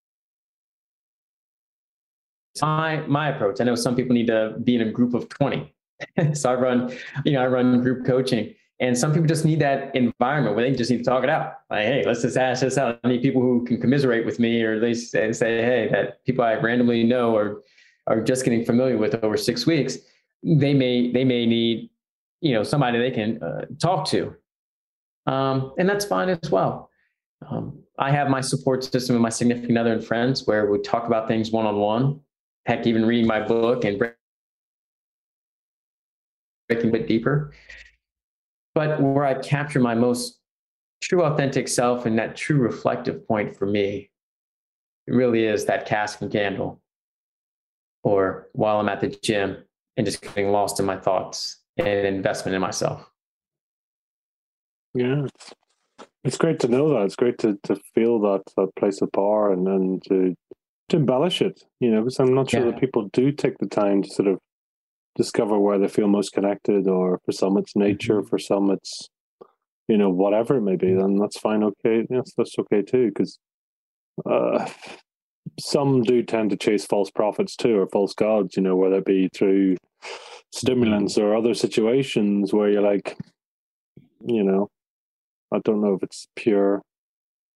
My, 2.61 2.97
my 3.07 3.29
approach, 3.29 3.59
I 3.59 3.63
know 3.63 3.75
some 3.75 3.95
people 3.95 4.13
need 4.13 4.27
to 4.27 4.55
be 4.63 4.75
in 4.75 4.81
a 4.81 4.91
group 4.91 5.15
of 5.15 5.27
20. 5.29 5.73
so 6.33 6.51
I 6.51 6.53
run, 6.53 6.95
you 7.25 7.33
know, 7.33 7.41
I 7.41 7.47
run 7.47 7.81
group 7.81 8.05
coaching 8.05 8.53
and 8.79 8.97
some 8.97 9.11
people 9.13 9.27
just 9.27 9.45
need 9.45 9.59
that 9.59 9.95
environment 9.95 10.55
where 10.55 10.65
they 10.69 10.75
just 10.75 10.89
need 10.89 10.97
to 10.97 11.03
talk 11.03 11.23
it 11.23 11.29
out. 11.29 11.53
Like, 11.69 11.85
hey, 11.85 12.03
let's 12.05 12.21
just 12.21 12.35
hash 12.35 12.59
this 12.59 12.77
out. 12.77 12.99
I 13.03 13.07
need 13.07 13.21
people 13.21 13.41
who 13.41 13.63
can 13.65 13.79
commiserate 13.79 14.25
with 14.25 14.39
me 14.39 14.61
or 14.63 14.79
they 14.79 14.93
say, 14.93 15.31
say 15.31 15.61
hey, 15.61 15.89
that 15.91 16.23
people 16.25 16.43
I 16.43 16.55
randomly 16.55 17.03
know 17.03 17.35
or 17.35 17.61
are 18.07 18.21
just 18.21 18.43
getting 18.43 18.65
familiar 18.65 18.97
with 18.97 19.15
over 19.23 19.37
six 19.37 19.65
weeks, 19.65 19.97
they 20.43 20.73
may, 20.73 21.11
they 21.11 21.23
may 21.23 21.45
need, 21.45 21.89
you 22.41 22.53
know, 22.53 22.63
somebody 22.63 22.99
they 22.99 23.11
can 23.11 23.41
uh, 23.41 23.65
talk 23.79 24.07
to. 24.07 24.35
Um, 25.27 25.73
and 25.77 25.87
that's 25.87 26.03
fine 26.03 26.29
as 26.29 26.51
well. 26.51 26.89
Um, 27.47 27.79
I 27.99 28.11
have 28.11 28.29
my 28.29 28.41
support 28.41 28.83
system 28.83 29.15
with 29.15 29.21
my 29.21 29.29
significant 29.29 29.77
other 29.77 29.93
and 29.93 30.03
friends 30.03 30.47
where 30.47 30.69
we 30.69 30.79
talk 30.81 31.05
about 31.05 31.27
things 31.27 31.51
one 31.51 31.65
on 31.65 31.77
one. 31.77 32.19
Heck, 32.65 32.87
even 32.87 33.05
reading 33.05 33.27
my 33.27 33.45
book 33.45 33.85
and 33.85 33.97
breaking 36.67 36.89
a 36.89 36.91
bit 36.91 37.07
deeper. 37.07 37.53
But 38.75 39.01
where 39.01 39.25
I 39.25 39.35
capture 39.35 39.79
my 39.79 39.95
most 39.95 40.39
true, 41.01 41.23
authentic 41.23 41.67
self 41.67 42.05
and 42.05 42.17
that 42.17 42.35
true 42.35 42.57
reflective 42.57 43.27
point 43.27 43.55
for 43.55 43.65
me, 43.65 44.09
it 45.07 45.11
really 45.13 45.45
is 45.45 45.65
that 45.65 45.85
cask 45.85 46.21
and 46.21 46.31
candle, 46.31 46.81
or 48.03 48.47
while 48.53 48.79
I'm 48.79 48.89
at 48.89 49.01
the 49.01 49.09
gym 49.09 49.57
and 49.97 50.05
just 50.05 50.21
getting 50.21 50.49
lost 50.49 50.79
in 50.79 50.85
my 50.85 50.97
thoughts 50.97 51.59
and 51.77 52.07
investment 52.07 52.55
in 52.55 52.61
myself. 52.61 53.09
Yeah, 54.95 55.27
it's 56.23 56.37
great 56.37 56.59
to 56.61 56.67
know 56.67 56.89
that. 56.89 57.05
It's 57.05 57.15
great 57.15 57.37
to 57.39 57.59
to 57.63 57.75
feel 57.93 58.19
that 58.21 58.43
that 58.55 58.75
place 58.75 59.01
of 59.01 59.11
power 59.11 59.51
and 59.51 59.67
and 59.67 60.03
to 60.05 60.35
to 60.89 60.97
embellish 60.97 61.41
it. 61.41 61.63
You 61.79 61.91
know, 61.91 62.01
because 62.01 62.19
I'm 62.19 62.33
not 62.33 62.49
sure 62.49 62.65
yeah. 62.65 62.71
that 62.71 62.79
people 62.79 63.09
do 63.11 63.31
take 63.31 63.57
the 63.57 63.67
time 63.67 64.03
to 64.03 64.09
sort 64.09 64.27
of 64.27 64.39
discover 65.15 65.59
where 65.59 65.77
they 65.77 65.87
feel 65.87 66.07
most 66.07 66.33
connected, 66.33 66.87
or 66.87 67.19
for 67.25 67.31
some 67.31 67.57
it's 67.57 67.75
nature, 67.75 68.19
mm-hmm. 68.21 68.27
for 68.27 68.39
some 68.39 68.71
it's 68.71 69.09
you 69.87 69.97
know 69.97 70.09
whatever 70.09 70.57
it 70.57 70.61
may 70.61 70.75
be. 70.75 70.93
Then 70.93 71.17
that's 71.17 71.39
fine. 71.39 71.63
Okay, 71.63 72.05
yes, 72.09 72.31
that's 72.37 72.57
okay 72.59 72.81
too. 72.81 73.07
Because 73.07 73.39
uh, 74.29 74.67
some 75.59 76.03
do 76.03 76.23
tend 76.23 76.49
to 76.51 76.57
chase 76.57 76.85
false 76.85 77.11
prophets 77.11 77.55
too, 77.55 77.79
or 77.79 77.87
false 77.87 78.13
gods. 78.13 78.55
You 78.55 78.63
know, 78.63 78.75
whether 78.75 78.97
it 78.97 79.05
be 79.05 79.29
through 79.33 79.77
stimulants 80.51 81.17
or 81.17 81.35
other 81.35 81.53
situations 81.53 82.53
where 82.53 82.69
you're 82.69 82.81
like, 82.81 83.17
you 84.25 84.43
know, 84.43 84.69
I 85.53 85.59
don't 85.63 85.81
know 85.81 85.95
if 85.95 86.03
it's 86.03 86.27
pure, 86.35 86.81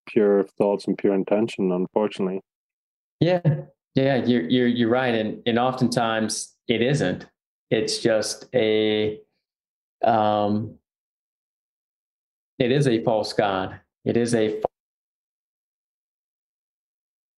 pure 0.08 0.44
thoughts 0.58 0.86
and 0.86 0.98
pure 0.98 1.14
intention. 1.14 1.72
Unfortunately. 1.72 2.40
Yeah, 3.20 3.40
yeah, 3.94 4.16
you're 4.24 4.48
you're 4.48 4.68
you're 4.68 4.90
right, 4.90 5.14
and 5.14 5.42
and 5.46 5.58
oftentimes 5.58 6.54
it 6.68 6.82
isn't. 6.82 7.26
It's 7.70 7.98
just 7.98 8.46
a, 8.54 9.20
um, 10.02 10.74
it 12.58 12.72
is 12.72 12.88
a 12.88 13.02
false 13.04 13.32
god. 13.32 13.80
It 14.04 14.16
is 14.16 14.34
a 14.34 14.60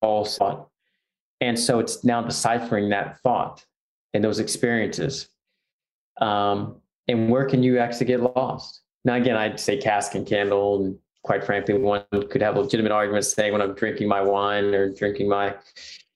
false 0.01 0.39
thought, 0.39 0.69
and 1.41 1.59
so 1.59 1.81
it's 1.81 2.05
now 2.05 2.23
deciphering 2.23 2.91
that 2.91 3.21
thought 3.21 3.65
and 4.15 4.23
those 4.23 4.39
experiences. 4.39 5.29
Um, 6.21 6.77
and 7.09 7.29
where 7.29 7.45
can 7.45 7.63
you 7.63 7.79
actually 7.79 8.07
get 8.07 8.21
lost? 8.21 8.83
Now, 9.05 9.15
again, 9.15 9.37
I'd 9.37 9.59
say 9.59 9.79
cask 9.79 10.15
and 10.15 10.27
candle, 10.27 10.85
and 10.85 10.99
quite 11.23 11.45
frankly, 11.45 11.75
one 11.75 12.05
could 12.31 12.43
have 12.43 12.57
legitimate 12.57 12.93
arguments 12.93 13.33
saying 13.33 13.53
when 13.53 13.63
I'm 13.63 13.75
drinking 13.75 14.09
my 14.09 14.21
wine 14.23 14.75
or 14.75 14.93
drinking 14.93 15.29
my 15.29 15.55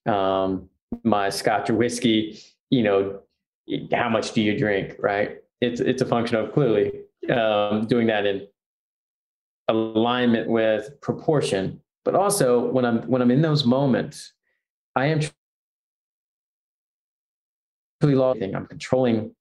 um, 0.07 0.69
my 1.03 1.31
scotch 1.31 1.70
or 1.70 1.74
whiskey, 1.74 2.39
you 2.70 2.82
know, 2.82 3.20
how 3.93 4.09
much 4.09 4.32
do 4.32 4.43
you 4.43 4.59
drink, 4.59 4.97
right? 4.99 5.39
It's 5.61 5.81
it's 5.81 6.03
a 6.03 6.07
function 6.07 6.36
of 6.36 6.53
clearly 6.53 6.93
um, 7.31 7.86
doing 7.86 8.07
that 8.09 8.27
in 8.27 8.47
alignment 9.69 10.49
with 10.49 11.01
proportion, 11.01 11.81
but 12.05 12.15
also 12.15 12.70
when 12.70 12.85
I'm 12.85 13.03
when 13.03 13.23
I'm 13.23 13.31
in 13.31 13.43
those 13.43 13.65
moments, 13.65 14.32
I 14.95 15.07
am 15.07 15.20
truly 18.01 18.15
loving. 18.15 18.55
I'm 18.55 18.66
controlling 18.66 19.35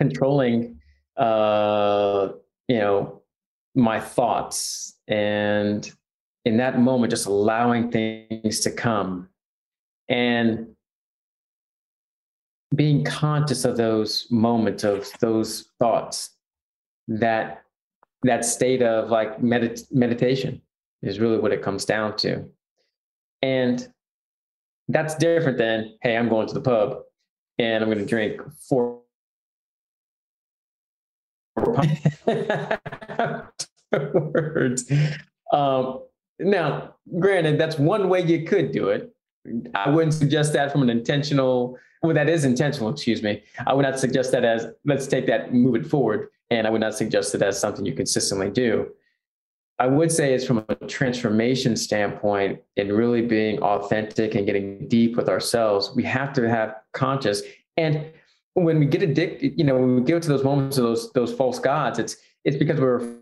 controlling 0.00 0.80
uh, 1.16 2.28
you 2.68 2.78
know 2.78 3.22
my 3.74 4.00
thoughts 4.00 4.98
and 5.06 5.92
in 6.44 6.56
that 6.56 6.78
moment 6.80 7.10
just 7.10 7.26
allowing 7.26 7.90
things 7.90 8.60
to 8.60 8.70
come 8.70 9.28
and 10.08 10.75
being 12.76 13.04
conscious 13.04 13.64
of 13.64 13.76
those 13.76 14.26
moments 14.30 14.84
of 14.84 15.08
those 15.20 15.70
thoughts 15.78 16.30
that 17.08 17.62
that 18.22 18.44
state 18.44 18.82
of 18.82 19.10
like 19.10 19.40
medit- 19.40 19.86
meditation 19.92 20.60
is 21.02 21.18
really 21.20 21.38
what 21.38 21.52
it 21.52 21.62
comes 21.62 21.84
down 21.84 22.16
to. 22.16 22.44
And 23.42 23.86
that's 24.88 25.14
different 25.16 25.58
than 25.58 25.96
hey 26.02 26.16
i'm 26.16 26.28
going 26.28 26.46
to 26.46 26.54
the 26.54 26.60
pub 26.60 27.00
and 27.58 27.82
i'm 27.82 27.90
going 27.90 27.98
to 27.98 28.06
drink 28.06 28.40
four 28.68 29.00
words 34.24 34.88
um, 35.52 36.00
now 36.38 36.94
granted 37.18 37.58
that's 37.58 37.78
one 37.78 38.08
way 38.08 38.20
you 38.20 38.44
could 38.44 38.72
do 38.72 38.88
it. 38.88 39.12
I 39.74 39.90
wouldn't 39.90 40.14
suggest 40.14 40.52
that 40.54 40.72
from 40.72 40.82
an 40.82 40.90
intentional, 40.90 41.78
well, 42.06 42.14
that 42.14 42.28
is 42.28 42.44
intentional, 42.44 42.90
excuse 42.90 43.22
me. 43.22 43.42
I 43.66 43.74
would 43.74 43.82
not 43.82 43.98
suggest 43.98 44.32
that 44.32 44.44
as, 44.44 44.66
let's 44.84 45.06
take 45.06 45.26
that, 45.26 45.52
move 45.52 45.74
it 45.74 45.86
forward. 45.86 46.28
And 46.50 46.66
I 46.66 46.70
would 46.70 46.80
not 46.80 46.94
suggest 46.94 47.34
it 47.34 47.42
as 47.42 47.58
something 47.58 47.84
you 47.84 47.92
consistently 47.92 48.50
do. 48.50 48.88
I 49.78 49.86
would 49.86 50.10
say 50.10 50.32
it's 50.32 50.44
from 50.44 50.64
a 50.68 50.74
transformation 50.86 51.76
standpoint 51.76 52.60
and 52.76 52.92
really 52.92 53.22
being 53.22 53.60
authentic 53.62 54.34
and 54.34 54.46
getting 54.46 54.88
deep 54.88 55.16
with 55.16 55.28
ourselves. 55.28 55.92
We 55.94 56.02
have 56.04 56.32
to 56.34 56.48
have 56.48 56.76
conscious. 56.92 57.42
And 57.76 58.06
when 58.54 58.78
we 58.78 58.86
get 58.86 59.02
addicted, 59.02 59.58
you 59.58 59.64
know, 59.64 59.74
when 59.74 59.96
we 59.96 60.02
get 60.02 60.22
to 60.22 60.28
those 60.28 60.44
moments 60.44 60.78
of 60.78 60.84
those 60.84 61.12
those 61.12 61.34
false 61.34 61.58
gods, 61.58 61.98
it's 61.98 62.16
it's 62.44 62.56
because 62.56 62.80
we're 62.80 63.16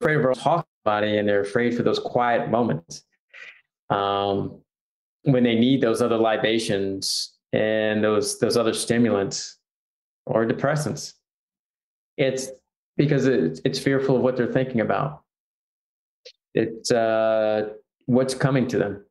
afraid 0.00 0.18
of 0.18 0.24
our 0.24 0.34
talk 0.34 0.68
body 0.84 1.18
and 1.18 1.28
they're 1.28 1.40
afraid 1.40 1.76
for 1.76 1.82
those 1.82 1.98
quiet 1.98 2.48
moments 2.48 3.02
um, 3.90 4.60
when 5.26 5.42
they 5.42 5.56
need 5.56 5.80
those 5.80 6.00
other 6.00 6.16
libations 6.16 7.34
and 7.52 8.02
those 8.02 8.38
those 8.38 8.56
other 8.56 8.72
stimulants 8.72 9.58
or 10.24 10.46
depressants. 10.46 11.14
It's 12.16 12.48
because 12.96 13.26
it, 13.26 13.60
it's 13.64 13.78
fearful 13.78 14.16
of 14.16 14.22
what 14.22 14.36
they're 14.36 14.52
thinking 14.52 14.80
about. 14.80 15.22
It's 16.54 16.90
uh, 16.90 17.70
what's 18.06 18.34
coming 18.34 18.68
to 18.68 18.78
them, 18.78 19.04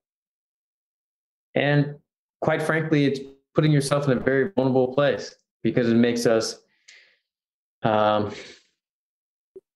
and 1.54 1.96
quite 2.42 2.62
frankly, 2.62 3.06
it's 3.06 3.20
putting 3.54 3.72
yourself 3.72 4.06
in 4.06 4.18
a 4.18 4.20
very 4.20 4.52
vulnerable 4.56 4.94
place 4.94 5.36
because 5.64 5.90
it 5.90 5.96
makes 5.96 6.26
us. 6.26 6.60
Um, 7.84 8.34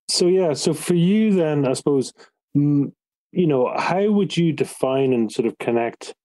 so 0.10 0.28
yeah, 0.28 0.54
so 0.54 0.74
for 0.74 0.96
you 0.96 1.34
then, 1.34 1.68
I 1.68 1.74
suppose 1.74 2.14
you 3.32 3.46
know, 3.46 3.72
how 3.78 4.10
would 4.10 4.36
you 4.36 4.54
define 4.54 5.14
and 5.14 5.32
sort 5.32 5.48
of 5.48 5.58
connect 5.60 6.16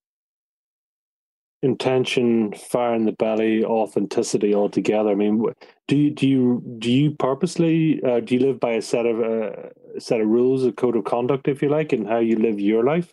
intention, 1.65 2.53
fire 2.53 2.95
in 2.95 3.07
the 3.07 3.13
belly, 3.13 3.65
authenticity 3.65 4.55
all 4.55 4.69
together? 4.69 5.11
I 5.11 5.15
mean, 5.15 5.45
do 5.89 5.97
you 5.97 6.11
do 6.11 6.29
you 6.29 6.77
do 6.79 6.93
you 6.93 7.11
purposely 7.13 8.03
uh, 8.05 8.21
do 8.21 8.35
you 8.35 8.41
live 8.41 8.61
by 8.61 8.73
a 8.73 8.83
set 8.83 9.07
of 9.07 9.21
uh, 9.21 9.71
a 9.97 10.01
set 10.01 10.21
of 10.21 10.29
rules, 10.29 10.65
a 10.65 10.73
code 10.73 10.97
of 10.97 11.05
conduct, 11.05 11.49
if 11.49 11.63
you 11.63 11.69
like, 11.69 11.93
in 11.93 12.05
how 12.05 12.19
you 12.19 12.37
live 12.37 12.61
your 12.61 12.85
life? 12.85 13.13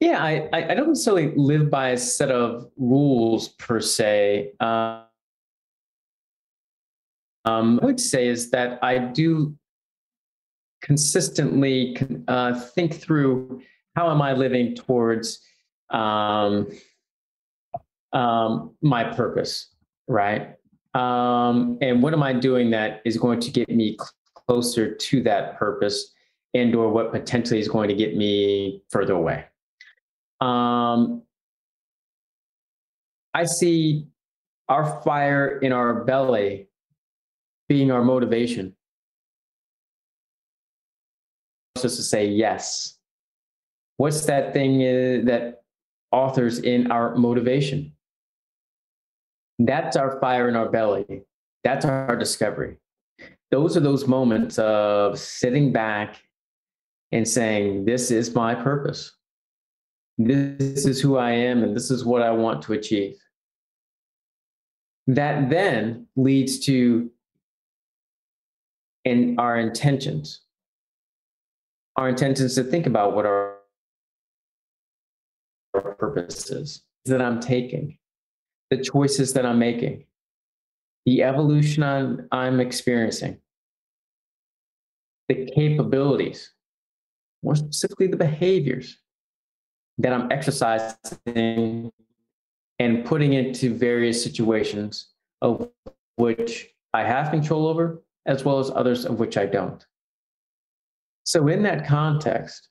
Yeah, 0.00 0.22
I 0.22 0.48
I 0.52 0.74
don't 0.74 0.88
necessarily 0.88 1.32
live 1.36 1.70
by 1.70 1.90
a 1.90 1.98
set 1.98 2.30
of 2.30 2.70
rules 2.76 3.48
per 3.48 3.80
se. 3.80 4.52
Um, 4.58 5.04
um, 7.44 7.80
I 7.82 7.86
would 7.86 8.00
say 8.00 8.28
is 8.28 8.50
that 8.50 8.78
I 8.82 8.98
do 8.98 9.54
consistently 10.80 11.96
uh, 12.28 12.58
think 12.58 12.94
through 12.94 13.60
how 13.94 14.10
am 14.10 14.22
I 14.22 14.32
living 14.32 14.74
towards 14.74 15.40
um, 15.92 16.68
um, 18.12 18.74
my 18.82 19.04
purpose, 19.04 19.68
right? 20.08 20.54
Um, 20.94 21.78
and 21.80 22.02
what 22.02 22.12
am 22.12 22.22
I 22.22 22.32
doing 22.32 22.70
that 22.70 23.00
is 23.04 23.16
going 23.16 23.40
to 23.40 23.50
get 23.50 23.68
me 23.68 23.96
closer 24.34 24.94
to 24.94 25.22
that 25.22 25.58
purpose, 25.58 26.12
and 26.54 26.74
or 26.74 26.90
what 26.90 27.12
potentially 27.12 27.60
is 27.60 27.68
going 27.68 27.88
to 27.88 27.94
get 27.94 28.16
me 28.16 28.82
further 28.90 29.14
away? 29.14 29.44
Um, 30.40 31.22
I 33.34 33.44
see 33.44 34.06
our 34.68 35.00
fire 35.02 35.58
in 35.58 35.72
our 35.72 36.04
belly 36.04 36.68
being 37.68 37.90
our 37.90 38.02
motivation 38.02 38.74
us 41.84 41.96
to 41.96 42.02
say 42.02 42.26
yes. 42.26 42.98
What's 43.96 44.24
that 44.26 44.52
thing 44.52 44.76
uh, 44.82 45.24
that 45.26 45.61
authors 46.12 46.58
in 46.58 46.90
our 46.90 47.14
motivation? 47.16 47.92
That's 49.58 49.96
our 49.96 50.18
fire 50.20 50.48
in 50.48 50.56
our 50.56 50.68
belly. 50.68 51.22
That's 51.64 51.84
our 51.84 52.16
discovery. 52.16 52.78
Those 53.50 53.76
are 53.76 53.80
those 53.80 54.06
moments 54.06 54.58
of 54.58 55.18
sitting 55.18 55.72
back 55.72 56.22
and 57.12 57.26
saying, 57.26 57.84
This 57.84 58.10
is 58.10 58.34
my 58.34 58.54
purpose. 58.54 59.12
This 60.18 60.86
is 60.86 61.00
who 61.00 61.16
I 61.16 61.30
am, 61.32 61.62
and 61.62 61.74
this 61.74 61.90
is 61.90 62.04
what 62.04 62.22
I 62.22 62.30
want 62.30 62.62
to 62.62 62.72
achieve. 62.72 63.16
That 65.06 65.50
then 65.50 66.06
leads 66.16 66.60
to 66.66 67.10
in 69.04 69.36
our 69.38 69.58
intentions 69.58 70.42
our 71.96 72.08
intentions 72.08 72.54
to 72.54 72.64
think 72.64 72.86
about 72.86 73.14
what 73.14 73.26
our, 73.26 73.51
our 75.84 75.94
purpose 75.94 76.82
that 77.04 77.22
I'm 77.22 77.40
taking, 77.40 77.98
the 78.70 78.78
choices 78.78 79.32
that 79.34 79.44
I'm 79.44 79.58
making, 79.58 80.04
the 81.04 81.22
evolution 81.22 81.82
I'm, 81.82 82.28
I'm 82.30 82.60
experiencing, 82.60 83.38
the 85.28 85.46
capabilities, 85.54 86.52
more 87.42 87.56
specifically, 87.56 88.06
the 88.06 88.16
behaviors 88.16 88.98
that 89.98 90.12
I'm 90.12 90.30
exercising 90.30 91.90
and 92.78 93.04
putting 93.04 93.32
into 93.34 93.74
various 93.74 94.22
situations 94.22 95.08
of 95.40 95.68
which 96.16 96.68
I 96.94 97.04
have 97.04 97.30
control 97.30 97.66
over, 97.66 98.02
as 98.26 98.44
well 98.44 98.58
as 98.58 98.70
others 98.70 99.04
of 99.04 99.18
which 99.18 99.36
I 99.36 99.46
don't. 99.46 99.84
So, 101.24 101.48
in 101.48 101.62
that 101.62 101.86
context, 101.86 102.68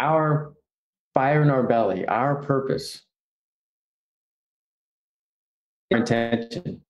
our 0.00 0.52
fire 1.14 1.42
in 1.42 1.50
our 1.50 1.62
belly, 1.62 2.06
our 2.06 2.36
purpose, 2.36 3.02
our 5.92 5.98
intention, 5.98 6.82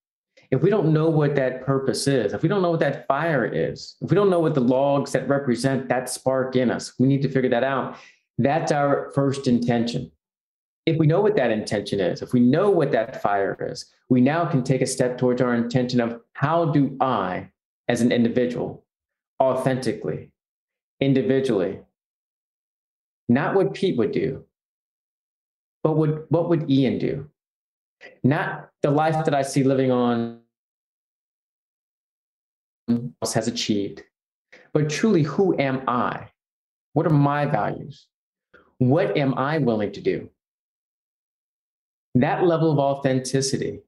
if 0.53 0.61
we 0.61 0.69
don't 0.69 0.93
know 0.93 1.09
what 1.09 1.35
that 1.35 1.65
purpose 1.65 2.07
is, 2.07 2.33
if 2.33 2.43
we 2.43 2.49
don't 2.49 2.61
know 2.61 2.69
what 2.69 2.79
that 2.79 3.07
fire 3.07 3.43
is, 3.45 3.95
if 4.01 4.11
we 4.11 4.15
don't 4.15 4.29
know 4.29 4.39
what 4.39 4.53
the 4.53 4.61
logs 4.61 5.11
that 5.11 5.27
represent 5.27 5.89
that 5.89 6.09
spark 6.09 6.55
in 6.55 6.69
us, 6.69 6.93
we 6.99 7.07
need 7.07 7.23
to 7.23 7.29
figure 7.29 7.49
that 7.49 7.63
out. 7.63 7.97
That's 8.37 8.71
our 8.71 9.11
first 9.15 9.47
intention. 9.47 10.11
If 10.85 10.97
we 10.97 11.07
know 11.07 11.21
what 11.21 11.35
that 11.37 11.49
intention 11.49 11.99
is, 11.99 12.21
if 12.21 12.33
we 12.33 12.39
know 12.39 12.69
what 12.69 12.91
that 12.91 13.21
fire 13.21 13.57
is, 13.59 13.91
we 14.09 14.21
now 14.21 14.45
can 14.45 14.63
take 14.63 14.81
a 14.81 14.85
step 14.85 15.17
towards 15.17 15.41
our 15.41 15.55
intention 15.55 15.99
of 15.99 16.19
how 16.33 16.65
do 16.65 16.97
I, 17.01 17.49
as 17.87 18.01
an 18.01 18.11
individual, 18.11 18.85
authentically, 19.41 20.31
individually. 20.99 21.79
Not 23.29 23.55
what 23.55 23.73
Pete 23.73 23.97
would 23.97 24.11
do, 24.11 24.45
but 25.83 25.95
what, 25.95 26.31
what 26.31 26.49
would 26.49 26.69
Ian 26.69 26.99
do? 26.99 27.29
Not 28.23 28.69
the 28.81 28.91
life 28.91 29.25
that 29.25 29.33
I 29.33 29.41
see 29.41 29.63
living 29.63 29.91
on 29.91 30.39
has 33.33 33.47
achieved, 33.47 34.03
but 34.73 34.89
truly 34.89 35.23
who 35.23 35.57
am 35.57 35.83
I? 35.87 36.29
What 36.93 37.05
are 37.05 37.11
my 37.11 37.45
values? 37.45 38.07
What 38.77 39.17
am 39.17 39.35
I 39.35 39.57
willing 39.57 39.91
to 39.93 40.01
do? 40.01 40.29
That 42.15 42.43
level 42.45 42.71
of 42.71 42.79
authenticity 42.79 43.79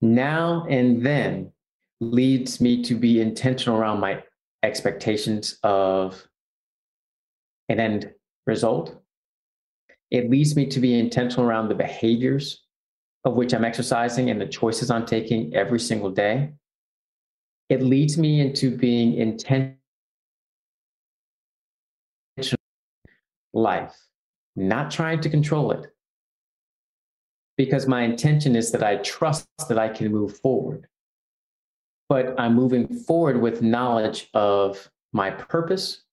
now 0.00 0.66
and 0.68 1.04
then 1.04 1.52
leads 2.00 2.60
me 2.60 2.82
to 2.84 2.94
be 2.94 3.20
intentional 3.20 3.78
around 3.78 4.00
my 4.00 4.22
expectations 4.62 5.58
of 5.62 6.26
an 7.68 7.80
end 7.80 8.12
result. 8.46 9.00
It 10.10 10.30
leads 10.30 10.54
me 10.54 10.66
to 10.66 10.80
be 10.80 10.98
intentional 10.98 11.46
around 11.46 11.68
the 11.68 11.74
behaviors 11.74 12.64
of 13.24 13.34
which 13.34 13.54
I'm 13.54 13.64
exercising 13.64 14.30
and 14.30 14.40
the 14.40 14.46
choices 14.46 14.90
I'm 14.90 15.06
taking 15.06 15.54
every 15.54 15.80
single 15.80 16.10
day. 16.10 16.52
It 17.70 17.82
leads 17.82 18.18
me 18.18 18.40
into 18.40 18.76
being 18.76 19.14
intentional 19.14 19.78
life, 23.54 23.96
not 24.56 24.90
trying 24.90 25.20
to 25.22 25.30
control 25.30 25.72
it. 25.72 25.86
Because 27.56 27.86
my 27.86 28.02
intention 28.02 28.56
is 28.56 28.72
that 28.72 28.82
I 28.82 28.96
trust 28.96 29.46
that 29.68 29.78
I 29.78 29.88
can 29.88 30.12
move 30.12 30.36
forward. 30.38 30.88
But 32.08 32.38
I'm 32.38 32.54
moving 32.54 32.88
forward 32.88 33.40
with 33.40 33.62
knowledge 33.62 34.28
of 34.34 34.90
my 35.12 35.30
purpose 35.30 36.03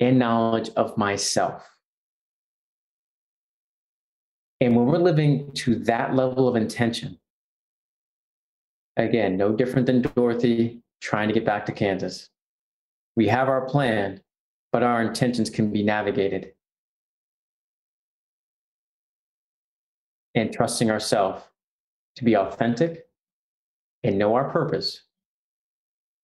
and 0.00 0.18
knowledge 0.18 0.70
of 0.76 0.96
myself. 0.96 1.68
And 4.60 4.74
when 4.76 4.86
we're 4.86 4.98
living 4.98 5.52
to 5.54 5.76
that 5.80 6.14
level 6.14 6.48
of 6.48 6.56
intention, 6.56 7.18
again, 8.96 9.36
no 9.36 9.52
different 9.52 9.86
than 9.86 10.02
Dorothy 10.02 10.82
trying 11.00 11.28
to 11.28 11.34
get 11.34 11.44
back 11.44 11.66
to 11.66 11.72
Kansas. 11.72 12.30
We 13.16 13.28
have 13.28 13.48
our 13.48 13.66
plan, 13.66 14.20
but 14.72 14.82
our 14.82 15.02
intentions 15.02 15.50
can 15.50 15.70
be 15.70 15.82
navigated. 15.82 16.52
And 20.34 20.52
trusting 20.52 20.90
ourselves 20.90 21.42
to 22.16 22.24
be 22.24 22.36
authentic 22.36 23.06
and 24.02 24.18
know 24.18 24.34
our 24.34 24.50
purpose 24.50 25.02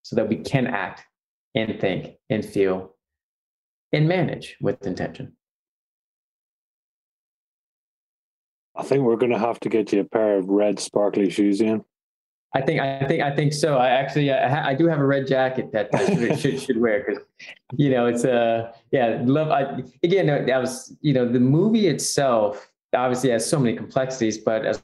so 0.02 0.16
that 0.16 0.28
we 0.28 0.36
can 0.36 0.66
act 0.66 1.04
and 1.54 1.80
think 1.80 2.16
and 2.28 2.44
feel 2.44 2.94
and 3.92 4.08
manage 4.08 4.56
with 4.60 4.86
intention. 4.86 5.32
I 8.76 8.82
think 8.82 9.02
we're 9.02 9.16
going 9.16 9.32
to 9.32 9.38
have 9.38 9.60
to 9.60 9.68
get 9.68 9.92
you 9.92 10.00
a 10.00 10.04
pair 10.04 10.36
of 10.38 10.48
red 10.48 10.78
sparkly 10.78 11.28
shoes, 11.30 11.60
Ian. 11.60 11.84
I 12.54 12.60
think 12.62 12.80
I 12.80 13.06
think 13.06 13.22
I 13.22 13.34
think 13.34 13.52
so. 13.52 13.78
I 13.78 13.90
actually 13.90 14.32
I, 14.32 14.70
I 14.70 14.74
do 14.74 14.88
have 14.88 14.98
a 14.98 15.06
red 15.06 15.26
jacket 15.26 15.70
that 15.72 15.88
I 15.94 16.06
should 16.06 16.38
should, 16.40 16.60
should 16.60 16.80
wear 16.80 17.04
because 17.06 17.22
you 17.76 17.90
know 17.90 18.06
it's 18.06 18.24
a 18.24 18.32
uh, 18.32 18.72
yeah 18.90 19.22
love. 19.24 19.50
I, 19.50 19.82
again, 20.02 20.26
that 20.26 20.60
was 20.60 20.96
you 21.00 21.12
know 21.12 21.30
the 21.30 21.38
movie 21.38 21.86
itself 21.86 22.68
obviously 22.92 23.30
has 23.30 23.48
so 23.48 23.58
many 23.58 23.76
complexities, 23.76 24.38
but 24.38 24.66
as, 24.66 24.82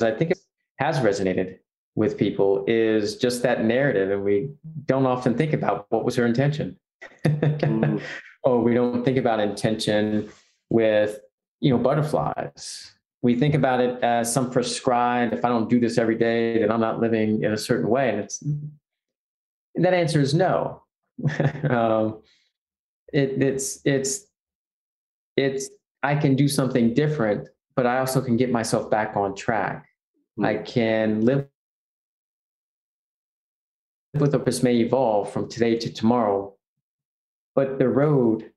as 0.00 0.12
I 0.12 0.18
think 0.18 0.32
it 0.32 0.38
has 0.78 0.98
resonated 0.98 1.58
with 1.96 2.18
people 2.18 2.64
is 2.66 3.16
just 3.16 3.42
that 3.42 3.64
narrative, 3.64 4.10
and 4.10 4.24
we 4.24 4.50
don't 4.86 5.06
often 5.06 5.36
think 5.36 5.52
about 5.52 5.86
what 5.90 6.04
was 6.04 6.16
her 6.16 6.26
intention. 6.26 6.76
mm. 7.24 8.00
Oh, 8.44 8.60
we 8.60 8.74
don't 8.74 9.04
think 9.04 9.16
about 9.16 9.40
intention 9.40 10.28
with 10.68 11.20
you 11.60 11.70
know 11.70 11.78
butterflies 11.78 12.94
we 13.22 13.34
think 13.34 13.54
about 13.54 13.80
it 13.80 14.02
as 14.04 14.32
some 14.32 14.50
prescribed 14.50 15.32
if 15.32 15.44
i 15.44 15.48
don't 15.48 15.70
do 15.70 15.80
this 15.80 15.98
every 15.98 16.14
day 16.14 16.58
then 16.58 16.70
i'm 16.70 16.80
not 16.80 17.00
living 17.00 17.42
in 17.42 17.52
a 17.52 17.56
certain 17.56 17.88
way 17.88 18.10
and 18.10 18.20
it's 18.20 18.42
and 18.42 19.84
that 19.84 19.94
answer 19.94 20.20
is 20.20 20.34
no 20.34 20.82
um, 21.70 22.20
it, 23.12 23.40
it's 23.42 23.80
it's 23.84 24.26
it's 25.36 25.70
i 26.02 26.14
can 26.14 26.36
do 26.36 26.48
something 26.48 26.92
different 26.92 27.48
but 27.76 27.86
i 27.86 27.98
also 27.98 28.20
can 28.20 28.36
get 28.36 28.50
myself 28.50 28.90
back 28.90 29.16
on 29.16 29.34
track 29.34 29.86
mm-hmm. 30.38 30.44
i 30.44 30.56
can 30.56 31.24
live 31.24 31.46
with 34.14 34.34
a 34.34 34.38
purpose 34.38 34.62
may 34.62 34.76
evolve 34.76 35.32
from 35.32 35.48
today 35.48 35.76
to 35.76 35.92
tomorrow 35.92 36.54
but 37.54 37.78
the 37.78 37.88
road 37.88 38.50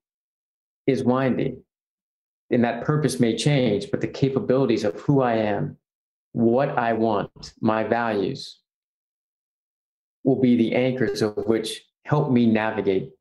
is 0.85 1.03
winding 1.03 1.61
and 2.49 2.63
that 2.63 2.85
purpose 2.85 3.19
may 3.19 3.35
change, 3.35 3.91
but 3.91 4.01
the 4.01 4.07
capabilities 4.07 4.83
of 4.83 4.99
who 5.01 5.21
I 5.21 5.35
am, 5.35 5.77
what 6.31 6.69
I 6.69 6.93
want, 6.93 7.53
my 7.61 7.83
values 7.83 8.59
will 10.23 10.39
be 10.39 10.55
the 10.55 10.75
anchors 10.75 11.21
of 11.21 11.35
which 11.45 11.83
help 12.05 12.31
me 12.31 12.45
navigate 12.45 13.11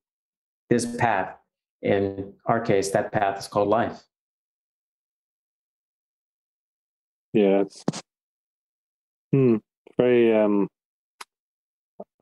this 0.70 0.96
path. 0.96 1.36
In 1.82 2.34
our 2.46 2.60
case, 2.60 2.90
that 2.90 3.12
path 3.12 3.38
is 3.38 3.48
called 3.48 3.68
life. 3.68 4.02
Yeah, 7.32 7.64
hmm, 9.32 9.56
very. 9.98 10.34
Um, 10.34 10.68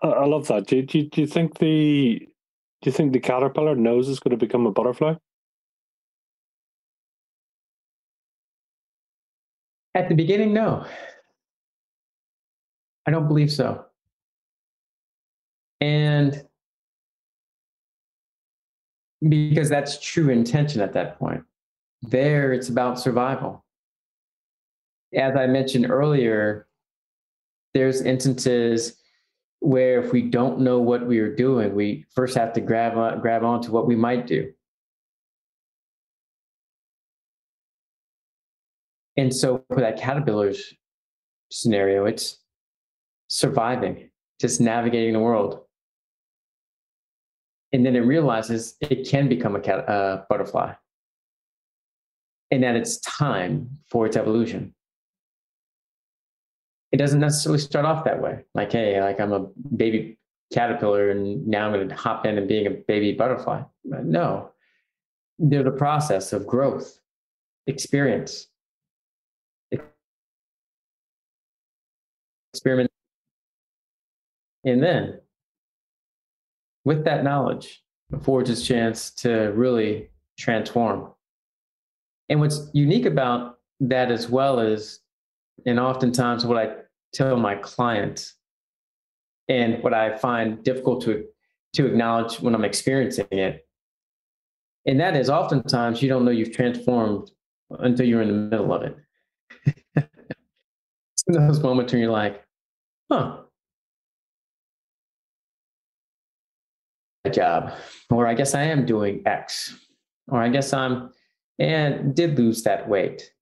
I, 0.05 0.27
love 0.27 0.47
that. 0.49 0.67
Do, 0.67 0.83
do, 0.83 1.09
do 1.09 1.21
you 1.23 1.27
think 1.27 1.59
the 1.59 2.29
do 2.83 2.91
you 2.91 2.93
think 2.93 3.13
the 3.13 3.21
caterpillar 3.21 3.75
knows 3.75 4.09
it's 4.09 4.19
going 4.19 4.39
to 4.39 4.47
become 4.47 4.67
a 4.67 4.71
butterfly? 4.71 5.15
At 9.95 10.09
the 10.09 10.15
beginning, 10.15 10.53
no. 10.53 10.85
I 13.07 13.11
don't 13.11 13.29
believe 13.29 13.51
so. 13.51 13.87
And 15.81 16.45
because 19.27 19.71
that's 19.71 19.99
true 20.01 20.29
intention 20.29 20.81
at 20.81 20.93
that 20.93 21.19
point. 21.19 21.43
There, 22.03 22.53
it's 22.53 22.69
about 22.69 23.01
survival. 23.01 23.65
As 25.15 25.37
I 25.37 25.47
mentioned 25.47 25.91
earlier, 25.91 26.67
there's 27.73 28.03
instances 28.03 28.97
where 29.65 30.03
if 30.03 30.13
we 30.13 30.23
don't 30.23 30.61
know 30.61 30.79
what 30.79 31.07
we 31.07 31.19
are 31.19 31.35
doing, 31.35 31.75
we 31.75 32.05
first 32.15 32.37
have 32.37 32.53
to 32.53 32.61
grab 32.61 32.97
on, 32.97 33.21
grab 33.21 33.43
what 33.43 33.87
we 33.87 33.97
might 33.97 34.27
do. 34.27 34.53
And 39.17 39.35
so 39.35 39.65
for 39.69 39.81
that 39.81 39.99
caterpillar's 39.99 40.75
scenario, 41.51 42.05
it's 42.05 42.41
surviving, 43.29 44.11
just 44.41 44.61
navigating 44.61 45.13
the 45.13 45.21
world. 45.21 45.61
And 47.73 47.87
then 47.87 47.97
it 47.97 48.01
realizes 48.01 48.77
it 48.81 49.09
can 49.09 49.29
become 49.29 49.57
a 49.57 49.61
cat, 49.61 49.89
uh, 49.89 50.23
butterfly 50.29 50.75
and 52.51 52.63
that 52.63 52.77
it's 52.77 52.99
time 52.99 53.69
for 53.91 54.07
its 54.07 54.17
evolution. 54.17 54.75
It 56.95 56.99
doesn't 56.99 57.19
necessarily 57.19 57.59
start 57.59 57.85
off 57.87 58.05
that 58.05 58.23
way. 58.23 58.45
Like, 58.55 58.71
hey, 58.71 59.01
like 59.01 59.19
I'm 59.19 59.33
a 59.33 59.49
baby 59.77 60.17
caterpillar 60.53 61.11
and 61.11 61.45
now 61.45 61.67
I'm 61.67 61.73
going 61.73 61.89
to 61.89 61.95
hop 61.97 62.25
in 62.25 62.39
and 62.39 62.47
being 62.47 62.69
a 62.69 62.71
baby 62.71 63.11
butterfly. 63.11 63.63
No, 63.83 64.53
they're 65.37 65.65
the 65.65 65.73
process 65.73 66.33
of 66.33 66.47
growth, 66.47 67.01
experience, 67.67 68.47
experiment. 72.53 72.93
And 74.65 74.81
then, 74.81 75.21
with 76.85 77.05
that 77.07 77.25
knowledge, 77.25 77.83
affords 78.13 78.49
its 78.49 78.65
chance 78.65 79.11
to 79.15 79.53
really 79.57 80.11
transform. 80.39 81.11
And 82.29 82.39
what's 82.39 82.71
unique 82.73 83.07
about 83.07 83.59
that 83.81 84.13
as 84.13 84.29
well 84.29 84.61
is, 84.61 85.01
and 85.67 85.81
oftentimes 85.81 86.47
what 86.47 86.57
I 86.57 86.84
tell 87.15 87.37
my 87.37 87.55
clients, 87.55 88.35
and 89.49 89.83
what 89.83 89.95
I 89.95 90.17
find 90.17 90.63
difficult 90.63 91.03
to, 91.05 91.25
to 91.75 91.87
acknowledge 91.87 92.41
when 92.41 92.55
I'm 92.55 92.65
experiencing 92.65 93.27
it, 93.31 93.67
and 94.87 95.01
that 95.01 95.17
is 95.17 95.31
oftentimes 95.31 96.03
you 96.03 96.09
don't 96.09 96.25
know 96.25 96.31
you've 96.31 96.53
transformed 96.53 97.31
until 97.71 98.07
you're 98.07 98.23
in 98.23 98.29
the 98.29 98.35
middle 98.35 98.73
of 98.73 98.83
it. 98.83 98.97
in 101.27 101.47
those 101.47 101.61
moments 101.61 101.93
when 101.93 102.03
you're 102.03 102.11
like, 102.11 102.45
huh, 103.11 103.39
a 107.25 107.31
job, 107.31 107.73
or 108.11 108.27
I 108.27 108.35
guess 108.35 108.55
I 108.55 108.65
am 108.65 108.85
doing 108.85 109.23
X, 109.25 109.75
or 110.29 110.41
I 110.41 110.49
guess 110.49 110.73
I'm 110.73 111.11
and 111.59 112.15
did 112.15 112.37
lose 112.39 112.63
that 112.65 112.89
weight, 112.89 113.33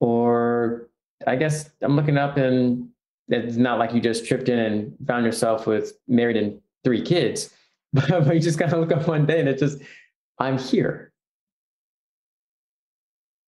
or 0.00 0.90
I 1.26 1.36
guess 1.36 1.70
I'm 1.80 1.96
looking 1.96 2.18
up 2.18 2.36
and 2.36 2.88
it's 3.28 3.56
not 3.56 3.78
like 3.78 3.94
you 3.94 4.00
just 4.00 4.26
tripped 4.26 4.48
in 4.48 4.58
and 4.58 4.94
found 5.06 5.24
yourself 5.24 5.66
with 5.66 5.94
married 6.06 6.36
and 6.36 6.60
three 6.82 7.02
kids, 7.02 7.50
but 7.92 8.32
you 8.34 8.40
just 8.40 8.58
kind 8.58 8.72
of 8.72 8.80
look 8.80 8.92
up 8.92 9.08
one 9.08 9.26
day 9.26 9.40
and 9.40 9.48
it's 9.48 9.60
just, 9.60 9.78
I'm 10.38 10.58
here. 10.58 11.12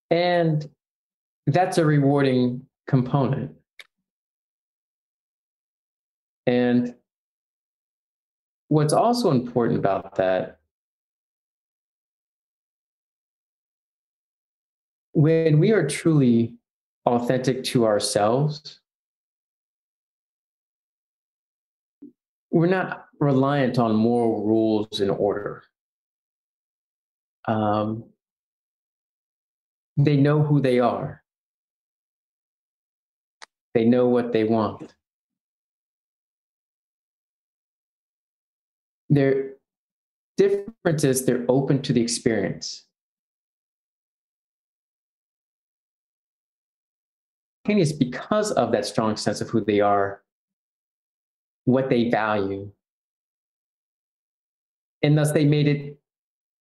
And 0.09 0.67
that's 1.45 1.77
a 1.77 1.85
rewarding 1.85 2.65
component. 2.87 3.51
And 6.45 6.95
what's 8.69 8.93
also 8.93 9.31
important 9.31 9.79
about 9.79 10.15
that, 10.15 10.59
when 15.11 15.59
we 15.59 15.71
are 15.71 15.87
truly 15.87 16.55
authentic 17.05 17.63
to 17.65 17.85
ourselves, 17.85 18.79
we're 22.51 22.67
not 22.67 23.05
reliant 23.19 23.77
on 23.77 23.95
moral 23.95 24.45
rules 24.45 24.99
and 24.99 25.11
order. 25.11 25.63
Um, 27.47 28.05
they 29.97 30.17
know 30.17 30.41
who 30.41 30.61
they 30.61 30.79
are. 30.79 31.23
They 33.73 33.85
know 33.85 34.07
what 34.07 34.33
they 34.33 34.43
want. 34.43 34.93
Their 39.09 39.53
difference 40.35 41.03
is 41.03 41.25
they're 41.25 41.45
open 41.47 41.81
to 41.83 41.93
the 41.93 42.01
experience. 42.01 42.83
It's 47.65 47.91
because 47.91 48.51
of 48.51 48.71
that 48.71 48.85
strong 48.85 49.17
sense 49.17 49.41
of 49.41 49.49
who 49.49 49.63
they 49.63 49.81
are, 49.81 50.21
what 51.67 51.89
they 51.89 52.09
value. 52.09 52.71
And 55.03 55.17
thus 55.17 55.33
they 55.33 55.43
made 55.43 55.67
it, 55.67 55.99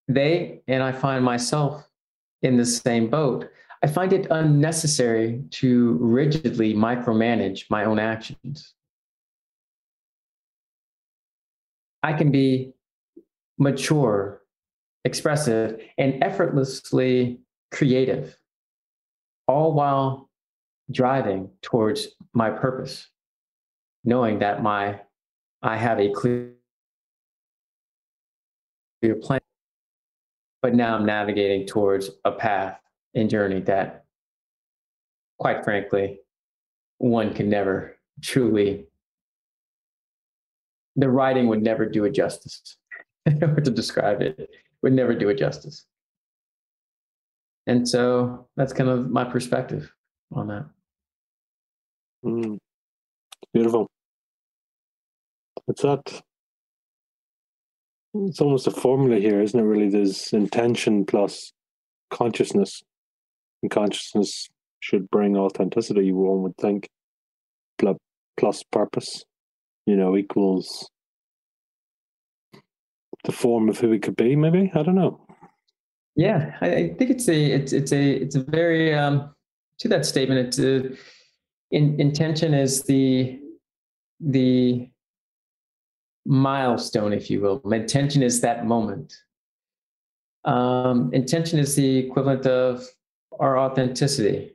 they, 0.09 0.63
and 0.67 0.83
I 0.83 0.91
find 0.91 1.25
myself 1.25 1.89
in 2.43 2.57
the 2.57 2.67
same 2.67 3.09
boat. 3.09 3.49
I 3.85 3.87
find 3.87 4.13
it 4.13 4.27
unnecessary 4.31 5.45
to 5.53 5.97
rigidly 6.01 6.75
micromanage 6.75 7.71
my 7.71 7.85
own 7.85 8.01
actions. 8.01 8.75
I 12.03 12.13
can 12.13 12.33
be 12.33 12.73
mature, 13.59 14.43
expressive, 15.05 15.81
and 15.99 16.23
effortlessly 16.25 17.39
creative, 17.71 18.37
all 19.47 19.73
while 19.73 20.31
driving 20.91 21.51
towards 21.63 22.09
my 22.33 22.51
purpose, 22.51 23.09
knowing 24.07 24.39
that 24.39 24.63
my 24.63 25.01
I 25.63 25.77
have 25.77 25.99
a 25.99 26.11
clear, 26.13 26.53
plan. 29.21 29.41
But 30.63 30.75
now 30.75 30.97
I'm 30.97 31.05
navigating 31.05 31.67
towards 31.67 32.11
a 32.25 32.33
path 32.33 32.81
and 33.15 33.29
journey 33.29 33.61
that, 33.63 34.05
quite 35.39 35.65
frankly, 35.65 36.21
one 36.99 37.35
can 37.35 37.51
never 37.51 37.97
truly. 38.23 38.87
The 40.97 41.11
writing 41.11 41.49
would 41.49 41.63
never 41.63 41.87
do 41.87 42.05
it 42.05 42.15
justice. 42.15 42.77
or 43.43 43.57
to 43.57 43.71
describe 43.71 44.23
it 44.23 44.49
would 44.83 44.93
never 44.93 45.15
do 45.15 45.29
it 45.29 45.39
justice. 45.39 45.85
And 47.67 47.89
so 47.89 48.49
that's 48.57 48.73
kind 48.73 48.89
of 48.89 49.11
my 49.11 49.25
perspective 49.25 49.93
on 50.33 50.47
that. 50.49 50.67
Mm. 52.25 52.59
Beautiful. 53.53 53.89
It's 55.69 55.83
that. 55.83 56.23
It's 58.15 58.41
almost 58.41 58.67
a 58.67 58.71
formula 58.71 59.21
here, 59.21 59.43
isn't 59.43 59.59
it? 59.59 59.63
Really, 59.63 59.89
there's 59.89 60.33
intention 60.33 61.05
plus 61.05 61.53
consciousness, 62.11 62.83
and 63.63 63.71
consciousness 63.71 64.49
should 64.81 65.11
bring 65.11 65.37
authenticity. 65.37 66.13
One 66.13 66.43
would 66.43 66.57
think, 66.57 66.89
plus 68.37 68.63
purpose, 68.71 69.25
you 69.87 69.97
know, 69.97 70.17
equals 70.17 70.89
the 73.25 73.33
form 73.33 73.69
of 73.69 73.79
who 73.79 73.91
we 73.91 73.99
could 73.99 74.17
be. 74.17 74.37
Maybe 74.37 74.71
I 74.75 74.83
don't 74.83 74.95
know. 74.95 75.27
Yeah, 76.15 76.57
I, 76.61 76.67
I 76.75 76.95
think 76.95 77.11
it's 77.11 77.29
a 77.29 77.45
it's 77.53 77.73
it's 77.73 77.93
a 77.93 78.13
it's 78.13 78.37
a 78.37 78.43
very 78.43 78.95
um, 78.95 79.35
to 79.81 79.89
that 79.89 80.07
statement. 80.07 80.47
It's 80.47 80.59
a 80.59 80.97
in, 81.71 82.01
intention 82.01 82.55
is 82.55 82.83
the 82.85 83.39
the 84.21 84.89
milestone, 86.27 87.13
if 87.13 87.31
you 87.31 87.41
will. 87.41 87.61
Intention 87.73 88.23
is 88.23 88.41
that 88.41 88.67
moment. 88.67 89.15
Um, 90.45 91.11
intention 91.13 91.59
is 91.59 91.75
the 91.75 91.99
equivalent 91.99 92.47
of 92.47 92.85
our 93.39 93.59
authenticity. 93.59 94.53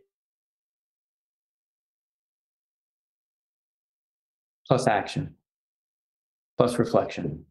Plus 4.68 4.88
action, 4.88 5.35
plus 6.57 6.80
reflection 6.80 7.45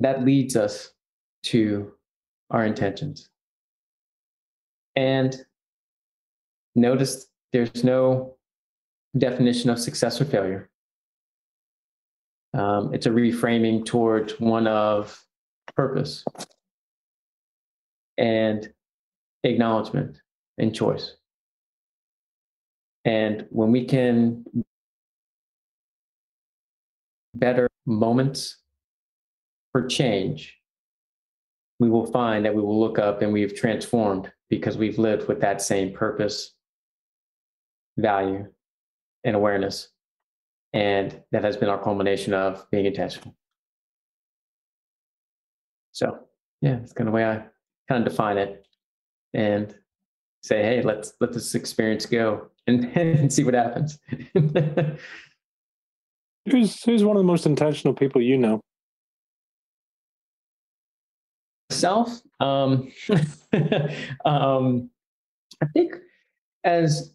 that 0.00 0.24
leads 0.24 0.56
us 0.56 0.92
to 1.44 1.92
our 2.50 2.64
intentions. 2.64 3.30
And 4.94 5.36
notice 6.74 7.26
there's 7.52 7.84
no 7.84 8.36
definition 9.16 9.70
of 9.70 9.78
success 9.78 10.20
or 10.20 10.24
failure. 10.26 10.70
Um, 12.56 12.94
it's 12.94 13.04
a 13.04 13.10
reframing 13.10 13.84
towards 13.84 14.40
one 14.40 14.66
of 14.66 15.22
purpose 15.76 16.24
and 18.16 18.72
acknowledgement 19.44 20.16
and 20.56 20.74
choice. 20.74 21.16
And 23.04 23.46
when 23.50 23.72
we 23.72 23.84
can 23.84 24.44
better 27.34 27.68
moments 27.84 28.56
for 29.72 29.86
change, 29.86 30.56
we 31.78 31.90
will 31.90 32.06
find 32.06 32.46
that 32.46 32.54
we 32.54 32.62
will 32.62 32.80
look 32.80 32.98
up 32.98 33.20
and 33.20 33.34
we've 33.34 33.54
transformed 33.54 34.32
because 34.48 34.78
we've 34.78 34.98
lived 34.98 35.28
with 35.28 35.40
that 35.42 35.60
same 35.60 35.92
purpose, 35.92 36.54
value, 37.98 38.46
and 39.24 39.36
awareness. 39.36 39.90
And 40.76 41.22
that 41.32 41.42
has 41.42 41.56
been 41.56 41.70
our 41.70 41.82
culmination 41.82 42.34
of 42.34 42.70
being 42.70 42.84
intentional. 42.84 43.34
So, 45.92 46.18
yeah, 46.60 46.76
it's 46.82 46.92
kind 46.92 47.08
of 47.08 47.12
the 47.12 47.16
way 47.16 47.24
I 47.24 47.44
kind 47.88 48.06
of 48.06 48.12
define 48.12 48.36
it 48.36 48.66
and 49.32 49.74
say, 50.42 50.62
hey, 50.62 50.82
let's 50.82 51.14
let 51.18 51.32
this 51.32 51.54
experience 51.54 52.04
go 52.04 52.48
and, 52.66 52.84
and 52.96 53.32
see 53.32 53.42
what 53.42 53.54
happens. 53.54 53.98
who's 56.46 56.82
who's 56.84 57.02
one 57.02 57.16
of 57.16 57.22
the 57.22 57.26
most 57.26 57.46
intentional 57.46 57.94
people 57.94 58.20
you 58.20 58.36
know? 58.36 58.60
Self, 61.70 62.20
um, 62.38 62.92
um, 64.26 64.90
I 65.62 65.66
think 65.72 65.94
as 66.64 67.14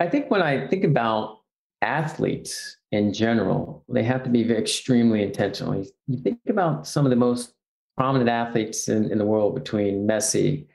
I 0.00 0.08
think 0.08 0.30
when 0.30 0.40
I 0.40 0.66
think 0.68 0.84
about 0.84 1.37
athletes 1.82 2.76
in 2.92 3.12
general, 3.12 3.84
they 3.88 4.02
have 4.02 4.22
to 4.24 4.30
be 4.30 4.50
extremely 4.50 5.22
intentional. 5.22 5.84
You 6.06 6.18
think 6.18 6.38
about 6.48 6.86
some 6.86 7.06
of 7.06 7.10
the 7.10 7.16
most 7.16 7.54
prominent 7.96 8.30
athletes 8.30 8.88
in, 8.88 9.10
in 9.10 9.18
the 9.18 9.24
world 9.24 9.54
between 9.54 10.06
Messi 10.06 10.66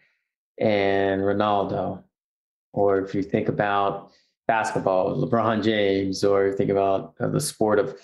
and 0.60 1.22
Ronaldo, 1.22 2.04
or 2.74 3.00
if 3.00 3.16
you 3.16 3.24
think 3.24 3.50
about 3.50 4.12
basketball, 4.48 5.16
LeBron 5.26 5.64
James, 5.64 6.24
or 6.24 6.48
you 6.48 6.54
think 6.54 6.70
about 6.70 7.16
uh, 7.20 7.28
the 7.28 7.40
sport 7.40 7.80
of 7.80 8.00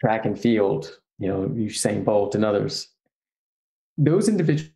track 0.00 0.26
and 0.26 0.38
field, 0.38 0.98
you 1.18 1.28
know, 1.28 1.48
Usain 1.48 2.04
Bolt 2.04 2.34
and 2.34 2.44
others 2.44 2.88
those 3.96 4.28
individuals 4.28 4.70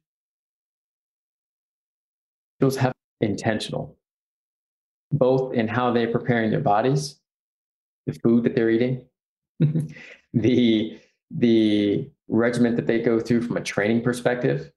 have 2.79 2.93
intentional, 3.21 3.98
both 5.13 5.55
in 5.55 5.69
how 5.69 5.93
they're 5.93 6.13
preparing 6.13 6.51
their 6.51 6.61
bodies, 6.61 7.21
the 8.07 8.13
food 8.13 8.45
that 8.45 8.55
they're 8.55 8.71
eating, 8.71 9.05
the 10.33 11.01
the 11.31 12.11
regiment 12.29 12.77
that 12.77 12.87
they 12.87 13.01
go 13.01 13.21
through 13.21 13.43
from 13.43 13.57
a 13.57 13.63
training 13.63 14.03
perspective, 14.03 14.71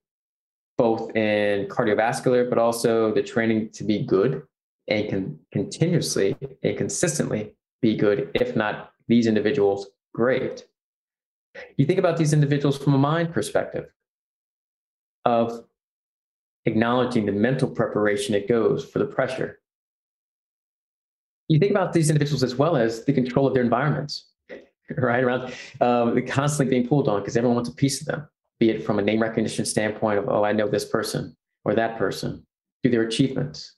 both 0.76 1.14
in 1.16 1.66
cardiovascular, 1.66 2.48
but 2.48 2.58
also 2.58 3.12
the 3.12 3.22
training 3.22 3.70
to 3.70 3.84
be 3.84 4.04
good 4.04 4.42
and 4.88 5.08
can 5.08 5.38
continuously 5.52 6.36
and 6.62 6.76
consistently 6.76 7.54
be 7.80 7.96
good, 7.96 8.30
if 8.34 8.56
not 8.56 8.92
these 9.08 9.26
individuals, 9.26 9.88
great. 10.14 10.66
You 11.76 11.86
think 11.86 11.98
about 11.98 12.16
these 12.16 12.32
individuals 12.32 12.78
from 12.78 12.94
a 12.94 12.98
mind 12.98 13.32
perspective 13.32 13.86
of 15.24 15.64
acknowledging 16.64 17.26
the 17.26 17.32
mental 17.32 17.68
preparation 17.68 18.34
it 18.34 18.48
goes 18.48 18.84
for 18.84 18.98
the 18.98 19.04
pressure. 19.04 19.60
You 21.52 21.58
think 21.58 21.70
about 21.70 21.92
these 21.92 22.08
individuals 22.08 22.42
as 22.42 22.56
well 22.56 22.76
as 22.76 23.04
the 23.04 23.12
control 23.12 23.46
of 23.46 23.52
their 23.52 23.62
environments, 23.62 24.30
right? 24.96 25.22
Around 25.22 25.52
um, 25.82 26.26
constantly 26.26 26.74
being 26.74 26.88
pulled 26.88 27.08
on 27.08 27.20
because 27.20 27.36
everyone 27.36 27.56
wants 27.56 27.68
a 27.68 27.74
piece 27.74 28.00
of 28.00 28.06
them, 28.06 28.26
be 28.58 28.70
it 28.70 28.86
from 28.86 28.98
a 28.98 29.02
name 29.02 29.20
recognition 29.20 29.66
standpoint 29.66 30.18
of, 30.18 30.30
oh, 30.30 30.44
I 30.44 30.52
know 30.52 30.66
this 30.66 30.86
person 30.86 31.36
or 31.66 31.74
that 31.74 31.98
person, 31.98 32.46
through 32.82 32.92
their 32.92 33.02
achievements, 33.02 33.76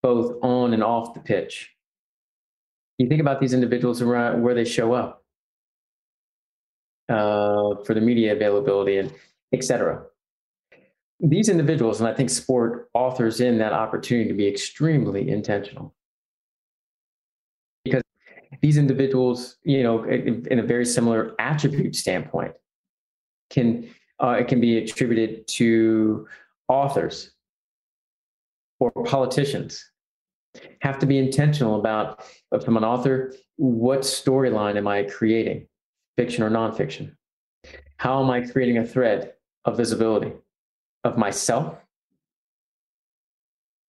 both 0.00 0.36
on 0.42 0.74
and 0.74 0.84
off 0.84 1.12
the 1.12 1.18
pitch. 1.18 1.74
You 2.98 3.08
think 3.08 3.20
about 3.20 3.40
these 3.40 3.52
individuals 3.52 4.00
around 4.00 4.42
where 4.42 4.54
they 4.54 4.64
show 4.64 4.92
up 4.92 5.24
uh, 7.08 7.82
for 7.84 7.94
the 7.94 8.00
media 8.00 8.32
availability 8.32 8.98
and 8.98 9.12
et 9.52 9.64
cetera 9.64 10.04
these 11.20 11.48
individuals, 11.48 12.00
and 12.00 12.08
I 12.08 12.14
think 12.14 12.30
sport 12.30 12.90
authors 12.92 13.40
in 13.40 13.58
that 13.58 13.72
opportunity 13.72 14.28
to 14.28 14.34
be 14.34 14.46
extremely 14.46 15.28
intentional. 15.30 15.95
These 18.60 18.78
individuals, 18.78 19.56
you 19.64 19.82
know, 19.82 20.04
in 20.04 20.58
a 20.58 20.62
very 20.62 20.84
similar 20.84 21.34
attribute 21.38 21.96
standpoint, 21.96 22.54
can 23.50 23.88
uh, 24.22 24.36
it 24.40 24.48
can 24.48 24.60
be 24.60 24.78
attributed 24.78 25.46
to 25.48 26.26
authors 26.68 27.32
or 28.80 28.90
politicians. 29.04 29.90
Have 30.80 30.98
to 31.00 31.06
be 31.06 31.18
intentional 31.18 31.78
about, 31.78 32.24
from 32.64 32.76
an 32.76 32.84
author, 32.84 33.34
what 33.56 34.00
storyline 34.00 34.76
am 34.76 34.88
I 34.88 35.02
creating, 35.02 35.66
fiction 36.16 36.42
or 36.42 36.50
nonfiction? 36.50 37.14
How 37.98 38.22
am 38.22 38.30
I 38.30 38.40
creating 38.40 38.78
a 38.78 38.86
thread 38.86 39.34
of 39.64 39.76
visibility 39.76 40.32
of 41.04 41.18
myself 41.18 41.76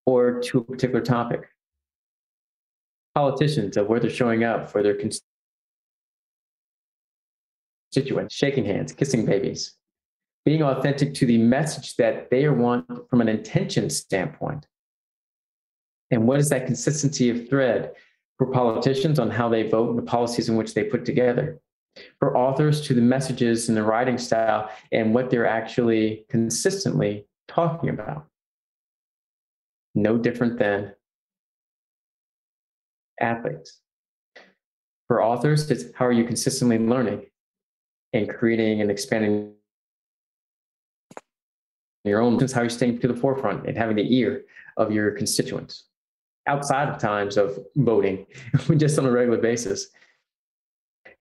or 0.06 0.42
to 0.42 0.60
a 0.60 0.64
particular 0.64 1.02
topic? 1.02 1.48
Politicians 3.18 3.77
of 3.77 3.88
where 3.88 3.99
they're 3.99 4.11
showing 4.11 4.44
up 4.44 4.69
for 4.69 4.84
their 4.84 4.94
constituents, 7.91 8.35
shaking 8.35 8.64
hands, 8.64 8.94
kissing 8.94 9.26
babies, 9.26 9.73
being 10.45 10.61
authentic 10.61 11.15
to 11.15 11.26
the 11.26 11.39
message 11.39 11.95
that 11.95 12.30
they 12.30 12.48
want 12.48 12.85
from 13.10 13.22
an 13.22 13.27
intention 13.27 13.89
standpoint. 13.89 14.68
And 16.11 16.27
what 16.27 16.38
is 16.38 16.49
that 16.49 16.68
consistency 16.68 17.31
of 17.31 17.49
thread 17.49 17.94
for 18.38 18.52
politicians 18.52 19.18
on 19.18 19.31
how 19.31 19.49
they 19.49 19.68
vote 19.68 19.89
and 19.89 19.98
the 19.98 20.03
policies 20.03 20.48
in 20.48 20.56
which 20.56 20.76
they 20.76 20.84
put 20.84 21.03
together? 21.03 21.60
For 22.19 22.38
authors 22.38 22.81
to 22.81 22.94
the 22.94 23.02
messages 23.02 23.68
and 23.68 23.76
the 23.76 23.81
writing 23.81 24.19
style 24.19 24.69
and 24.91 25.15
what 25.15 25.31
they're 25.31 25.48
actually 25.48 26.27
consistently 26.30 27.26
talking 27.48 27.89
about. 27.89 28.27
No 29.95 30.19
different 30.19 30.60
than 30.60 30.94
athletes. 33.19 33.81
For 35.07 35.23
authors, 35.23 35.69
it's 35.72 35.85
how 35.95 36.06
are 36.06 36.11
you 36.11 36.26
consistently 36.26 36.77
learning 36.77 37.26
and 38.14 38.30
creating 38.30 38.81
and 38.81 38.91
expanding 38.91 39.53
your 42.03 42.22
own 42.22 42.39
how 42.53 42.61
you're 42.61 42.69
staying 42.69 42.99
to 42.99 43.07
the 43.07 43.14
forefront 43.14 43.68
and 43.68 43.77
having 43.77 43.95
the 43.95 44.15
ear 44.15 44.44
of 44.77 44.91
your 44.91 45.11
constituents 45.11 45.85
outside 46.48 46.88
of 46.88 46.98
times 46.98 47.38
of 47.38 47.60
voting, 47.76 48.26
just 48.77 48.98
on 48.98 49.06
a 49.06 49.11
regular 49.11 49.38
basis. 49.38 49.88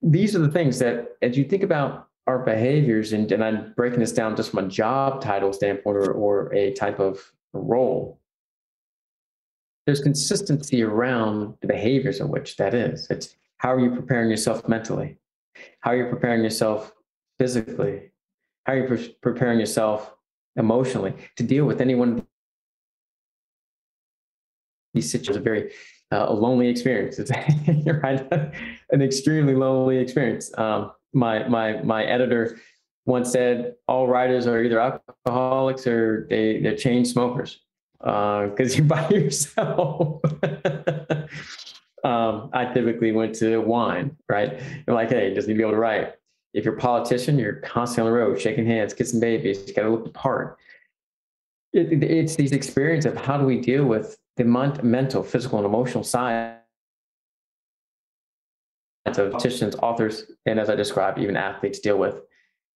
These 0.03 0.37
are 0.37 0.41
the 0.41 0.51
things 0.51 0.79
that, 0.79 1.17
as 1.23 1.37
you 1.37 1.45
think 1.45 1.63
about 1.63 2.09
our 2.27 2.39
behaviors, 2.39 3.13
and, 3.13 3.31
and 3.33 3.43
I'm 3.43 3.73
breaking 3.77 4.01
this 4.01 4.13
down 4.13 4.37
just 4.37 4.51
from 4.51 4.65
a 4.65 4.69
job 4.69 5.21
title 5.21 5.53
standpoint 5.53 5.97
or, 5.97 6.13
or 6.13 6.55
a 6.55 6.73
type 6.75 7.01
of 7.01 7.21
role, 7.53 8.21
there's 9.87 10.01
consistency 10.01 10.83
around 10.83 11.55
the 11.61 11.69
behaviors 11.69 12.21
in 12.21 12.29
which 12.29 12.57
that 12.57 12.75
is. 12.75 13.07
It's 13.09 13.37
how 13.59 13.73
are 13.73 13.81
you 13.81 13.91
preparing 13.91 14.29
yourself 14.29 14.69
mentally? 14.69 15.17
How 15.81 15.93
are 15.93 15.97
you 15.97 16.07
preparing 16.07 16.43
yourself 16.43 16.93
physically? 17.39 18.11
How 18.65 18.75
are 18.75 18.79
you 18.79 18.87
pre- 18.87 19.17
preparing 19.23 19.61
yourself 19.61 20.13
emotionally 20.57 21.15
to 21.37 21.43
deal 21.43 21.65
with 21.65 21.81
anyone 21.81 22.27
these 24.93 25.11
situations 25.11 25.37
a 25.37 25.41
very 25.41 25.73
uh, 26.13 26.27
a 26.29 26.33
lonely 26.33 26.69
experience. 26.69 27.19
It's 27.19 27.31
right, 28.03 28.33
an 28.91 29.03
extremely 29.03 29.55
lonely 29.55 29.99
experience. 29.99 30.57
Um, 30.59 30.93
my 31.13 31.47
my 31.49 31.83
my 31.83 32.05
editor 32.05 32.59
once 33.05 33.31
said 33.31 33.75
all 33.87 34.09
writers 34.09 34.47
are 34.47 34.63
either 34.63 34.81
alcoholics 34.81 35.87
or 35.87 36.27
they 36.31 36.61
they're 36.61 36.77
chain 36.77 37.05
smokers 37.05 37.61
because 37.99 38.73
uh, 38.73 38.77
you're 38.77 38.85
by 38.87 39.09
yourself. 39.09 40.21
um, 42.05 42.51
I 42.53 42.71
typically 42.73 43.13
went 43.13 43.35
to 43.37 43.59
wine, 43.59 44.17
right? 44.29 44.61
I'm 44.87 44.95
like, 44.95 45.11
hey, 45.11 45.35
just 45.35 45.49
need 45.49 45.55
to 45.55 45.59
be 45.59 45.63
able 45.63 45.73
to 45.73 45.79
write. 45.79 46.15
If 46.55 46.65
you're 46.65 46.77
a 46.77 46.81
politician, 46.81 47.39
you're 47.39 47.57
constantly 47.57 48.11
on 48.11 48.15
the 48.15 48.19
road, 48.19 48.41
shaking 48.41 48.67
hands, 48.67 48.95
kissing 48.95 49.21
babies. 49.21 49.67
You 49.67 49.75
got 49.75 49.83
to 49.83 49.91
look 49.91 50.05
the 50.05 50.11
part. 50.11 50.59
It, 51.73 52.03
it's 52.03 52.37
these 52.37 52.53
experiences 52.53 53.13
of 53.13 53.19
how 53.19 53.37
do 53.37 53.45
we 53.45 53.61
deal 53.61 53.85
with 53.85 54.17
the 54.37 54.45
mental, 54.45 55.23
physical, 55.23 55.59
and 55.59 55.67
emotional 55.67 56.05
side 56.05 56.59
of 59.05 59.31
politicians, 59.31 59.75
authors, 59.77 60.31
and 60.47 60.59
as 60.59 60.69
I 60.69 60.75
described, 60.75 61.19
even 61.19 61.37
athletes 61.37 61.79
deal 61.79 61.99
with. 61.99 62.21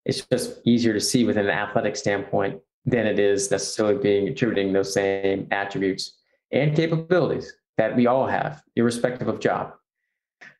It's 0.05 0.25
just 0.31 0.59
easier 0.65 0.93
to 0.93 0.99
see 0.99 1.25
within 1.25 1.45
an 1.45 1.51
athletic 1.51 1.95
standpoint 1.95 2.61
than 2.89 3.05
it 3.05 3.19
is 3.19 3.51
necessarily 3.51 3.97
being 4.01 4.27
attributing 4.27 4.73
those 4.73 4.93
same 4.93 5.47
attributes 5.51 6.17
and 6.51 6.75
capabilities 6.75 7.53
that 7.77 7.95
we 7.95 8.07
all 8.07 8.25
have, 8.25 8.61
irrespective 8.75 9.27
of 9.27 9.39
job. 9.39 9.73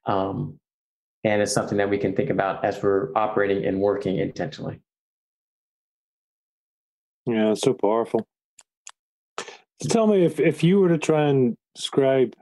Um, 0.05 0.59
and 1.23 1.41
it's 1.41 1.53
something 1.53 1.77
that 1.79 1.89
we 1.89 1.97
can 1.97 2.15
think 2.15 2.29
about 2.29 2.63
as 2.63 2.81
we're 2.81 3.11
operating 3.15 3.65
and 3.65 3.79
working 3.79 4.17
intentionally. 4.17 4.79
Yeah, 7.25 7.53
so 7.55 7.73
powerful. 7.73 8.27
So 9.37 9.89
tell 9.89 10.07
me 10.07 10.25
if, 10.25 10.39
if 10.39 10.63
you 10.63 10.79
were 10.79 10.89
to 10.89 10.97
try 10.97 11.23
and 11.23 11.55
describe 11.75 12.35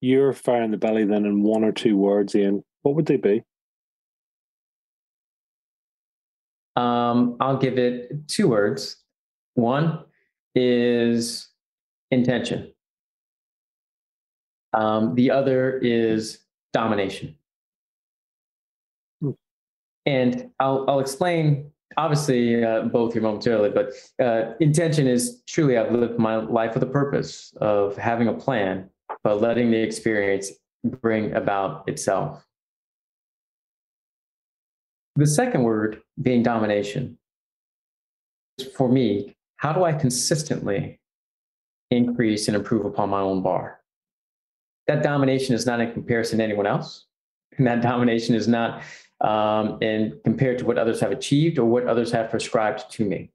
your 0.00 0.32
fire 0.32 0.62
in 0.62 0.70
the 0.70 0.76
belly 0.76 1.04
then 1.04 1.24
in 1.24 1.42
one 1.42 1.64
or 1.64 1.72
two 1.72 1.96
words, 1.96 2.34
Ian, 2.34 2.64
what 2.82 2.94
would 2.94 3.06
they 3.06 3.16
be? 3.16 3.42
Um, 6.76 7.36
I'll 7.40 7.56
give 7.56 7.78
it 7.78 8.28
two 8.28 8.48
words. 8.48 8.96
One 9.54 10.04
is 10.54 11.48
intention. 12.10 12.72
Um, 14.72 15.14
the 15.14 15.30
other 15.30 15.78
is 15.78 16.38
domination. 16.72 17.36
Hmm. 19.20 19.30
And 20.06 20.50
I'll, 20.58 20.84
I'll 20.88 21.00
explain 21.00 21.70
obviously 21.96 22.64
uh, 22.64 22.82
both 22.82 23.12
here 23.12 23.22
momentarily, 23.22 23.70
but 23.70 23.92
uh, 24.24 24.54
intention 24.60 25.06
is 25.06 25.42
truly 25.46 25.76
I've 25.76 25.92
lived 25.92 26.18
my 26.18 26.36
life 26.36 26.74
with 26.74 26.82
a 26.82 26.86
purpose 26.86 27.52
of 27.60 27.96
having 27.96 28.28
a 28.28 28.32
plan, 28.32 28.88
but 29.22 29.40
letting 29.40 29.70
the 29.70 29.82
experience 29.82 30.50
bring 30.84 31.34
about 31.34 31.86
itself. 31.88 32.46
The 35.16 35.26
second 35.26 35.62
word 35.62 36.02
being 36.20 36.42
domination. 36.42 37.18
For 38.76 38.88
me, 38.88 39.36
how 39.56 39.72
do 39.72 39.84
I 39.84 39.92
consistently 39.92 41.00
increase 41.90 42.48
and 42.48 42.56
improve 42.56 42.84
upon 42.84 43.10
my 43.10 43.20
own 43.20 43.42
bar? 43.42 43.80
That 44.86 45.02
domination 45.02 45.54
is 45.54 45.66
not 45.66 45.80
in 45.80 45.92
comparison 45.92 46.38
to 46.38 46.44
anyone 46.44 46.66
else. 46.66 47.06
And 47.58 47.66
that 47.66 47.82
domination 47.82 48.34
is 48.34 48.48
not 48.48 48.82
um, 49.20 49.78
and 49.82 50.14
compared 50.24 50.58
to 50.58 50.64
what 50.64 50.78
others 50.78 51.00
have 51.00 51.12
achieved 51.12 51.58
or 51.58 51.66
what 51.66 51.86
others 51.86 52.10
have 52.12 52.30
prescribed 52.30 52.90
to 52.92 53.04
me. 53.04 53.30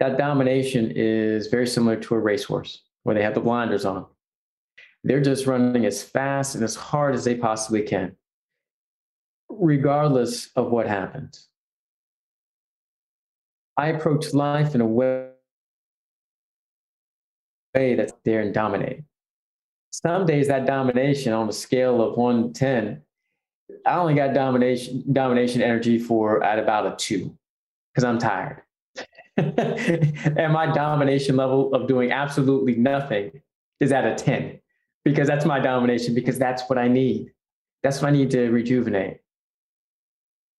That 0.00 0.18
domination 0.18 0.92
is 0.94 1.46
very 1.46 1.66
similar 1.66 1.96
to 1.96 2.14
a 2.14 2.18
racehorse 2.18 2.82
where 3.02 3.14
they 3.14 3.22
have 3.22 3.34
the 3.34 3.40
blinders 3.40 3.84
on. 3.84 4.06
They're 5.02 5.22
just 5.22 5.46
running 5.46 5.86
as 5.86 6.02
fast 6.02 6.54
and 6.54 6.62
as 6.62 6.74
hard 6.76 7.14
as 7.14 7.24
they 7.24 7.34
possibly 7.34 7.82
can, 7.82 8.16
regardless 9.48 10.50
of 10.56 10.70
what 10.70 10.86
happens. 10.86 11.48
I 13.76 13.88
approach 13.88 14.32
life 14.32 14.74
in 14.74 14.80
a 14.80 14.86
way 14.86 15.30
that's 17.74 18.12
there 18.24 18.40
and 18.40 18.54
dominate. 18.54 19.02
Some 19.90 20.26
days 20.26 20.48
that 20.48 20.66
domination 20.66 21.32
on 21.32 21.48
a 21.48 21.52
scale 21.52 22.00
of 22.02 22.16
1 22.16 22.52
to 22.52 22.58
10 22.58 23.02
I 23.86 23.96
only 23.96 24.14
got 24.14 24.34
domination 24.34 25.04
domination 25.12 25.62
energy 25.62 25.98
for 25.98 26.42
at 26.42 26.58
about 26.58 26.86
a 26.86 26.96
two 26.96 27.36
because 27.92 28.04
I'm 28.04 28.18
tired. 28.18 28.62
and 29.36 30.52
my 30.52 30.70
domination 30.72 31.36
level 31.36 31.74
of 31.74 31.88
doing 31.88 32.12
absolutely 32.12 32.76
nothing 32.76 33.42
is 33.80 33.90
at 33.90 34.06
a 34.06 34.14
10 34.14 34.60
because 35.04 35.26
that's 35.26 35.44
my 35.44 35.58
domination 35.58 36.14
because 36.14 36.38
that's 36.38 36.62
what 36.68 36.78
I 36.78 36.88
need. 36.88 37.32
That's 37.82 38.00
what 38.00 38.08
I 38.08 38.12
need 38.12 38.30
to 38.30 38.50
rejuvenate. 38.50 39.18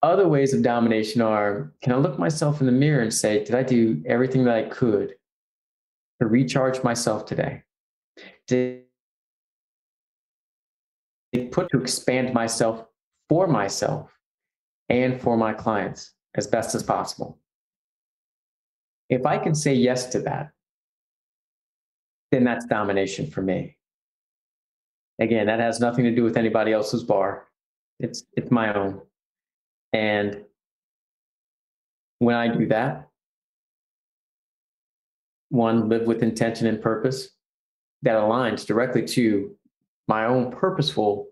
Other 0.04 0.28
ways 0.28 0.52
of 0.52 0.62
domination 0.62 1.22
are 1.22 1.72
can 1.82 1.92
I 1.92 1.96
look 1.96 2.18
myself 2.18 2.60
in 2.60 2.66
the 2.66 2.72
mirror 2.72 3.02
and 3.02 3.12
say, 3.12 3.42
did 3.42 3.54
I 3.54 3.62
do 3.62 4.02
everything 4.06 4.44
that 4.44 4.54
I 4.54 4.68
could 4.68 5.14
to 6.20 6.26
recharge 6.26 6.82
myself 6.82 7.24
today? 7.24 7.62
Did 8.46 8.82
I 11.34 11.48
put 11.50 11.70
to 11.70 11.80
expand 11.80 12.34
myself 12.34 12.84
for 13.30 13.46
myself 13.46 14.10
and 14.90 15.20
for 15.20 15.38
my 15.38 15.54
clients 15.54 16.12
as 16.34 16.46
best 16.46 16.74
as 16.74 16.82
possible. 16.82 17.38
If 19.08 19.24
I 19.24 19.38
can 19.38 19.54
say 19.54 19.74
yes 19.74 20.06
to 20.06 20.20
that, 20.20 20.50
then 22.30 22.44
that's 22.44 22.66
domination 22.66 23.30
for 23.30 23.40
me. 23.42 23.76
Again, 25.18 25.46
that 25.46 25.60
has 25.60 25.80
nothing 25.80 26.04
to 26.04 26.14
do 26.14 26.24
with 26.24 26.36
anybody 26.36 26.72
else's 26.72 27.04
bar. 27.04 27.46
It's 28.00 28.24
it's 28.32 28.50
my 28.50 28.74
own. 28.74 29.00
And 29.94 30.42
when 32.18 32.34
I 32.34 32.48
do 32.48 32.66
that, 32.66 33.08
one, 35.50 35.88
live 35.88 36.02
with 36.08 36.22
intention 36.22 36.66
and 36.66 36.82
purpose 36.82 37.30
that 38.02 38.16
aligns 38.16 38.66
directly 38.66 39.06
to 39.06 39.56
my 40.08 40.26
own 40.26 40.50
purposeful 40.50 41.28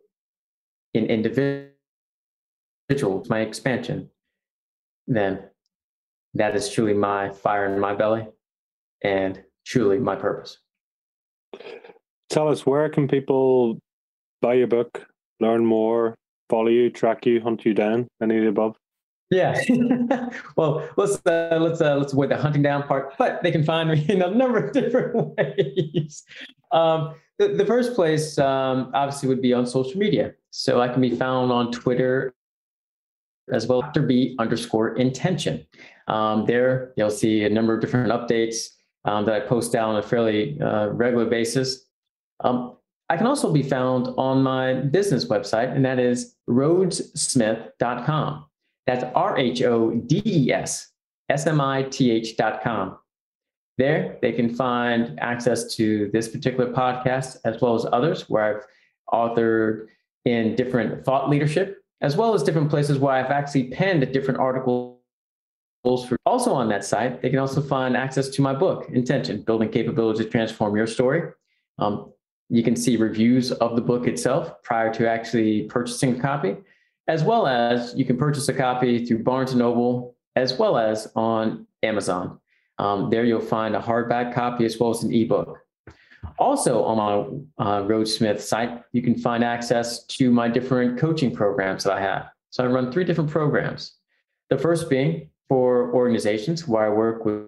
in 0.94 1.06
individual, 1.06 1.72
my 3.28 3.40
expansion, 3.40 4.09
then 5.09 5.43
that 6.34 6.55
is 6.55 6.70
truly 6.70 6.94
my 6.94 7.30
fire 7.30 7.66
in 7.66 7.80
my 7.80 7.94
belly 7.94 8.28
and 9.02 9.43
truly 9.66 9.98
my 9.98 10.14
purpose. 10.14 10.59
Tell 12.30 12.48
us 12.48 12.64
where 12.64 12.89
can 12.90 13.09
people 13.09 13.80
buy 14.40 14.55
your 14.55 14.68
book, 14.68 15.05
learn 15.40 15.66
more, 15.66 16.14
follow 16.52 16.68
you, 16.68 16.90
track 16.90 17.24
you, 17.24 17.40
hunt 17.40 17.64
you 17.64 17.72
down, 17.72 18.06
any 18.22 18.36
of 18.36 18.42
the 18.42 18.48
above? 18.50 18.76
Yeah. 19.30 19.58
well, 20.56 20.86
let's 20.98 21.14
uh, 21.24 21.58
let's 21.58 21.80
uh, 21.80 21.96
let's 21.96 22.12
avoid 22.12 22.28
the 22.28 22.36
hunting 22.36 22.60
down 22.60 22.82
part, 22.82 23.16
but 23.16 23.42
they 23.42 23.50
can 23.50 23.64
find 23.64 23.88
me 23.88 24.04
in 24.10 24.20
a 24.20 24.30
number 24.30 24.58
of 24.58 24.72
different 24.74 25.34
ways. 25.38 26.24
Um, 26.70 27.14
the, 27.38 27.48
the 27.48 27.64
first 27.64 27.94
place, 27.94 28.38
um, 28.38 28.90
obviously, 28.92 29.30
would 29.30 29.40
be 29.40 29.54
on 29.54 29.66
social 29.66 29.98
media. 29.98 30.34
So 30.50 30.82
I 30.82 30.88
can 30.88 31.00
be 31.00 31.16
found 31.16 31.50
on 31.50 31.72
Twitter 31.72 32.34
as 33.50 33.66
well, 33.66 33.80
Dr. 33.80 34.02
B 34.02 34.36
underscore 34.38 34.96
intention. 34.96 35.66
Um, 36.08 36.44
there, 36.44 36.92
you'll 36.98 37.10
see 37.10 37.44
a 37.44 37.50
number 37.50 37.74
of 37.74 37.80
different 37.80 38.12
updates 38.12 38.68
um, 39.06 39.24
that 39.24 39.34
I 39.34 39.40
post 39.40 39.74
out 39.74 39.88
on 39.88 39.96
a 39.96 40.02
fairly 40.02 40.60
uh, 40.60 40.88
regular 40.88 41.24
basis. 41.24 41.86
Um, 42.40 42.76
I 43.12 43.16
can 43.18 43.26
also 43.26 43.52
be 43.52 43.62
found 43.62 44.09
on 44.16 44.43
my 44.43 44.72
business 44.72 45.26
website, 45.26 45.76
and 45.76 45.84
that 45.84 45.98
is 45.98 46.34
rhodessmith.com. 46.48 48.47
That's 48.86 49.05
R 49.14 49.36
H 49.36 49.62
O 49.64 49.90
D 49.90 50.22
E 50.24 50.51
S 50.51 50.89
S 51.28 51.47
M 51.47 51.60
I 51.60 51.82
T 51.82 52.10
H.com. 52.10 52.97
There, 53.76 54.16
they 54.22 54.32
can 54.32 54.48
find 54.55 55.20
access 55.20 55.74
to 55.74 56.09
this 56.14 56.26
particular 56.26 56.72
podcast 56.72 57.36
as 57.44 57.60
well 57.60 57.74
as 57.74 57.84
others 57.93 58.30
where 58.30 58.56
I've 58.56 58.64
authored 59.12 59.89
in 60.24 60.56
different 60.56 61.05
thought 61.05 61.28
leadership, 61.28 61.84
as 62.01 62.16
well 62.16 62.32
as 62.32 62.43
different 62.43 62.70
places 62.70 62.98
where 62.98 63.12
I've 63.12 63.30
actually 63.30 63.64
penned 63.64 64.10
different 64.10 64.40
articles. 64.40 64.97
Also 65.84 66.55
on 66.55 66.70
that 66.70 66.82
site, 66.82 67.20
they 67.20 67.28
can 67.28 67.40
also 67.40 67.60
find 67.60 67.94
access 67.94 68.30
to 68.30 68.40
my 68.40 68.55
book, 68.55 68.89
Intention 68.89 69.43
Building 69.43 69.68
Capability 69.68 70.24
to 70.24 70.30
Transform 70.30 70.74
Your 70.74 70.86
Story. 70.86 71.30
Um, 71.78 72.10
you 72.52 72.62
can 72.62 72.76
see 72.76 72.98
reviews 72.98 73.50
of 73.50 73.76
the 73.76 73.80
book 73.80 74.06
itself 74.06 74.62
prior 74.62 74.92
to 74.92 75.08
actually 75.08 75.62
purchasing 75.62 76.18
a 76.18 76.20
copy, 76.20 76.54
as 77.08 77.24
well 77.24 77.46
as 77.46 77.94
you 77.96 78.04
can 78.04 78.18
purchase 78.18 78.46
a 78.46 78.52
copy 78.52 79.06
through 79.06 79.22
Barnes 79.22 79.54
& 79.54 79.56
Noble, 79.56 80.14
as 80.36 80.58
well 80.58 80.76
as 80.76 81.10
on 81.16 81.66
Amazon. 81.82 82.38
Um, 82.78 83.08
there 83.08 83.24
you'll 83.24 83.40
find 83.40 83.74
a 83.74 83.80
hardback 83.80 84.34
copy 84.34 84.66
as 84.66 84.78
well 84.78 84.90
as 84.90 85.02
an 85.02 85.14
ebook. 85.14 85.60
Also 86.38 86.84
on 86.84 86.98
my 87.58 87.64
uh, 87.64 87.82
Rhodessmith 87.84 88.40
site, 88.42 88.82
you 88.92 89.00
can 89.00 89.16
find 89.16 89.42
access 89.42 90.04
to 90.04 90.30
my 90.30 90.46
different 90.46 90.98
coaching 90.98 91.34
programs 91.34 91.84
that 91.84 91.94
I 91.94 92.02
have. 92.02 92.28
So 92.50 92.62
I 92.62 92.66
run 92.66 92.92
three 92.92 93.04
different 93.04 93.30
programs. 93.30 93.94
The 94.50 94.58
first 94.58 94.90
being 94.90 95.30
for 95.48 95.90
organizations 95.94 96.68
where 96.68 96.84
I 96.84 96.90
work 96.90 97.24
with, 97.24 97.44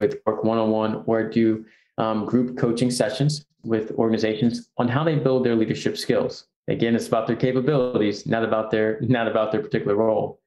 with 0.00 0.22
work 0.24 0.42
one-on-one 0.42 1.04
or 1.04 1.26
I 1.26 1.30
do 1.30 1.66
um, 1.98 2.24
group 2.24 2.56
coaching 2.56 2.90
sessions 2.90 3.44
with 3.64 3.92
organizations 3.92 4.70
on 4.78 4.88
how 4.88 5.04
they 5.04 5.16
build 5.16 5.44
their 5.44 5.56
leadership 5.56 5.96
skills. 5.96 6.46
Again, 6.68 6.94
it's 6.94 7.08
about 7.08 7.26
their 7.26 7.36
capabilities, 7.36 8.26
not 8.26 8.44
about 8.44 8.70
their 8.70 9.00
not 9.00 9.28
about 9.28 9.52
their 9.52 9.62
particular 9.62 9.96
role. 9.96 10.40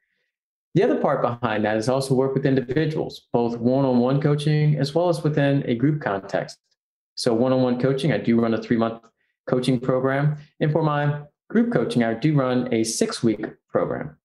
The 0.73 0.83
other 0.83 0.99
part 0.99 1.21
behind 1.21 1.63
that 1.65 1.77
is 1.77 1.87
also 1.87 2.15
work 2.15 2.33
with 2.33 2.45
individuals, 2.45 3.27
both 3.31 3.57
one-on-one 3.57 4.21
coaching 4.21 4.75
as 4.77 4.93
well 4.93 5.07
as 5.07 5.23
within 5.23 5.63
a 5.65 5.75
group 5.75 6.01
context. 6.01 6.57
So 7.15 7.33
one-on-one 7.33 7.79
coaching, 7.79 8.11
I 8.11 8.17
do 8.17 8.39
run 8.39 8.53
a 8.53 8.61
three-month 8.61 9.01
coaching 9.47 9.79
program. 9.79 10.37
And 10.59 10.71
for 10.71 10.83
my 10.83 11.21
group 11.49 11.71
coaching, 11.71 12.03
I 12.03 12.13
do 12.13 12.33
run 12.33 12.73
a 12.73 12.83
six-week 12.83 13.45
program, 13.69 14.17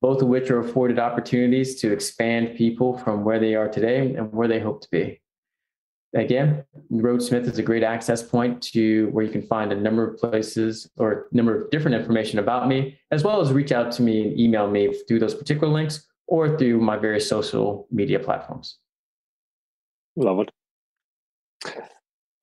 both 0.00 0.22
of 0.22 0.28
which 0.28 0.48
are 0.50 0.60
afforded 0.60 1.00
opportunities 1.00 1.80
to 1.80 1.92
expand 1.92 2.56
people 2.56 2.98
from 2.98 3.24
where 3.24 3.40
they 3.40 3.56
are 3.56 3.68
today 3.68 4.14
and 4.14 4.32
where 4.32 4.46
they 4.46 4.60
hope 4.60 4.82
to 4.82 4.88
be. 4.92 5.20
Again, 6.16 6.64
Rhodessmith 6.90 7.46
is 7.46 7.58
a 7.58 7.62
great 7.62 7.82
access 7.82 8.22
point 8.22 8.62
to 8.72 9.08
where 9.08 9.22
you 9.22 9.30
can 9.30 9.42
find 9.42 9.70
a 9.70 9.76
number 9.76 10.08
of 10.08 10.18
places 10.18 10.88
or 10.96 11.26
number 11.30 11.64
of 11.64 11.70
different 11.70 11.94
information 11.94 12.38
about 12.38 12.68
me, 12.68 12.98
as 13.10 13.22
well 13.22 13.38
as 13.42 13.52
reach 13.52 13.70
out 13.70 13.92
to 13.92 14.02
me 14.02 14.22
and 14.22 14.40
email 14.40 14.70
me 14.70 14.94
through 15.06 15.18
those 15.18 15.34
particular 15.34 15.70
links 15.70 16.06
or 16.26 16.56
through 16.56 16.80
my 16.80 16.96
various 16.96 17.28
social 17.28 17.86
media 17.90 18.18
platforms. 18.18 18.78
Love 20.16 20.40
it. 20.40 20.50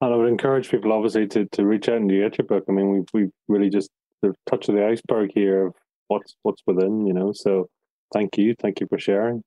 And 0.01 0.13
I 0.13 0.15
would 0.15 0.29
encourage 0.29 0.69
people, 0.69 0.93
obviously, 0.93 1.25
to, 1.29 1.45
to 1.53 1.65
reach 1.65 1.89
out 1.89 1.97
and 1.97 2.09
get 2.09 2.37
your 2.37 2.45
book. 2.45 2.65
I 2.69 2.71
mean, 2.73 2.91
we 2.91 3.21
we 3.21 3.29
really 3.47 3.71
just 3.71 3.89
the 4.21 4.35
touch 4.47 4.69
of 4.69 4.75
the 4.75 4.85
iceberg 4.85 5.31
here 5.33 5.67
of 5.67 5.73
what's 6.09 6.35
what's 6.43 6.61
within, 6.67 7.07
you 7.07 7.13
know. 7.13 7.31
So, 7.33 7.69
thank 8.13 8.37
you, 8.37 8.53
thank 8.59 8.81
you 8.81 8.87
for 8.87 8.99
sharing. 8.99 9.43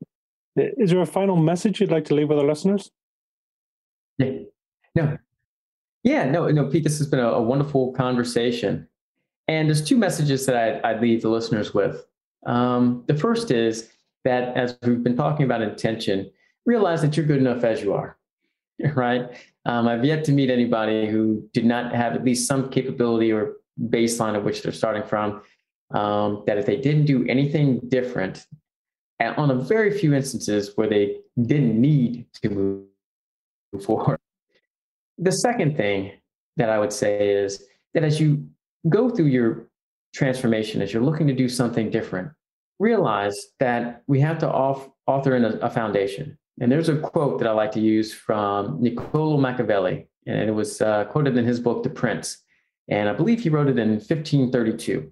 Is 0.57 0.91
there 0.91 1.01
a 1.01 1.07
final 1.07 1.37
message 1.37 1.81
you'd 1.81 1.93
like 1.93 2.07
to 2.07 2.15
leave 2.15 2.29
with 2.29 2.39
our 2.39 2.47
listeners? 2.47 2.91
Yeah. 4.19 4.39
No. 4.95 5.19
Yeah, 6.03 6.25
no, 6.25 6.49
no, 6.49 6.67
Pete, 6.67 6.85
this 6.85 6.99
has 6.99 7.09
been 7.09 7.21
a, 7.21 7.29
a 7.29 7.43
wonderful 7.43 7.93
conversation. 7.93 8.87
And 9.49 9.69
there's 9.69 9.85
two 9.85 9.97
messages 9.97 10.47
that 10.47 10.57
I'd, 10.57 10.83
I'd 10.83 11.01
leave 11.01 11.23
the 11.23 11.29
listeners 11.29 11.75
with. 11.75 12.07
Um, 12.47 13.05
the 13.07 13.15
first 13.17 13.51
is 13.51 13.91
that 14.25 14.57
as 14.57 14.79
we've 14.83 15.03
been 15.03 15.17
talking 15.17 15.45
about 15.45 15.63
intention, 15.63 16.31
realize 16.65 17.03
that 17.03 17.17
you're 17.17 17.27
good 17.27 17.39
enough 17.39 17.65
as 17.65 17.83
you 17.83 17.95
are, 17.95 18.17
right? 18.95 19.31
Um, 19.65 19.89
I've 19.89 20.05
yet 20.05 20.25
to 20.25 20.33
meet 20.33 20.51
anybody 20.51 21.09
who 21.09 21.49
did 21.53 21.65
not 21.65 21.95
have 21.95 22.15
at 22.15 22.25
least 22.25 22.47
some 22.47 22.71
capability 22.71 23.33
or 23.33 23.57
baseline 23.89 24.37
of 24.37 24.45
which 24.45 24.63
they're 24.63 24.73
starting 24.73 25.03
from. 25.03 25.43
Um, 25.93 26.43
that 26.47 26.59
if 26.59 26.67
they 26.67 26.77
didn't 26.77 27.05
do 27.05 27.25
anything 27.29 27.81
different, 27.89 28.47
on 29.21 29.51
a 29.51 29.55
very 29.55 29.97
few 29.97 30.15
instances 30.15 30.73
where 30.75 30.89
they 30.89 31.19
didn't 31.41 31.81
need 31.81 32.27
to 32.43 32.51
move 32.51 32.86
forward. 33.85 34.19
The 35.19 35.33
second 35.33 35.77
thing 35.77 36.13
that 36.57 36.71
I 36.71 36.79
would 36.79 36.93
say 36.93 37.31
is 37.31 37.65
that 37.95 38.05
as 38.05 38.21
you 38.21 38.47
go 38.89 39.11
through 39.11 39.27
your 39.27 39.69
transformation, 40.15 40.83
as 40.83 40.93
you're 40.93 41.03
looking 41.03 41.27
to 41.27 41.35
do 41.35 41.49
something 41.49 41.91
different, 41.91 42.31
realize 42.79 43.49
that 43.61 44.03
we 44.07 44.21
have 44.21 44.39
to 44.39 44.51
off, 44.51 44.89
author 45.07 45.37
in 45.37 45.45
a, 45.45 45.51
a 45.59 45.71
foundation. 45.71 46.37
And 46.61 46.73
there's 46.73 46.89
a 46.89 46.99
quote 46.99 47.39
that 47.39 47.49
I 47.49 47.53
like 47.53 47.73
to 47.73 47.81
use 47.81 48.13
from 48.13 48.81
Niccolo 48.81 49.37
Machiavelli, 49.37 50.09
and 50.27 50.49
it 50.49 50.53
was 50.53 50.81
uh, 50.81 51.05
quoted 51.05 51.37
in 51.37 51.45
his 51.45 51.61
book, 51.61 51.83
The 51.83 51.91
Prince. 51.91 52.39
And 52.89 53.09
I 53.09 53.13
believe 53.13 53.41
he 53.41 53.49
wrote 53.49 53.69
it 53.69 53.79
in 53.79 53.91
1532. 53.91 55.11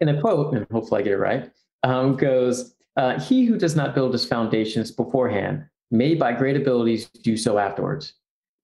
And 0.00 0.10
the 0.10 0.20
quote, 0.20 0.54
and 0.54 0.66
hopefully 0.70 1.00
I 1.00 1.04
get 1.04 1.12
it 1.14 1.18
right, 1.18 1.50
um, 1.82 2.16
goes, 2.16 2.74
uh, 2.96 3.18
He 3.20 3.44
who 3.44 3.56
does 3.58 3.76
not 3.76 3.94
build 3.94 4.12
his 4.12 4.26
foundations 4.26 4.90
beforehand 4.90 5.64
may 5.90 6.14
by 6.14 6.32
great 6.32 6.56
abilities 6.56 7.08
do 7.08 7.36
so 7.36 7.58
afterwards, 7.58 8.14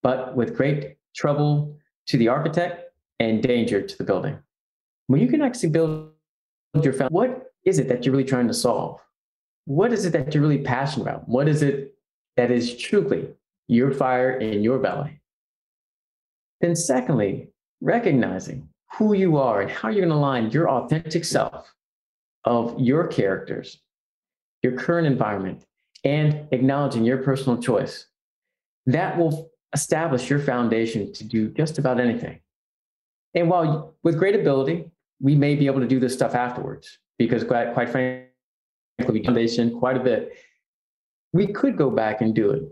but 0.02 0.34
with 0.36 0.56
great 0.56 0.96
trouble 1.14 1.76
to 2.06 2.16
the 2.16 2.28
architect 2.28 2.92
and 3.20 3.42
danger 3.42 3.80
to 3.80 3.98
the 3.98 4.04
building. 4.04 4.38
When 5.06 5.20
you 5.20 5.28
can 5.28 5.42
actually 5.42 5.70
build 5.70 6.10
your 6.74 6.92
foundation, 6.92 7.14
what 7.14 7.52
is 7.64 7.78
it 7.78 7.88
that 7.88 8.04
you're 8.04 8.12
really 8.12 8.24
trying 8.24 8.48
to 8.48 8.54
solve? 8.54 9.00
What 9.66 9.92
is 9.92 10.04
it 10.04 10.12
that 10.12 10.34
you're 10.34 10.42
really 10.42 10.62
passionate 10.62 11.04
about? 11.04 11.28
What 11.28 11.48
is 11.48 11.62
it 11.62 11.94
that 12.36 12.50
is 12.50 12.76
truly 12.76 13.28
your 13.68 13.92
fire 13.92 14.32
in 14.32 14.62
your 14.62 14.78
belly? 14.78 15.20
Then, 16.60 16.74
secondly, 16.74 17.48
recognizing 17.80 18.68
who 18.96 19.14
you 19.14 19.36
are 19.36 19.60
and 19.60 19.70
how 19.70 19.88
you're 19.88 20.06
going 20.06 20.10
to 20.10 20.16
align 20.16 20.50
your 20.50 20.68
authentic 20.68 21.24
self 21.24 21.72
of 22.44 22.78
your 22.78 23.06
characters, 23.06 23.80
your 24.62 24.72
current 24.72 25.06
environment, 25.06 25.64
and 26.04 26.48
acknowledging 26.50 27.04
your 27.04 27.18
personal 27.18 27.60
choice. 27.60 28.06
That 28.86 29.16
will 29.16 29.50
establish 29.72 30.28
your 30.28 30.40
foundation 30.40 31.12
to 31.14 31.24
do 31.24 31.48
just 31.50 31.78
about 31.78 32.00
anything. 32.00 32.40
And 33.34 33.48
while 33.48 33.94
with 34.02 34.18
great 34.18 34.34
ability, 34.34 34.90
we 35.20 35.34
may 35.34 35.54
be 35.54 35.66
able 35.66 35.80
to 35.80 35.86
do 35.86 36.00
this 36.00 36.12
stuff 36.12 36.34
afterwards 36.34 36.98
because 37.18 37.44
quite, 37.44 37.72
quite 37.72 37.88
frankly, 37.88 38.26
we 39.08 39.22
foundation 39.24 39.78
quite 39.78 39.96
a 39.96 40.00
bit. 40.00 40.36
We 41.32 41.46
could 41.46 41.78
go 41.78 41.90
back 41.90 42.20
and 42.20 42.34
do 42.34 42.50
it, 42.50 42.62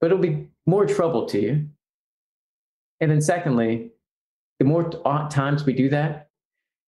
but 0.00 0.06
it'll 0.06 0.18
be 0.18 0.48
more 0.66 0.86
trouble 0.86 1.26
to 1.26 1.40
you. 1.40 1.68
And 3.00 3.10
then 3.10 3.20
secondly, 3.20 3.92
the 4.58 4.64
more 4.64 4.90
times 5.30 5.64
we 5.64 5.72
do 5.72 5.88
that, 5.90 6.28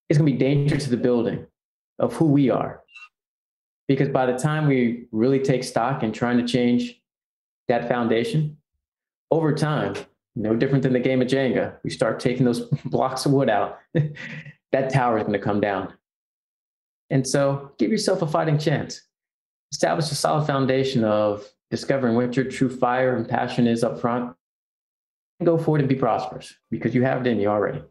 it's 0.09 0.19
going 0.19 0.31
to 0.31 0.33
be 0.33 0.39
danger 0.39 0.77
to 0.77 0.91
the 0.91 0.97
building 0.97 1.47
of 1.99 2.13
who 2.15 2.27
we 2.27 2.51
are 2.51 2.83
because 3.89 4.09
by 4.09 4.27
the 4.27 4.39
time 4.39 4.67
we 4.67 5.07
really 5.13 5.39
take 5.39 5.65
stock 5.65 6.03
in 6.03 6.13
trying 6.13 6.39
to 6.39 6.47
change 6.47 7.01
that 7.69 7.89
foundation 7.89 8.57
over 9.31 9.55
time, 9.55 9.95
no 10.35 10.55
different 10.55 10.83
than 10.83 10.93
the 10.93 11.01
game 11.01 11.21
of 11.21 11.29
Jenga, 11.29 11.75
we 11.85 11.91
start 11.91 12.21
taking 12.21 12.45
those 12.45 12.61
blocks 12.85 13.27
of 13.27 13.33
wood 13.33 13.51
out, 13.51 13.79
that 14.73 14.93
tower 14.93 15.19
is 15.19 15.23
going 15.23 15.33
to 15.33 15.39
come 15.39 15.61
down. 15.61 15.93
And 17.11 17.27
so 17.27 17.73
give 17.79 17.91
yourself 17.91 18.23
a 18.23 18.27
fighting 18.27 18.59
chance. 18.59 19.03
Establish 19.71 20.11
a 20.11 20.15
solid 20.15 20.47
foundation 20.47 21.05
of 21.05 21.47
discovering 21.71 22.15
what 22.15 22.37
your 22.37 22.45
true 22.47 22.69
fire 22.69 23.17
and 23.17 23.29
passion 23.29 23.67
is 23.67 23.83
up 23.83 24.01
front, 24.01 24.35
and 25.41 25.47
go 25.47 25.59
forward 25.59 25.81
and 25.81 25.89
be 25.89 25.95
prosperous 25.95 26.55
because 26.71 26.95
you 26.95 27.03
have 27.03 27.23
it 27.23 27.27
in 27.27 27.41
you 27.41 27.49
already. 27.49 27.83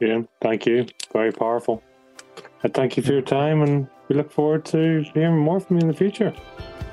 Yeah, 0.00 0.22
thank 0.42 0.66
you. 0.66 0.86
Very 1.12 1.32
powerful. 1.32 1.82
And 2.62 2.74
thank 2.74 2.96
you 2.96 3.02
for 3.02 3.12
your 3.12 3.22
time, 3.22 3.62
and 3.62 3.88
we 4.08 4.16
look 4.16 4.30
forward 4.30 4.64
to 4.66 5.04
hearing 5.14 5.36
more 5.36 5.60
from 5.60 5.76
you 5.76 5.82
in 5.82 5.88
the 5.88 5.94
future. 5.94 6.32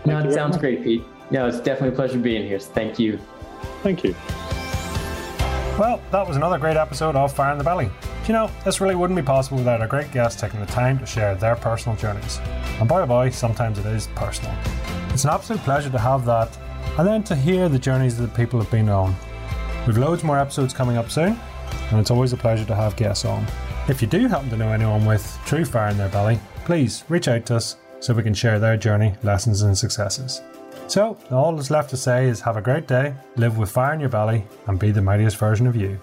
Thank 0.04 0.06
no, 0.06 0.20
it 0.20 0.34
sounds 0.34 0.58
great, 0.58 0.84
Pete. 0.84 1.04
No, 1.32 1.48
it's 1.48 1.60
definitely 1.60 1.90
a 1.90 1.96
pleasure 1.96 2.18
being 2.18 2.46
here. 2.46 2.60
So 2.60 2.72
thank 2.74 3.00
you. 3.00 3.20
Thank 3.82 4.04
you. 4.04 4.16
Well, 5.80 6.02
that 6.12 6.28
was 6.28 6.38
another 6.38 6.60
great 6.60 6.78
episode 6.78 7.16
of 7.16 7.34
Fire 7.34 7.52
in 7.52 7.58
the 7.58 7.64
Belly. 7.64 7.90
You 8.28 8.34
know, 8.34 8.52
this 8.64 8.80
really 8.80 8.96
wouldn't 8.96 9.18
be 9.18 9.26
possible 9.26 9.58
without 9.58 9.82
our 9.82 9.88
great 9.88 10.12
guests 10.12 10.40
taking 10.40 10.60
the 10.60 10.66
time 10.68 11.00
to 11.00 11.06
share 11.06 11.36
their 11.36 11.56
personal 11.56 11.98
journeys. 11.98 12.40
And 12.80 12.88
boy 12.88 13.02
oh 13.02 13.06
boy, 13.08 13.30
sometimes 13.32 13.80
it 13.80 13.86
is 13.86 14.08
personal. 14.16 14.56
It's 15.10 15.24
an 15.24 15.32
absolute 15.32 15.62
pleasure 15.64 15.90
to 15.90 15.98
have 15.98 16.26
that, 16.26 16.58
and 16.98 17.08
then 17.08 17.24
to 17.24 17.36
hear 17.36 17.70
the 17.70 17.80
journeys 17.80 18.18
that 18.18 18.36
people 18.36 18.62
have 18.62 18.72
been 18.72 18.88
on. 18.90 19.16
We've 19.88 19.98
loads 19.98 20.24
more 20.24 20.40
episodes 20.40 20.74
coming 20.74 20.96
up 20.96 21.10
soon, 21.10 21.40
and 21.90 22.00
it's 22.00 22.12
always 22.12 22.34
a 22.34 22.38
pleasure 22.38 22.66
to 22.66 22.76
have 22.76 22.96
guests 22.96 23.26
on. 23.26 23.46
If 23.90 24.02
you 24.02 24.08
do 24.08 24.28
happen 24.28 24.50
to 24.52 24.58
know 24.58 24.72
anyone 24.72 25.06
with 25.06 25.38
true 25.46 25.66
fire 25.66 25.90
in 25.90 25.98
their 25.98 26.10
belly, 26.10 26.40
please 26.66 27.04
reach 27.10 27.28
out 27.28 27.46
to 27.48 27.56
us 27.56 27.78
so 28.00 28.14
we 28.14 28.24
can 28.24 28.34
share 28.34 28.60
their 28.60 28.78
journey, 28.78 29.14
lessons, 29.24 29.62
and 29.62 29.78
successes. 29.78 30.42
So, 30.88 31.18
all 31.32 31.56
that's 31.56 31.72
left 31.72 31.90
to 31.92 31.98
say 31.98 32.28
is 32.28 32.42
have 32.42 32.58
a 32.58 32.62
great 32.62 32.88
day, 32.88 33.16
live 33.36 33.58
with 33.58 33.72
fire 33.72 33.94
in 33.94 34.00
your 34.00 34.10
belly, 34.10 34.46
and 34.68 34.78
be 34.78 34.92
the 34.92 35.02
mightiest 35.02 35.38
version 35.38 35.66
of 35.68 35.76
you. 35.76 36.00